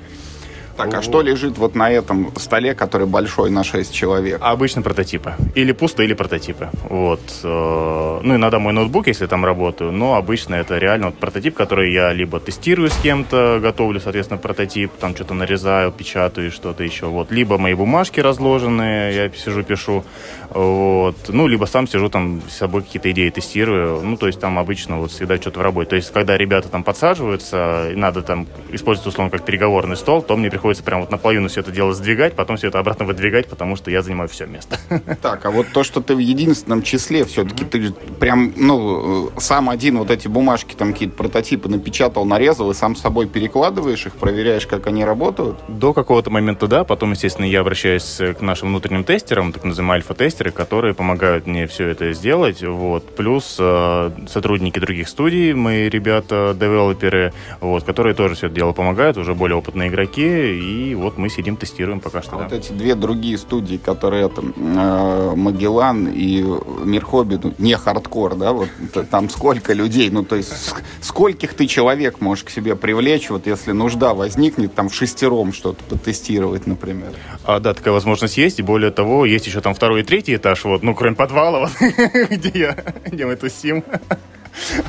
Так, 0.77 0.93
а 0.95 1.03
что 1.03 1.23
лежит 1.23 1.57
вот 1.57 1.75
на 1.75 1.91
этом 1.91 2.33
столе, 2.37 2.75
который 2.75 3.07
большой 3.07 3.51
на 3.51 3.63
6 3.63 3.95
человек? 3.95 4.39
Обычно 4.41 4.83
прототипы. 4.83 5.35
Или 5.55 5.73
пусто, 5.73 6.03
или 6.03 6.15
прототипы. 6.15 6.69
Вот. 6.91 7.21
э, 7.45 8.21
Ну, 8.23 8.37
иногда 8.37 8.59
мой 8.59 8.73
ноутбук, 8.73 9.07
если 9.07 9.27
там 9.27 9.45
работаю, 9.45 9.93
но 9.93 10.17
обычно 10.17 10.57
это 10.57 10.79
реально 10.79 11.07
вот 11.07 11.17
прототип, 11.17 11.55
который 11.55 11.93
я 11.93 12.13
либо 12.13 12.41
тестирую 12.41 12.91
с 12.91 12.97
кем-то, 12.97 13.61
готовлю, 13.63 14.01
соответственно, 14.01 14.39
прототип, 14.39 14.91
там 14.99 15.15
что-то 15.15 15.35
нарезаю, 15.35 15.93
печатаю, 15.93 16.51
что-то 16.51 16.83
еще. 16.83 17.07
Вот. 17.07 17.31
Либо 17.31 17.57
мои 17.57 17.75
бумажки 17.75 18.19
разложенные, 18.21 19.15
я 19.15 19.31
сижу, 19.31 19.63
пишу. 19.63 20.05
Вот. 20.51 21.17
Ну, 21.29 21.47
либо 21.47 21.67
сам 21.67 21.87
сижу 21.87 22.09
там 22.09 22.43
с 22.49 22.57
собой 22.57 22.83
какие-то 22.83 23.11
идеи 23.13 23.31
тестирую. 23.31 24.01
Ну, 24.03 24.17
то 24.17 24.27
есть 24.27 24.41
там 24.41 24.59
обычно 24.59 24.99
вот 24.99 25.13
всегда 25.13 25.37
что-то 25.37 25.61
в 25.61 25.63
работе. 25.63 25.91
То 25.91 25.97
есть, 25.97 26.13
когда 26.13 26.37
ребята 26.37 26.69
там 26.69 26.83
подсаживаются, 26.83 27.91
и 27.93 27.97
надо 27.97 28.23
там 28.23 28.49
использовать, 28.73 29.07
условно, 29.09 29.31
как 29.31 29.45
переговорный 29.45 29.97
стол, 29.97 30.21
то 30.23 30.37
мне 30.37 30.51
приходится 30.51 30.64
прям 30.73 31.01
вот 31.01 31.11
наполовину 31.11 31.49
все 31.49 31.61
это 31.61 31.71
дело 31.71 31.93
сдвигать, 31.95 32.35
потом 32.35 32.57
все 32.57 32.69
это 32.69 32.79
обратно 32.79 33.05
выдвигать, 33.05 33.49
потому 33.49 33.77
что 33.77 33.91
я 33.91 34.03
занимаю 34.03 34.29
все 34.29 34.47
место. 34.47 34.79
Так, 35.23 35.47
а 35.47 35.51
вот 35.51 35.69
то, 35.73 35.85
что 35.85 36.01
ты 36.01 36.15
в 36.15 36.19
единственном 36.19 36.83
числе, 36.83 37.25
все-таки 37.25 37.65
ты 37.65 37.81
же 37.81 37.93
прям, 37.93 38.53
ну, 38.57 39.29
э, 39.29 39.41
сам 39.41 39.71
один 39.71 39.99
вот 39.99 40.11
эти 40.11 40.29
бумажки, 40.29 40.75
там 40.75 40.93
какие-то 40.93 41.17
прототипы 41.17 41.69
напечатал, 41.69 42.25
нарезал, 42.25 42.71
и 42.71 42.75
сам 42.75 42.97
с 42.97 43.01
собой 43.01 43.27
перекладываешь 43.27 44.07
их, 44.07 44.15
проверяешь, 44.15 44.67
как 44.67 44.87
они 44.87 45.05
работают. 45.05 45.59
До 45.69 45.93
какого-то 45.93 46.31
момента, 46.31 46.67
да. 46.67 46.85
Потом, 46.85 47.13
естественно, 47.13 47.47
я 47.47 47.61
обращаюсь 47.61 48.21
к 48.39 48.41
нашим 48.41 48.69
внутренним 48.69 49.05
тестерам, 49.05 49.53
так 49.53 49.65
называемые 49.65 49.97
альфа-тестеры, 49.97 50.51
которые 50.51 50.95
помогают 50.95 51.47
мне 51.47 51.67
все 51.67 51.89
это 51.89 52.13
сделать. 52.13 52.63
Вот. 52.63 53.15
Плюс 53.17 53.57
э, 53.59 54.11
сотрудники 54.29 54.79
других 54.79 55.09
студий, 55.09 55.53
мои 55.53 55.89
ребята, 55.89 56.57
девелоперы, 56.59 57.33
вот, 57.61 57.85
которые 57.85 58.15
тоже 58.15 58.35
все 58.35 58.47
это 58.47 58.57
дело 58.57 58.73
помогают, 58.73 59.17
уже 59.17 59.35
более 59.35 59.57
опытные 59.57 59.89
игроки. 59.89 60.54
И 60.59 60.95
вот 60.95 61.19
мы 61.19 61.29
сидим, 61.29 61.57
тестируем 61.57 62.01
пока 62.01 62.23
что. 62.23 62.37
А 62.37 62.39
да. 62.39 62.45
вот 62.45 62.53
эти 62.53 62.73
две 62.73 62.95
другие 62.95 63.39
студии, 63.39 63.77
которые 63.77 64.27
это 64.27 64.43
э, 64.43 65.33
Магеллан 65.37 66.09
и 66.09 66.45
Мир 66.85 67.05
Хобби, 67.05 67.39
ну, 67.43 67.55
не 67.59 67.77
хардкор, 67.77 68.35
да, 68.37 68.53
вот 68.53 68.69
там 69.11 69.31
сколько 69.31 69.73
людей, 69.73 70.11
ну, 70.11 70.25
то 70.25 70.37
есть 70.37 70.53
ск- 70.53 70.83
скольких 71.01 71.55
ты 71.55 71.67
человек 71.67 72.21
можешь 72.21 72.45
к 72.45 72.51
себе 72.51 72.77
привлечь, 72.77 73.31
вот 73.31 73.47
если 73.47 73.73
нужда 73.73 74.15
возникнет, 74.15 74.75
там 74.75 74.89
в 74.89 74.95
шестером 74.95 75.53
что-то 75.53 75.83
потестировать, 75.85 76.67
например. 76.67 77.13
А, 77.45 77.61
да, 77.61 77.75
такая 77.75 77.93
возможность 77.95 78.37
есть. 78.37 78.59
И 78.59 78.63
более 78.63 78.91
того, 78.91 79.27
есть 79.27 79.47
еще 79.47 79.61
там 79.61 79.75
второй 79.75 80.01
и 80.01 80.05
третий 80.05 80.37
этаж, 80.37 80.65
вот, 80.65 80.83
ну, 80.83 80.95
кроме 80.95 81.17
подвала, 81.17 81.61
вот, 81.81 82.31
где 82.31 82.59
я, 82.59 82.77
где 83.07 83.27
мы 83.27 83.37
тусим. 83.37 83.85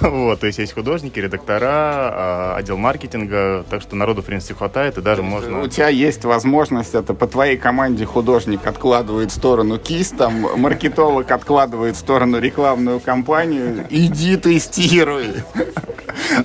Вот, 0.01 0.39
то 0.39 0.47
есть 0.47 0.59
есть 0.59 0.73
художники, 0.73 1.19
редактора, 1.19 1.67
а, 1.67 2.55
отдел 2.57 2.77
маркетинга, 2.77 3.65
так 3.69 3.81
что 3.81 3.95
народу, 3.95 4.21
в 4.21 4.25
принципе, 4.25 4.53
хватает, 4.53 4.97
и 4.97 5.01
даже 5.01 5.23
можно... 5.23 5.61
У 5.61 5.67
тебя 5.67 5.89
есть 5.89 6.23
возможность, 6.25 6.93
это 6.93 7.13
по 7.13 7.27
твоей 7.27 7.57
команде 7.57 8.05
художник 8.05 8.65
откладывает 8.67 9.31
в 9.31 9.35
сторону 9.35 9.77
кисть, 9.77 10.17
там 10.17 10.47
маркетолог 10.59 11.29
откладывает 11.31 11.95
в 11.95 11.99
сторону 11.99 12.39
рекламную 12.39 12.99
кампанию. 12.99 13.85
Иди 13.89 14.37
тестируй. 14.37 15.27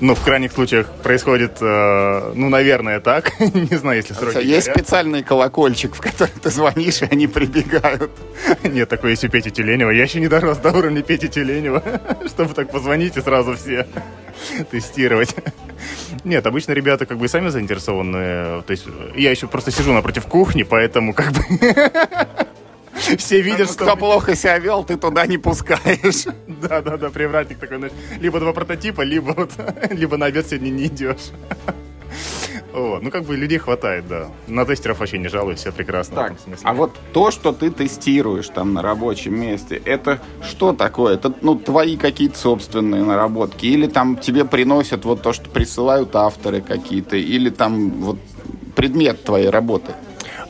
Ну, 0.00 0.14
в 0.14 0.22
крайних 0.22 0.52
случаях 0.52 0.86
происходит, 1.02 1.58
э, 1.60 2.32
ну, 2.34 2.48
наверное, 2.48 3.00
так. 3.00 3.32
Не 3.54 3.76
знаю, 3.76 3.98
если 3.98 4.14
сроки 4.14 4.38
Есть 4.38 4.66
горят. 4.66 4.78
специальный 4.78 5.22
колокольчик, 5.22 5.94
в 5.94 6.00
который 6.00 6.32
ты 6.42 6.50
звонишь, 6.50 7.02
и 7.02 7.08
они 7.10 7.26
прибегают. 7.26 8.10
Нет, 8.62 8.88
такой 8.88 9.10
есть 9.10 9.24
у 9.24 9.28
Пети 9.28 9.50
Тюленева. 9.50 9.90
Я 9.90 10.02
еще 10.02 10.20
не 10.20 10.28
дорос 10.28 10.58
до 10.58 10.72
уровня 10.72 11.02
Пети 11.02 11.28
Тюленева, 11.28 11.82
чтобы 12.26 12.54
так 12.54 12.70
позвонить 12.70 13.09
и 13.16 13.20
сразу 13.20 13.54
все 13.56 13.86
тестировать. 14.70 15.34
Нет, 16.24 16.46
обычно 16.46 16.72
ребята 16.72 17.06
как 17.06 17.18
бы 17.18 17.26
и 17.26 17.28
сами 17.28 17.48
заинтересованы. 17.48 18.62
То 18.62 18.70
есть 18.70 18.86
я 19.16 19.30
еще 19.30 19.46
просто 19.46 19.70
сижу 19.70 19.92
напротив 19.92 20.26
кухни, 20.26 20.62
поэтому 20.62 21.14
как 21.14 21.32
бы 21.32 21.42
все 23.18 23.40
видят, 23.40 23.70
что... 23.70 23.84
Кто 23.84 23.96
плохо 23.96 24.34
себя 24.34 24.58
вел, 24.58 24.84
ты 24.84 24.96
туда 24.96 25.26
не 25.26 25.38
пускаешь. 25.38 26.26
Да-да-да, 26.46 27.10
привратник 27.10 27.58
такой, 27.58 27.78
знаешь, 27.78 27.94
либо 28.18 28.40
два 28.40 28.52
прототипа, 28.52 29.02
либо 29.02 29.32
вот, 29.32 29.52
либо 29.90 30.16
на 30.16 30.26
обед 30.26 30.46
сегодня 30.46 30.70
не 30.70 30.86
идешь. 30.86 31.30
Вот, 32.72 33.02
ну 33.02 33.10
как 33.10 33.24
бы 33.24 33.36
людей 33.36 33.58
хватает, 33.58 34.06
да. 34.08 34.28
На 34.46 34.64
тестеров 34.64 35.00
вообще 35.00 35.18
не 35.18 35.28
жалуюсь, 35.28 35.60
все 35.60 35.72
прекрасно. 35.72 36.16
Так, 36.16 36.32
а 36.62 36.72
вот 36.72 36.92
то, 37.12 37.30
что 37.30 37.52
ты 37.52 37.70
тестируешь 37.70 38.48
там 38.48 38.74
на 38.74 38.82
рабочем 38.82 39.40
месте, 39.40 39.80
это 39.84 40.20
что 40.42 40.72
такое? 40.72 41.14
Это, 41.14 41.32
ну, 41.42 41.56
твои 41.56 41.96
какие-то 41.96 42.38
собственные 42.38 43.04
наработки? 43.04 43.66
Или 43.66 43.86
там 43.86 44.16
тебе 44.16 44.44
приносят 44.44 45.04
вот 45.04 45.22
то, 45.22 45.32
что 45.32 45.50
присылают 45.50 46.14
авторы 46.14 46.60
какие-то? 46.60 47.16
Или 47.16 47.50
там 47.50 47.90
вот 47.90 48.18
предмет 48.76 49.24
твоей 49.24 49.48
работы? 49.48 49.92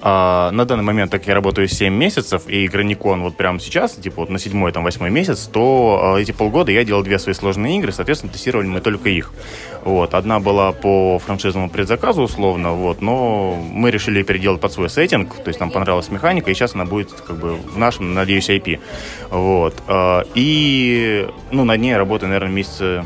А, 0.02 0.51
на 0.52 0.64
данный 0.64 0.82
момент, 0.82 1.10
так 1.10 1.27
я 1.27 1.35
работаю 1.35 1.68
7 1.68 1.93
месяцев, 1.93 2.48
и 2.48 2.66
Граникон 2.68 3.22
вот 3.22 3.36
прямо 3.36 3.60
сейчас, 3.60 3.93
типа 3.93 4.22
вот 4.22 4.31
на 4.31 4.39
седьмой, 4.39 4.72
там, 4.72 4.82
восьмой 4.82 5.10
месяц, 5.10 5.47
то 5.52 6.01
а, 6.02 6.18
эти 6.18 6.32
полгода 6.32 6.72
я 6.72 6.85
делал 6.85 7.02
две 7.02 7.18
свои 7.18 7.35
сложные 7.35 7.78
игры, 7.78 7.93
соответственно, 7.93 8.32
тестировали 8.32 8.66
мы 8.66 8.81
только 8.81 9.10
их. 9.10 9.32
Вот. 9.85 10.14
Одна 10.14 10.40
была 10.40 10.72
по 10.72 11.18
франшизному 11.18 11.68
предзаказу, 11.68 12.22
условно, 12.22 12.72
вот, 12.72 13.02
но 13.02 13.55
мы 13.55 13.90
решили 13.90 14.22
переделать 14.22 14.60
под 14.60 14.72
свой 14.72 14.89
сеттинг, 14.89 15.35
то 15.35 15.48
есть 15.48 15.60
нам 15.60 15.70
понравилась 15.70 16.09
механика, 16.10 16.51
и 16.51 16.55
сейчас 16.55 16.74
она 16.74 16.86
будет 16.86 17.10
как 17.12 17.36
бы 17.36 17.56
в 17.56 17.78
нашем, 17.78 18.14
надеюсь, 18.14 18.48
IP. 18.48 18.81
Вот. 19.31 19.74
А, 19.86 20.24
И, 20.35 21.28
ну, 21.51 21.64
над 21.64 21.78
ней 21.81 21.90
я 21.90 21.98
работаю, 21.98 22.31
наверное, 22.31 22.55
месяца 22.55 23.05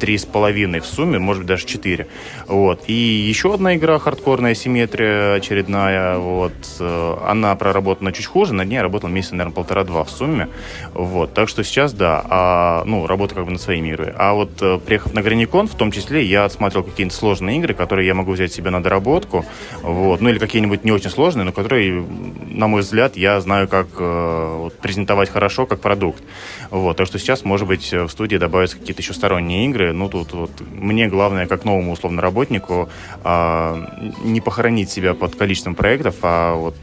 три 0.00 0.16
с 0.16 0.24
половиной 0.24 0.80
в 0.80 0.86
сумме, 0.86 1.18
может 1.18 1.42
быть, 1.42 1.48
даже 1.48 1.66
четыре. 1.66 2.08
Вот. 2.50 2.82
И 2.88 2.92
еще 2.92 3.54
одна 3.54 3.76
игра, 3.76 4.00
хардкорная 4.00 4.56
симметрия 4.56 5.34
очередная, 5.34 6.18
вот. 6.18 6.52
э, 6.80 7.16
Она 7.24 7.54
проработана 7.54 8.12
чуть 8.12 8.26
хуже, 8.26 8.54
над 8.54 8.66
ней 8.66 8.80
работал 8.80 9.08
месяца, 9.08 9.36
наверное, 9.36 9.54
полтора-два 9.54 10.02
в 10.02 10.10
сумме. 10.10 10.48
Вот. 10.92 11.32
Так 11.32 11.48
что 11.48 11.62
сейчас, 11.62 11.92
да, 11.92 12.24
а, 12.28 12.82
ну, 12.86 13.06
работа 13.06 13.36
как 13.36 13.44
бы 13.44 13.52
над 13.52 13.60
своими 13.60 13.90
играми. 13.90 14.14
А 14.18 14.32
вот 14.34 14.50
э, 14.62 14.80
приехав 14.84 15.14
на 15.14 15.22
Граникон, 15.22 15.68
в 15.68 15.76
том 15.76 15.92
числе, 15.92 16.24
я 16.24 16.44
отсматривал 16.44 16.86
какие-нибудь 16.86 17.16
сложные 17.16 17.58
игры, 17.58 17.72
которые 17.72 18.08
я 18.08 18.14
могу 18.14 18.32
взять 18.32 18.52
себе 18.52 18.70
на 18.70 18.82
доработку, 18.82 19.44
вот. 19.82 20.20
Ну, 20.20 20.28
или 20.28 20.38
какие-нибудь 20.38 20.84
не 20.84 20.90
очень 20.90 21.10
сложные, 21.10 21.44
но 21.44 21.52
которые, 21.52 22.04
на 22.48 22.66
мой 22.66 22.80
взгляд, 22.80 23.16
я 23.16 23.40
знаю, 23.40 23.68
как 23.68 23.86
э, 23.96 24.56
вот, 24.58 24.76
презентовать 24.80 25.30
хорошо, 25.30 25.66
как 25.66 25.80
продукт. 25.80 26.24
Вот. 26.70 26.96
Так 26.96 27.06
что 27.06 27.20
сейчас, 27.20 27.44
может 27.44 27.68
быть, 27.68 27.92
в 27.92 28.08
студии 28.08 28.38
добавятся 28.38 28.76
какие-то 28.76 29.02
еще 29.02 29.12
сторонние 29.12 29.66
игры, 29.66 29.92
ну, 29.92 30.08
тут 30.08 30.32
вот 30.32 30.50
мне 30.72 31.06
главное, 31.06 31.46
как 31.46 31.64
новому, 31.64 31.92
условно, 31.92 32.20
работнику, 32.40 32.88
а, 33.22 33.78
не 34.24 34.40
похоронить 34.40 34.90
себя 34.90 35.14
под 35.14 35.36
количеством 35.36 35.74
проектов, 35.74 36.16
а 36.22 36.54
вот 36.54 36.76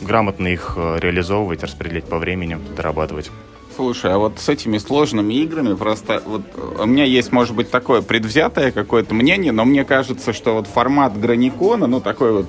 грамотно 0.00 0.48
их 0.48 0.74
э, 0.76 0.98
реализовывать, 1.00 1.62
распределять 1.62 2.04
по 2.04 2.18
времени, 2.18 2.58
дорабатывать. 2.76 3.30
Слушай, 3.74 4.12
а 4.12 4.18
вот 4.18 4.38
с 4.38 4.50
этими 4.50 4.76
сложными 4.76 5.32
играми 5.32 5.74
просто 5.74 6.22
вот 6.26 6.42
э, 6.54 6.82
у 6.82 6.86
меня 6.86 7.04
есть, 7.04 7.32
может 7.32 7.54
быть, 7.54 7.70
такое 7.70 8.02
предвзятое 8.02 8.72
какое-то 8.72 9.14
мнение, 9.14 9.52
но 9.52 9.64
мне 9.64 9.84
кажется, 9.84 10.34
что 10.34 10.54
вот 10.54 10.66
формат 10.66 11.18
Граникона, 11.18 11.86
ну 11.86 12.00
такой 12.02 12.32
вот 12.32 12.46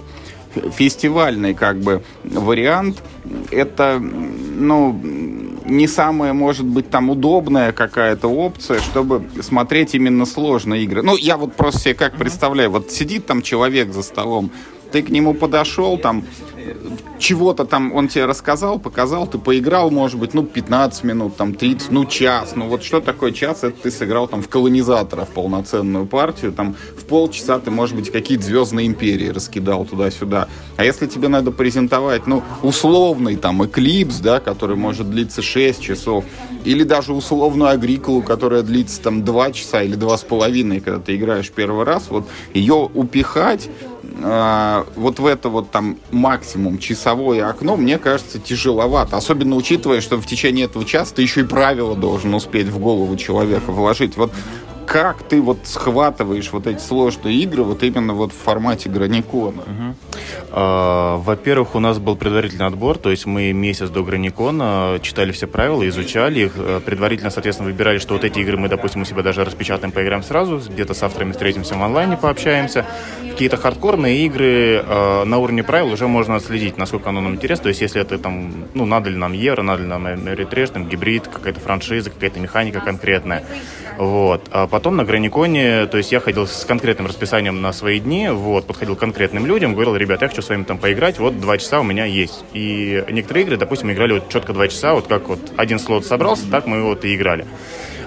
фестивальный 0.74 1.53
как 1.53 1.80
бы 1.80 2.03
вариант, 2.26 3.02
это, 3.52 3.99
ну, 3.99 4.91
не 5.68 5.88
самая, 5.88 6.34
может 6.34 6.65
быть, 6.65 6.89
там 6.89 7.10
удобная 7.10 7.72
какая-то 7.72 8.27
опция, 8.27 8.80
чтобы 8.80 9.23
смотреть 9.41 9.95
именно 9.95 10.26
сложные 10.26 10.84
игры. 10.84 11.02
Ну, 11.03 11.15
я 11.18 11.38
вот 11.38 11.56
просто 11.56 11.81
себе 11.81 11.94
как 11.94 12.15
представляю, 12.15 12.72
вот 12.72 12.91
сидит 12.91 13.26
там 13.26 13.41
человек 13.41 13.94
за 13.94 14.03
столом, 14.03 14.52
ты 14.91 15.01
к 15.01 15.09
нему 15.09 15.34
подошел, 15.34 15.97
там, 15.97 16.23
чего-то 17.19 17.65
там 17.65 17.93
он 17.93 18.07
тебе 18.07 18.26
рассказал, 18.26 18.80
показал, 18.80 19.27
ты 19.27 19.38
поиграл, 19.38 19.89
может 19.89 20.19
быть, 20.19 20.34
ну, 20.34 20.43
15 20.43 21.03
минут, 21.03 21.35
там, 21.35 21.53
30, 21.53 21.91
ну, 21.91 22.05
час. 22.05 22.53
Ну, 22.55 22.68
вот 22.68 22.84
что 22.84 22.99
такое 22.99 23.31
час? 23.31 23.64
Это 23.64 23.76
ты 23.84 23.91
сыграл 23.91 24.27
там 24.27 24.41
в 24.41 24.49
колонизатора 24.49 25.26
в 25.26 25.30
полноценную 25.30 26.05
партию, 26.05 26.51
там, 26.51 26.76
в 26.97 27.05
полчаса 27.05 27.59
ты, 27.59 27.72
может 27.72 27.95
быть, 27.95 28.11
какие-то 28.11 28.43
звездные 28.43 28.88
империи 28.88 29.30
раскидал 29.30 29.85
туда-сюда. 29.85 30.47
А 30.76 30.84
если 30.84 31.07
тебе 31.07 31.27
надо 31.27 31.51
презентовать, 31.51 32.27
ну, 32.27 32.43
условный 32.61 33.35
там 33.35 33.65
эклипс, 33.65 34.19
да, 34.19 34.39
который 34.39 34.76
может 34.76 35.09
длиться 35.09 35.41
6 35.41 35.81
часов, 35.81 36.26
или 36.65 36.84
даже 36.84 37.14
условную 37.14 37.69
агрикулу, 37.69 38.22
которая 38.22 38.61
длится 38.61 39.01
там 39.01 39.23
2 39.23 39.51
часа 39.51 39.81
или 39.84 39.97
2,5, 39.97 40.81
когда 40.81 40.99
ты 40.99 41.15
играешь 41.15 41.49
первый 41.49 41.85
раз, 41.85 42.07
вот 42.09 42.27
ее 42.53 42.89
упихать 42.93 43.69
э, 44.19 44.85
вот 44.95 45.19
в 45.19 45.26
это 45.26 45.49
вот 45.49 45.72
там 45.72 45.98
максимум 46.11 46.77
часовое 46.77 47.48
окно, 47.48 47.76
мне 47.76 47.98
кажется, 47.98 48.39
тяжеловато. 48.39 49.18
Особенно 49.18 49.56
учитывая, 49.56 50.02
что 50.02 50.18
в 50.18 50.26
течение 50.26 50.65
этого 50.65 50.85
часа 50.85 51.15
ты 51.15 51.22
еще 51.22 51.41
и 51.41 51.44
правила 51.44 51.95
должен 51.95 52.34
успеть 52.34 52.68
в 52.68 52.80
голову 52.80 53.15
человека 53.15 53.72
вложить. 53.72 54.18
Вот 54.18 54.31
как 54.88 55.22
ты 55.23 55.41
вот 55.41 55.59
схватываешь 55.65 56.51
вот 56.53 56.65
эти 56.65 56.80
сложные 56.80 57.35
игры 57.35 57.64
вот 57.64 57.84
именно 57.84 58.14
вот 58.14 58.31
в 58.31 58.38
формате 58.38 58.89
Граникона? 58.89 59.61
Угу. 59.61 59.95
А, 60.51 61.18
во-первых, 61.18 61.76
у 61.76 61.80
нас 61.80 61.99
был 61.99 62.15
предварительный 62.15 62.68
отбор, 62.68 62.97
то 62.97 63.11
есть 63.11 63.26
мы 63.26 63.51
месяц 63.51 63.89
до 63.89 64.01
Граникона 64.01 64.99
читали 65.01 65.34
все 65.34 65.45
правила, 65.45 65.88
изучали 65.88 66.45
их, 66.45 66.53
э, 66.55 66.80
предварительно, 66.84 67.30
соответственно, 67.30 67.69
выбирали, 67.69 67.97
что 67.97 68.14
вот 68.14 68.23
эти 68.23 68.39
игры 68.39 68.57
мы, 68.57 68.69
допустим, 68.69 69.01
у 69.01 69.05
себя 69.05 69.23
даже 69.23 69.43
распечатаем, 69.43 69.91
поиграем 69.91 70.23
сразу, 70.23 70.57
где-то 70.57 70.93
с 70.93 71.03
авторами 71.03 71.34
встретимся 71.34 71.76
в 71.76 71.84
онлайне, 71.84 72.15
пообщаемся. 72.15 72.85
Какие-то 73.30 73.57
хардкорные 73.57 74.26
игры 74.26 74.84
э, 74.88 75.23
на 75.26 75.38
уровне 75.38 75.64
правил 75.64 75.91
уже 75.91 76.07
можно 76.07 76.38
отследить, 76.38 76.77
насколько 76.77 77.09
оно 77.09 77.19
нам 77.19 77.35
интересно, 77.35 77.64
то 77.64 77.69
есть 77.69 77.81
если 77.81 78.01
это 78.01 78.18
там, 78.18 78.53
ну, 78.73 78.85
надо 78.85 79.09
ли 79.09 79.18
нам 79.18 79.34
евро, 79.34 79.64
надо 79.64 79.81
ли 79.84 79.89
нам 79.89 80.07
ретреш, 80.07 80.69
там, 80.69 80.88
гибрид, 80.88 81.27
какая-то 81.27 81.59
франшиза, 81.59 82.09
какая-то 82.09 82.39
механика 82.39 82.80
конкретная. 82.80 83.43
Вот. 83.97 84.47
А 84.51 84.68
потом 84.77 84.95
на 84.95 85.05
Граниконе, 85.05 85.87
то 85.87 85.97
есть 85.97 86.11
я 86.11 86.19
ходил 86.19 86.45
с 86.45 86.63
конкретным 86.63 87.07
расписанием 87.07 87.63
на 87.63 87.73
свои 87.73 87.99
дни, 87.99 88.29
вот, 88.29 88.67
подходил 88.67 88.95
к 88.95 88.99
конкретным 88.99 89.47
людям, 89.47 89.73
говорил, 89.73 89.95
ребят, 89.95 90.21
я 90.21 90.27
хочу 90.27 90.43
с 90.43 90.49
вами 90.49 90.65
там 90.65 90.77
поиграть, 90.77 91.17
вот 91.17 91.39
два 91.39 91.57
часа 91.57 91.79
у 91.79 91.83
меня 91.83 92.05
есть. 92.05 92.45
И 92.53 93.03
некоторые 93.09 93.45
игры, 93.45 93.57
допустим, 93.57 93.91
играли 93.91 94.13
вот 94.13 94.29
четко 94.29 94.53
два 94.53 94.67
часа, 94.67 94.93
вот 94.93 95.07
как 95.07 95.29
вот 95.29 95.39
один 95.57 95.79
слот 95.79 96.05
собрался, 96.05 96.43
так 96.51 96.67
мы 96.67 96.83
вот 96.83 97.05
и 97.05 97.15
играли. 97.15 97.47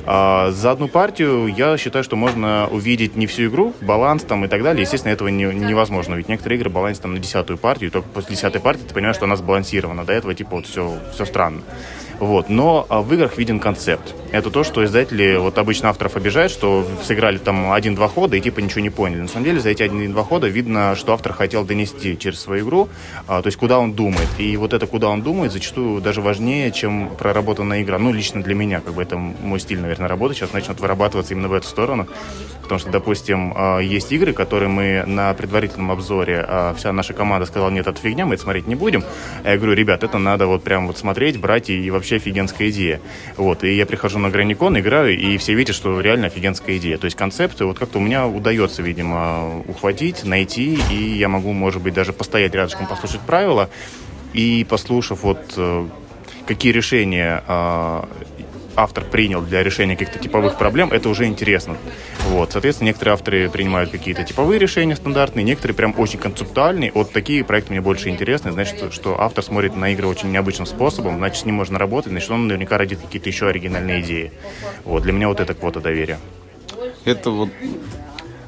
А 0.06 0.52
за 0.52 0.70
одну 0.70 0.86
партию 0.86 1.48
я 1.48 1.76
считаю, 1.76 2.04
что 2.04 2.14
можно 2.14 2.68
увидеть 2.70 3.16
не 3.16 3.26
всю 3.26 3.46
игру, 3.46 3.74
баланс 3.80 4.22
там 4.22 4.44
и 4.44 4.48
так 4.48 4.62
далее. 4.62 4.82
Естественно, 4.82 5.12
этого 5.12 5.26
не, 5.26 5.46
невозможно. 5.46 6.14
Ведь 6.14 6.28
некоторые 6.28 6.60
игры 6.60 6.70
баланс 6.70 7.00
там 7.00 7.14
на 7.14 7.18
десятую 7.18 7.58
партию, 7.58 7.90
только 7.90 8.08
после 8.08 8.36
десятой 8.36 8.60
партии 8.60 8.82
ты 8.86 8.94
понимаешь, 8.94 9.16
что 9.16 9.24
она 9.24 9.34
сбалансирована. 9.34 10.04
До 10.04 10.12
этого 10.12 10.36
типа 10.36 10.50
вот 10.52 10.66
все, 10.66 10.98
все 11.12 11.24
странно. 11.24 11.62
Вот. 12.20 12.50
Но 12.50 12.84
а, 12.90 13.00
в 13.00 13.12
играх 13.14 13.38
виден 13.38 13.58
концепт. 13.58 14.14
Это 14.30 14.50
то, 14.50 14.62
что 14.62 14.84
издатели, 14.84 15.36
вот 15.36 15.56
обычно 15.56 15.88
авторов 15.88 16.16
обижают, 16.16 16.52
что 16.52 16.86
сыграли 17.02 17.38
там 17.38 17.72
один-два 17.72 18.08
хода 18.08 18.36
и 18.36 18.40
типа 18.40 18.60
ничего 18.60 18.82
не 18.82 18.90
поняли. 18.90 19.22
На 19.22 19.28
самом 19.28 19.46
деле 19.46 19.58
за 19.58 19.70
эти 19.70 19.82
один-два 19.82 20.22
хода 20.22 20.46
видно, 20.46 20.94
что 20.96 21.14
автор 21.14 21.32
хотел 21.32 21.64
донести 21.64 22.18
через 22.18 22.38
свою 22.40 22.66
игру, 22.66 22.88
а, 23.26 23.40
то 23.40 23.46
есть 23.46 23.58
куда 23.58 23.78
он 23.78 23.94
думает. 23.94 24.28
И 24.38 24.54
вот 24.58 24.74
это, 24.74 24.86
куда 24.86 25.08
он 25.08 25.22
думает, 25.22 25.52
зачастую 25.52 26.02
даже 26.02 26.20
важнее, 26.20 26.70
чем 26.72 27.08
проработанная 27.18 27.82
игра. 27.82 27.98
Ну, 27.98 28.12
лично 28.12 28.42
для 28.42 28.54
меня, 28.54 28.80
как 28.80 28.92
бы 28.92 29.02
это 29.02 29.16
мой 29.16 29.58
стиль, 29.58 29.80
наверное, 29.80 30.06
работы 30.06 30.34
сейчас 30.34 30.52
начнет 30.52 30.78
вырабатываться 30.78 31.32
именно 31.32 31.48
в 31.48 31.54
эту 31.54 31.66
сторону. 31.66 32.06
Потому 32.62 32.78
что, 32.78 32.90
допустим, 32.90 33.54
а, 33.56 33.78
есть 33.78 34.12
игры, 34.12 34.34
которые 34.34 34.68
мы 34.68 35.04
на 35.06 35.32
предварительном 35.32 35.90
обзоре, 35.90 36.46
вся 36.76 36.92
наша 36.92 37.14
команда 37.14 37.46
сказала, 37.46 37.70
нет, 37.70 37.86
это 37.86 37.98
фигня, 37.98 38.26
мы 38.26 38.34
это 38.34 38.42
смотреть 38.42 38.66
не 38.66 38.74
будем. 38.74 39.02
Я 39.42 39.56
говорю, 39.56 39.72
ребят, 39.72 40.04
это 40.04 40.18
надо 40.18 40.46
вот 40.46 40.62
прям 40.62 40.86
вот 40.86 40.98
смотреть, 40.98 41.40
брать 41.40 41.70
и 41.70 41.90
вообще 41.90 42.09
вообще 42.10 42.16
офигенская 42.16 42.70
идея. 42.70 43.00
Вот, 43.36 43.64
и 43.64 43.74
я 43.74 43.86
прихожу 43.86 44.18
на 44.18 44.30
Граникон, 44.30 44.78
играю, 44.78 45.16
и 45.16 45.36
все 45.38 45.54
видят, 45.54 45.76
что 45.76 46.00
реально 46.00 46.26
офигенская 46.26 46.76
идея. 46.78 46.98
То 46.98 47.04
есть 47.04 47.16
концепты 47.16 47.64
вот 47.64 47.78
как-то 47.78 47.98
у 47.98 48.00
меня 48.00 48.26
удается, 48.26 48.82
видимо, 48.82 49.62
ухватить, 49.68 50.24
найти, 50.24 50.78
и 50.90 51.18
я 51.18 51.28
могу, 51.28 51.52
может 51.52 51.82
быть, 51.82 51.94
даже 51.94 52.12
постоять 52.12 52.54
рядышком, 52.54 52.86
послушать 52.86 53.20
правила, 53.20 53.70
и 54.32 54.64
послушав 54.68 55.22
вот 55.22 55.54
э, 55.56 55.88
какие 56.46 56.72
решения 56.72 57.42
а, 57.46 58.08
автор 58.76 59.04
принял 59.04 59.42
для 59.42 59.62
решения 59.62 59.96
каких-то 59.96 60.18
типовых 60.18 60.56
проблем, 60.56 60.92
это 60.92 61.08
уже 61.08 61.26
интересно. 61.26 61.76
Вот, 62.28 62.52
соответственно, 62.52 62.88
некоторые 62.88 63.14
авторы 63.14 63.50
принимают 63.50 63.90
какие-то 63.90 64.24
типовые 64.24 64.58
решения 64.58 64.96
стандартные, 64.96 65.44
некоторые 65.44 65.74
прям 65.74 65.94
очень 65.98 66.18
концептуальные. 66.18 66.92
Вот 66.94 67.12
такие 67.12 67.44
проекты 67.44 67.72
мне 67.72 67.80
больше 67.80 68.08
интересны. 68.08 68.52
Значит, 68.52 68.92
что, 68.92 69.20
автор 69.20 69.44
смотрит 69.44 69.76
на 69.76 69.92
игры 69.92 70.06
очень 70.06 70.30
необычным 70.30 70.66
способом, 70.66 71.18
значит, 71.18 71.42
с 71.42 71.44
ним 71.44 71.56
можно 71.56 71.78
работать, 71.78 72.10
значит, 72.10 72.30
он 72.30 72.46
наверняка 72.46 72.78
родит 72.78 73.00
какие-то 73.00 73.28
еще 73.28 73.48
оригинальные 73.48 74.00
идеи. 74.02 74.32
Вот, 74.84 75.02
для 75.02 75.12
меня 75.12 75.28
вот 75.28 75.40
это 75.40 75.54
квота 75.54 75.80
доверия. 75.80 76.18
Это 77.04 77.30
вот 77.30 77.50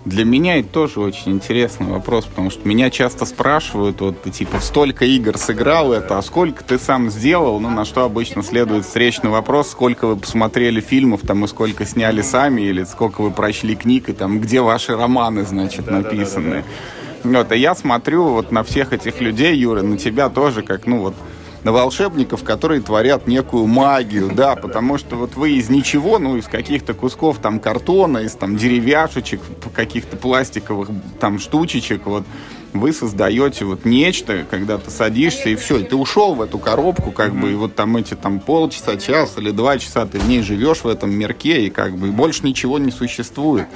для 0.04 0.24
меня 0.24 0.58
это 0.58 0.68
тоже 0.68 1.00
очень 1.00 1.32
интересный 1.32 1.86
вопрос, 1.86 2.24
потому 2.24 2.50
что 2.50 2.66
меня 2.66 2.90
часто 2.90 3.24
спрашивают, 3.24 4.00
вот 4.00 4.22
ты 4.22 4.30
типа 4.30 4.58
столько 4.60 5.04
игр 5.04 5.38
сыграл 5.38 5.92
это, 5.92 6.18
а 6.18 6.22
сколько 6.22 6.64
ты 6.64 6.78
сам 6.78 7.08
сделал? 7.08 7.60
Ну, 7.60 7.70
на 7.70 7.84
что 7.84 8.04
обычно 8.04 8.42
следует 8.42 8.84
встречный 8.84 9.30
вопрос, 9.30 9.70
сколько 9.70 10.08
вы 10.08 10.16
посмотрели 10.16 10.80
фильмов, 10.80 11.20
там, 11.26 11.44
и 11.44 11.48
сколько 11.48 11.86
сняли 11.86 12.20
сами, 12.22 12.62
или 12.62 12.82
сколько 12.82 13.20
вы 13.20 13.30
прочли 13.30 13.76
книг, 13.76 14.08
и 14.08 14.12
там, 14.12 14.40
где 14.40 14.60
ваши 14.60 14.96
романы, 14.96 15.44
значит, 15.44 15.88
написаны. 15.88 16.64
Вот, 17.22 17.52
а 17.52 17.54
я 17.54 17.76
смотрю 17.76 18.24
вот 18.24 18.50
на 18.50 18.64
всех 18.64 18.92
этих 18.92 19.20
людей, 19.20 19.56
Юра, 19.56 19.82
на 19.82 19.96
тебя 19.96 20.28
тоже, 20.28 20.62
как, 20.62 20.86
ну, 20.86 20.98
вот, 20.98 21.14
на 21.64 21.72
волшебников, 21.72 22.43
которые 22.43 22.80
творят 22.80 23.26
некую 23.26 23.66
магию, 23.66 24.30
да, 24.34 24.56
потому 24.56 24.98
что 24.98 25.16
вот 25.16 25.36
вы 25.36 25.52
из 25.52 25.70
ничего, 25.70 26.18
ну, 26.18 26.36
из 26.36 26.47
каких-то 26.47 26.94
кусков 26.94 27.39
там 27.39 27.60
картона, 27.60 28.18
из 28.18 28.32
там 28.32 28.56
деревяшечек, 28.56 29.40
каких-то 29.74 30.16
пластиковых 30.16 30.89
там 31.20 31.39
штучечек, 31.39 32.06
вот, 32.06 32.24
вы 32.72 32.93
создаете 32.93 33.64
вот 33.64 33.84
нечто, 33.84 34.47
когда 34.51 34.78
ты 34.78 34.90
садишься 34.90 35.51
и 35.51 35.56
все, 35.56 35.78
и 35.78 35.84
ты 35.84 35.94
ушел 35.94 36.34
в 36.34 36.40
эту 36.40 36.59
коробку, 36.59 37.12
как 37.12 37.32
mm-hmm. 37.32 37.40
бы, 37.40 37.52
и 37.52 37.55
вот 37.55 37.74
там 37.74 37.97
эти 37.97 38.14
там 38.14 38.40
полчаса, 38.40 38.97
час 38.97 39.34
или 39.36 39.51
два 39.51 39.78
часа 39.78 40.06
ты 40.06 40.18
в 40.18 40.28
ней 40.28 40.43
живешь 40.43 40.82
в 40.82 40.89
этом 40.89 41.10
мирке, 41.10 41.66
и 41.66 41.70
как 41.70 41.97
бы 41.97 42.09
и 42.09 42.10
больше 42.10 42.44
ничего 42.44 42.78
не 42.78 42.90
существует. 42.90 43.66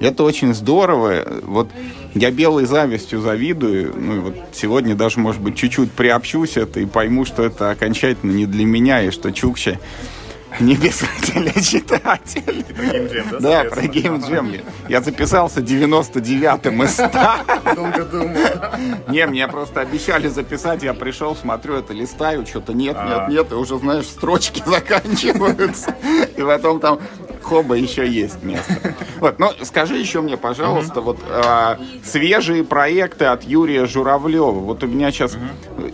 Это 0.00 0.22
очень 0.22 0.54
здорово. 0.54 1.24
Вот 1.42 1.68
я 2.14 2.30
белой 2.30 2.64
завистью 2.64 3.20
завидую. 3.20 3.94
Ну, 3.96 4.16
и 4.16 4.18
вот 4.20 4.34
сегодня 4.52 4.94
даже, 4.94 5.20
может 5.20 5.40
быть, 5.40 5.56
чуть-чуть 5.56 5.92
приобщусь 5.92 6.56
это 6.56 6.80
и 6.80 6.86
пойму, 6.86 7.24
что 7.24 7.44
это 7.44 7.70
окончательно 7.70 8.32
не 8.32 8.46
для 8.46 8.64
меня, 8.64 9.02
и 9.02 9.10
что 9.10 9.32
Чукча 9.32 9.78
не 10.60 10.76
писатель-читатель. 10.76 12.64
Про 12.64 13.40
да? 13.40 13.62
Да, 13.64 13.70
про 13.70 13.82
геймджем. 13.86 14.52
Я 14.88 15.00
записался 15.00 15.60
99-м 15.60 16.82
из 16.82 16.92
100. 16.94 17.08
Долго 17.74 18.04
думал. 18.04 18.36
Не, 19.08 19.26
мне 19.26 19.46
просто 19.48 19.80
обещали 19.80 20.28
записать, 20.28 20.82
я 20.82 20.94
пришел, 20.94 21.36
смотрю, 21.36 21.74
это 21.74 21.92
листаю, 21.92 22.46
что-то 22.46 22.72
нет, 22.72 22.96
нет, 22.96 23.18
а. 23.18 23.28
нет, 23.30 23.52
и 23.52 23.54
уже, 23.54 23.78
знаешь, 23.78 24.06
строчки 24.06 24.62
заканчиваются. 24.66 25.94
И 26.36 26.42
потом 26.42 26.80
там 26.80 26.98
хоба 27.48 27.74
еще 27.74 28.06
есть 28.06 28.42
место. 28.42 28.94
Вот, 29.20 29.38
ну, 29.38 29.50
скажи 29.62 29.96
еще 29.96 30.20
мне, 30.20 30.36
пожалуйста, 30.36 31.00
вот 31.00 31.18
а, 31.28 31.78
свежие 32.04 32.62
проекты 32.62 33.24
от 33.24 33.44
Юрия 33.44 33.86
Журавлева. 33.86 34.50
Вот 34.50 34.82
у 34.82 34.86
меня 34.86 35.10
сейчас 35.10 35.36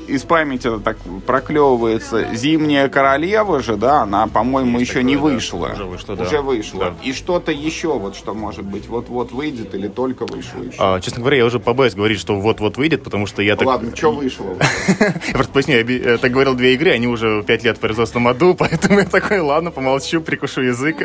из 0.09 0.23
памяти 0.23 0.79
так 0.81 0.97
проклевывается 1.27 2.35
«Зимняя 2.35 2.89
королева» 2.89 3.63
же, 3.63 3.77
да, 3.77 4.03
она, 4.03 4.27
по-моему, 4.27 4.79
еще 4.79 4.95
такое, 4.95 5.05
не 5.05 5.17
вышла. 5.17 5.69
Да, 5.69 5.75
уже 5.75 5.85
вышла, 5.85 6.17
да. 6.17 6.25
Уже 6.25 6.41
вышла. 6.41 6.81
Да. 6.81 6.95
И 7.03 7.13
что-то 7.13 7.53
еще, 7.53 7.99
вот 7.99 8.17
что, 8.17 8.35
может 8.35 8.65
быть, 8.65 8.89
вот-вот 8.89 9.33
выйдет 9.33 9.75
или 9.75 9.89
только 9.89 10.27
вышло 10.27 10.61
еще? 10.61 10.77
А, 10.79 11.01
честно 11.01 11.21
говоря, 11.21 11.39
я 11.39 11.45
уже 11.45 11.61
побоюсь 11.61 11.95
говорить, 11.95 12.19
что 12.19 12.39
вот-вот 12.39 12.77
выйдет, 12.77 13.05
потому 13.05 13.27
что 13.27 13.43
я 13.43 13.57
так... 13.57 13.67
Ладно, 13.67 13.95
что 13.95 14.13
вышло? 14.13 14.47
Я 14.99 15.35
просто 15.35 15.53
поясню, 15.53 15.77
я 15.77 16.19
так 16.19 16.31
говорил 16.31 16.55
две 16.55 16.75
игры, 16.75 16.91
они 16.91 17.07
уже 17.07 17.43
пять 17.43 17.65
лет 17.65 17.79
в 17.79 17.81
производственном 17.81 18.29
аду, 18.29 18.55
поэтому 18.59 18.99
я 18.99 19.07
такой, 19.07 19.41
ладно, 19.41 19.71
помолчу, 19.71 20.21
прикушу 20.21 20.63
язык. 20.63 20.97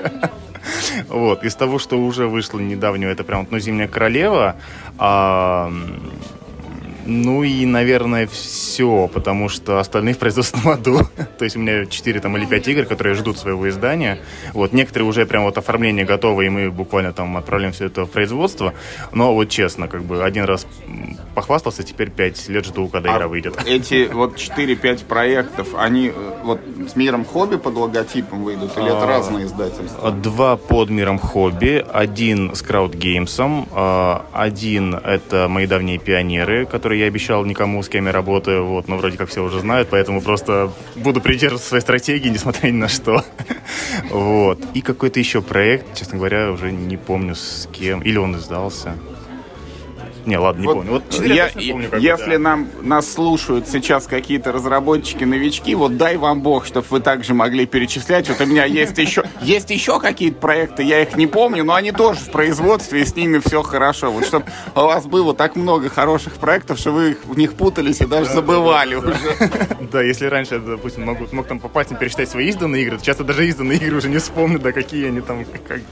Вот, 1.07 1.43
из 1.43 1.55
того, 1.55 1.79
что 1.79 1.97
уже 1.97 2.27
вышло 2.27 2.59
недавнего, 2.59 3.09
это 3.09 3.23
прям, 3.23 3.47
ну, 3.49 3.59
«Зимняя 3.59 3.87
королева», 3.87 4.55
а, 4.97 5.71
Ну 7.09 7.43
и, 7.43 7.65
наверное, 7.65 8.27
все, 8.27 9.09
потому 9.11 9.49
что 9.49 9.79
остальные 9.79 10.13
в 10.13 10.19
производственном 10.19 10.69
аду. 10.73 10.99
То 11.39 11.45
есть 11.45 11.55
у 11.55 11.59
меня 11.59 11.85
4 11.85 12.19
там, 12.19 12.37
или 12.37 12.45
5 12.45 12.67
игр, 12.67 12.85
которые 12.85 13.15
ждут 13.15 13.37
своего 13.39 13.67
издания. 13.67 14.19
Вот 14.53 14.73
некоторые 14.73 15.09
уже 15.09 15.25
прям 15.25 15.43
вот 15.43 15.57
оформление 15.57 16.05
готово, 16.05 16.41
и 16.41 16.49
мы 16.49 16.69
буквально 16.69 17.11
там 17.11 17.35
отправляем 17.35 17.73
все 17.73 17.85
это 17.85 18.05
в 18.05 18.11
производство. 18.11 18.73
Но 19.11 19.33
вот 19.33 19.49
честно, 19.49 19.87
как 19.87 20.03
бы 20.03 20.23
один 20.23 20.43
раз 20.43 20.67
похвастался, 21.33 21.83
теперь 21.83 22.11
5 22.11 22.49
лет 22.49 22.65
жду, 22.65 22.87
когда 22.87 23.13
А 23.13 23.17
игра 23.17 23.27
выйдет. 23.27 23.57
Эти 23.65 24.07
вот 24.11 24.35
4-5 24.35 25.05
проектов, 25.05 25.69
они 25.75 26.09
э, 26.09 26.31
вот 26.43 26.59
с 26.87 26.95
миром 26.95 27.25
хобби 27.25 27.57
под 27.57 27.75
логотипом 27.75 28.43
выйдут, 28.43 28.77
или 28.77 28.85
это 28.85 29.03
А, 29.03 29.07
разные 29.07 29.45
издательства? 29.45 30.11
Два 30.11 30.57
под 30.57 30.91
миром 30.91 31.17
хобби, 31.17 31.83
один 31.91 32.53
с 32.53 32.61
краудгеймсом, 32.61 33.67
один 34.31 34.93
это 34.93 35.47
мои 35.47 35.65
давние 35.65 35.97
пионеры, 35.97 36.65
которые 36.65 36.98
я 36.99 37.07
обещал 37.07 37.45
никому, 37.45 37.81
с 37.81 37.89
кем 37.89 38.05
я 38.05 38.11
работаю, 38.11 38.65
вот, 38.65 38.87
но 38.87 38.97
вроде 38.97 39.17
как 39.17 39.29
все 39.29 39.43
уже 39.43 39.59
знают, 39.59 39.89
поэтому 39.89 40.21
просто 40.21 40.71
буду 40.95 41.21
придерживаться 41.21 41.69
своей 41.69 41.81
стратегии, 41.81 42.29
несмотря 42.29 42.67
ни 42.67 42.77
на 42.77 42.87
что. 42.87 43.23
Вот. 44.09 44.59
И 44.73 44.81
какой-то 44.81 45.19
еще 45.19 45.41
проект, 45.41 45.95
честно 45.95 46.17
говоря, 46.17 46.51
уже 46.51 46.71
не 46.71 46.97
помню 46.97 47.35
с 47.35 47.67
кем, 47.71 48.01
или 48.01 48.17
он 48.17 48.35
издался. 48.35 48.95
Не, 50.29 50.37
ладно, 50.37 50.61
не 50.61 50.67
Вот 50.67 50.73
помню. 50.75 50.91
Вот 50.91 51.25
я- 51.25 51.49
помню, 51.71 51.89
как 51.89 51.99
если 52.01 52.33
да. 52.33 52.39
нам 52.39 52.67
нас 52.83 53.11
слушают 53.11 53.67
сейчас 53.67 54.05
какие-то 54.05 54.51
разработчики-новички, 54.51 55.73
вот 55.73 55.97
дай 55.97 56.17
вам 56.17 56.41
бог, 56.41 56.67
чтобы 56.67 56.85
вы 56.91 56.99
также 56.99 57.33
могли 57.33 57.65
перечислять. 57.65 58.29
Вот 58.29 58.39
у 58.41 58.45
меня 58.45 58.65
есть 58.65 58.97
еще, 58.99 59.23
есть 59.41 59.71
еще 59.71 59.99
какие-то 59.99 60.37
проекты, 60.39 60.83
я 60.83 61.01
их 61.01 61.15
не 61.17 61.25
помню, 61.25 61.63
но 61.63 61.73
они 61.73 61.91
тоже 61.91 62.19
в 62.19 62.29
производстве, 62.31 63.01
и 63.01 63.05
с 63.05 63.15
ними 63.15 63.39
все 63.43 63.63
хорошо. 63.63 64.11
Вот 64.11 64.25
чтобы 64.27 64.45
у 64.75 64.81
вас 64.81 65.07
было 65.07 65.33
так 65.33 65.55
много 65.55 65.89
хороших 65.89 66.33
проектов, 66.33 66.77
что 66.77 66.91
вы 66.91 67.11
их- 67.11 67.25
в 67.25 67.35
них 67.37 67.55
путались 67.55 68.01
и 68.01 68.05
даже 68.05 68.31
забывали 68.31 68.95
уже. 68.95 69.15
Да, 69.91 70.03
если 70.03 70.27
раньше, 70.27 70.59
допустим, 70.59 71.05
могу, 71.05 71.25
мог 71.31 71.47
там 71.47 71.59
по 71.59 71.67
пальцам 71.69 71.97
пересчитать 71.97 72.29
свои 72.29 72.49
изданные 72.49 72.83
игры, 72.83 72.97
то 72.99 73.03
часто 73.05 73.23
даже 73.23 73.47
изданные 73.47 73.79
игры 73.79 73.97
уже 73.97 74.09
не 74.09 74.19
вспомню, 74.19 74.59
да, 74.59 74.71
какие 74.71 75.07
они 75.07 75.21
там, 75.21 75.43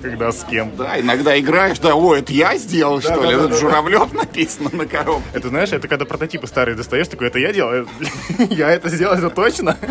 когда, 0.02 0.32
с 0.32 0.44
кем. 0.44 0.72
Да, 0.78 1.00
иногда 1.00 1.40
играешь, 1.40 1.80
да, 1.80 1.96
ой, 1.96 2.20
это 2.20 2.32
я 2.34 2.56
сделал, 2.58 3.02
что 3.02 3.24
ли? 3.24 3.34
Это 3.36 3.56
Журавлев 3.58 4.10
написано 4.28 4.70
на 4.74 4.86
коробке. 4.86 5.30
Это, 5.34 5.50
знаешь, 5.50 5.72
это 5.72 5.88
когда 5.88 6.06
прототипы 6.06 6.48
старые 6.48 6.76
достаешь, 6.76 7.08
такой, 7.08 7.28
это 7.28 7.40
я 7.40 7.54
делал? 7.54 7.88
Я 8.50 8.72
это 8.72 8.90
сделал, 8.90 9.16
это 9.16 9.30
точно? 9.30 9.78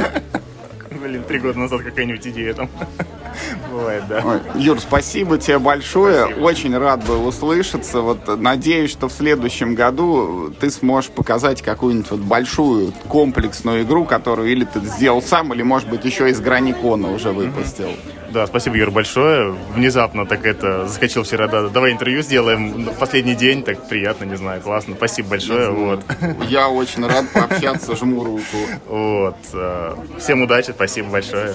Блин, 1.03 1.25
три 1.25 1.39
года 1.39 1.59
назад 1.59 1.83
какая-нибудь 1.83 2.27
идея 2.27 2.55
там. 2.55 2.71
Бывает, 3.71 4.05
да. 4.09 4.23
Ой, 4.25 4.41
Юр, 4.55 4.81
спасибо 4.81 5.37
тебе 5.39 5.59
большое. 5.59 6.27
Очень 6.27 6.77
рад 6.77 7.05
был 7.05 7.27
услышаться. 7.27 8.01
Вот 8.01 8.41
надеюсь, 8.41 8.91
что 8.91 9.09
в 9.09 9.13
следующем 9.13 9.75
году 9.75 10.53
ты 10.59 10.71
сможешь 10.71 11.11
показать 11.11 11.61
какую-нибудь 11.63 12.11
вот 12.11 12.21
большую 12.21 12.93
комплексную 13.09 13.83
игру, 13.83 14.05
которую 14.05 14.51
или 14.51 14.65
ты 14.65 14.81
сделал 14.81 15.21
сам, 15.21 15.53
или, 15.53 15.63
может 15.63 15.89
быть, 15.89 16.05
еще 16.05 16.31
из 16.31 16.41
Граникона 16.41 17.13
уже 17.13 17.31
выпустил. 17.31 17.91
Да, 18.37 18.47
спасибо, 18.47 18.77
Юр, 18.77 18.91
большое. 18.91 19.53
Внезапно 19.73 20.27
так 20.27 20.45
это 20.45 20.87
заскочил 20.87 21.23
вчера, 21.23 21.49
да, 21.49 21.71
давай 21.71 21.93
интервью 21.93 22.21
сделаем 22.21 22.85
в 22.85 22.99
последний 22.99 23.35
день, 23.35 23.63
так 23.63 23.89
приятно, 23.89 24.25
не 24.25 24.37
знаю, 24.37 24.61
классно. 24.61 24.95
Спасибо 24.95 25.31
большое, 25.31 25.71
вот. 25.71 26.05
Я 26.47 26.69
очень 26.69 27.07
рад 27.07 27.25
пообщаться, 27.33 27.97
жму 27.97 28.23
руку. 28.23 28.59
Вот. 28.89 29.37
э, 29.55 29.95
Всем 30.19 30.43
удачи, 30.43 30.73
спасибо 30.73 31.09
большое. 31.09 31.55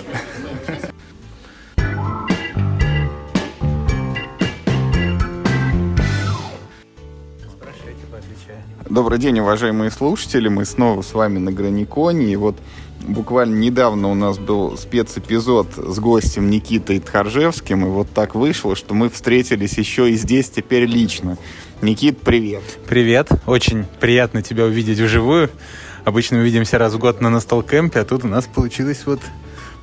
Добрый 8.90 9.20
день, 9.20 9.40
уважаемые 9.40 9.91
слушатели. 9.91 10.48
Мы 10.48 10.66
снова 10.66 11.03
с 11.03 11.14
вами 11.14 11.38
на 11.38 11.52
Граниконе. 11.52 12.34
И 12.34 12.36
вот 12.36 12.58
буквально 13.07 13.56
недавно 13.56 14.10
у 14.10 14.14
нас 14.14 14.38
был 14.38 14.78
спецэпизод 14.78 15.68
с 15.76 15.99
гостем 15.99 16.49
Никитой 16.49 16.99
Тхаржевским. 16.99 17.86
И 17.86 17.90
вот 17.90 18.10
так 18.11 18.36
вышло, 18.36 18.76
что 18.76 18.94
мы 18.94 19.10
встретились 19.10 19.78
еще 19.78 20.10
и 20.10 20.15
здесь 20.15 20.49
теперь 20.49 20.86
лично. 20.86 21.38
Никит, 21.82 22.22
привет. 22.22 22.64
Привет, 22.88 23.30
очень 23.45 23.86
приятно 23.99 24.41
тебя 24.41 24.65
увидеть 24.65 24.99
вживую. 24.99 25.49
Обычно 26.06 26.38
мы 26.38 26.44
видимся 26.44 26.78
раз 26.78 26.94
в 26.94 26.99
год 26.99 27.22
на 27.22 27.30
Настолкэмпе, 27.30 27.99
а 27.99 28.06
тут 28.06 28.23
у 28.23 28.28
нас 28.28 28.45
получилось 28.45 29.03
вот 29.06 29.19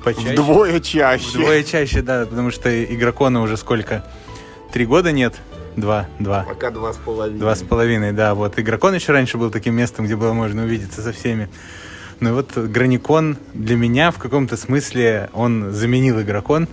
почаще. 0.03 0.33
Вдвое 0.33 0.79
чаще. 0.79 1.37
Вдвое 1.37 1.63
чаще, 1.63 2.01
да, 2.01 2.25
потому 2.25 2.51
что 2.51 2.83
игрокона 2.83 3.41
уже 3.41 3.57
сколько? 3.57 4.05
Три 4.71 4.85
года 4.85 5.11
нет? 5.11 5.35
Два, 5.75 6.07
два. 6.19 6.43
Пока 6.43 6.71
два 6.71 6.93
с 6.93 6.97
половиной. 6.97 7.39
Два 7.39 7.55
с 7.55 7.61
половиной, 7.61 8.11
да. 8.11 8.35
Вот 8.35 8.59
игрокон 8.59 8.95
еще 8.95 9.13
раньше 9.13 9.37
был 9.37 9.49
таким 9.49 9.75
местом, 9.75 10.05
где 10.05 10.15
было 10.15 10.33
можно 10.33 10.63
увидеться 10.63 11.01
со 11.01 11.13
всеми. 11.13 11.49
Ну 12.19 12.29
и 12.29 12.33
вот 12.33 12.57
Граникон 12.57 13.37
для 13.53 13.77
меня 13.77 14.11
в 14.11 14.17
каком-то 14.17 14.57
смысле 14.57 15.29
он 15.33 15.71
заменил 15.71 16.19
игрокон, 16.21 16.67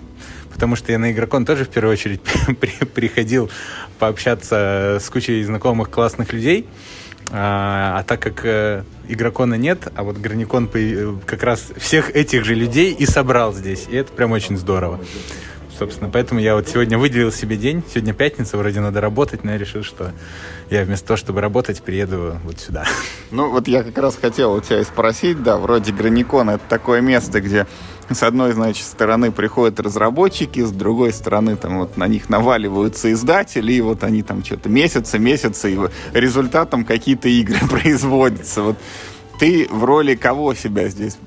потому 0.52 0.74
что 0.74 0.90
я 0.90 0.98
на 0.98 1.12
игрокон 1.12 1.44
тоже 1.46 1.64
в 1.64 1.68
первую 1.68 1.92
очередь 1.92 2.20
при- 2.60 2.84
приходил 2.84 3.48
пообщаться 3.98 4.98
с 5.00 5.08
кучей 5.08 5.42
знакомых 5.44 5.90
классных 5.90 6.32
людей. 6.32 6.66
А, 7.30 7.98
а 7.98 8.04
так 8.04 8.20
как 8.20 8.44
э, 8.44 8.84
игрокона 9.08 9.54
нет, 9.54 9.88
а 9.96 10.04
вот 10.04 10.16
Граникон 10.16 10.68
как 11.26 11.42
раз 11.42 11.72
всех 11.76 12.14
этих 12.14 12.44
же 12.44 12.54
людей 12.54 12.92
и 12.92 13.04
собрал 13.04 13.52
здесь. 13.52 13.86
И 13.90 13.96
это 13.96 14.12
прям 14.12 14.32
очень 14.32 14.56
здорово. 14.56 15.00
Собственно, 15.78 16.10
поэтому 16.10 16.40
я 16.40 16.54
вот 16.54 16.68
сегодня 16.68 16.96
выделил 16.96 17.30
себе 17.30 17.56
день. 17.56 17.82
Сегодня 17.88 18.14
пятница, 18.14 18.56
вроде 18.56 18.80
надо 18.80 19.02
работать, 19.02 19.44
но 19.44 19.52
я 19.52 19.58
решил, 19.58 19.82
что 19.82 20.12
я 20.70 20.84
вместо 20.84 21.08
того, 21.08 21.18
чтобы 21.18 21.42
работать, 21.42 21.82
приеду 21.82 22.38
вот 22.44 22.58
сюда. 22.60 22.86
Ну, 23.30 23.50
вот 23.50 23.68
я 23.68 23.82
как 23.82 23.98
раз 23.98 24.16
хотел 24.16 24.54
у 24.54 24.60
тебя 24.60 24.80
и 24.80 24.84
спросить, 24.84 25.42
да, 25.42 25.58
вроде 25.58 25.92
Граникон 25.92 26.48
это 26.48 26.62
такое 26.66 27.02
место, 27.02 27.40
где 27.42 27.66
с 28.08 28.22
одной, 28.22 28.52
значит, 28.52 28.86
стороны 28.86 29.32
приходят 29.32 29.78
разработчики, 29.80 30.60
с 30.60 30.70
другой 30.70 31.12
стороны 31.12 31.56
там 31.56 31.80
вот 31.80 31.96
на 31.96 32.06
них 32.06 32.28
наваливаются 32.28 33.12
издатели, 33.12 33.72
и 33.72 33.80
вот 33.80 34.02
они 34.04 34.22
там 34.22 34.44
что-то 34.44 34.68
месяцы, 34.68 35.18
месяцы, 35.18 35.74
и 35.74 35.78
результатом 36.14 36.84
какие-то 36.84 37.28
игры 37.28 37.58
производятся. 37.68 38.62
Вот 38.62 38.76
ты 39.38 39.66
в 39.70 39.84
роли 39.84 40.14
кого 40.14 40.54
себя 40.54 40.88
здесь? 40.88 41.18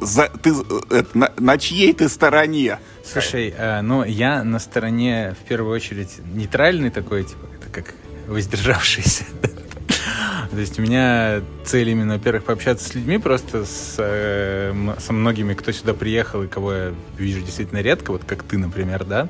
За, 0.00 0.28
ты 0.28 0.50
э, 0.90 1.02
на, 1.14 1.32
на 1.38 1.58
чьей 1.58 1.92
ты 1.92 2.08
стороне? 2.08 2.78
Слушай, 3.04 3.54
э, 3.56 3.80
ну 3.80 4.04
я 4.04 4.44
на 4.44 4.58
стороне 4.58 5.34
в 5.40 5.48
первую 5.48 5.74
очередь 5.74 6.18
нейтральный 6.32 6.90
такой, 6.90 7.24
типа, 7.24 7.46
это 7.54 7.70
как 7.72 7.94
воздержавшийся. 8.26 9.24
То 10.50 10.58
есть 10.58 10.78
у 10.78 10.82
меня 10.82 11.42
цель 11.64 11.90
именно, 11.90 12.14
во-первых, 12.14 12.44
пообщаться 12.44 12.88
с 12.88 12.94
людьми, 12.94 13.18
просто 13.18 13.64
с, 13.64 13.96
э, 13.98 14.72
со 14.98 15.12
многими, 15.12 15.54
кто 15.54 15.72
сюда 15.72 15.94
приехал 15.94 16.42
и 16.42 16.48
кого 16.48 16.72
я 16.72 16.94
вижу 17.16 17.40
действительно 17.40 17.80
редко, 17.80 18.12
вот 18.12 18.24
как 18.24 18.42
ты, 18.42 18.58
например, 18.58 19.04
да. 19.04 19.28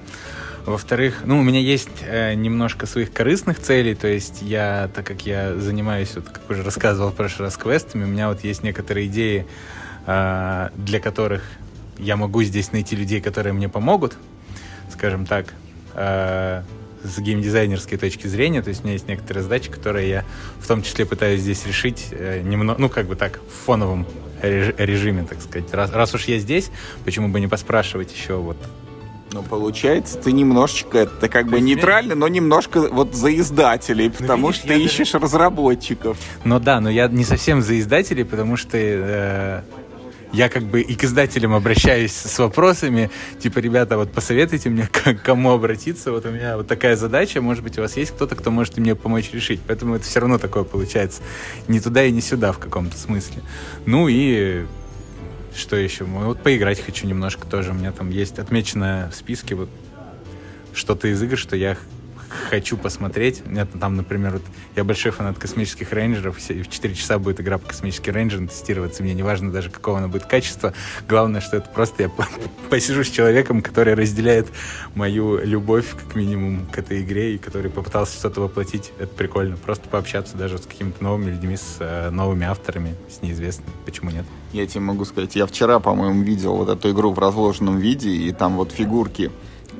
Во-вторых, 0.66 1.22
ну, 1.24 1.38
у 1.38 1.42
меня 1.42 1.60
есть 1.60 1.88
э, 2.02 2.34
немножко 2.34 2.86
своих 2.86 3.12
корыстных 3.12 3.58
целей, 3.58 3.94
то 3.94 4.06
есть 4.06 4.42
я, 4.42 4.90
так 4.94 5.06
как 5.06 5.24
я 5.24 5.54
занимаюсь, 5.56 6.14
вот, 6.14 6.28
как 6.28 6.50
уже 6.50 6.62
рассказывал 6.62 7.10
в 7.10 7.14
прошлый 7.14 7.46
раз, 7.46 7.56
квестами, 7.56 8.04
у 8.04 8.06
меня 8.06 8.28
вот 8.28 8.44
есть 8.44 8.62
некоторые 8.62 9.06
идеи, 9.06 9.46
э, 10.06 10.68
для 10.76 11.00
которых 11.00 11.42
я 11.98 12.16
могу 12.16 12.42
здесь 12.42 12.72
найти 12.72 12.96
людей, 12.96 13.20
которые 13.20 13.52
мне 13.52 13.68
помогут, 13.68 14.16
скажем 14.92 15.26
так, 15.26 15.54
э, 15.94 16.62
с 17.02 17.18
геймдизайнерской 17.18 17.98
точки 17.98 18.26
зрения. 18.26 18.62
То 18.62 18.68
есть 18.68 18.82
у 18.82 18.84
меня 18.84 18.94
есть 18.94 19.08
некоторые 19.08 19.42
задачи, 19.42 19.70
которые 19.70 20.08
я 20.08 20.24
в 20.60 20.66
том 20.66 20.82
числе 20.82 21.06
пытаюсь 21.06 21.40
здесь 21.40 21.66
решить 21.66 22.08
э, 22.10 22.42
немного, 22.42 22.80
ну, 22.80 22.88
как 22.88 23.06
бы 23.06 23.16
так, 23.16 23.40
в 23.40 23.64
фоновом 23.64 24.06
реж- 24.42 24.74
режиме, 24.76 25.24
так 25.24 25.40
сказать. 25.40 25.72
Раз, 25.72 25.92
раз 25.92 26.14
уж 26.14 26.24
я 26.24 26.38
здесь, 26.38 26.70
почему 27.04 27.28
бы 27.28 27.40
не 27.40 27.46
поспрашивать 27.46 28.12
еще 28.12 28.34
вот 28.36 28.58
Ну, 29.32 29.42
получается, 29.42 30.18
ты 30.18 30.32
немножечко, 30.32 30.98
это 30.98 31.28
как 31.28 31.48
бы 31.48 31.60
нейтральный, 31.60 32.14
но 32.14 32.28
немножко 32.28 32.80
вот 32.80 33.14
за 33.14 33.34
издателей, 33.36 34.10
потому 34.10 34.48
видишь, 34.48 34.60
что 34.60 34.68
ты 34.68 34.82
ищешь 34.82 35.14
разработчиков. 35.14 36.16
Но 36.44 36.58
да, 36.58 36.80
но 36.80 36.88
я 36.88 37.08
не 37.08 37.24
совсем 37.24 37.60
за 37.60 37.78
издателей, 37.78 38.24
потому 38.24 38.56
что 38.56 38.78
э, 38.78 39.62
я 40.32 40.48
как 40.48 40.64
бы 40.64 40.80
и 40.80 40.94
к 40.94 41.04
издателям 41.04 41.54
обращаюсь 41.54 42.12
с 42.12 42.38
вопросами, 42.38 43.10
типа, 43.38 43.58
ребята, 43.58 43.96
вот 43.96 44.12
посоветуйте 44.12 44.70
мне, 44.70 44.86
к 44.86 45.14
кому 45.22 45.52
обратиться, 45.52 46.10
вот 46.10 46.26
у 46.26 46.30
меня 46.30 46.56
вот 46.56 46.66
такая 46.66 46.96
задача, 46.96 47.40
может 47.40 47.62
быть, 47.62 47.78
у 47.78 47.82
вас 47.82 47.96
есть 47.96 48.12
кто-то, 48.12 48.34
кто 48.34 48.50
может 48.50 48.78
мне 48.78 48.94
помочь 48.94 49.30
решить, 49.32 49.60
поэтому 49.66 49.94
это 49.94 50.04
все 50.04 50.20
равно 50.20 50.38
такое 50.38 50.64
получается, 50.64 51.22
не 51.66 51.80
туда 51.80 52.04
и 52.04 52.10
не 52.10 52.20
сюда 52.20 52.52
в 52.52 52.58
каком-то 52.58 52.96
смысле. 52.96 53.42
Ну 53.86 54.08
и 54.08 54.64
что 55.58 55.76
еще? 55.76 56.04
Ну, 56.04 56.26
Вот 56.26 56.42
поиграть 56.42 56.80
хочу 56.80 57.06
немножко 57.06 57.46
тоже, 57.46 57.70
у 57.70 57.74
меня 57.74 57.92
там 57.92 58.10
есть 58.10 58.38
отмечено 58.38 59.10
в 59.12 59.16
списке 59.16 59.54
вот 59.54 59.68
что-то 60.72 61.08
из 61.08 61.22
игр, 61.22 61.36
что 61.36 61.56
я 61.56 61.76
хочу 62.28 62.76
посмотреть. 62.76 63.46
Нет, 63.46 63.68
там, 63.78 63.96
например, 63.96 64.34
вот 64.34 64.42
я 64.76 64.84
большой 64.84 65.12
фанат 65.12 65.38
космических 65.38 65.92
рейнджеров, 65.92 66.38
и 66.50 66.62
в 66.62 66.70
4 66.70 66.94
часа 66.94 67.18
будет 67.18 67.40
игра 67.40 67.58
по 67.58 67.68
космическим 67.68 68.14
рейнджерам 68.14 68.48
тестироваться. 68.48 69.02
Мне 69.02 69.14
не 69.14 69.22
важно 69.22 69.50
даже, 69.50 69.70
какого 69.70 69.98
она 69.98 70.08
будет 70.08 70.24
качества. 70.24 70.72
Главное, 71.08 71.40
что 71.40 71.56
это 71.56 71.68
просто 71.68 72.04
я 72.04 72.10
посижу 72.70 73.04
с 73.04 73.10
человеком, 73.10 73.62
который 73.62 73.94
разделяет 73.94 74.48
мою 74.94 75.44
любовь, 75.44 75.86
как 75.94 76.14
минимум, 76.14 76.66
к 76.66 76.78
этой 76.78 77.02
игре, 77.02 77.34
и 77.34 77.38
который 77.38 77.70
попытался 77.70 78.18
что-то 78.18 78.40
воплотить. 78.40 78.92
Это 78.98 79.14
прикольно. 79.14 79.56
Просто 79.56 79.88
пообщаться 79.88 80.36
даже 80.36 80.58
с 80.58 80.66
какими-то 80.66 81.02
новыми 81.02 81.30
людьми, 81.30 81.56
с 81.56 81.76
э, 81.80 82.10
новыми 82.10 82.46
авторами, 82.46 82.94
с 83.08 83.22
неизвестными. 83.22 83.72
Почему 83.84 84.10
нет? 84.10 84.24
Я 84.52 84.66
тебе 84.66 84.80
могу 84.80 85.04
сказать, 85.04 85.36
я 85.36 85.46
вчера, 85.46 85.78
по-моему, 85.78 86.22
видел 86.22 86.56
вот 86.56 86.68
эту 86.68 86.90
игру 86.90 87.12
в 87.12 87.18
разложенном 87.18 87.78
виде, 87.78 88.10
и 88.10 88.32
там 88.32 88.56
вот 88.56 88.72
фигурки 88.72 89.30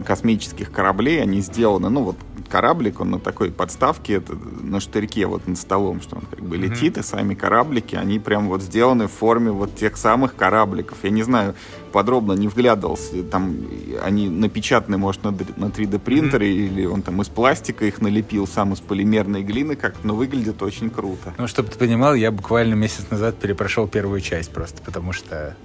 космических 0.05 0.71
кораблей, 0.71 1.23
они 1.23 1.41
сделаны, 1.41 1.89
ну 1.89 2.03
вот 2.03 2.17
кораблик, 2.49 3.01
он 3.01 3.11
на 3.11 3.19
такой 3.21 3.51
подставке, 3.51 4.15
это 4.15 4.35
на 4.35 4.81
штырьке 4.81 5.27
вот 5.27 5.47
над 5.47 5.59
столом, 5.59 6.01
что 6.01 6.17
он 6.17 6.23
как 6.23 6.41
бы 6.41 6.57
летит, 6.57 6.97
mm-hmm. 6.97 7.01
и 7.01 7.05
сами 7.05 7.35
кораблики, 7.35 7.95
они 7.95 8.19
прям 8.19 8.49
вот 8.49 8.63
сделаны 8.63 9.07
в 9.07 9.13
форме 9.13 9.51
вот 9.51 9.77
тех 9.77 9.97
самых 9.97 10.35
корабликов. 10.35 10.99
Я 11.03 11.11
не 11.11 11.23
знаю, 11.23 11.55
подробно 11.93 12.33
не 12.33 12.49
вглядывался, 12.49 13.23
там 13.25 13.57
они 14.03 14.29
напечатаны, 14.29 14.99
может, 14.99 15.25
на, 15.25 15.31
на 15.31 15.67
3D 15.67 15.99
принтере, 15.99 16.49
mm-hmm. 16.49 16.67
или 16.67 16.87
он 16.87 17.03
там 17.03 17.21
из 17.23 17.29
пластика 17.29 17.85
их 17.85 18.01
налепил, 18.01 18.47
сам 18.47 18.73
из 18.73 18.81
полимерной 18.81 19.43
глины 19.43 19.77
как 19.77 19.97
но 20.03 20.15
выглядит 20.15 20.63
очень 20.63 20.91
круто. 20.91 21.35
Ну, 21.39 21.47
чтобы 21.47 21.69
ты 21.69 21.79
понимал, 21.79 22.15
я 22.15 22.31
буквально 22.31 22.75
месяц 22.75 23.11
назад 23.11 23.39
перепрошел 23.39 23.87
первую 23.87 24.21
часть 24.21 24.51
просто, 24.53 24.83
потому 24.83 25.13
что 25.13 25.57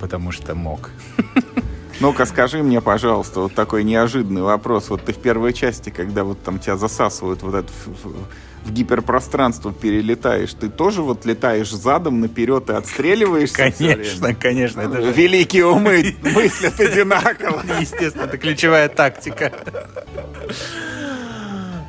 потому 0.00 0.32
что 0.32 0.54
мог. 0.54 0.90
Ну-ка, 2.00 2.24
скажи 2.24 2.62
мне, 2.62 2.80
пожалуйста, 2.80 3.40
вот 3.40 3.54
такой 3.54 3.84
неожиданный 3.84 4.40
вопрос. 4.40 4.88
Вот 4.88 5.04
ты 5.04 5.12
в 5.12 5.18
первой 5.18 5.52
части, 5.52 5.90
когда 5.90 6.24
вот 6.24 6.42
там 6.42 6.58
тебя 6.58 6.76
засасывают 6.76 7.42
вот 7.42 7.54
это 7.54 7.70
в, 7.84 8.66
в 8.66 8.72
гиперпространство 8.72 9.70
перелетаешь, 9.70 10.54
ты 10.54 10.70
тоже 10.70 11.02
вот 11.02 11.26
летаешь 11.26 11.70
задом 11.70 12.20
наперед 12.20 12.70
и 12.70 12.72
отстреливаешься? 12.72 13.70
Конечно, 13.70 14.34
конечно. 14.34 14.80
Это 14.80 15.02
же... 15.02 15.12
Великие 15.12 15.66
умы 15.66 16.16
мыслят 16.22 16.80
одинаково. 16.80 17.62
Естественно, 17.78 18.24
это 18.24 18.38
ключевая 18.38 18.88
тактика. 18.88 19.52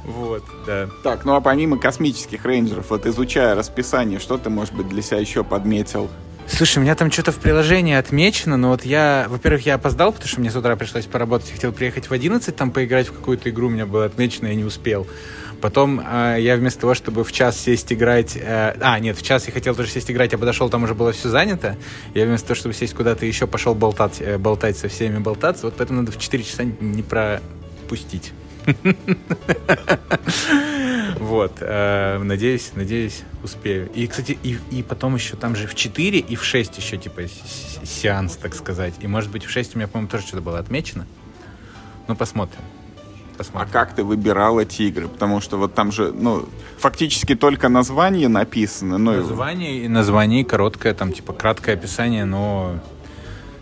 Вот, 0.04 0.44
да. 0.68 0.90
Так, 1.04 1.24
ну 1.24 1.36
а 1.36 1.42
помимо 1.42 1.78
космических 1.78 2.44
рейнджеров, 2.44 2.90
вот 2.90 3.06
изучая 3.06 3.56
расписание, 3.56 4.20
что 4.20 4.38
ты, 4.38 4.50
может 4.50 4.74
быть, 4.74 4.90
для 4.90 5.02
себя 5.02 5.20
еще 5.20 5.46
подметил? 5.46 6.10
Слушай, 6.54 6.80
у 6.80 6.82
меня 6.82 6.96
там 6.96 7.10
что-то 7.10 7.32
в 7.32 7.38
приложении 7.38 7.96
отмечено, 7.96 8.58
но 8.58 8.70
вот 8.70 8.84
я, 8.84 9.26
во-первых, 9.30 9.66
я 9.66 9.76
опоздал, 9.76 10.12
потому 10.12 10.28
что 10.28 10.42
мне 10.42 10.52
с 10.52 10.56
утра 10.56 10.76
пришлось 10.76 11.06
поработать, 11.06 11.50
хотел 11.50 11.72
приехать 11.72 12.10
в 12.10 12.12
11, 12.12 12.54
там 12.54 12.72
поиграть 12.72 13.08
в 13.08 13.14
какую-то 13.14 13.50
игру, 13.50 13.68
у 13.68 13.70
меня 13.70 13.86
было 13.86 14.06
отмечено, 14.06 14.48
я 14.48 14.56
не 14.56 14.66
успел. 14.66 15.08
Потом 15.62 16.02
э, 16.02 16.38
я 16.40 16.58
вместо 16.58 16.82
того, 16.82 16.94
чтобы 16.94 17.24
в 17.24 17.32
час 17.32 17.58
сесть 17.58 17.94
играть... 17.94 18.36
Э, 18.36 18.76
а, 18.82 19.00
нет, 19.00 19.18
в 19.18 19.24
час 19.24 19.48
я 19.48 19.54
хотел 19.54 19.76
тоже 19.76 19.90
сесть 19.90 20.12
играть, 20.12 20.34
я 20.34 20.38
подошел, 20.38 20.70
там 20.70 20.84
уже 20.84 20.94
было 20.94 21.14
все 21.14 21.30
занято. 21.30 21.78
Я 22.14 22.26
вместо 22.26 22.48
того, 22.48 22.56
чтобы 22.56 22.76
сесть 22.76 22.96
куда-то 22.96 23.26
еще, 23.26 23.48
пошел 23.48 23.74
болтать, 23.74 24.18
э, 24.20 24.38
болтать 24.38 24.78
со 24.78 24.90
всеми, 24.90 25.20
болтаться. 25.20 25.68
Вот 25.68 25.76
поэтому 25.78 26.02
надо 26.02 26.12
в 26.12 26.20
4 26.20 26.44
часа 26.44 26.64
не 26.64 27.02
пропустить. 27.02 28.34
Вот. 31.22 31.58
Э, 31.62 32.18
надеюсь, 32.18 32.72
надеюсь, 32.76 33.24
успею. 33.44 33.90
И, 33.94 34.08
кстати, 34.08 34.38
и, 34.44 34.58
и 34.72 34.84
потом 34.84 35.16
еще 35.16 35.36
там 35.36 35.56
же 35.56 35.68
в 35.68 35.76
4 35.76 36.20
и 36.20 36.36
в 36.36 36.44
6 36.44 36.78
еще, 36.78 36.98
типа, 36.98 37.22
сеанс, 37.84 38.38
так 38.38 38.56
сказать. 38.56 38.96
И, 39.00 39.08
может 39.08 39.32
быть, 39.32 39.46
в 39.46 39.50
6 39.50 39.76
у 39.76 39.78
меня, 39.78 39.88
по-моему, 39.88 40.10
тоже 40.10 40.26
что-то 40.26 40.42
было 40.42 40.60
отмечено. 40.60 41.06
Ну, 42.08 42.16
посмотрим. 42.16 42.62
посмотрим. 43.38 43.70
А 43.70 43.72
как 43.72 43.96
ты 43.96 44.04
выбирал 44.04 44.60
эти 44.60 44.82
игры? 44.82 45.08
Потому 45.08 45.42
что 45.42 45.58
вот 45.58 45.74
там 45.74 45.92
же, 45.92 46.12
ну, 46.12 46.50
фактически 46.78 47.36
только 47.36 47.70
название 47.70 48.28
написано. 48.28 48.98
Ну, 48.98 49.14
название 49.14 49.86
и 49.86 49.88
название 49.88 50.44
короткое, 50.44 50.94
там, 50.94 51.14
типа, 51.14 51.34
краткое 51.34 51.74
описание, 51.74 52.26
но 52.26 52.80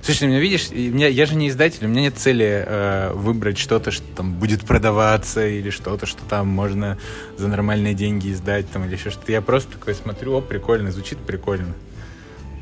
Слушай, 0.02 0.30
меня 0.30 0.40
видишь, 0.40 0.72
меня, 0.72 1.08
я 1.08 1.26
же 1.26 1.36
не 1.36 1.50
издатель, 1.50 1.86
у 1.86 1.90
меня 1.90 2.04
нет 2.04 2.18
цели 2.18 2.64
э, 2.66 3.12
выбрать 3.14 3.58
что-то, 3.58 3.92
что 3.92 4.06
там 4.16 4.34
будет 4.34 4.66
продаваться, 4.66 5.46
или 5.46 5.70
что-то, 5.70 6.06
что 6.06 6.24
там 6.24 6.48
можно 6.48 6.98
за 7.38 7.48
нормальные 7.48 7.94
деньги 7.94 8.32
издать, 8.32 8.70
там, 8.72 8.86
или 8.86 8.96
еще 8.96 9.10
что-то. 9.10 9.32
Я 9.32 9.42
просто 9.42 9.74
такой 9.74 9.94
смотрю, 9.94 10.38
о, 10.38 10.42
прикольно, 10.42 10.92
звучит 10.92 11.20
прикольно. 11.20 11.74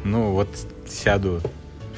Ну, 0.04 0.32
вот 0.32 0.50
сяду, 0.90 1.42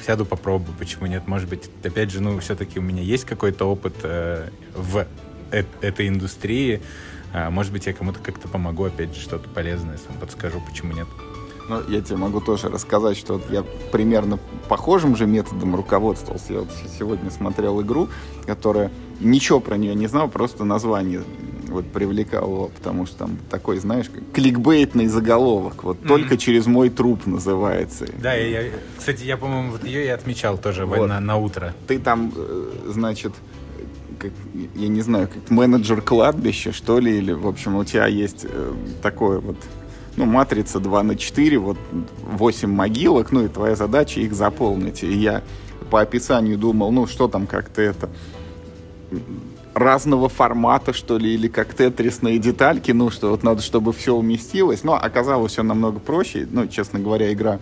сяду 0.06 0.26
попробую, 0.26 0.76
почему 0.78 1.06
нет. 1.06 1.26
Может 1.26 1.48
быть, 1.48 1.70
опять 1.82 2.10
же, 2.10 2.20
ну, 2.20 2.38
все-таки 2.40 2.78
у 2.78 2.82
меня 2.82 3.02
есть 3.02 3.24
какой-то 3.24 3.64
опыт 3.64 3.94
э, 4.02 4.50
в 4.74 5.06
э 5.52 5.64
этой 5.80 6.08
индустрии. 6.08 6.82
Э, 7.32 7.48
может 7.48 7.72
быть, 7.72 7.86
я 7.86 7.94
кому-то 7.94 8.20
как-то 8.20 8.46
помогу, 8.46 8.84
опять 8.84 9.14
же, 9.14 9.20
что-то 9.22 9.48
полезное, 9.48 9.96
сам 9.96 10.16
подскажу, 10.18 10.60
почему 10.60 10.92
нет. 10.92 11.08
Ну, 11.70 11.80
я 11.88 12.00
тебе 12.00 12.16
могу 12.16 12.40
тоже 12.40 12.68
рассказать, 12.68 13.16
что 13.16 13.34
вот 13.34 13.48
я 13.48 13.64
примерно 13.92 14.40
похожим 14.68 15.14
же 15.14 15.26
методом 15.26 15.76
руководствовался. 15.76 16.52
Я 16.52 16.58
вот 16.60 16.70
сегодня 16.98 17.30
смотрел 17.30 17.80
игру, 17.80 18.08
которая 18.44 18.90
ничего 19.20 19.60
про 19.60 19.76
нее 19.76 19.94
не 19.94 20.08
знал, 20.08 20.28
просто 20.28 20.64
название 20.64 21.22
вот 21.68 21.86
привлекало, 21.86 22.70
потому 22.70 23.06
что 23.06 23.18
там 23.18 23.38
такой, 23.48 23.78
знаешь, 23.78 24.10
кликбейтный 24.34 25.06
заголовок. 25.06 25.84
Вот 25.84 25.98
mm-hmm. 25.98 26.08
только 26.08 26.36
через 26.36 26.66
мой 26.66 26.90
труп 26.90 27.24
называется. 27.26 28.08
Да, 28.20 28.34
я, 28.34 28.62
я, 28.62 28.70
кстати, 28.98 29.22
я, 29.22 29.36
по-моему, 29.36 29.70
вот 29.70 29.84
ее 29.84 30.06
и 30.06 30.08
отмечал 30.08 30.58
тоже 30.58 30.86
вот. 30.86 31.06
на, 31.06 31.20
на 31.20 31.36
утро. 31.36 31.72
Ты 31.86 32.00
там, 32.00 32.32
э, 32.34 32.70
значит, 32.88 33.32
как, 34.18 34.32
я 34.74 34.88
не 34.88 35.02
знаю, 35.02 35.28
как 35.28 35.48
менеджер 35.50 36.02
кладбища, 36.02 36.72
что 36.72 36.98
ли, 36.98 37.16
или, 37.16 37.30
в 37.30 37.46
общем, 37.46 37.76
у 37.76 37.84
тебя 37.84 38.08
есть 38.08 38.44
э, 38.44 38.72
такое 39.02 39.38
вот 39.38 39.56
ну, 40.20 40.26
матрица 40.26 40.80
2 40.80 41.02
на 41.02 41.16
4, 41.16 41.58
вот 41.58 41.78
8 42.22 42.70
могилок, 42.70 43.32
ну, 43.32 43.46
и 43.46 43.48
твоя 43.48 43.74
задача 43.74 44.20
их 44.20 44.34
заполнить. 44.34 45.02
И 45.02 45.10
я 45.10 45.42
по 45.90 46.02
описанию 46.02 46.58
думал, 46.58 46.92
ну, 46.92 47.06
что 47.06 47.26
там 47.26 47.46
как-то 47.46 47.80
это 47.80 48.10
разного 49.72 50.28
формата, 50.28 50.92
что 50.92 51.16
ли, 51.16 51.32
или 51.32 51.48
как 51.48 51.72
тетрисные 51.72 52.38
детальки, 52.38 52.92
ну, 52.92 53.10
что 53.10 53.30
вот 53.30 53.42
надо, 53.42 53.62
чтобы 53.62 53.94
все 53.94 54.14
уместилось. 54.14 54.84
Но 54.84 54.94
оказалось 54.94 55.52
все 55.52 55.62
намного 55.62 56.00
проще. 56.00 56.46
Ну, 56.50 56.66
честно 56.66 56.98
говоря, 56.98 57.32
игра, 57.32 57.58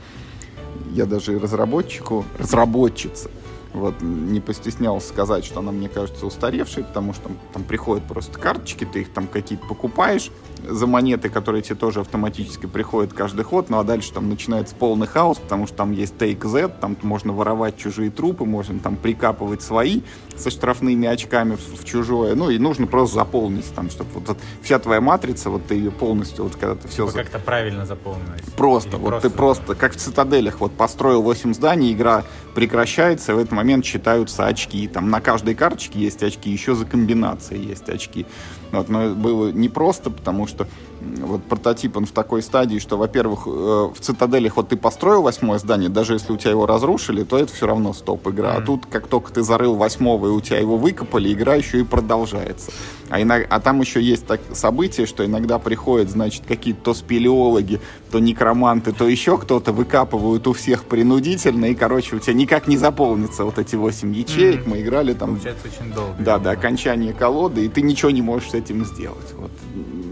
я 0.92 1.06
даже 1.06 1.38
разработчику, 1.38 2.24
разработчица, 2.40 3.30
вот, 3.72 4.00
не 4.00 4.40
постеснялся 4.40 5.08
сказать, 5.08 5.44
что 5.44 5.60
она, 5.60 5.72
мне 5.72 5.88
кажется, 5.88 6.26
устаревшей, 6.26 6.84
потому 6.84 7.12
что 7.12 7.24
там, 7.24 7.38
там 7.52 7.64
приходят 7.64 8.04
просто 8.04 8.38
карточки, 8.38 8.84
ты 8.84 9.02
их 9.02 9.12
там 9.12 9.26
какие-то 9.26 9.66
покупаешь, 9.66 10.30
за 10.66 10.86
монеты, 10.86 11.28
которые 11.28 11.62
тебе 11.62 11.76
тоже 11.76 12.00
автоматически 12.00 12.66
приходят 12.66 13.12
каждый 13.12 13.44
ход, 13.44 13.70
ну 13.70 13.78
а 13.78 13.84
дальше 13.84 14.12
там 14.12 14.28
начинается 14.28 14.74
полный 14.74 15.06
хаос, 15.06 15.38
потому 15.38 15.66
что 15.66 15.76
там 15.76 15.92
есть 15.92 16.14
Take 16.14 16.46
Z, 16.46 16.68
там 16.80 16.96
можно 17.02 17.32
воровать 17.32 17.76
чужие 17.76 18.10
трупы, 18.10 18.44
можно 18.44 18.78
там 18.80 18.96
прикапывать 18.96 19.62
свои 19.62 20.02
со 20.36 20.50
штрафными 20.50 21.06
очками 21.06 21.56
в, 21.56 21.80
в 21.80 21.84
чужое, 21.84 22.34
ну 22.34 22.50
и 22.50 22.58
нужно 22.58 22.86
просто 22.86 23.16
заполнить 23.16 23.72
там, 23.74 23.90
чтобы 23.90 24.10
вот, 24.14 24.28
вот 24.28 24.38
вся 24.62 24.78
твоя 24.78 25.00
матрица, 25.00 25.50
вот 25.50 25.66
ты 25.66 25.74
ее 25.74 25.90
полностью, 25.90 26.44
вот 26.44 26.56
когда 26.56 26.74
ты 26.74 26.88
все... 26.88 27.06
Типа 27.06 27.18
как-то 27.18 27.38
правильно 27.38 27.86
заполнена. 27.86 28.36
Просто, 28.56 28.90
Или 28.90 28.96
вот 28.96 29.08
просто... 29.10 29.28
ты 29.30 29.36
просто, 29.36 29.74
как 29.74 29.92
в 29.92 29.96
цитаделях, 29.96 30.60
вот 30.60 30.72
построил 30.72 31.22
8 31.22 31.54
зданий, 31.54 31.92
игра 31.92 32.24
прекращается, 32.54 33.34
в 33.34 33.38
этот 33.38 33.52
момент 33.58 33.84
считаются 33.84 34.46
очки. 34.46 34.86
Там 34.86 35.10
на 35.10 35.20
каждой 35.20 35.56
карточке 35.56 35.98
есть 35.98 36.22
очки, 36.22 36.48
еще 36.48 36.76
за 36.76 36.86
комбинацией 36.86 37.66
есть 37.66 37.88
очки. 37.88 38.24
Вот, 38.70 38.88
но 38.88 39.14
было 39.14 39.50
непросто, 39.50 40.10
потому 40.10 40.46
что 40.46 40.68
вот 41.00 41.44
прототип 41.44 41.96
он 41.96 42.06
в 42.06 42.12
такой 42.12 42.42
стадии, 42.42 42.78
что, 42.78 42.96
во-первых, 42.96 43.46
э, 43.46 43.50
в 43.50 44.00
цитаделях 44.00 44.56
вот 44.56 44.68
ты 44.68 44.76
построил 44.76 45.22
восьмое 45.22 45.58
здание, 45.58 45.88
даже 45.88 46.14
если 46.14 46.32
у 46.32 46.36
тебя 46.36 46.50
его 46.50 46.66
разрушили, 46.66 47.24
то 47.24 47.38
это 47.38 47.52
все 47.52 47.66
равно 47.66 47.92
стоп 47.92 48.26
игра. 48.28 48.54
Mm-hmm. 48.54 48.62
А 48.62 48.66
тут, 48.66 48.86
как 48.86 49.06
только 49.06 49.32
ты 49.32 49.42
зарыл 49.42 49.74
восьмого 49.76 50.28
и 50.28 50.30
у 50.30 50.40
тебя 50.40 50.58
его 50.58 50.76
выкопали, 50.76 51.32
игра 51.32 51.54
еще 51.54 51.80
и 51.80 51.84
продолжается. 51.84 52.72
А, 53.10 53.22
иногда, 53.22 53.46
а 53.48 53.60
там 53.60 53.80
еще 53.80 54.02
есть 54.02 54.26
так, 54.26 54.40
событие, 54.52 55.06
что 55.06 55.24
иногда 55.24 55.58
приходят, 55.58 56.10
значит, 56.10 56.44
какие-то 56.46 56.82
то 56.82 56.94
спелеологи, 56.94 57.80
то 58.10 58.18
некроманты, 58.18 58.92
то 58.92 59.08
еще 59.08 59.38
кто-то 59.38 59.72
выкапывают 59.72 60.46
у 60.46 60.52
всех 60.52 60.84
принудительно, 60.84 61.66
и, 61.66 61.74
короче, 61.74 62.16
у 62.16 62.18
тебя 62.18 62.34
никак 62.34 62.68
не 62.68 62.76
заполнится 62.76 63.44
вот 63.44 63.58
эти 63.58 63.76
восемь 63.76 64.12
ячеек. 64.12 64.60
Mm-hmm. 64.60 64.68
Мы 64.68 64.82
играли 64.82 65.14
там... 65.14 65.30
Получается 65.30 65.68
очень 65.68 65.92
долго. 65.92 66.14
Да, 66.18 66.38
до 66.38 66.50
окончания 66.50 67.12
колоды, 67.12 67.64
и 67.64 67.68
ты 67.68 67.82
ничего 67.82 68.10
не 68.10 68.22
можешь 68.22 68.50
с 68.50 68.54
этим 68.54 68.84
сделать. 68.84 69.32
Вот. 69.36 69.50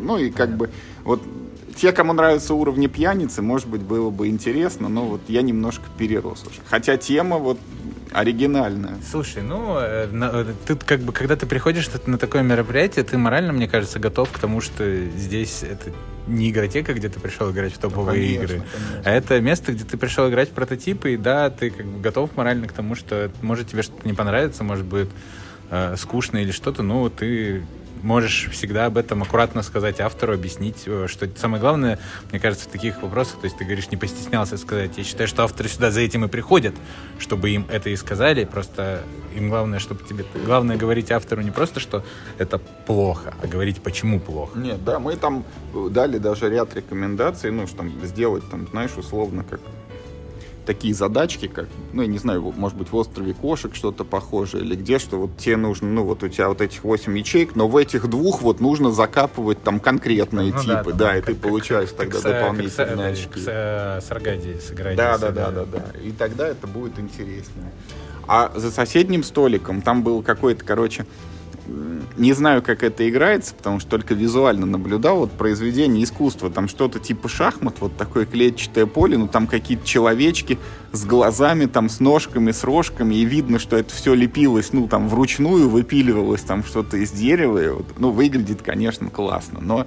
Ну 0.03 0.19
и 0.19 0.31
как 0.31 0.57
бы 0.57 0.71
вот 1.07 1.23
те, 1.77 1.93
кому 1.93 2.13
нравятся 2.13 2.55
уровни 2.55 2.89
пьяницы, 2.89 3.43
может 3.43 3.69
быть, 3.69 3.83
было 3.83 4.11
бы 4.11 4.29
интересно, 4.29 4.89
но 4.89 5.05
вот 5.05 5.21
я 5.29 5.43
немножко 5.43 5.85
перерос 5.97 6.43
уже. 6.43 6.61
Хотя 6.69 6.97
тема 6.97 7.39
вот 7.39 7.59
оригинальная. 8.13 8.97
Слушай, 9.09 9.43
ну, 9.43 9.77
э, 9.79 10.09
э, 10.11 10.55
ты 10.67 10.75
как 10.75 11.01
бы, 11.01 11.13
когда 11.13 11.37
ты 11.37 11.47
приходишь 11.47 11.89
на 12.07 12.19
такое 12.19 12.43
мероприятие, 12.43 13.05
ты 13.05 13.19
морально, 13.19 13.53
мне 13.53 13.69
кажется, 13.69 13.99
готов 13.99 14.33
к 14.33 14.39
тому, 14.39 14.61
что 14.61 15.05
здесь 15.17 15.63
это 15.63 15.93
не 16.27 16.51
игротека, 16.51 16.95
где 16.95 17.09
ты 17.09 17.21
пришел 17.21 17.51
играть 17.53 17.75
в 17.75 17.79
топовые 17.79 18.21
ну, 18.21 18.35
конечно, 18.35 18.55
игры, 18.55 18.67
конечно. 18.73 19.03
а 19.05 19.11
это 19.11 19.41
место, 19.41 19.73
где 19.73 19.85
ты 19.85 19.97
пришел 19.97 20.29
играть 20.29 20.49
в 20.51 20.53
прототипы, 20.53 21.13
и 21.13 21.17
да, 21.17 21.51
ты 21.51 21.71
как 21.71 21.87
бы 21.87 22.01
готов 22.01 22.37
морально 22.37 22.67
к 22.67 22.73
тому, 22.73 22.95
что 22.95 23.31
может 23.43 23.69
тебе 23.69 23.83
что-то 23.83 24.09
не 24.09 24.15
понравится, 24.15 24.65
может 24.65 24.87
быть 24.87 25.09
э, 25.71 25.95
скучно 25.97 26.39
или 26.39 26.51
что-то, 26.51 26.83
но 26.83 27.09
ты 27.11 27.65
можешь 28.03 28.49
всегда 28.51 28.87
об 28.87 28.99
этом 28.99 29.23
аккуратно 29.23 29.63
сказать 29.63 30.01
автору, 30.01 30.35
объяснить, 30.35 30.83
э, 30.87 31.07
что 31.09 31.29
самое 31.37 31.61
главное, 31.61 31.99
мне 32.31 32.41
кажется, 32.41 32.69
в 32.69 32.73
таких 32.73 33.03
вопросах, 33.03 33.41
то 33.41 33.45
есть 33.45 33.57
ты 33.57 33.65
говоришь, 33.65 33.91
не 33.91 33.97
постеснялся 33.97 34.57
сказать. 34.57 34.97
Я 34.97 35.05
считаю, 35.05 35.29
что 35.29 35.45
авторы 35.45 35.69
сюда 35.69 35.91
за 35.91 36.01
этим 36.01 36.25
и 36.25 36.29
приходят, 36.29 36.75
чтобы 37.19 37.51
им 37.51 37.67
это 37.71 37.91
и 37.91 37.97
сказали, 37.97 38.45
просто 38.45 39.03
им 39.35 39.49
главное, 39.51 39.79
чтобы 39.79 40.05
тебе... 40.05 40.25
Главное 40.45 40.77
говорить 40.77 41.11
автору 41.11 41.43
не 41.43 41.51
просто, 41.51 41.81
что 41.81 42.05
это 42.39 42.59
плохо, 42.59 43.35
а 43.43 43.47
говорить, 43.47 43.83
почему 43.83 44.21
плохо. 44.21 44.59
Нет, 44.59 44.85
да, 44.85 44.99
мы 44.99 45.17
там 45.17 45.45
дали 45.91 46.19
даже 46.19 46.49
ряд 46.49 46.75
рекомендаций, 46.75 47.51
ну, 47.51 47.67
что 47.67 47.79
там 47.79 47.93
сделать, 48.05 48.49
там, 48.51 48.67
знаешь, 48.69 48.97
условно, 48.97 49.45
как 49.49 49.61
такие 50.67 50.93
задачки, 50.93 51.47
как, 51.49 51.69
ну, 51.93 52.03
я 52.03 52.09
не 52.09 52.19
знаю, 52.19 52.53
может 52.57 52.77
быть, 52.77 52.91
в 52.91 52.97
острове 52.97 53.33
кошек 53.33 53.75
что-то 53.75 54.05
похожее, 54.05 54.63
или 54.65 54.75
где, 54.75 54.99
что 54.99 55.17
вот 55.19 55.39
тебе 55.39 55.57
нужно, 55.57 55.89
ну, 55.89 56.05
вот 56.05 56.23
у 56.23 56.29
тебя 56.29 56.49
вот 56.49 56.61
этих 56.61 56.85
8 56.85 57.17
ячеек, 57.19 57.55
но 57.55 57.69
в 57.69 57.77
этих 57.77 58.09
двух 58.09 58.43
вот 58.43 58.61
нужно 58.61 58.91
закапывать 58.91 59.63
там 59.63 59.81
конкретные 59.81 60.53
ну, 60.53 60.61
типы, 60.61 60.93
да, 60.93 60.99
да 60.99 61.17
и 61.17 61.21
как, 61.21 61.27
ты 61.27 61.35
получаешь 61.35 61.91
как, 61.91 61.99
тогда 61.99 62.21
как, 62.21 62.33
дополнительные 62.33 62.97
как, 62.97 63.13
очки. 63.13 63.41
С, 63.41 63.47
с 64.07 64.11
Аркадией 64.11 64.61
сыграть. 64.61 64.97
Да, 64.97 65.17
да, 65.17 65.31
да, 65.31 65.51
да, 65.51 65.65
да. 65.65 65.85
И 66.05 66.11
тогда 66.11 66.49
это 66.49 66.67
будет 66.67 66.99
интереснее. 66.99 67.73
А 68.29 68.53
за 68.55 68.71
соседним 68.71 69.23
столиком 69.23 69.83
там 69.83 70.03
был 70.03 70.23
какой-то, 70.23 70.65
короче, 70.65 71.07
не 72.17 72.33
знаю, 72.33 72.63
как 72.63 72.83
это 72.83 73.09
играется, 73.09 73.55
потому 73.55 73.81
что 73.81 73.91
только 73.91 74.15
визуально 74.15 74.67
наблюдал 74.67 75.19
вот 75.19 75.33
произведение 75.33 76.05
искусства. 76.05 76.51
Там 76.51 76.69
что-то 76.69 76.99
типа 76.99 77.29
шахмат, 77.29 77.77
вот 77.81 77.97
такое 77.97 78.27
клетчатое 78.27 78.87
поле, 78.87 79.19
ну 79.19 79.29
там 79.29 79.47
какие-то 79.47 79.87
человечки 79.87 80.59
с 80.93 81.05
глазами, 81.05 81.67
там 81.67 81.89
с 81.89 82.01
ножками, 82.01 82.53
с 82.53 82.65
рожками, 82.65 83.15
и 83.17 83.25
видно, 83.25 83.59
что 83.59 83.77
это 83.77 83.95
все 83.95 84.15
лепилось, 84.15 84.73
ну 84.73 84.89
там 84.89 85.09
вручную 85.09 85.69
выпиливалось 85.69 86.43
там 86.43 86.65
что-то 86.65 86.97
из 86.97 87.11
дерева. 87.11 87.63
И 87.63 87.69
вот, 87.69 87.87
ну, 87.99 88.11
выглядит, 88.11 88.63
конечно, 88.63 89.11
классно, 89.11 89.61
но 89.61 89.87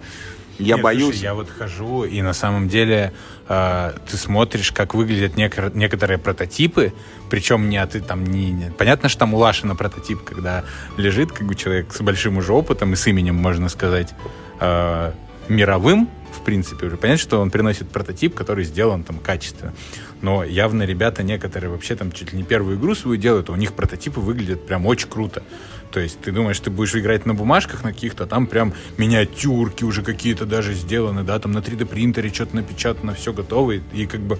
я 0.59 0.75
Нет, 0.75 0.83
боюсь. 0.83 1.03
Слушай, 1.15 1.23
я 1.23 1.33
вот 1.33 1.49
хожу, 1.49 2.03
и 2.03 2.21
на 2.21 2.33
самом 2.33 2.67
деле 2.67 3.13
э, 3.47 3.93
ты 4.09 4.17
смотришь, 4.17 4.71
как 4.71 4.93
выглядят 4.93 5.35
нек- 5.35 5.71
некоторые 5.73 6.17
прототипы, 6.17 6.93
причем 7.29 7.69
не 7.69 7.77
а 7.77 7.87
ты 7.87 8.01
там 8.01 8.25
не, 8.25 8.51
не. 8.51 8.71
Понятно, 8.71 9.09
что 9.09 9.19
там 9.19 9.33
у 9.33 9.37
Лашина 9.37 9.75
прототип, 9.75 10.23
когда 10.23 10.65
лежит 10.97 11.31
как 11.31 11.47
бы 11.47 11.55
человек 11.55 11.93
с 11.93 12.01
большим 12.01 12.37
уже 12.37 12.53
опытом 12.53 12.93
и 12.93 12.95
с 12.95 13.07
именем, 13.07 13.35
можно 13.35 13.69
сказать, 13.69 14.13
э, 14.59 15.13
мировым, 15.47 16.09
в 16.31 16.43
принципе, 16.43 16.87
уже 16.87 16.97
понятно, 16.97 17.21
что 17.21 17.39
он 17.39 17.51
приносит 17.51 17.89
прототип, 17.89 18.35
который 18.35 18.63
сделан 18.63 19.03
там 19.03 19.17
качественно. 19.17 19.73
Но 20.21 20.43
явно 20.43 20.83
ребята 20.83 21.23
некоторые 21.23 21.71
вообще 21.71 21.95
там 21.95 22.11
чуть 22.11 22.33
ли 22.33 22.37
не 22.37 22.43
первую 22.43 22.77
игру 22.77 22.93
свою 22.95 23.17
делают, 23.17 23.49
а 23.49 23.53
у 23.53 23.55
них 23.55 23.73
прототипы 23.73 24.19
выглядят 24.19 24.67
прям 24.67 24.85
очень 24.85 25.09
круто. 25.09 25.43
То 25.91 25.99
есть 25.99 26.19
ты 26.21 26.31
думаешь, 26.31 26.59
ты 26.59 26.69
будешь 26.69 26.95
играть 26.95 27.25
на 27.25 27.33
бумажках 27.33 27.83
на 27.83 27.91
каких-то, 27.91 28.27
там 28.27 28.45
прям 28.45 28.73
миниатюрки 28.97 29.83
уже 29.83 30.03
какие-то 30.03 30.45
даже 30.45 30.73
сделаны, 30.73 31.23
да, 31.23 31.39
там 31.39 31.51
на 31.51 31.59
3D 31.59 31.85
принтере 31.85 32.29
что-то 32.29 32.55
напечатано, 32.55 33.15
все 33.15 33.33
готово. 33.33 33.71
И, 33.71 33.81
и 33.93 34.05
как 34.05 34.21
бы 34.21 34.39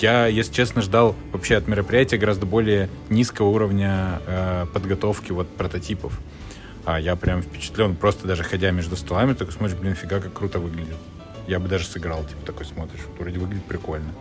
я, 0.00 0.26
если 0.26 0.52
честно, 0.52 0.82
ждал 0.82 1.14
вообще 1.32 1.56
от 1.56 1.68
мероприятия 1.68 2.18
гораздо 2.18 2.46
более 2.46 2.88
низкого 3.10 3.48
уровня 3.48 4.20
э, 4.26 4.66
подготовки 4.72 5.32
вот 5.32 5.48
прототипов. 5.48 6.18
А 6.84 6.98
я 6.98 7.16
прям 7.16 7.42
впечатлен, 7.42 7.94
просто 7.96 8.26
даже 8.26 8.42
ходя 8.42 8.70
между 8.70 8.96
столами, 8.96 9.34
такой 9.34 9.52
смотришь, 9.52 9.76
блин, 9.76 9.94
фига, 9.94 10.20
как 10.20 10.32
круто 10.32 10.58
выглядит. 10.58 10.96
Я 11.46 11.60
бы 11.60 11.68
даже 11.68 11.86
сыграл, 11.86 12.24
типа, 12.24 12.44
такой 12.46 12.66
смотришь, 12.66 13.00
вроде 13.18 13.38
выглядит 13.38 13.64
прикольно. 13.64 14.12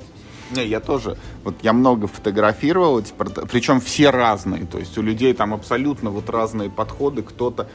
Не, 0.55 0.65
я 0.65 0.79
тоже. 0.79 1.17
Вот 1.43 1.55
я 1.61 1.73
много 1.73 2.07
фотографировал, 2.07 3.03
причем 3.51 3.79
все 3.81 4.09
разные. 4.09 4.65
То 4.65 4.79
есть 4.79 4.97
у 4.97 5.01
людей 5.01 5.33
там 5.33 5.53
абсолютно 5.53 6.09
вот 6.09 6.29
разные 6.29 6.69
подходы. 6.69 7.21
Кто-то 7.21 7.67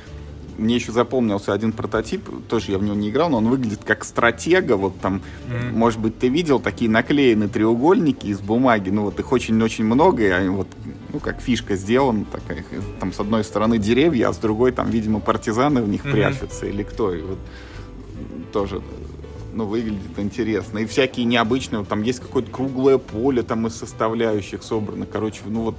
мне 0.58 0.76
еще 0.76 0.92
запомнился 0.92 1.52
один 1.52 1.72
прототип, 1.72 2.28
тоже 2.48 2.72
я 2.72 2.78
в 2.78 2.82
него 2.82 2.94
не 2.94 3.10
играл, 3.10 3.30
но 3.30 3.38
он 3.38 3.48
выглядит 3.48 3.84
как 3.84 4.04
стратега, 4.04 4.76
вот 4.76 4.98
там, 5.00 5.22
mm-hmm. 5.48 5.72
может 5.72 6.00
быть, 6.00 6.18
ты 6.18 6.28
видел 6.28 6.60
такие 6.60 6.90
наклеенные 6.90 7.48
треугольники 7.48 8.26
из 8.26 8.40
бумаги, 8.40 8.90
ну 8.90 9.04
вот 9.04 9.18
их 9.18 9.32
очень-очень 9.32 9.84
много, 9.84 10.22
и 10.22 10.28
они 10.28 10.50
вот, 10.50 10.68
ну 11.12 11.20
как 11.20 11.40
фишка 11.40 11.76
сделана 11.76 12.24
такая, 12.24 12.64
там 13.00 13.12
с 13.12 13.20
одной 13.20 13.44
стороны 13.44 13.78
деревья, 13.78 14.28
а 14.28 14.32
с 14.32 14.38
другой 14.38 14.72
там, 14.72 14.90
видимо, 14.90 15.20
партизаны 15.20 15.82
в 15.82 15.88
них 15.88 16.04
mm-hmm. 16.04 16.12
прячутся 16.12 16.66
или 16.66 16.82
кто, 16.82 17.14
и 17.14 17.22
вот 17.22 17.38
тоже 18.52 18.82
ну, 19.52 19.66
выглядит 19.66 20.18
интересно. 20.18 20.78
И 20.78 20.86
всякие 20.86 21.26
необычные, 21.26 21.80
вот, 21.80 21.88
там 21.88 22.02
есть 22.02 22.20
какое-то 22.20 22.50
круглое 22.50 22.98
поле 22.98 23.42
там 23.42 23.66
из 23.66 23.76
составляющих 23.76 24.62
собрано. 24.62 25.06
Короче, 25.06 25.40
ну 25.46 25.62
вот 25.62 25.76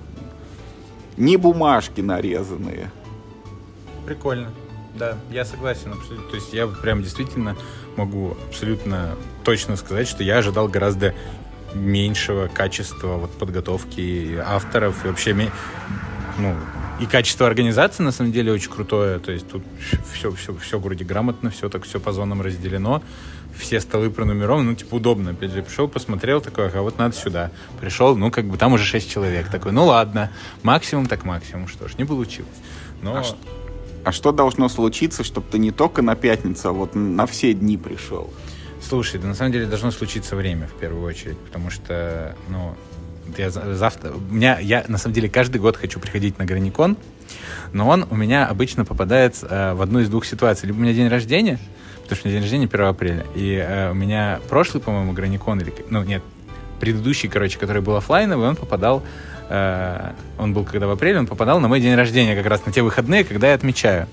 не 1.17 1.37
бумажки 1.37 2.01
нарезанные. 2.01 2.91
Прикольно. 4.05 4.51
Да, 4.97 5.17
я 5.31 5.43
согласен 5.43 5.93
абсолютно. 5.93 6.29
То 6.29 6.35
есть 6.35 6.53
я 6.53 6.67
прям 6.67 7.01
действительно 7.01 7.55
могу 7.95 8.37
абсолютно 8.49 9.15
точно 9.43 9.75
сказать, 9.75 10.07
что 10.07 10.23
я 10.23 10.37
ожидал 10.37 10.67
гораздо 10.67 11.15
меньшего 11.73 12.47
качества 12.47 13.17
вот 13.17 13.31
подготовки 13.31 14.37
авторов 14.45 15.03
и 15.03 15.07
вообще 15.07 15.51
ну, 16.37 16.55
и 16.99 17.05
качество 17.05 17.47
организации 17.47 18.03
на 18.03 18.11
самом 18.11 18.31
деле 18.31 18.51
очень 18.51 18.69
крутое. 18.69 19.19
То 19.19 19.31
есть 19.31 19.47
тут 19.47 19.63
все, 20.13 20.31
все, 20.31 20.55
все 20.55 20.79
вроде 20.79 21.03
грамотно, 21.03 21.49
все 21.49 21.69
так 21.69 21.83
все 21.83 21.99
по 21.99 22.11
зонам 22.11 22.41
разделено 22.41 23.01
все 23.57 23.79
столы 23.79 24.09
пронумерованы, 24.09 24.71
ну, 24.71 24.75
типа, 24.75 24.95
удобно. 24.95 25.31
Опять 25.31 25.51
же, 25.51 25.63
пришел, 25.63 25.87
посмотрел, 25.87 26.41
такой, 26.41 26.67
ага, 26.67 26.81
вот 26.81 26.97
надо 26.97 27.15
сюда. 27.15 27.51
Пришел, 27.79 28.15
ну, 28.15 28.31
как 28.31 28.45
бы 28.45 28.57
там 28.57 28.73
уже 28.73 28.83
шесть 28.83 29.09
человек. 29.09 29.49
Такой, 29.49 29.71
ну, 29.71 29.85
ладно, 29.85 30.31
максимум 30.63 31.05
так 31.05 31.23
максимум. 31.23 31.67
Что 31.67 31.87
ж, 31.87 31.97
не 31.97 32.05
получилось. 32.05 32.49
Но... 33.01 33.17
А, 33.17 33.23
что, 33.23 33.37
а 34.05 34.11
что 34.11 34.31
должно 34.31 34.69
случиться, 34.69 35.23
чтобы 35.23 35.47
ты 35.49 35.59
не 35.59 35.71
только 35.71 36.01
на 36.01 36.15
пятницу, 36.15 36.69
а 36.69 36.71
вот 36.71 36.95
на 36.95 37.25
все 37.25 37.53
дни 37.53 37.77
пришел? 37.77 38.33
Слушай, 38.81 39.19
да 39.19 39.27
на 39.27 39.35
самом 39.35 39.53
деле 39.53 39.65
должно 39.65 39.91
случиться 39.91 40.35
время 40.35 40.67
в 40.67 40.73
первую 40.73 41.05
очередь, 41.05 41.37
потому 41.37 41.69
что, 41.69 42.35
ну, 42.49 42.75
я 43.37 43.49
завтра... 43.49 44.11
У 44.11 44.33
меня, 44.33 44.59
я, 44.59 44.83
на 44.87 44.97
самом 44.97 45.13
деле, 45.13 45.29
каждый 45.29 45.59
год 45.59 45.77
хочу 45.77 45.99
приходить 45.99 46.37
на 46.37 46.45
Граникон, 46.45 46.97
но 47.71 47.87
он 47.87 48.05
у 48.09 48.15
меня 48.15 48.45
обычно 48.45 48.83
попадает 48.83 49.37
э, 49.41 49.73
в 49.73 49.81
одну 49.81 50.01
из 50.01 50.09
двух 50.09 50.25
ситуаций. 50.25 50.67
Либо 50.67 50.77
у 50.77 50.81
меня 50.81 50.93
день 50.93 51.07
рождения, 51.07 51.59
потому 52.03 52.17
что 52.17 52.27
у 52.27 52.29
меня 52.29 52.39
день 52.39 52.43
рождения 52.43 52.69
1 52.71 52.85
апреля. 52.85 53.25
И 53.35 53.55
э, 53.55 53.91
у 53.91 53.93
меня 53.93 54.39
прошлый, 54.49 54.81
по-моему, 54.81 55.13
Граникон, 55.13 55.59
или, 55.59 55.73
ну, 55.89 56.03
нет, 56.03 56.21
предыдущий, 56.79 57.29
короче, 57.29 57.57
который 57.57 57.81
был 57.81 57.95
офлайновый, 57.95 58.47
он 58.47 58.55
попадал, 58.55 59.03
э, 59.49 60.11
он 60.37 60.53
был 60.53 60.65
когда 60.65 60.87
в 60.87 60.91
апреле, 60.91 61.19
он 61.19 61.27
попадал 61.27 61.59
на 61.59 61.67
мой 61.67 61.79
день 61.79 61.95
рождения, 61.95 62.35
как 62.35 62.45
раз 62.45 62.65
на 62.65 62.71
те 62.71 62.81
выходные, 62.81 63.23
когда 63.23 63.47
я 63.47 63.53
отмечаю. 63.55 64.07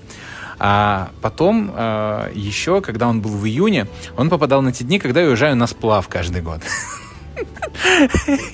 А 0.57 1.09
потом 1.21 1.71
э, 1.75 2.31
еще, 2.35 2.81
когда 2.81 3.07
он 3.07 3.21
был 3.21 3.31
в 3.31 3.45
июне, 3.45 3.87
он 4.15 4.29
попадал 4.29 4.61
на 4.61 4.71
те 4.71 4.83
дни, 4.83 4.99
когда 4.99 5.21
я 5.21 5.27
уезжаю 5.27 5.55
на 5.55 5.67
сплав 5.67 6.07
каждый 6.07 6.41
год. 6.41 6.61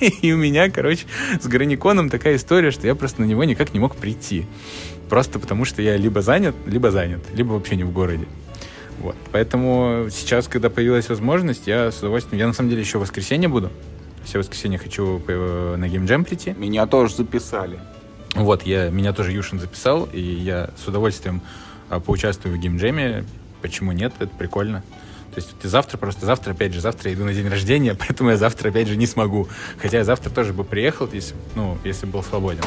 И 0.00 0.32
у 0.32 0.36
меня, 0.36 0.70
короче, 0.70 1.06
с 1.40 1.46
Граниконом 1.46 2.08
такая 2.08 2.36
история, 2.36 2.70
что 2.70 2.86
я 2.86 2.94
просто 2.94 3.20
на 3.20 3.26
него 3.26 3.44
никак 3.44 3.74
не 3.74 3.80
мог 3.80 3.94
прийти. 3.94 4.46
Просто 5.08 5.38
потому, 5.38 5.64
что 5.64 5.82
я 5.82 5.96
либо 5.96 6.22
занят, 6.22 6.54
либо 6.66 6.90
занят, 6.90 7.20
либо 7.34 7.52
вообще 7.52 7.76
не 7.76 7.84
в 7.84 7.92
городе. 7.92 8.26
Вот. 9.00 9.16
Поэтому 9.32 10.08
сейчас, 10.10 10.48
когда 10.48 10.70
появилась 10.70 11.08
возможность, 11.08 11.66
я 11.66 11.90
с 11.90 11.98
удовольствием... 11.98 12.38
Я 12.38 12.46
на 12.46 12.52
самом 12.52 12.70
деле 12.70 12.82
еще 12.82 12.98
в 12.98 13.02
воскресенье 13.02 13.48
буду. 13.48 13.70
Все 14.24 14.38
воскресенье 14.38 14.78
хочу 14.78 15.20
на 15.76 15.88
геймджем 15.88 16.24
прийти. 16.24 16.54
Меня 16.56 16.86
тоже 16.86 17.14
записали. 17.14 17.78
Вот, 18.34 18.62
я, 18.64 18.90
меня 18.90 19.12
тоже 19.12 19.32
Юшин 19.32 19.58
записал, 19.58 20.08
и 20.12 20.20
я 20.20 20.70
с 20.76 20.86
удовольствием 20.86 21.40
а, 21.88 22.00
поучаствую 22.00 22.56
в 22.56 22.58
геймджеме. 22.58 23.24
Почему 23.62 23.92
нет? 23.92 24.12
Это 24.18 24.30
прикольно. 24.36 24.82
То 25.34 25.40
есть 25.40 25.56
ты 25.58 25.68
завтра, 25.68 25.96
просто 25.96 26.26
завтра, 26.26 26.52
опять 26.52 26.74
же, 26.74 26.80
завтра 26.80 27.10
я 27.10 27.16
иду 27.16 27.24
на 27.24 27.32
день 27.32 27.48
рождения, 27.48 27.94
поэтому 27.98 28.30
я 28.30 28.36
завтра, 28.36 28.68
опять 28.68 28.88
же, 28.88 28.96
не 28.96 29.06
смогу. 29.06 29.48
Хотя 29.78 29.98
я 29.98 30.04
завтра 30.04 30.30
тоже 30.30 30.52
бы 30.52 30.64
приехал, 30.64 31.08
если, 31.12 31.34
ну, 31.54 31.78
если 31.84 32.06
был 32.06 32.22
свободен 32.22 32.64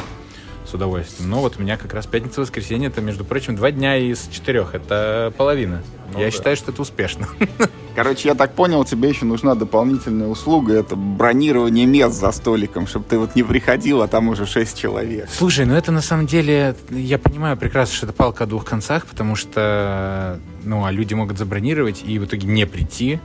с 0.66 0.74
удовольствием. 0.74 1.30
Но 1.30 1.40
вот 1.40 1.56
у 1.58 1.62
меня 1.62 1.76
как 1.76 1.92
раз 1.94 2.06
пятница-воскресенье, 2.06 2.88
это, 2.88 3.00
между 3.00 3.24
прочим, 3.24 3.56
два 3.56 3.70
дня 3.70 3.96
из 3.96 4.28
четырех. 4.28 4.74
Это 4.74 5.32
половина. 5.36 5.82
Ну, 6.12 6.18
я 6.18 6.26
да. 6.26 6.30
считаю, 6.30 6.56
что 6.56 6.72
это 6.72 6.82
успешно. 6.82 7.28
Короче, 7.94 8.28
я 8.28 8.34
так 8.34 8.54
понял, 8.54 8.84
тебе 8.84 9.08
еще 9.08 9.24
нужна 9.24 9.54
дополнительная 9.54 10.28
услуга. 10.28 10.74
Это 10.74 10.96
бронирование 10.96 11.86
мест 11.86 12.18
за 12.18 12.32
столиком, 12.32 12.86
чтобы 12.86 13.04
ты 13.08 13.18
вот 13.18 13.34
не 13.34 13.42
приходил, 13.42 14.02
а 14.02 14.08
там 14.08 14.28
уже 14.28 14.46
шесть 14.46 14.78
человек. 14.78 15.28
Слушай, 15.30 15.66
ну 15.66 15.74
это 15.74 15.92
на 15.92 16.02
самом 16.02 16.26
деле, 16.26 16.76
я 16.90 17.18
понимаю 17.18 17.56
прекрасно, 17.56 17.94
что 17.94 18.06
это 18.06 18.14
палка 18.14 18.44
о 18.44 18.46
двух 18.46 18.64
концах, 18.64 19.06
потому 19.06 19.36
что, 19.36 20.38
ну, 20.64 20.84
а 20.84 20.90
люди 20.90 21.14
могут 21.14 21.38
забронировать 21.38 22.02
и 22.04 22.18
в 22.18 22.24
итоге 22.24 22.46
не 22.46 22.66
прийти. 22.66 23.20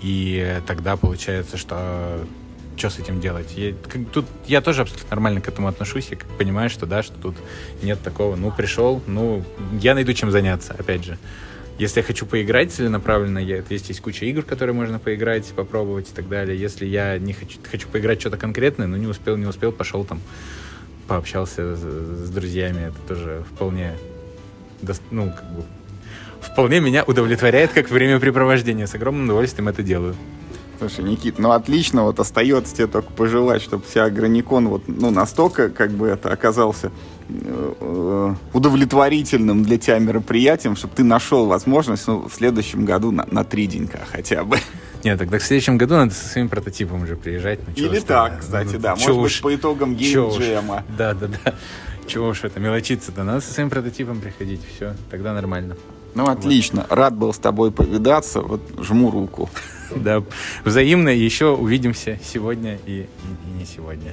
И 0.00 0.60
тогда 0.66 0.96
получается, 0.96 1.56
что 1.56 2.24
что 2.76 2.90
с 2.90 2.98
этим 2.98 3.20
делать? 3.20 3.52
Я, 3.56 3.74
как, 3.88 4.02
тут 4.12 4.26
я 4.46 4.60
тоже 4.60 4.82
абсолютно 4.82 5.10
нормально 5.10 5.40
к 5.40 5.48
этому 5.48 5.68
отношусь. 5.68 6.06
Как 6.08 6.24
понимаю, 6.38 6.70
что 6.70 6.86
да, 6.86 7.02
что 7.02 7.14
тут 7.14 7.36
нет 7.82 8.00
такого. 8.02 8.36
Ну, 8.36 8.50
пришел, 8.50 9.02
ну, 9.06 9.44
я 9.80 9.94
найду 9.94 10.12
чем 10.12 10.30
заняться, 10.30 10.74
опять 10.78 11.04
же. 11.04 11.18
Если 11.78 12.00
я 12.00 12.06
хочу 12.06 12.24
поиграть 12.24 12.72
целенаправленно, 12.72 13.38
я, 13.38 13.62
есть, 13.68 13.88
есть 13.88 14.00
куча 14.00 14.26
игр, 14.26 14.42
которые 14.42 14.74
можно 14.74 14.98
поиграть, 14.98 15.46
попробовать 15.56 16.08
и 16.10 16.14
так 16.14 16.28
далее. 16.28 16.58
Если 16.58 16.86
я 16.86 17.18
не 17.18 17.32
хочу, 17.32 17.58
хочу 17.68 17.88
поиграть 17.88 18.20
что-то 18.20 18.36
конкретное, 18.36 18.86
ну, 18.86 18.96
не 18.96 19.06
успел, 19.06 19.36
не 19.36 19.46
успел, 19.46 19.72
пошел 19.72 20.04
там, 20.04 20.20
пообщался 21.08 21.74
с, 21.74 21.80
с 21.80 22.30
друзьями. 22.30 22.88
Это 22.88 23.14
тоже 23.14 23.44
вполне, 23.52 23.94
ну, 25.10 25.32
как 25.32 25.50
бы 25.52 25.64
вполне 26.40 26.80
меня 26.80 27.02
удовлетворяет 27.02 27.72
как 27.72 27.90
времяпрепровождение. 27.90 28.86
С 28.86 28.94
огромным 28.94 29.24
удовольствием 29.24 29.68
это 29.68 29.82
делаю. 29.82 30.14
Слушай, 30.86 31.02
Никит, 31.06 31.38
ну 31.38 31.52
отлично, 31.52 32.02
вот 32.02 32.20
остается 32.20 32.76
тебе 32.76 32.86
только 32.86 33.10
пожелать, 33.10 33.62
чтобы 33.62 33.84
вся 33.88 34.04
Агроникон 34.04 34.68
вот, 34.68 34.82
ну, 34.86 35.10
настолько 35.10 35.70
как 35.70 35.92
бы 35.92 36.08
это 36.08 36.30
оказался 36.30 36.92
э, 37.30 38.34
удовлетворительным 38.52 39.62
для 39.64 39.78
тебя 39.78 39.98
мероприятием, 39.98 40.76
чтобы 40.76 40.94
ты 40.94 41.02
нашел 41.02 41.46
возможность 41.46 42.06
ну, 42.06 42.28
в 42.28 42.34
следующем 42.34 42.84
году 42.84 43.12
на, 43.12 43.26
на 43.30 43.44
три 43.44 43.66
денька 43.66 44.00
хотя 44.12 44.44
бы. 44.44 44.58
Нет, 45.04 45.18
тогда 45.18 45.38
в 45.38 45.42
следующем 45.42 45.78
году 45.78 45.94
надо 45.94 46.12
со 46.12 46.28
своим 46.28 46.50
прототипом 46.50 47.04
уже 47.04 47.16
приезжать. 47.16 47.60
Ну, 47.66 47.72
Или 47.74 48.00
так, 48.00 48.40
кстати, 48.40 48.76
да. 48.76 48.94
Может 48.94 49.22
быть, 49.22 49.40
по 49.40 49.54
итогам 49.54 49.94
геймджема. 49.94 50.84
Да, 50.98 51.14
да, 51.14 51.28
да. 51.28 51.54
Чего 52.06 52.28
уж 52.28 52.44
это, 52.44 52.60
мелочиться-то. 52.60 53.24
Надо 53.24 53.40
со 53.40 53.54
своим 53.54 53.70
прототипом 53.70 54.20
приходить. 54.20 54.60
Все, 54.76 54.94
тогда 55.10 55.32
нормально. 55.32 55.76
Ну, 56.14 56.26
отлично. 56.26 56.86
Вот. 56.88 56.96
Рад 56.96 57.16
был 57.16 57.32
с 57.32 57.38
тобой 57.38 57.72
повидаться. 57.72 58.42
Вот 58.42 58.60
жму 58.78 59.10
руку. 59.10 59.48
Да, 59.96 60.22
взаимно. 60.64 61.08
Еще 61.08 61.46
увидимся 61.46 62.18
сегодня 62.24 62.78
и, 62.86 63.00
и, 63.00 63.02
и 63.02 63.58
не 63.58 63.64
сегодня. 63.64 64.12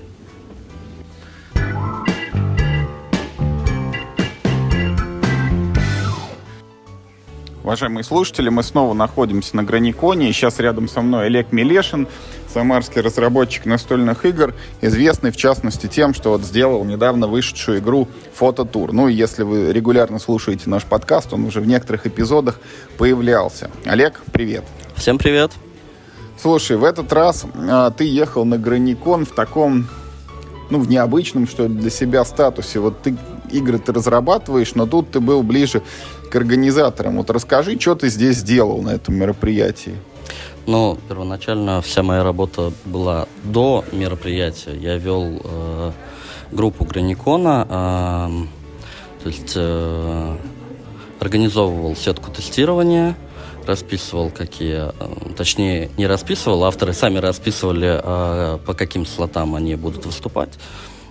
Уважаемые 7.63 8.03
слушатели, 8.03 8.49
мы 8.49 8.63
снова 8.63 8.95
находимся 8.95 9.55
на 9.55 9.63
Граниконе. 9.63 10.29
И 10.29 10.33
сейчас 10.33 10.59
рядом 10.59 10.87
со 10.87 11.01
мной 11.01 11.27
Олег 11.27 11.51
Милешин, 11.51 12.07
самарский 12.51 13.01
разработчик 13.01 13.65
настольных 13.65 14.25
игр, 14.25 14.55
известный 14.81 15.29
в 15.29 15.37
частности 15.37 15.85
тем, 15.85 16.15
что 16.15 16.31
вот 16.31 16.41
сделал 16.41 16.83
недавно 16.85 17.27
вышедшую 17.27 17.77
игру 17.77 18.07
«Фототур». 18.33 18.93
Ну 18.93 19.07
и 19.09 19.13
если 19.13 19.43
вы 19.43 19.71
регулярно 19.71 20.17
слушаете 20.17 20.71
наш 20.71 20.85
подкаст, 20.85 21.33
он 21.33 21.45
уже 21.45 21.61
в 21.61 21.67
некоторых 21.67 22.07
эпизодах 22.07 22.59
появлялся. 22.97 23.69
Олег, 23.85 24.21
привет. 24.31 24.63
Всем 24.95 25.19
привет. 25.19 25.51
Слушай, 26.41 26.77
в 26.77 26.83
этот 26.83 27.13
раз 27.13 27.45
а, 27.55 27.91
ты 27.91 28.05
ехал 28.05 28.43
на 28.43 28.57
Граникон 28.57 29.25
в 29.25 29.35
таком, 29.35 29.87
ну, 30.71 30.79
в 30.79 30.89
необычном, 30.89 31.47
что 31.47 31.67
ли, 31.67 31.75
для 31.75 31.91
себя 31.91 32.25
статусе. 32.25 32.79
Вот 32.79 33.03
ты 33.03 33.15
игры 33.51 33.79
ты 33.79 33.93
разрабатываешь, 33.93 34.75
но 34.75 34.85
тут 34.85 35.11
ты 35.11 35.19
был 35.19 35.43
ближе 35.43 35.81
к 36.29 36.35
организаторам. 36.35 37.17
Вот 37.17 37.29
расскажи, 37.29 37.79
что 37.79 37.95
ты 37.95 38.09
здесь 38.09 38.37
сделал 38.37 38.81
на 38.81 38.91
этом 38.91 39.15
мероприятии? 39.15 39.95
Ну, 40.67 40.97
первоначально 41.09 41.81
вся 41.81 42.03
моя 42.03 42.23
работа 42.23 42.71
была 42.85 43.27
до 43.43 43.83
мероприятия. 43.91 44.75
Я 44.75 44.97
вел 44.97 45.41
э, 45.43 45.91
группу 46.51 46.85
Граникона, 46.85 47.67
э, 47.67 49.23
то 49.23 49.29
есть 49.29 49.53
э, 49.55 50.37
организовывал 51.19 51.95
сетку 51.95 52.31
тестирования, 52.31 53.15
расписывал 53.65 54.29
какие, 54.29 54.91
э, 54.97 55.33
точнее 55.35 55.89
не 55.97 56.07
расписывал, 56.07 56.63
авторы 56.65 56.93
сами 56.93 57.17
расписывали, 57.17 57.99
э, 58.03 58.59
по 58.65 58.73
каким 58.73 59.05
слотам 59.05 59.55
они 59.55 59.75
будут 59.75 60.05
выступать. 60.05 60.51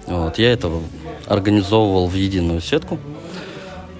Вот, 0.06 0.38
я 0.38 0.52
это 0.52 0.70
организовывал 1.26 2.08
в 2.08 2.14
единую 2.14 2.60
сетку. 2.60 2.98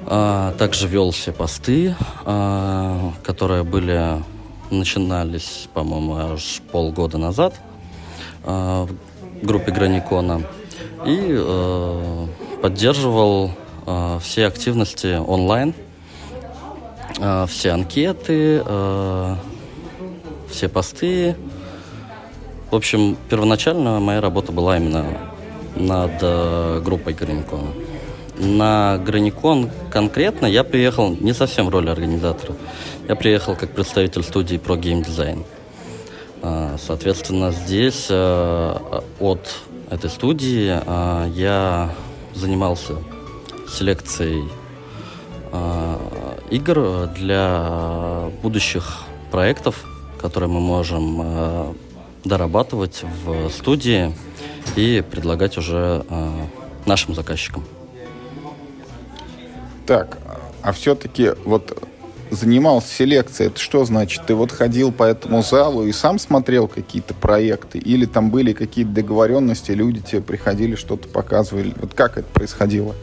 А, 0.07 0.53
также 0.59 0.89
вел 0.89 1.13
все 1.13 1.33
посты, 1.33 1.95
а, 2.25 3.13
которые 3.23 3.63
были 3.63 4.23
начинались, 4.71 5.69
по-моему, 5.73 6.17
аж 6.17 6.61
полгода 6.73 7.19
назад 7.19 7.55
а, 8.45 8.87
в 8.87 9.47
группе 9.47 9.71
Граникона. 9.71 10.43
И 11.07 11.19
а, 11.31 12.27
поддерживал 12.61 13.53
а, 13.87 14.19
все 14.19 14.47
активности 14.47 15.17
онлайн, 15.17 15.75
а, 17.21 17.47
все 17.47 17.71
анкеты, 17.71 18.63
а, 18.65 19.37
все 20.51 20.69
посты. 20.69 21.37
В 22.71 22.77
общем, 22.77 23.17
первоначально 23.29 24.01
моя 24.01 24.21
работа 24.21 24.53
была 24.53 24.77
именно 24.77 25.05
над 25.77 26.13
э, 26.21 26.81
группой 26.85 27.15
Граникона. 27.15 27.71
На 28.39 28.97
Граникон 28.99 29.71
конкретно 29.91 30.47
я 30.47 30.65
приехал 30.65 31.15
не 31.21 31.35
совсем 31.35 31.67
в 31.67 31.69
роли 31.69 31.91
организатора. 31.91 32.55
Я 33.07 33.15
приехал 33.15 33.55
как 33.55 33.71
представитель 33.75 34.23
студии 34.23 34.57
про 34.57 34.77
геймдизайн. 34.77 35.45
Э, 36.43 36.77
соответственно, 36.79 37.53
здесь 37.53 38.07
э, 38.09 39.01
от 39.19 39.61
этой 39.91 40.09
студии 40.09 40.75
э, 40.75 41.31
я 41.35 41.91
занимался 42.35 42.95
селекцией 43.69 44.49
игр 46.51 47.09
для 47.09 48.31
будущих 48.41 49.03
проектов, 49.33 49.85
которые 50.21 50.49
мы 50.49 50.61
можем 50.61 51.75
дорабатывать 52.25 53.03
в 53.25 53.51
студии 53.51 54.15
и 54.77 55.03
предлагать 55.09 55.59
уже 55.59 56.05
э, 56.09 56.31
нашим 56.87 57.15
заказчикам. 57.15 57.65
Так, 59.87 60.19
а 60.63 60.73
все-таки 60.73 61.33
вот 61.45 61.77
занимался 62.31 62.89
селекцией, 62.95 63.51
это 63.51 63.61
что 63.61 63.85
значит? 63.85 64.23
Ты 64.27 64.35
вот 64.35 64.53
ходил 64.53 64.93
по 64.93 65.05
этому 65.05 65.43
залу 65.43 65.85
и 65.85 65.93
сам 65.93 66.19
смотрел 66.19 66.69
какие-то 66.69 67.15
проекты? 67.15 67.79
Или 67.79 68.07
там 68.07 68.31
были 68.31 68.53
какие-то 68.53 68.93
договоренности, 68.93 69.73
люди 69.73 70.01
тебе 70.01 70.21
приходили, 70.21 70.77
что-то 70.77 71.09
показывали? 71.09 71.75
Вот 71.81 71.95
как 71.95 72.19
это 72.19 72.29
происходило? 72.29 72.95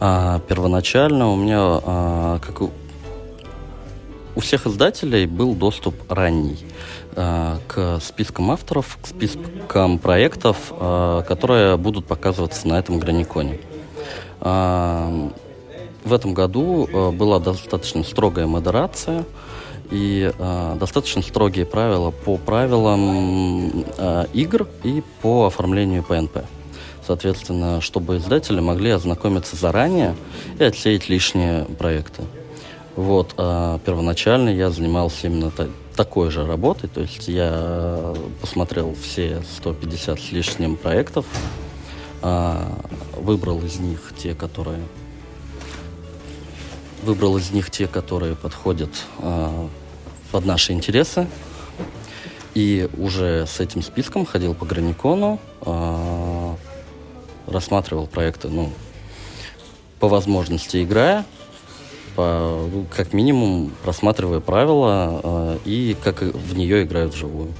А, 0.00 0.40
первоначально 0.48 1.28
у 1.28 1.36
меня, 1.36 1.58
а, 1.60 2.38
как 2.38 2.62
у, 2.62 2.70
у 4.36 4.40
всех 4.40 4.66
издателей, 4.66 5.26
был 5.26 5.54
доступ 5.54 5.94
ранний. 6.10 6.58
Э, 7.20 7.56
к 7.66 7.98
спискам 8.00 8.52
авторов, 8.52 8.96
к 9.02 9.08
спискам 9.08 9.98
проектов, 9.98 10.56
э, 10.70 11.22
которые 11.26 11.76
будут 11.76 12.06
показываться 12.06 12.68
на 12.68 12.78
этом 12.78 13.00
граниконе. 13.00 13.58
Э, 14.40 15.28
в 16.04 16.12
этом 16.12 16.32
году 16.32 16.88
была 17.12 17.40
достаточно 17.40 18.04
строгая 18.04 18.46
модерация 18.46 19.24
и 19.90 20.32
достаточно 20.76 21.20
строгие 21.22 21.66
правила 21.66 22.12
по 22.12 22.38
правилам 22.38 23.84
игр 24.32 24.68
и 24.84 25.02
по 25.20 25.46
оформлению 25.46 26.04
ПНП. 26.04 26.44
Соответственно, 27.04 27.82
чтобы 27.82 28.18
издатели 28.18 28.60
могли 28.60 28.90
ознакомиться 28.90 29.56
заранее 29.56 30.14
и 30.58 30.64
отсеять 30.64 31.10
лишние 31.10 31.64
проекты. 31.64 32.22
Вот, 32.96 33.34
первоначально 33.34 34.48
я 34.50 34.70
занимался 34.70 35.26
именно 35.26 35.50
такой 35.98 36.30
же 36.30 36.46
работой. 36.46 36.88
То 36.88 37.00
есть 37.00 37.26
я 37.26 38.14
посмотрел 38.40 38.94
все 38.94 39.42
150 39.56 40.20
с 40.20 40.30
лишним 40.30 40.76
проектов, 40.76 41.26
а, 42.22 42.72
выбрал 43.16 43.58
из 43.64 43.80
них 43.80 44.12
те, 44.16 44.32
которые 44.36 44.80
выбрал 47.02 47.36
из 47.36 47.50
них 47.50 47.70
те, 47.72 47.88
которые 47.88 48.36
подходят 48.36 48.90
а, 49.18 49.68
под 50.30 50.44
наши 50.46 50.72
интересы. 50.72 51.26
И 52.54 52.88
уже 52.96 53.44
с 53.48 53.58
этим 53.58 53.82
списком 53.82 54.24
ходил 54.24 54.54
по 54.54 54.66
Граникону, 54.66 55.40
а, 55.62 56.56
рассматривал 57.48 58.06
проекты, 58.06 58.48
ну, 58.48 58.70
по 59.98 60.06
возможности 60.06 60.84
играя, 60.84 61.24
по, 62.18 62.68
как 62.90 63.12
минимум 63.12 63.70
просматривая 63.84 64.40
правила 64.40 65.20
э, 65.22 65.58
и 65.64 65.96
как 66.02 66.22
в 66.22 66.56
нее 66.56 66.82
играют 66.82 67.14
вживую. 67.14 67.52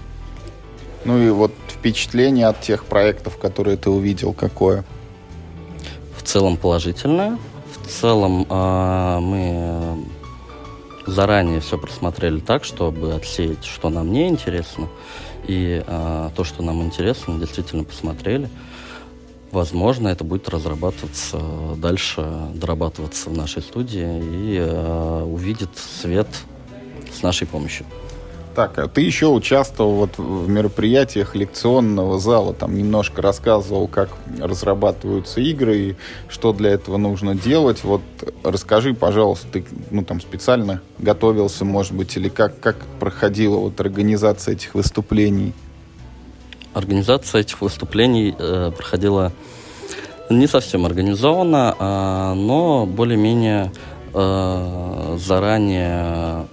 Ну 1.05 1.17
и 1.17 1.31
вот 1.31 1.53
впечатление 1.69 2.49
от 2.49 2.61
тех 2.61 2.85
проектов, 2.85 3.39
которые 3.39 3.77
ты 3.77 3.89
увидел, 3.89 4.33
какое? 4.33 4.85
В 6.17 6.25
целом 6.25 6.57
положительное. 6.57 7.39
В 7.73 7.89
целом 7.89 8.47
э, 8.51 9.19
мы 9.21 10.05
заранее 11.07 11.61
все 11.61 11.79
просмотрели 11.79 12.41
так, 12.41 12.65
чтобы 12.65 13.15
отсеять, 13.15 13.65
что 13.65 13.91
нам 13.91 14.11
не 14.11 14.27
интересно. 14.27 14.89
И 15.47 15.85
э, 15.87 16.31
то, 16.35 16.43
что 16.43 16.65
нам 16.65 16.83
интересно, 16.83 17.39
действительно 17.39 17.85
посмотрели. 17.85 18.51
Возможно, 19.51 20.09
это 20.09 20.25
будет 20.25 20.49
разрабатываться 20.49 21.39
дальше, 21.77 22.27
дорабатываться 22.55 23.31
в 23.31 23.37
нашей 23.37 23.63
студии 23.63 24.21
и 24.23 24.59
э, 24.59 25.23
увидит 25.23 25.71
свет 25.77 26.29
с 27.11 27.23
нашей 27.23 27.47
помощью. 27.47 27.87
Так, 28.59 28.77
а 28.77 28.89
ты 28.89 29.03
еще 29.03 29.29
участвовал 29.29 29.93
вот 29.93 30.19
в 30.19 30.49
мероприятиях 30.49 31.37
лекционного 31.37 32.19
зала, 32.19 32.53
там 32.53 32.77
немножко 32.77 33.23
рассказывал, 33.23 33.87
как 33.87 34.11
разрабатываются 34.41 35.41
игры 35.41 35.77
и 35.77 35.97
что 36.29 36.53
для 36.53 36.71
этого 36.71 36.97
нужно 36.97 37.37
делать. 37.37 37.85
Вот 37.85 38.03
расскажи, 38.43 38.95
пожалуйста, 38.95 39.47
ты 39.53 39.65
ну, 39.93 40.05
там 40.05 40.21
специально 40.21 40.83
готовился, 40.99 41.65
может 41.65 41.93
быть, 41.93 42.17
или 42.17 42.29
как, 42.29 42.59
как 42.59 42.77
проходила 42.99 43.59
вот 43.59 43.81
организация 43.81 44.55
этих 44.55 44.75
выступлений? 44.75 45.55
Организация 46.79 47.41
этих 47.41 47.61
выступлений 47.61 48.37
э, 48.39 48.71
проходила 48.71 49.33
не 50.31 50.47
совсем 50.47 50.87
организованно, 50.87 51.75
э, 51.77 52.35
но 52.35 52.87
более-менее 52.87 53.73
э, 54.15 55.17
заранее 55.19 56.47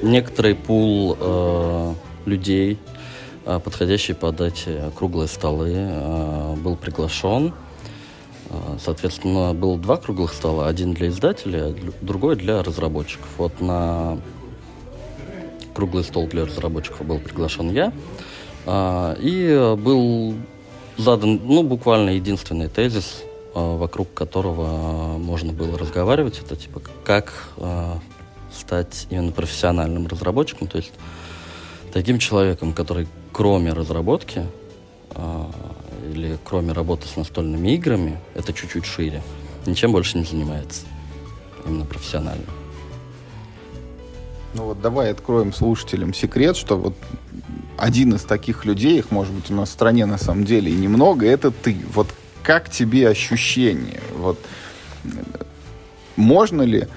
некоторый 0.00 0.54
пул 0.54 1.18
э, 1.20 1.94
людей, 2.24 2.78
э, 3.44 3.60
подходящий 3.62 4.14
под 4.14 4.40
эти 4.40 4.90
круглые 4.96 5.28
столы, 5.28 5.74
э, 5.74 6.54
был 6.56 6.76
приглашен. 6.76 7.52
Э, 8.48 8.78
Соответственно, 8.82 9.52
было 9.52 9.76
два 9.76 9.98
круглых 9.98 10.32
стола, 10.32 10.66
один 10.66 10.94
для 10.94 11.08
издателя, 11.08 11.74
другой 12.00 12.36
для 12.36 12.62
разработчиков. 12.62 13.28
Вот 13.36 13.60
на 13.60 14.16
круглый 15.74 16.04
стол 16.04 16.26
для 16.26 16.46
разработчиков 16.46 17.04
был 17.04 17.18
приглашен 17.18 17.70
я, 17.70 17.88
а, 17.88 17.92
и 18.68 19.46
э, 19.50 19.76
был 19.76 20.34
задан, 20.98 21.40
ну, 21.42 21.62
буквально 21.62 22.10
единственный 22.10 22.68
тезис, 22.68 23.22
э, 23.54 23.76
вокруг 23.76 24.12
которого 24.12 25.14
э, 25.14 25.18
можно 25.18 25.52
было 25.54 25.78
разговаривать, 25.78 26.40
это 26.44 26.56
типа 26.56 26.82
как 27.04 27.48
стать 28.52 29.06
именно 29.10 29.32
профессиональным 29.32 30.06
разработчиком, 30.06 30.68
то 30.68 30.78
есть 30.78 30.92
таким 31.92 32.18
человеком, 32.18 32.72
который 32.72 33.06
кроме 33.32 33.72
разработки 33.72 34.44
или 36.12 36.38
кроме 36.44 36.72
работы 36.72 37.06
с 37.06 37.16
настольными 37.16 37.70
играми, 37.70 38.18
это 38.34 38.52
чуть-чуть 38.52 38.84
шире, 38.84 39.22
ничем 39.66 39.92
больше 39.92 40.18
не 40.18 40.24
занимается, 40.24 40.86
именно 41.64 41.84
профессионально. 41.84 42.44
Ну 44.54 44.64
вот 44.64 44.80
давай 44.80 45.10
откроем 45.12 45.52
слушателям 45.52 46.14
секрет, 46.14 46.56
что 46.56 46.76
вот 46.76 46.94
один 47.78 48.14
из 48.14 48.22
таких 48.22 48.64
людей, 48.64 48.98
их 48.98 49.10
может 49.10 49.32
быть 49.32 49.50
у 49.50 49.54
нас 49.54 49.70
в 49.70 49.72
стране 49.72 50.04
на 50.04 50.18
самом 50.18 50.44
деле 50.44 50.70
и 50.70 50.74
немного, 50.74 51.26
это 51.26 51.50
ты. 51.50 51.76
Вот 51.94 52.08
как 52.42 52.70
тебе 52.70 53.08
ощущение? 53.08 54.00
Вот 54.16 54.38
э, 55.04 55.08
можно 56.16 56.62
ли 56.62 56.88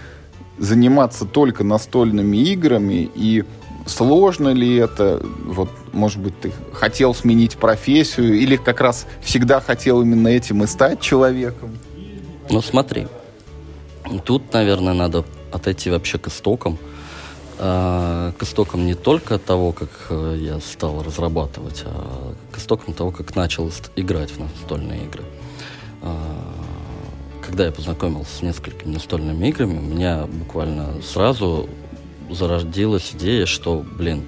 заниматься 0.58 1.26
только 1.26 1.64
настольными 1.64 2.38
играми 2.38 3.10
и 3.14 3.46
сложно 3.86 4.50
ли 4.50 4.76
это? 4.76 5.24
Вот, 5.46 5.70
может 5.94 6.20
быть, 6.20 6.40
ты 6.40 6.52
хотел 6.74 7.14
сменить 7.14 7.58
профессию 7.58 8.34
или 8.40 8.56
как 8.56 8.82
раз 8.82 9.06
всегда 9.22 9.62
хотел 9.62 10.02
именно 10.02 10.30
этим 10.30 10.64
и 10.64 10.68
стать 10.68 11.00
человеком? 11.00 11.78
Ну 12.50 12.62
смотри, 12.62 13.08
тут, 14.26 14.52
наверное, 14.52 14.94
надо 14.94 15.26
отойти 15.52 15.90
вообще 15.92 16.18
к 16.18 16.28
истокам. 16.28 16.78
А, 17.64 18.32
К 18.40 18.44
истокам 18.44 18.88
не 18.88 18.96
только 18.96 19.38
того, 19.38 19.72
как 19.72 19.90
э, 20.10 20.36
я 20.40 20.60
стал 20.60 21.04
разрабатывать, 21.04 21.84
а 21.86 22.34
к 22.52 22.58
истокам 22.58 22.96
того, 22.96 23.12
как 23.12 23.36
начал 23.36 23.70
играть 23.96 24.32
в 24.32 24.40
настольные 24.40 25.06
игры. 25.06 25.24
А, 26.02 26.16
Когда 27.46 27.66
я 27.66 27.72
познакомился 27.72 28.36
с 28.36 28.42
несколькими 28.42 28.94
настольными 28.94 29.48
играми, 29.48 29.78
у 29.78 29.82
меня 29.82 30.26
буквально 30.26 31.04
сразу 31.04 31.70
зародилась 32.32 33.12
идея, 33.14 33.46
что, 33.46 33.86
блин, 33.96 34.24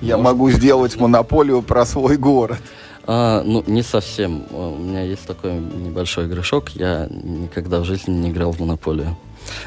Я 0.00 0.16
могу 0.16 0.50
сделать 0.50 0.96
монополию 0.96 1.60
про 1.60 1.84
свой 1.84 2.16
город. 2.16 2.62
а, 3.06 3.42
ну, 3.44 3.62
не 3.66 3.82
совсем. 3.82 4.46
У 4.50 4.78
меня 4.78 5.02
есть 5.02 5.26
такой 5.26 5.52
небольшой 5.52 6.26
грешок. 6.26 6.70
Я 6.70 7.06
никогда 7.10 7.80
в 7.80 7.84
жизни 7.84 8.12
не 8.14 8.30
играл 8.30 8.52
в 8.52 8.60
монополию. 8.60 9.14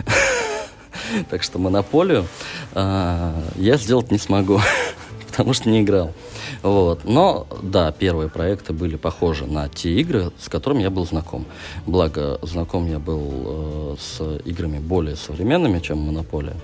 Так 1.29 1.43
что 1.43 1.59
монополию 1.59 2.25
а, 2.73 3.33
я 3.55 3.77
сделать 3.77 4.11
не 4.11 4.17
смогу, 4.17 4.59
потому 5.27 5.53
что 5.53 5.69
не 5.69 5.81
играл. 5.81 6.13
Вот. 6.61 7.03
Но, 7.03 7.47
да, 7.61 7.91
первые 7.91 8.29
проекты 8.29 8.73
были 8.73 8.95
похожи 8.95 9.45
на 9.45 9.69
те 9.69 9.93
игры, 9.99 10.31
с 10.39 10.49
которыми 10.49 10.81
я 10.81 10.89
был 10.89 11.05
знаком. 11.05 11.45
Благо, 11.85 12.39
знаком 12.41 12.87
я 12.87 12.99
был 12.99 13.31
э, 13.33 13.95
с 13.99 14.21
играми 14.45 14.79
более 14.79 15.15
современными, 15.15 15.79
чем 15.79 15.99
Монополия. 15.99 16.55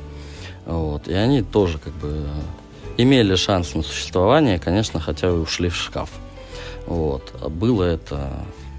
Вот. 0.65 1.07
И 1.07 1.13
они 1.13 1.41
тоже 1.41 1.77
как 1.77 1.93
бы 1.93 2.25
имели 2.97 3.35
шанс 3.35 3.75
на 3.75 3.83
существование, 3.83 4.59
конечно, 4.59 4.99
хотя 4.99 5.29
и 5.29 5.31
ушли 5.31 5.69
в 5.69 5.75
шкаф. 5.75 6.09
Вот. 6.87 7.33
Было 7.49 7.83
это 7.83 8.31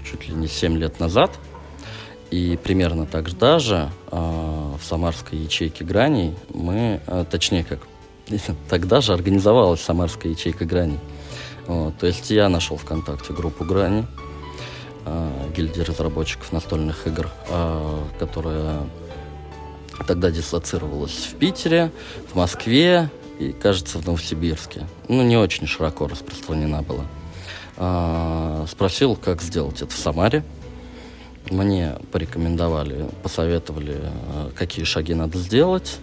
чуть 0.09 0.27
ли 0.27 0.35
не 0.35 0.47
7 0.47 0.77
лет 0.77 0.99
назад. 0.99 1.31
И 2.33 2.57
примерно 2.57 3.05
так 3.05 3.29
же 3.29 3.35
даже 3.35 3.91
а, 4.09 4.75
в 4.81 4.83
самарской 4.83 5.37
ячейке 5.37 5.85
граней 5.85 6.33
мы, 6.51 6.99
а, 7.05 7.25
точнее 7.25 7.63
как, 7.63 7.81
тогда 8.69 9.01
же 9.01 9.13
организовалась 9.13 9.81
самарская 9.81 10.31
ячейка 10.31 10.65
граней. 10.65 10.97
Вот, 11.67 11.95
то 11.99 12.07
есть 12.07 12.31
я 12.31 12.49
нашел 12.49 12.77
ВКонтакте 12.77 13.33
группу 13.33 13.63
грани, 13.63 14.07
а, 15.05 15.31
гильдии 15.55 15.81
разработчиков 15.81 16.51
настольных 16.51 17.05
игр, 17.05 17.29
а, 17.51 18.03
которая 18.17 18.79
тогда 20.07 20.31
дислоцировалась 20.31 21.11
в 21.11 21.35
Питере, 21.35 21.91
в 22.31 22.35
Москве 22.35 23.11
и, 23.37 23.51
кажется, 23.51 23.99
в 23.99 24.07
Новосибирске. 24.07 24.87
Ну, 25.07 25.21
не 25.21 25.37
очень 25.37 25.67
широко 25.67 26.07
распространена 26.07 26.81
была. 26.81 27.05
А, 27.77 28.65
спросил, 28.67 29.15
как 29.15 29.43
сделать 29.43 29.83
это 29.83 29.93
в 29.93 29.97
Самаре. 29.97 30.43
Мне 31.53 31.97
порекомендовали, 32.11 33.05
посоветовали, 33.21 33.97
э, 34.01 34.49
какие 34.55 34.85
шаги 34.85 35.13
надо 35.13 35.37
сделать. 35.37 35.99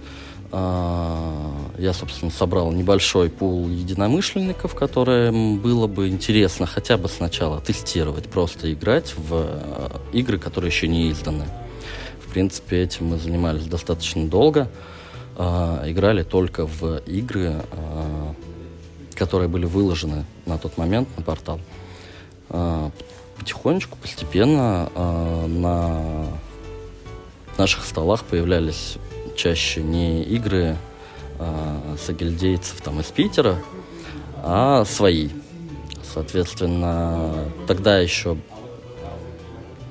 А, 0.52 1.50
Я, 1.76 1.92
собственно, 1.92 2.30
собрал 2.30 2.70
небольшой 2.70 3.30
пул 3.30 3.68
единомышленников, 3.68 4.76
которым 4.76 5.58
было 5.58 5.88
бы 5.88 6.08
интересно 6.08 6.66
хотя 6.66 6.96
бы 6.96 7.08
сначала 7.08 7.60
тестировать, 7.60 8.28
просто 8.28 8.72
играть 8.72 9.14
в 9.16 9.32
э, 9.32 9.88
игры, 10.12 10.38
которые 10.38 10.70
еще 10.70 10.86
не 10.86 11.10
изданы. 11.10 11.46
В 12.24 12.32
принципе, 12.32 12.82
этим 12.82 13.06
мы 13.06 13.18
занимались 13.18 13.64
достаточно 13.64 14.28
долго. 14.28 14.68
Играли 15.36 16.22
только 16.22 16.66
в 16.66 16.98
игры, 17.06 17.54
которые 19.14 19.48
были 19.48 19.64
выложены 19.64 20.24
на 20.46 20.58
тот 20.58 20.76
момент 20.76 21.08
на 21.16 21.22
портал. 21.24 21.58
Потихонечку, 23.40 23.96
постепенно 23.96 24.92
а, 24.94 25.46
на 25.46 26.26
наших 27.56 27.86
столах 27.86 28.24
появлялись 28.24 28.98
чаще 29.34 29.82
не 29.82 30.22
игры 30.24 30.76
а, 31.38 31.96
сагильдейцев 31.98 32.82
там 32.82 33.00
из 33.00 33.06
Питера, 33.06 33.56
а 34.44 34.84
свои. 34.84 35.30
Соответственно, 36.02 37.50
тогда 37.66 37.98
еще 37.98 38.36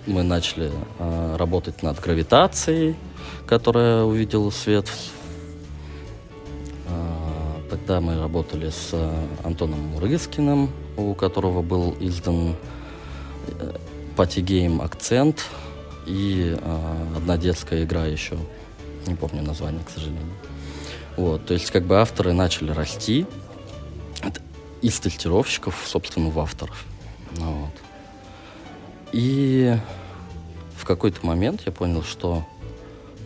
мы 0.05 0.21
начали 0.21 0.71
а, 0.99 1.35
работать 1.35 1.81
над 1.81 1.99
гравитацией, 1.99 2.95
которая 3.47 4.03
увидела 4.03 4.51
свет. 4.51 4.85
А, 6.87 7.61
тогда 7.71 7.99
мы 7.99 8.19
работали 8.19 8.69
с 8.69 8.93
Антоном 9.43 9.79
Мурыскиным, 9.87 10.69
у 10.97 11.15
которого 11.15 11.63
был 11.63 11.95
издан 11.99 12.55
party 14.15 14.52
game 14.52 14.81
«Акцент» 14.81 15.45
и 16.05 16.57
а, 16.61 17.07
одна 17.15 17.37
детская 17.37 17.83
игра 17.83 18.05
еще. 18.05 18.37
Не 19.07 19.15
помню 19.15 19.41
название, 19.41 19.81
к 19.83 19.89
сожалению. 19.89 20.33
Вот, 21.15 21.45
то 21.45 21.53
есть 21.53 21.71
как 21.71 21.83
бы 21.83 21.99
авторы 21.99 22.33
начали 22.33 22.71
расти 22.71 23.25
из 24.81 24.99
тестировщиков, 24.99 25.75
собственно, 25.85 26.29
в 26.29 26.39
авторов. 26.39 26.85
Ну 27.37 27.51
вот. 27.51 27.71
И 29.11 29.75
в 30.77 30.85
какой-то 30.85 31.25
момент 31.25 31.63
я 31.65 31.71
понял, 31.71 32.03
что 32.03 32.45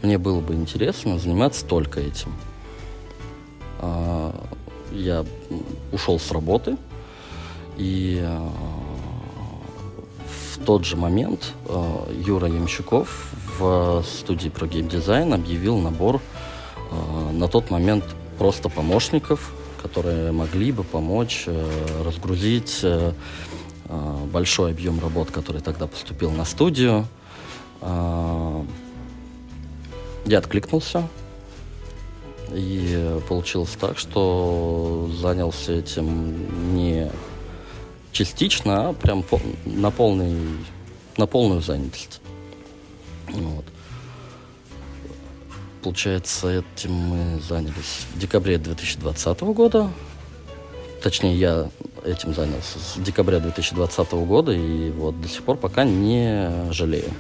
мне 0.01 0.17
было 0.17 0.41
бы 0.41 0.53
интересно 0.53 1.17
заниматься 1.19 1.65
только 1.65 1.99
этим. 1.99 2.33
А, 3.79 4.33
Я 4.91 5.25
ушел 5.91 6.19
с 6.19 6.31
работы, 6.31 6.77
и 7.77 8.21
в 8.21 8.82
тот 10.63 10.85
же 10.85 10.95
момент 10.97 11.53
а, 11.67 12.09
Юра 12.11 12.47
Ямщиков 12.47 13.33
в 13.57 14.03
студии 14.03 14.49
про 14.49 14.67
геймдизайн 14.67 15.33
объявил 15.33 15.77
набор 15.77 16.21
а, 16.91 17.31
на 17.31 17.47
тот 17.47 17.69
момент 17.69 18.03
просто 18.37 18.69
помощников, 18.69 19.53
которые 19.81 20.31
могли 20.31 20.71
бы 20.71 20.83
помочь 20.83 21.43
э, 21.45 22.03
разгрузить 22.03 22.79
э, 22.83 23.11
большой 24.31 24.71
объем 24.71 24.99
работ, 24.99 25.29
который 25.29 25.61
тогда 25.61 25.87
поступил 25.87 26.31
на 26.31 26.45
студию. 26.45 27.05
Я 27.81 28.63
откликнулся. 30.37 31.07
И 32.51 33.19
получилось 33.27 33.75
так, 33.79 33.97
что 33.97 35.09
занялся 35.13 35.73
этим 35.73 36.75
не 36.75 37.11
частично, 38.13 38.89
а 38.89 38.93
прям 38.93 39.23
по- 39.23 39.41
на, 39.65 39.91
полный, 39.91 40.35
на 41.17 41.25
полную 41.25 41.61
занятость. 41.61 42.21
Вот. 43.29 43.65
Получается, 45.81 46.63
этим 46.77 46.93
мы 46.93 47.41
занялись 47.41 48.05
в 48.13 48.19
декабре 48.19 48.57
2020 48.57 49.41
года. 49.41 49.89
Точнее, 51.01 51.35
я 51.35 51.69
этим 52.05 52.33
занялся 52.33 52.79
с 52.79 52.97
декабря 52.97 53.39
2020 53.39 54.11
года, 54.13 54.53
и 54.53 54.91
вот 54.91 55.19
до 55.19 55.27
сих 55.27 55.43
пор 55.43 55.57
пока 55.57 55.83
не 55.83 56.71
жалею. 56.71 57.11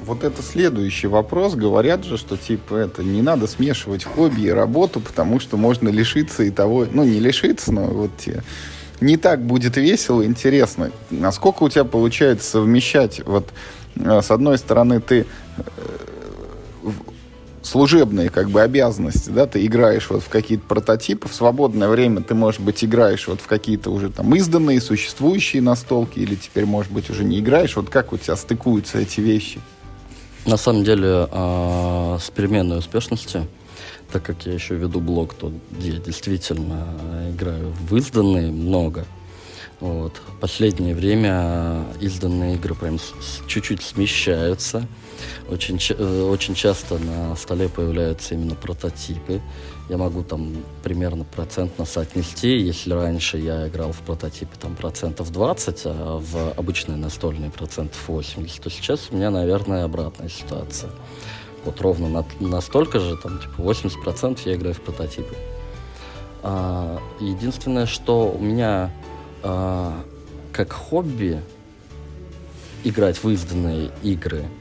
вот 0.00 0.24
это 0.24 0.42
следующий 0.42 1.06
вопрос. 1.06 1.54
Говорят 1.54 2.04
же, 2.04 2.16
что 2.16 2.36
типа 2.36 2.74
это 2.74 3.04
не 3.04 3.22
надо 3.22 3.46
смешивать 3.46 4.02
хобби 4.02 4.42
и 4.42 4.50
работу, 4.50 4.98
потому 5.00 5.38
что 5.38 5.56
можно 5.56 5.88
лишиться 5.88 6.42
и 6.42 6.50
того, 6.50 6.86
ну 6.90 7.04
не 7.04 7.20
лишиться, 7.20 7.72
но 7.72 7.84
вот 7.84 8.10
те 8.16 8.42
не 9.00 9.16
так 9.16 9.42
будет 9.42 9.76
весело, 9.76 10.24
интересно. 10.24 10.90
Насколько 11.10 11.64
у 11.64 11.68
тебя 11.68 11.84
получается 11.84 12.50
совмещать 12.50 13.24
вот 13.24 13.48
э, 13.96 14.20
с 14.22 14.30
одной 14.30 14.58
стороны 14.58 15.00
ты 15.00 15.26
э, 15.56 15.62
служебные 17.62 18.30
как 18.30 18.50
бы 18.50 18.62
обязанности, 18.62 19.30
да, 19.30 19.46
ты 19.46 19.64
играешь 19.64 20.08
вот 20.10 20.22
в 20.22 20.28
какие-то 20.28 20.64
прототипы, 20.66 21.28
в 21.28 21.34
свободное 21.34 21.88
время 21.88 22.22
ты, 22.22 22.34
может 22.34 22.60
быть, 22.60 22.82
играешь 22.82 23.28
вот 23.28 23.40
в 23.40 23.46
какие-то 23.46 23.90
уже 23.90 24.10
там 24.10 24.34
изданные, 24.34 24.80
существующие 24.80 25.62
настолки, 25.62 26.18
или 26.18 26.34
теперь, 26.34 26.64
может 26.64 26.90
быть, 26.92 27.10
уже 27.10 27.24
не 27.24 27.40
играешь, 27.40 27.76
вот 27.76 27.90
как 27.90 28.12
у 28.12 28.18
тебя 28.18 28.36
стыкуются 28.36 28.98
эти 28.98 29.20
вещи? 29.20 29.60
На 30.46 30.56
самом 30.56 30.84
деле, 30.84 31.28
э, 31.30 32.18
с 32.20 32.30
переменной 32.30 32.78
успешностью, 32.78 33.46
так 34.12 34.22
как 34.22 34.46
я 34.46 34.54
еще 34.54 34.74
веду 34.74 35.00
блог, 35.00 35.34
то 35.34 35.52
я 35.80 35.98
действительно 35.98 37.30
играю 37.30 37.72
в 37.88 37.96
изданные 37.96 38.50
много. 38.50 39.04
Вот. 39.80 40.20
Последнее 40.40 40.94
время 40.94 41.84
изданные 42.00 42.56
игры 42.56 42.74
прям 42.74 42.98
чуть-чуть 43.46 43.82
смещаются. 43.82 44.86
Очень, 45.48 45.78
э, 45.96 46.22
очень 46.22 46.54
часто 46.54 46.98
на 46.98 47.36
столе 47.36 47.68
появляются 47.68 48.34
именно 48.34 48.54
прототипы. 48.54 49.40
Я 49.88 49.96
могу 49.96 50.22
там 50.22 50.64
примерно 50.82 51.24
процентно 51.24 51.84
соотнести. 51.84 52.58
Если 52.58 52.92
раньше 52.92 53.38
я 53.38 53.68
играл 53.68 53.92
в 53.92 54.00
прототипы 54.00 54.56
там 54.60 54.74
процентов 54.74 55.30
20, 55.32 55.82
а 55.84 56.18
в 56.18 56.52
обычные 56.56 56.96
настольные 56.98 57.50
процентов 57.50 58.00
80, 58.08 58.60
то 58.60 58.70
сейчас 58.70 59.08
у 59.10 59.16
меня, 59.16 59.30
наверное, 59.30 59.84
обратная 59.84 60.28
ситуация. 60.28 60.90
Вот 61.64 61.80
ровно 61.80 62.08
на, 62.08 62.24
настолько 62.40 63.00
же, 63.00 63.16
там, 63.16 63.38
типа 63.38 63.60
80% 63.60 64.40
я 64.44 64.54
играю 64.54 64.74
в 64.74 64.80
прототипы. 64.80 65.34
А, 66.42 67.00
единственное, 67.20 67.86
что 67.86 68.30
у 68.30 68.40
меня 68.40 68.90
а, 69.42 70.04
как 70.52 70.72
хобби 70.72 71.40
играть 72.84 73.22
в 73.22 73.28
изданные 73.28 73.90
игры– 74.02 74.44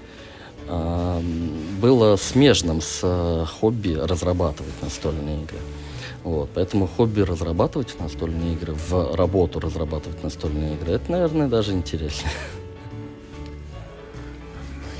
было 1.82 2.18
смежным 2.18 2.82
с 2.82 3.00
э, 3.04 3.46
хобби 3.46 3.94
разрабатывать 3.94 4.74
настольные 4.82 5.44
игры. 5.44 5.58
Вот, 6.24 6.50
поэтому 6.54 6.88
хобби 6.88 7.22
разрабатывать 7.22 7.98
настольные 8.00 8.54
игры, 8.54 8.74
в 8.74 9.16
работу 9.16 9.62
разрабатывать 9.62 10.22
настольные 10.24 10.76
игры, 10.76 10.94
это, 10.94 11.12
наверное, 11.12 11.48
даже 11.48 11.72
интереснее. 11.72 12.32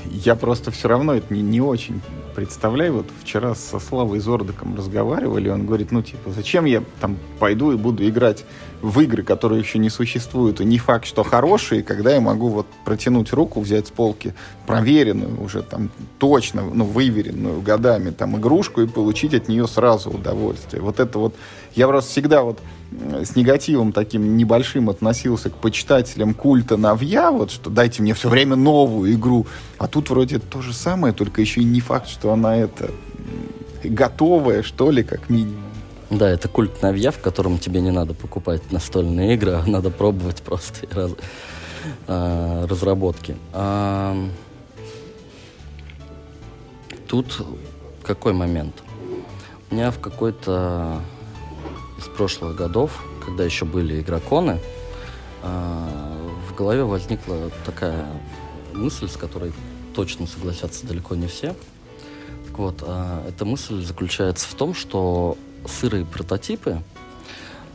Я 0.06 0.34
просто 0.34 0.70
все 0.70 0.88
равно 0.88 1.14
это 1.14 1.32
не, 1.32 1.42
не 1.42 1.60
очень 1.60 2.00
представляю. 2.38 2.92
Вот 2.94 3.06
вчера 3.20 3.56
со 3.56 3.80
Славой 3.80 4.20
Зордаком 4.20 4.76
разговаривали, 4.76 5.48
он 5.48 5.66
говорит, 5.66 5.90
ну, 5.90 6.02
типа, 6.02 6.30
зачем 6.30 6.66
я 6.66 6.84
там 7.00 7.16
пойду 7.40 7.72
и 7.72 7.76
буду 7.76 8.08
играть 8.08 8.44
в 8.80 9.00
игры, 9.00 9.24
которые 9.24 9.60
еще 9.60 9.80
не 9.80 9.90
существуют, 9.90 10.60
и 10.60 10.64
не 10.64 10.78
факт, 10.78 11.04
что 11.04 11.24
хорошие, 11.24 11.82
когда 11.82 12.14
я 12.14 12.20
могу 12.20 12.48
вот 12.48 12.66
протянуть 12.84 13.32
руку, 13.32 13.60
взять 13.60 13.88
с 13.88 13.90
полки 13.90 14.34
проверенную 14.68 15.42
уже 15.42 15.62
там 15.62 15.90
точно, 16.20 16.62
ну, 16.62 16.84
выверенную 16.84 17.60
годами 17.60 18.10
там 18.10 18.36
игрушку 18.36 18.82
и 18.82 18.86
получить 18.86 19.34
от 19.34 19.48
нее 19.48 19.66
сразу 19.66 20.10
удовольствие. 20.10 20.80
Вот 20.80 21.00
это 21.00 21.18
вот, 21.18 21.34
я 21.74 21.88
просто 21.88 22.12
всегда 22.12 22.42
вот 22.42 22.60
с 22.90 23.36
негативом 23.36 23.92
таким 23.92 24.36
небольшим 24.36 24.88
относился 24.88 25.50
к 25.50 25.54
почитателям 25.54 26.32
культа 26.32 26.76
Навья, 26.76 27.30
вот 27.30 27.50
что 27.50 27.68
дайте 27.68 28.02
мне 28.02 28.14
все 28.14 28.28
время 28.28 28.56
новую 28.56 29.12
игру, 29.12 29.46
а 29.76 29.88
тут 29.88 30.08
вроде 30.10 30.38
то 30.38 30.62
же 30.62 30.72
самое, 30.72 31.12
только 31.12 31.40
еще 31.40 31.60
и 31.60 31.64
не 31.64 31.80
факт, 31.80 32.08
что 32.08 32.27
она 32.30 32.56
это 32.56 32.90
готовая, 33.84 34.62
что 34.62 34.90
ли, 34.90 35.02
как 35.02 35.28
минимум. 35.30 35.62
Да, 36.10 36.28
это 36.28 36.48
культ 36.48 36.82
Навья, 36.82 37.10
в 37.10 37.20
котором 37.20 37.58
тебе 37.58 37.80
не 37.80 37.90
надо 37.90 38.14
покупать 38.14 38.72
настольные 38.72 39.34
игры, 39.34 39.52
а 39.52 39.64
надо 39.66 39.90
пробовать 39.90 40.42
просто 40.42 40.86
раз, 40.94 41.12
а, 42.06 42.66
разработки. 42.66 43.36
А, 43.52 44.16
тут 47.06 47.44
какой 48.08 48.32
момент? 48.32 48.82
У 49.70 49.74
меня 49.74 49.90
в 49.90 50.00
какой-то 50.00 51.02
из 51.98 52.04
прошлых 52.04 52.56
годов, 52.56 53.04
когда 53.22 53.44
еще 53.44 53.66
были 53.66 54.00
игроконы, 54.00 54.60
а, 55.42 56.16
в 56.48 56.54
голове 56.54 56.84
возникла 56.84 57.50
такая 57.66 58.06
мысль, 58.72 59.10
с 59.10 59.18
которой 59.18 59.52
точно 59.94 60.26
согласятся 60.26 60.86
далеко 60.86 61.16
не 61.16 61.26
все. 61.26 61.54
Вот, 62.58 62.82
а, 62.82 63.24
эта 63.28 63.44
мысль 63.44 63.82
заключается 63.84 64.48
в 64.48 64.54
том, 64.54 64.74
что 64.74 65.38
сырые 65.64 66.04
прототипы 66.04 66.82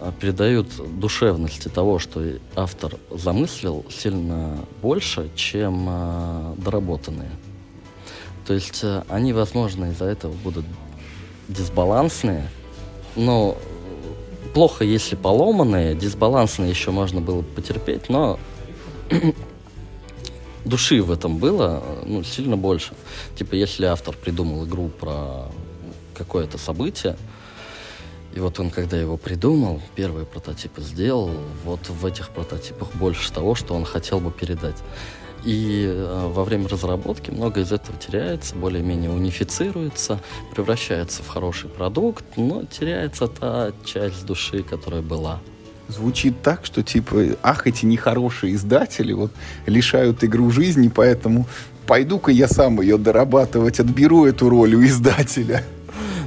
а, 0.01 0.11
передают 0.11 0.67
душевности 0.99 1.69
того, 1.69 1.99
что 1.99 2.21
автор 2.53 2.95
замыслил, 3.09 3.85
сильно 3.89 4.59
больше, 4.81 5.29
чем 5.35 5.85
а, 5.87 6.53
доработанные. 6.57 7.31
То 8.45 8.53
есть 8.53 8.81
а, 8.83 9.05
они, 9.07 9.31
возможно, 9.31 9.85
из-за 9.91 10.05
этого 10.05 10.33
будут 10.33 10.65
дисбалансные, 11.47 12.49
но 13.15 13.57
плохо, 14.53 14.83
если 14.83 15.15
поломанные, 15.15 15.95
дисбалансные 15.95 16.69
еще 16.69 16.91
можно 16.91 17.21
было 17.21 17.41
потерпеть, 17.41 18.09
но 18.09 18.37
души 20.65 21.01
в 21.01 21.11
этом 21.11 21.37
было 21.37 21.83
ну, 22.05 22.23
сильно 22.23 22.57
больше. 22.57 22.93
Типа, 23.35 23.55
если 23.55 23.85
автор 23.85 24.15
придумал 24.15 24.65
игру 24.65 24.89
про 24.89 25.47
какое-то 26.15 26.57
событие, 26.57 27.17
и 28.35 28.39
вот 28.39 28.59
он, 28.59 28.71
когда 28.71 28.97
его 28.97 29.15
придумал, 29.17 29.79
первые 29.95 30.25
прототипы 30.25 30.81
сделал, 30.81 31.31
вот 31.63 31.87
в 31.89 32.05
этих 32.05 32.29
прототипах 32.29 32.95
больше 32.95 33.31
того, 33.31 33.53
что 33.53 33.75
он 33.75 33.85
хотел 33.85 34.19
бы 34.19 34.31
передать. 34.31 34.77
И 35.45 35.85
э, 35.85 36.27
во 36.33 36.43
время 36.43 36.67
разработки 36.67 37.29
много 37.29 37.61
из 37.61 37.71
этого 37.71 37.97
теряется, 37.97 38.55
более-менее 38.55 39.11
унифицируется, 39.11 40.19
превращается 40.55 41.21
в 41.21 41.27
хороший 41.27 41.69
продукт, 41.69 42.23
но 42.37 42.63
теряется 42.63 43.27
та 43.27 43.71
часть 43.85 44.25
души, 44.25 44.63
которая 44.63 45.01
была. 45.01 45.41
Звучит 45.87 46.41
так, 46.41 46.65
что 46.65 46.81
типа, 46.81 47.35
ах, 47.43 47.67
эти 47.67 47.85
нехорошие 47.85 48.55
издатели 48.55 49.13
вот 49.13 49.31
лишают 49.65 50.23
игру 50.23 50.49
жизни, 50.49 50.87
поэтому 50.87 51.45
пойду-ка 51.85 52.31
я 52.31 52.47
сам 52.47 52.81
ее 52.81 52.97
дорабатывать, 52.97 53.79
отберу 53.79 54.25
эту 54.25 54.49
роль 54.49 54.75
у 54.75 54.83
издателя. 54.83 55.63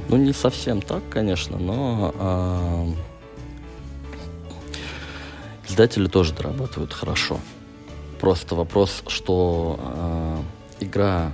Ну, 0.09 0.17
не 0.17 0.33
совсем 0.33 0.81
так, 0.81 1.03
конечно, 1.09 1.57
но 1.57 2.95
э, 5.67 5.69
издатели 5.69 6.07
тоже 6.07 6.33
дорабатывают 6.33 6.93
хорошо. 6.93 7.39
Просто 8.21 8.55
вопрос, 8.55 9.03
что 9.07 9.79
э, 10.79 10.85
игра 10.85 11.31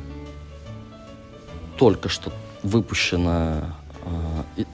только 1.77 2.09
что 2.09 2.31
выпущена 2.63 3.75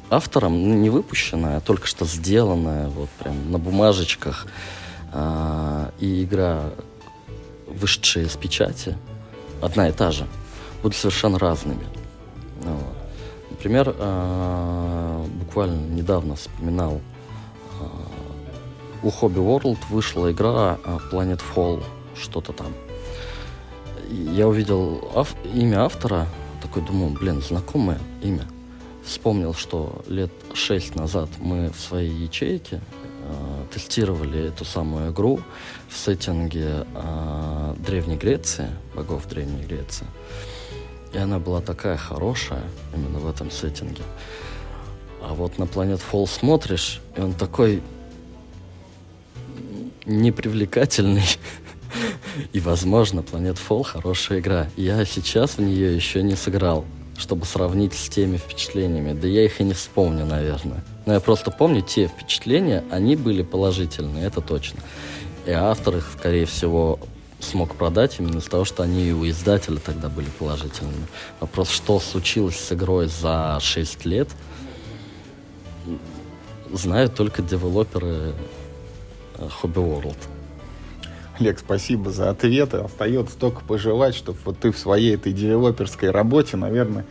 автором, 0.09 0.69
ну, 0.69 0.75
не 0.75 0.89
выпущенная, 0.89 1.57
а 1.57 1.61
только 1.61 1.87
что 1.87 2.05
сделанная, 2.05 2.87
вот 2.89 3.09
прям 3.19 3.51
на 3.51 3.57
бумажечках, 3.59 4.47
э, 5.13 5.91
и 5.99 6.23
игра, 6.23 6.71
вышедшая 7.67 8.25
из 8.25 8.35
печати, 8.35 8.97
одна 9.61 9.89
и 9.89 9.91
та 9.91 10.11
же, 10.11 10.25
будут 10.81 10.97
совершенно 10.97 11.37
разными. 11.39 11.85
Например, 13.49 13.93
э, 13.97 15.25
буквально 15.39 15.93
недавно 15.93 16.35
вспоминал, 16.35 17.01
у 19.01 19.07
Hobby 19.07 19.35
World 19.35 19.77
вышла 19.89 20.29
игра 20.31 20.77
Planet 21.11 21.41
Fall, 21.55 21.83
что-то 22.15 22.51
там. 22.51 22.73
Я 24.09 24.47
увидел 24.47 25.09
ав- 25.15 25.35
имя 25.45 25.85
автора, 25.85 26.27
такой 26.61 26.81
думаю, 26.81 27.11
блин, 27.11 27.41
знакомое 27.41 27.99
имя. 28.21 28.45
Вспомнил, 29.09 29.55
что 29.55 30.03
лет 30.07 30.29
шесть 30.53 30.93
назад 30.93 31.29
мы 31.39 31.71
в 31.71 31.79
своей 31.79 32.11
ячейке 32.11 32.79
э, 33.23 33.63
тестировали 33.73 34.49
эту 34.49 34.65
самую 34.65 35.11
игру 35.11 35.39
в 35.89 35.97
сеттинге 35.97 36.85
э, 36.93 37.75
Древней 37.79 38.17
Греции, 38.17 38.67
богов 38.93 39.27
Древней 39.27 39.63
Греции. 39.63 40.05
И 41.11 41.17
она 41.17 41.39
была 41.39 41.59
такая 41.59 41.97
хорошая 41.97 42.61
именно 42.95 43.17
в 43.17 43.27
этом 43.27 43.49
сеттинге. 43.49 44.03
А 45.23 45.33
вот 45.33 45.57
на 45.57 45.63
Planet 45.63 46.01
Fall 46.11 46.27
смотришь, 46.27 47.01
и 47.17 47.21
он 47.21 47.33
такой 47.33 47.81
непривлекательный. 50.05 51.25
И, 52.53 52.59
возможно, 52.59 53.21
Planet 53.21 53.57
Fall 53.57 53.83
хорошая 53.83 54.39
игра. 54.39 54.67
Я 54.77 55.03
сейчас 55.03 55.57
в 55.57 55.61
нее 55.61 55.95
еще 55.95 56.21
не 56.21 56.35
сыграл, 56.35 56.85
чтобы 57.19 57.45
сравнить 57.45 57.93
с 57.93 58.09
теми 58.09 58.37
впечатлениями. 58.37 59.13
Да 59.13 59.27
я 59.27 59.43
их 59.45 59.59
и 59.59 59.63
не 59.63 59.73
вспомню, 59.73 60.25
наверное. 60.25 60.83
Но 61.05 61.13
я 61.13 61.19
просто 61.19 61.51
помню 61.51 61.81
те 61.81 62.07
впечатления, 62.07 62.83
они 62.89 63.15
были 63.15 63.43
положительные, 63.43 64.25
это 64.25 64.41
точно. 64.41 64.79
И 65.45 65.51
автор 65.51 65.97
их, 65.97 66.09
скорее 66.17 66.45
всего, 66.45 66.99
смог 67.39 67.75
продать 67.75 68.19
именно 68.19 68.37
из-за 68.37 68.49
того, 68.49 68.65
что 68.65 68.83
они 68.83 69.11
у 69.11 69.27
издателя 69.27 69.79
тогда 69.79 70.09
были 70.09 70.29
положительными. 70.29 71.07
Вопрос, 71.39 71.69
что 71.69 71.99
случилось 71.99 72.57
с 72.57 72.71
игрой 72.71 73.07
за 73.07 73.59
6 73.61 74.05
лет, 74.05 74.29
знают 76.71 77.15
только 77.15 77.41
девелоперы 77.41 78.33
э, 79.37 79.49
Hobby 79.61 79.75
World. 79.75 80.17
Олег, 81.39 81.59
спасибо 81.59 82.11
за 82.11 82.29
ответы. 82.29 82.77
Остается 82.77 83.37
только 83.37 83.61
пожелать, 83.61 84.15
чтобы 84.15 84.37
вот 84.43 84.59
ты 84.59 84.71
в 84.71 84.77
своей 84.77 85.15
этой 85.15 85.31
девелоперской 85.31 86.11
работе, 86.11 86.57
наверное, 86.57 87.05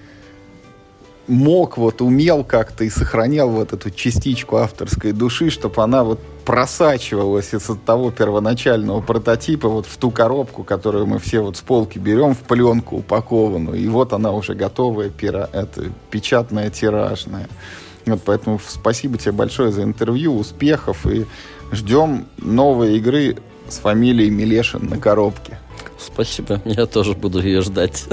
мог, 1.26 1.78
вот 1.78 2.00
умел 2.02 2.44
как-то 2.44 2.84
и 2.84 2.90
сохранял 2.90 3.48
вот 3.50 3.72
эту 3.72 3.90
частичку 3.90 4.56
авторской 4.56 5.12
души, 5.12 5.50
чтобы 5.50 5.82
она 5.82 6.05
вот 6.05 6.20
просачивалась 6.44 7.55
из 7.55 7.70
того 7.84 8.10
первоначального 8.10 9.00
прототипа 9.00 9.68
вот 9.68 9.86
в 9.86 9.96
ту 9.96 10.10
коробку, 10.10 10.64
которую 10.64 11.06
мы 11.06 11.18
все 11.18 11.40
вот 11.40 11.56
с 11.56 11.60
полки 11.60 11.98
берем 11.98 12.34
в 12.34 12.40
пленку 12.40 12.96
упакованную, 12.96 13.78
и 13.78 13.88
вот 13.88 14.12
она 14.12 14.32
уже 14.32 14.55
готовая, 14.55 15.10
пира, 15.10 15.48
это 15.52 15.90
печатная, 16.10 16.70
тиражная. 16.70 17.48
Вот 18.06 18.22
поэтому 18.24 18.59
спасибо 18.66 19.18
тебе 19.18 19.32
большое 19.32 19.70
за 19.70 19.82
интервью, 19.82 20.38
успехов 20.38 21.06
и 21.06 21.26
ждем 21.72 22.26
новой 22.38 22.96
игры 22.96 23.36
с 23.69 23.78
фамилией 23.78 24.31
Милешин 24.31 24.86
на 24.86 24.99
коробке. 24.99 25.59
Спасибо, 25.99 26.61
я 26.65 26.86
тоже 26.86 27.12
буду 27.12 27.40
ее 27.40 27.61
ждать. 27.61 28.07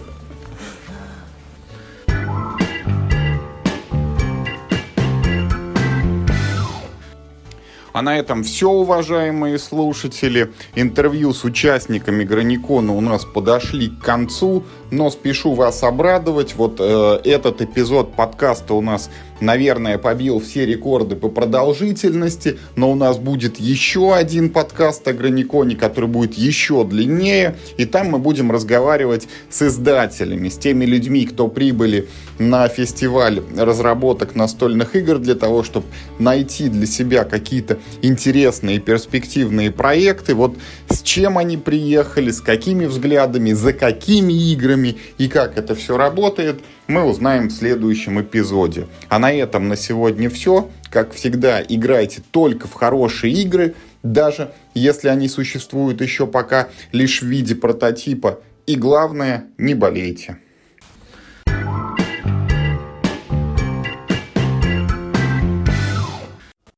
А 7.96 8.02
на 8.02 8.20
этом 8.20 8.44
все, 8.44 8.70
уважаемые 8.70 9.58
слушатели. 9.58 10.52
Интервью 10.76 11.32
с 11.32 11.46
участниками 11.46 12.26
Граникона 12.26 12.92
у 12.94 13.00
нас 13.00 13.24
подошли 13.24 13.88
к 13.88 14.00
концу, 14.00 14.66
но 14.96 15.12
спешу 15.12 15.54
вас 15.54 15.84
обрадовать. 15.84 16.56
Вот 16.56 16.78
э, 16.80 17.20
этот 17.24 17.62
эпизод 17.62 18.16
подкаста 18.16 18.74
у 18.74 18.82
нас 18.82 19.10
наверное, 19.40 19.98
побил 19.98 20.40
все 20.40 20.66
рекорды 20.66 21.16
по 21.16 21.30
продолжительности, 21.30 22.58
но 22.76 22.92
у 22.92 22.96
нас 22.96 23.18
будет 23.18 23.60
еще 23.60 24.14
один 24.14 24.50
подкаст 24.50 25.08
о 25.08 25.14
Граниконе, 25.14 25.76
который 25.76 26.10
будет 26.10 26.36
еще 26.36 26.84
длиннее, 26.86 27.56
и 27.78 27.86
там 27.86 28.08
мы 28.08 28.20
будем 28.20 28.52
разговаривать 28.52 29.28
с 29.50 29.62
издателями, 29.64 30.50
с 30.50 30.58
теми 30.58 30.86
людьми, 30.86 31.26
кто 31.26 31.48
прибыли 31.48 32.08
на 32.40 32.68
фестиваль 32.68 33.42
разработок 33.58 34.36
настольных 34.36 34.96
игр 34.96 35.18
для 35.20 35.36
того, 35.36 35.64
чтобы 35.64 35.86
найти 36.20 36.70
для 36.70 36.86
себя 36.86 37.24
какие-то 37.24 37.78
интересные 38.02 38.80
перспективные 38.80 39.72
проекты, 39.72 40.34
вот 40.34 40.56
с 40.90 41.02
чем 41.02 41.38
они 41.38 41.58
приехали, 41.58 42.32
с 42.32 42.42
какими 42.42 42.86
взглядами, 42.86 43.52
за 43.54 43.74
какими 43.74 44.34
играми 44.34 44.85
и 45.18 45.28
как 45.28 45.58
это 45.58 45.76
все 45.76 45.98
работает– 45.98 46.60
мы 46.88 47.04
узнаем 47.04 47.48
в 47.48 47.52
следующем 47.52 48.22
эпизоде. 48.22 48.88
А 49.10 49.20
на 49.20 49.34
этом 49.34 49.68
на 49.68 49.76
сегодня 49.76 50.30
все. 50.30 50.70
Как 50.92 51.14
всегда, 51.14 51.62
играйте 51.62 52.22
только 52.32 52.68
в 52.68 52.74
хорошие 52.74 53.34
игры, 53.34 53.76
даже 54.04 54.52
если 54.74 55.08
они 55.08 55.28
существуют 55.28 56.02
еще 56.02 56.28
пока 56.28 56.70
лишь 56.92 57.22
в 57.22 57.26
виде 57.26 57.56
прототипа. 57.56 58.40
И 58.68 58.76
главное, 58.76 59.46
не 59.58 59.74
болейте. 59.74 60.38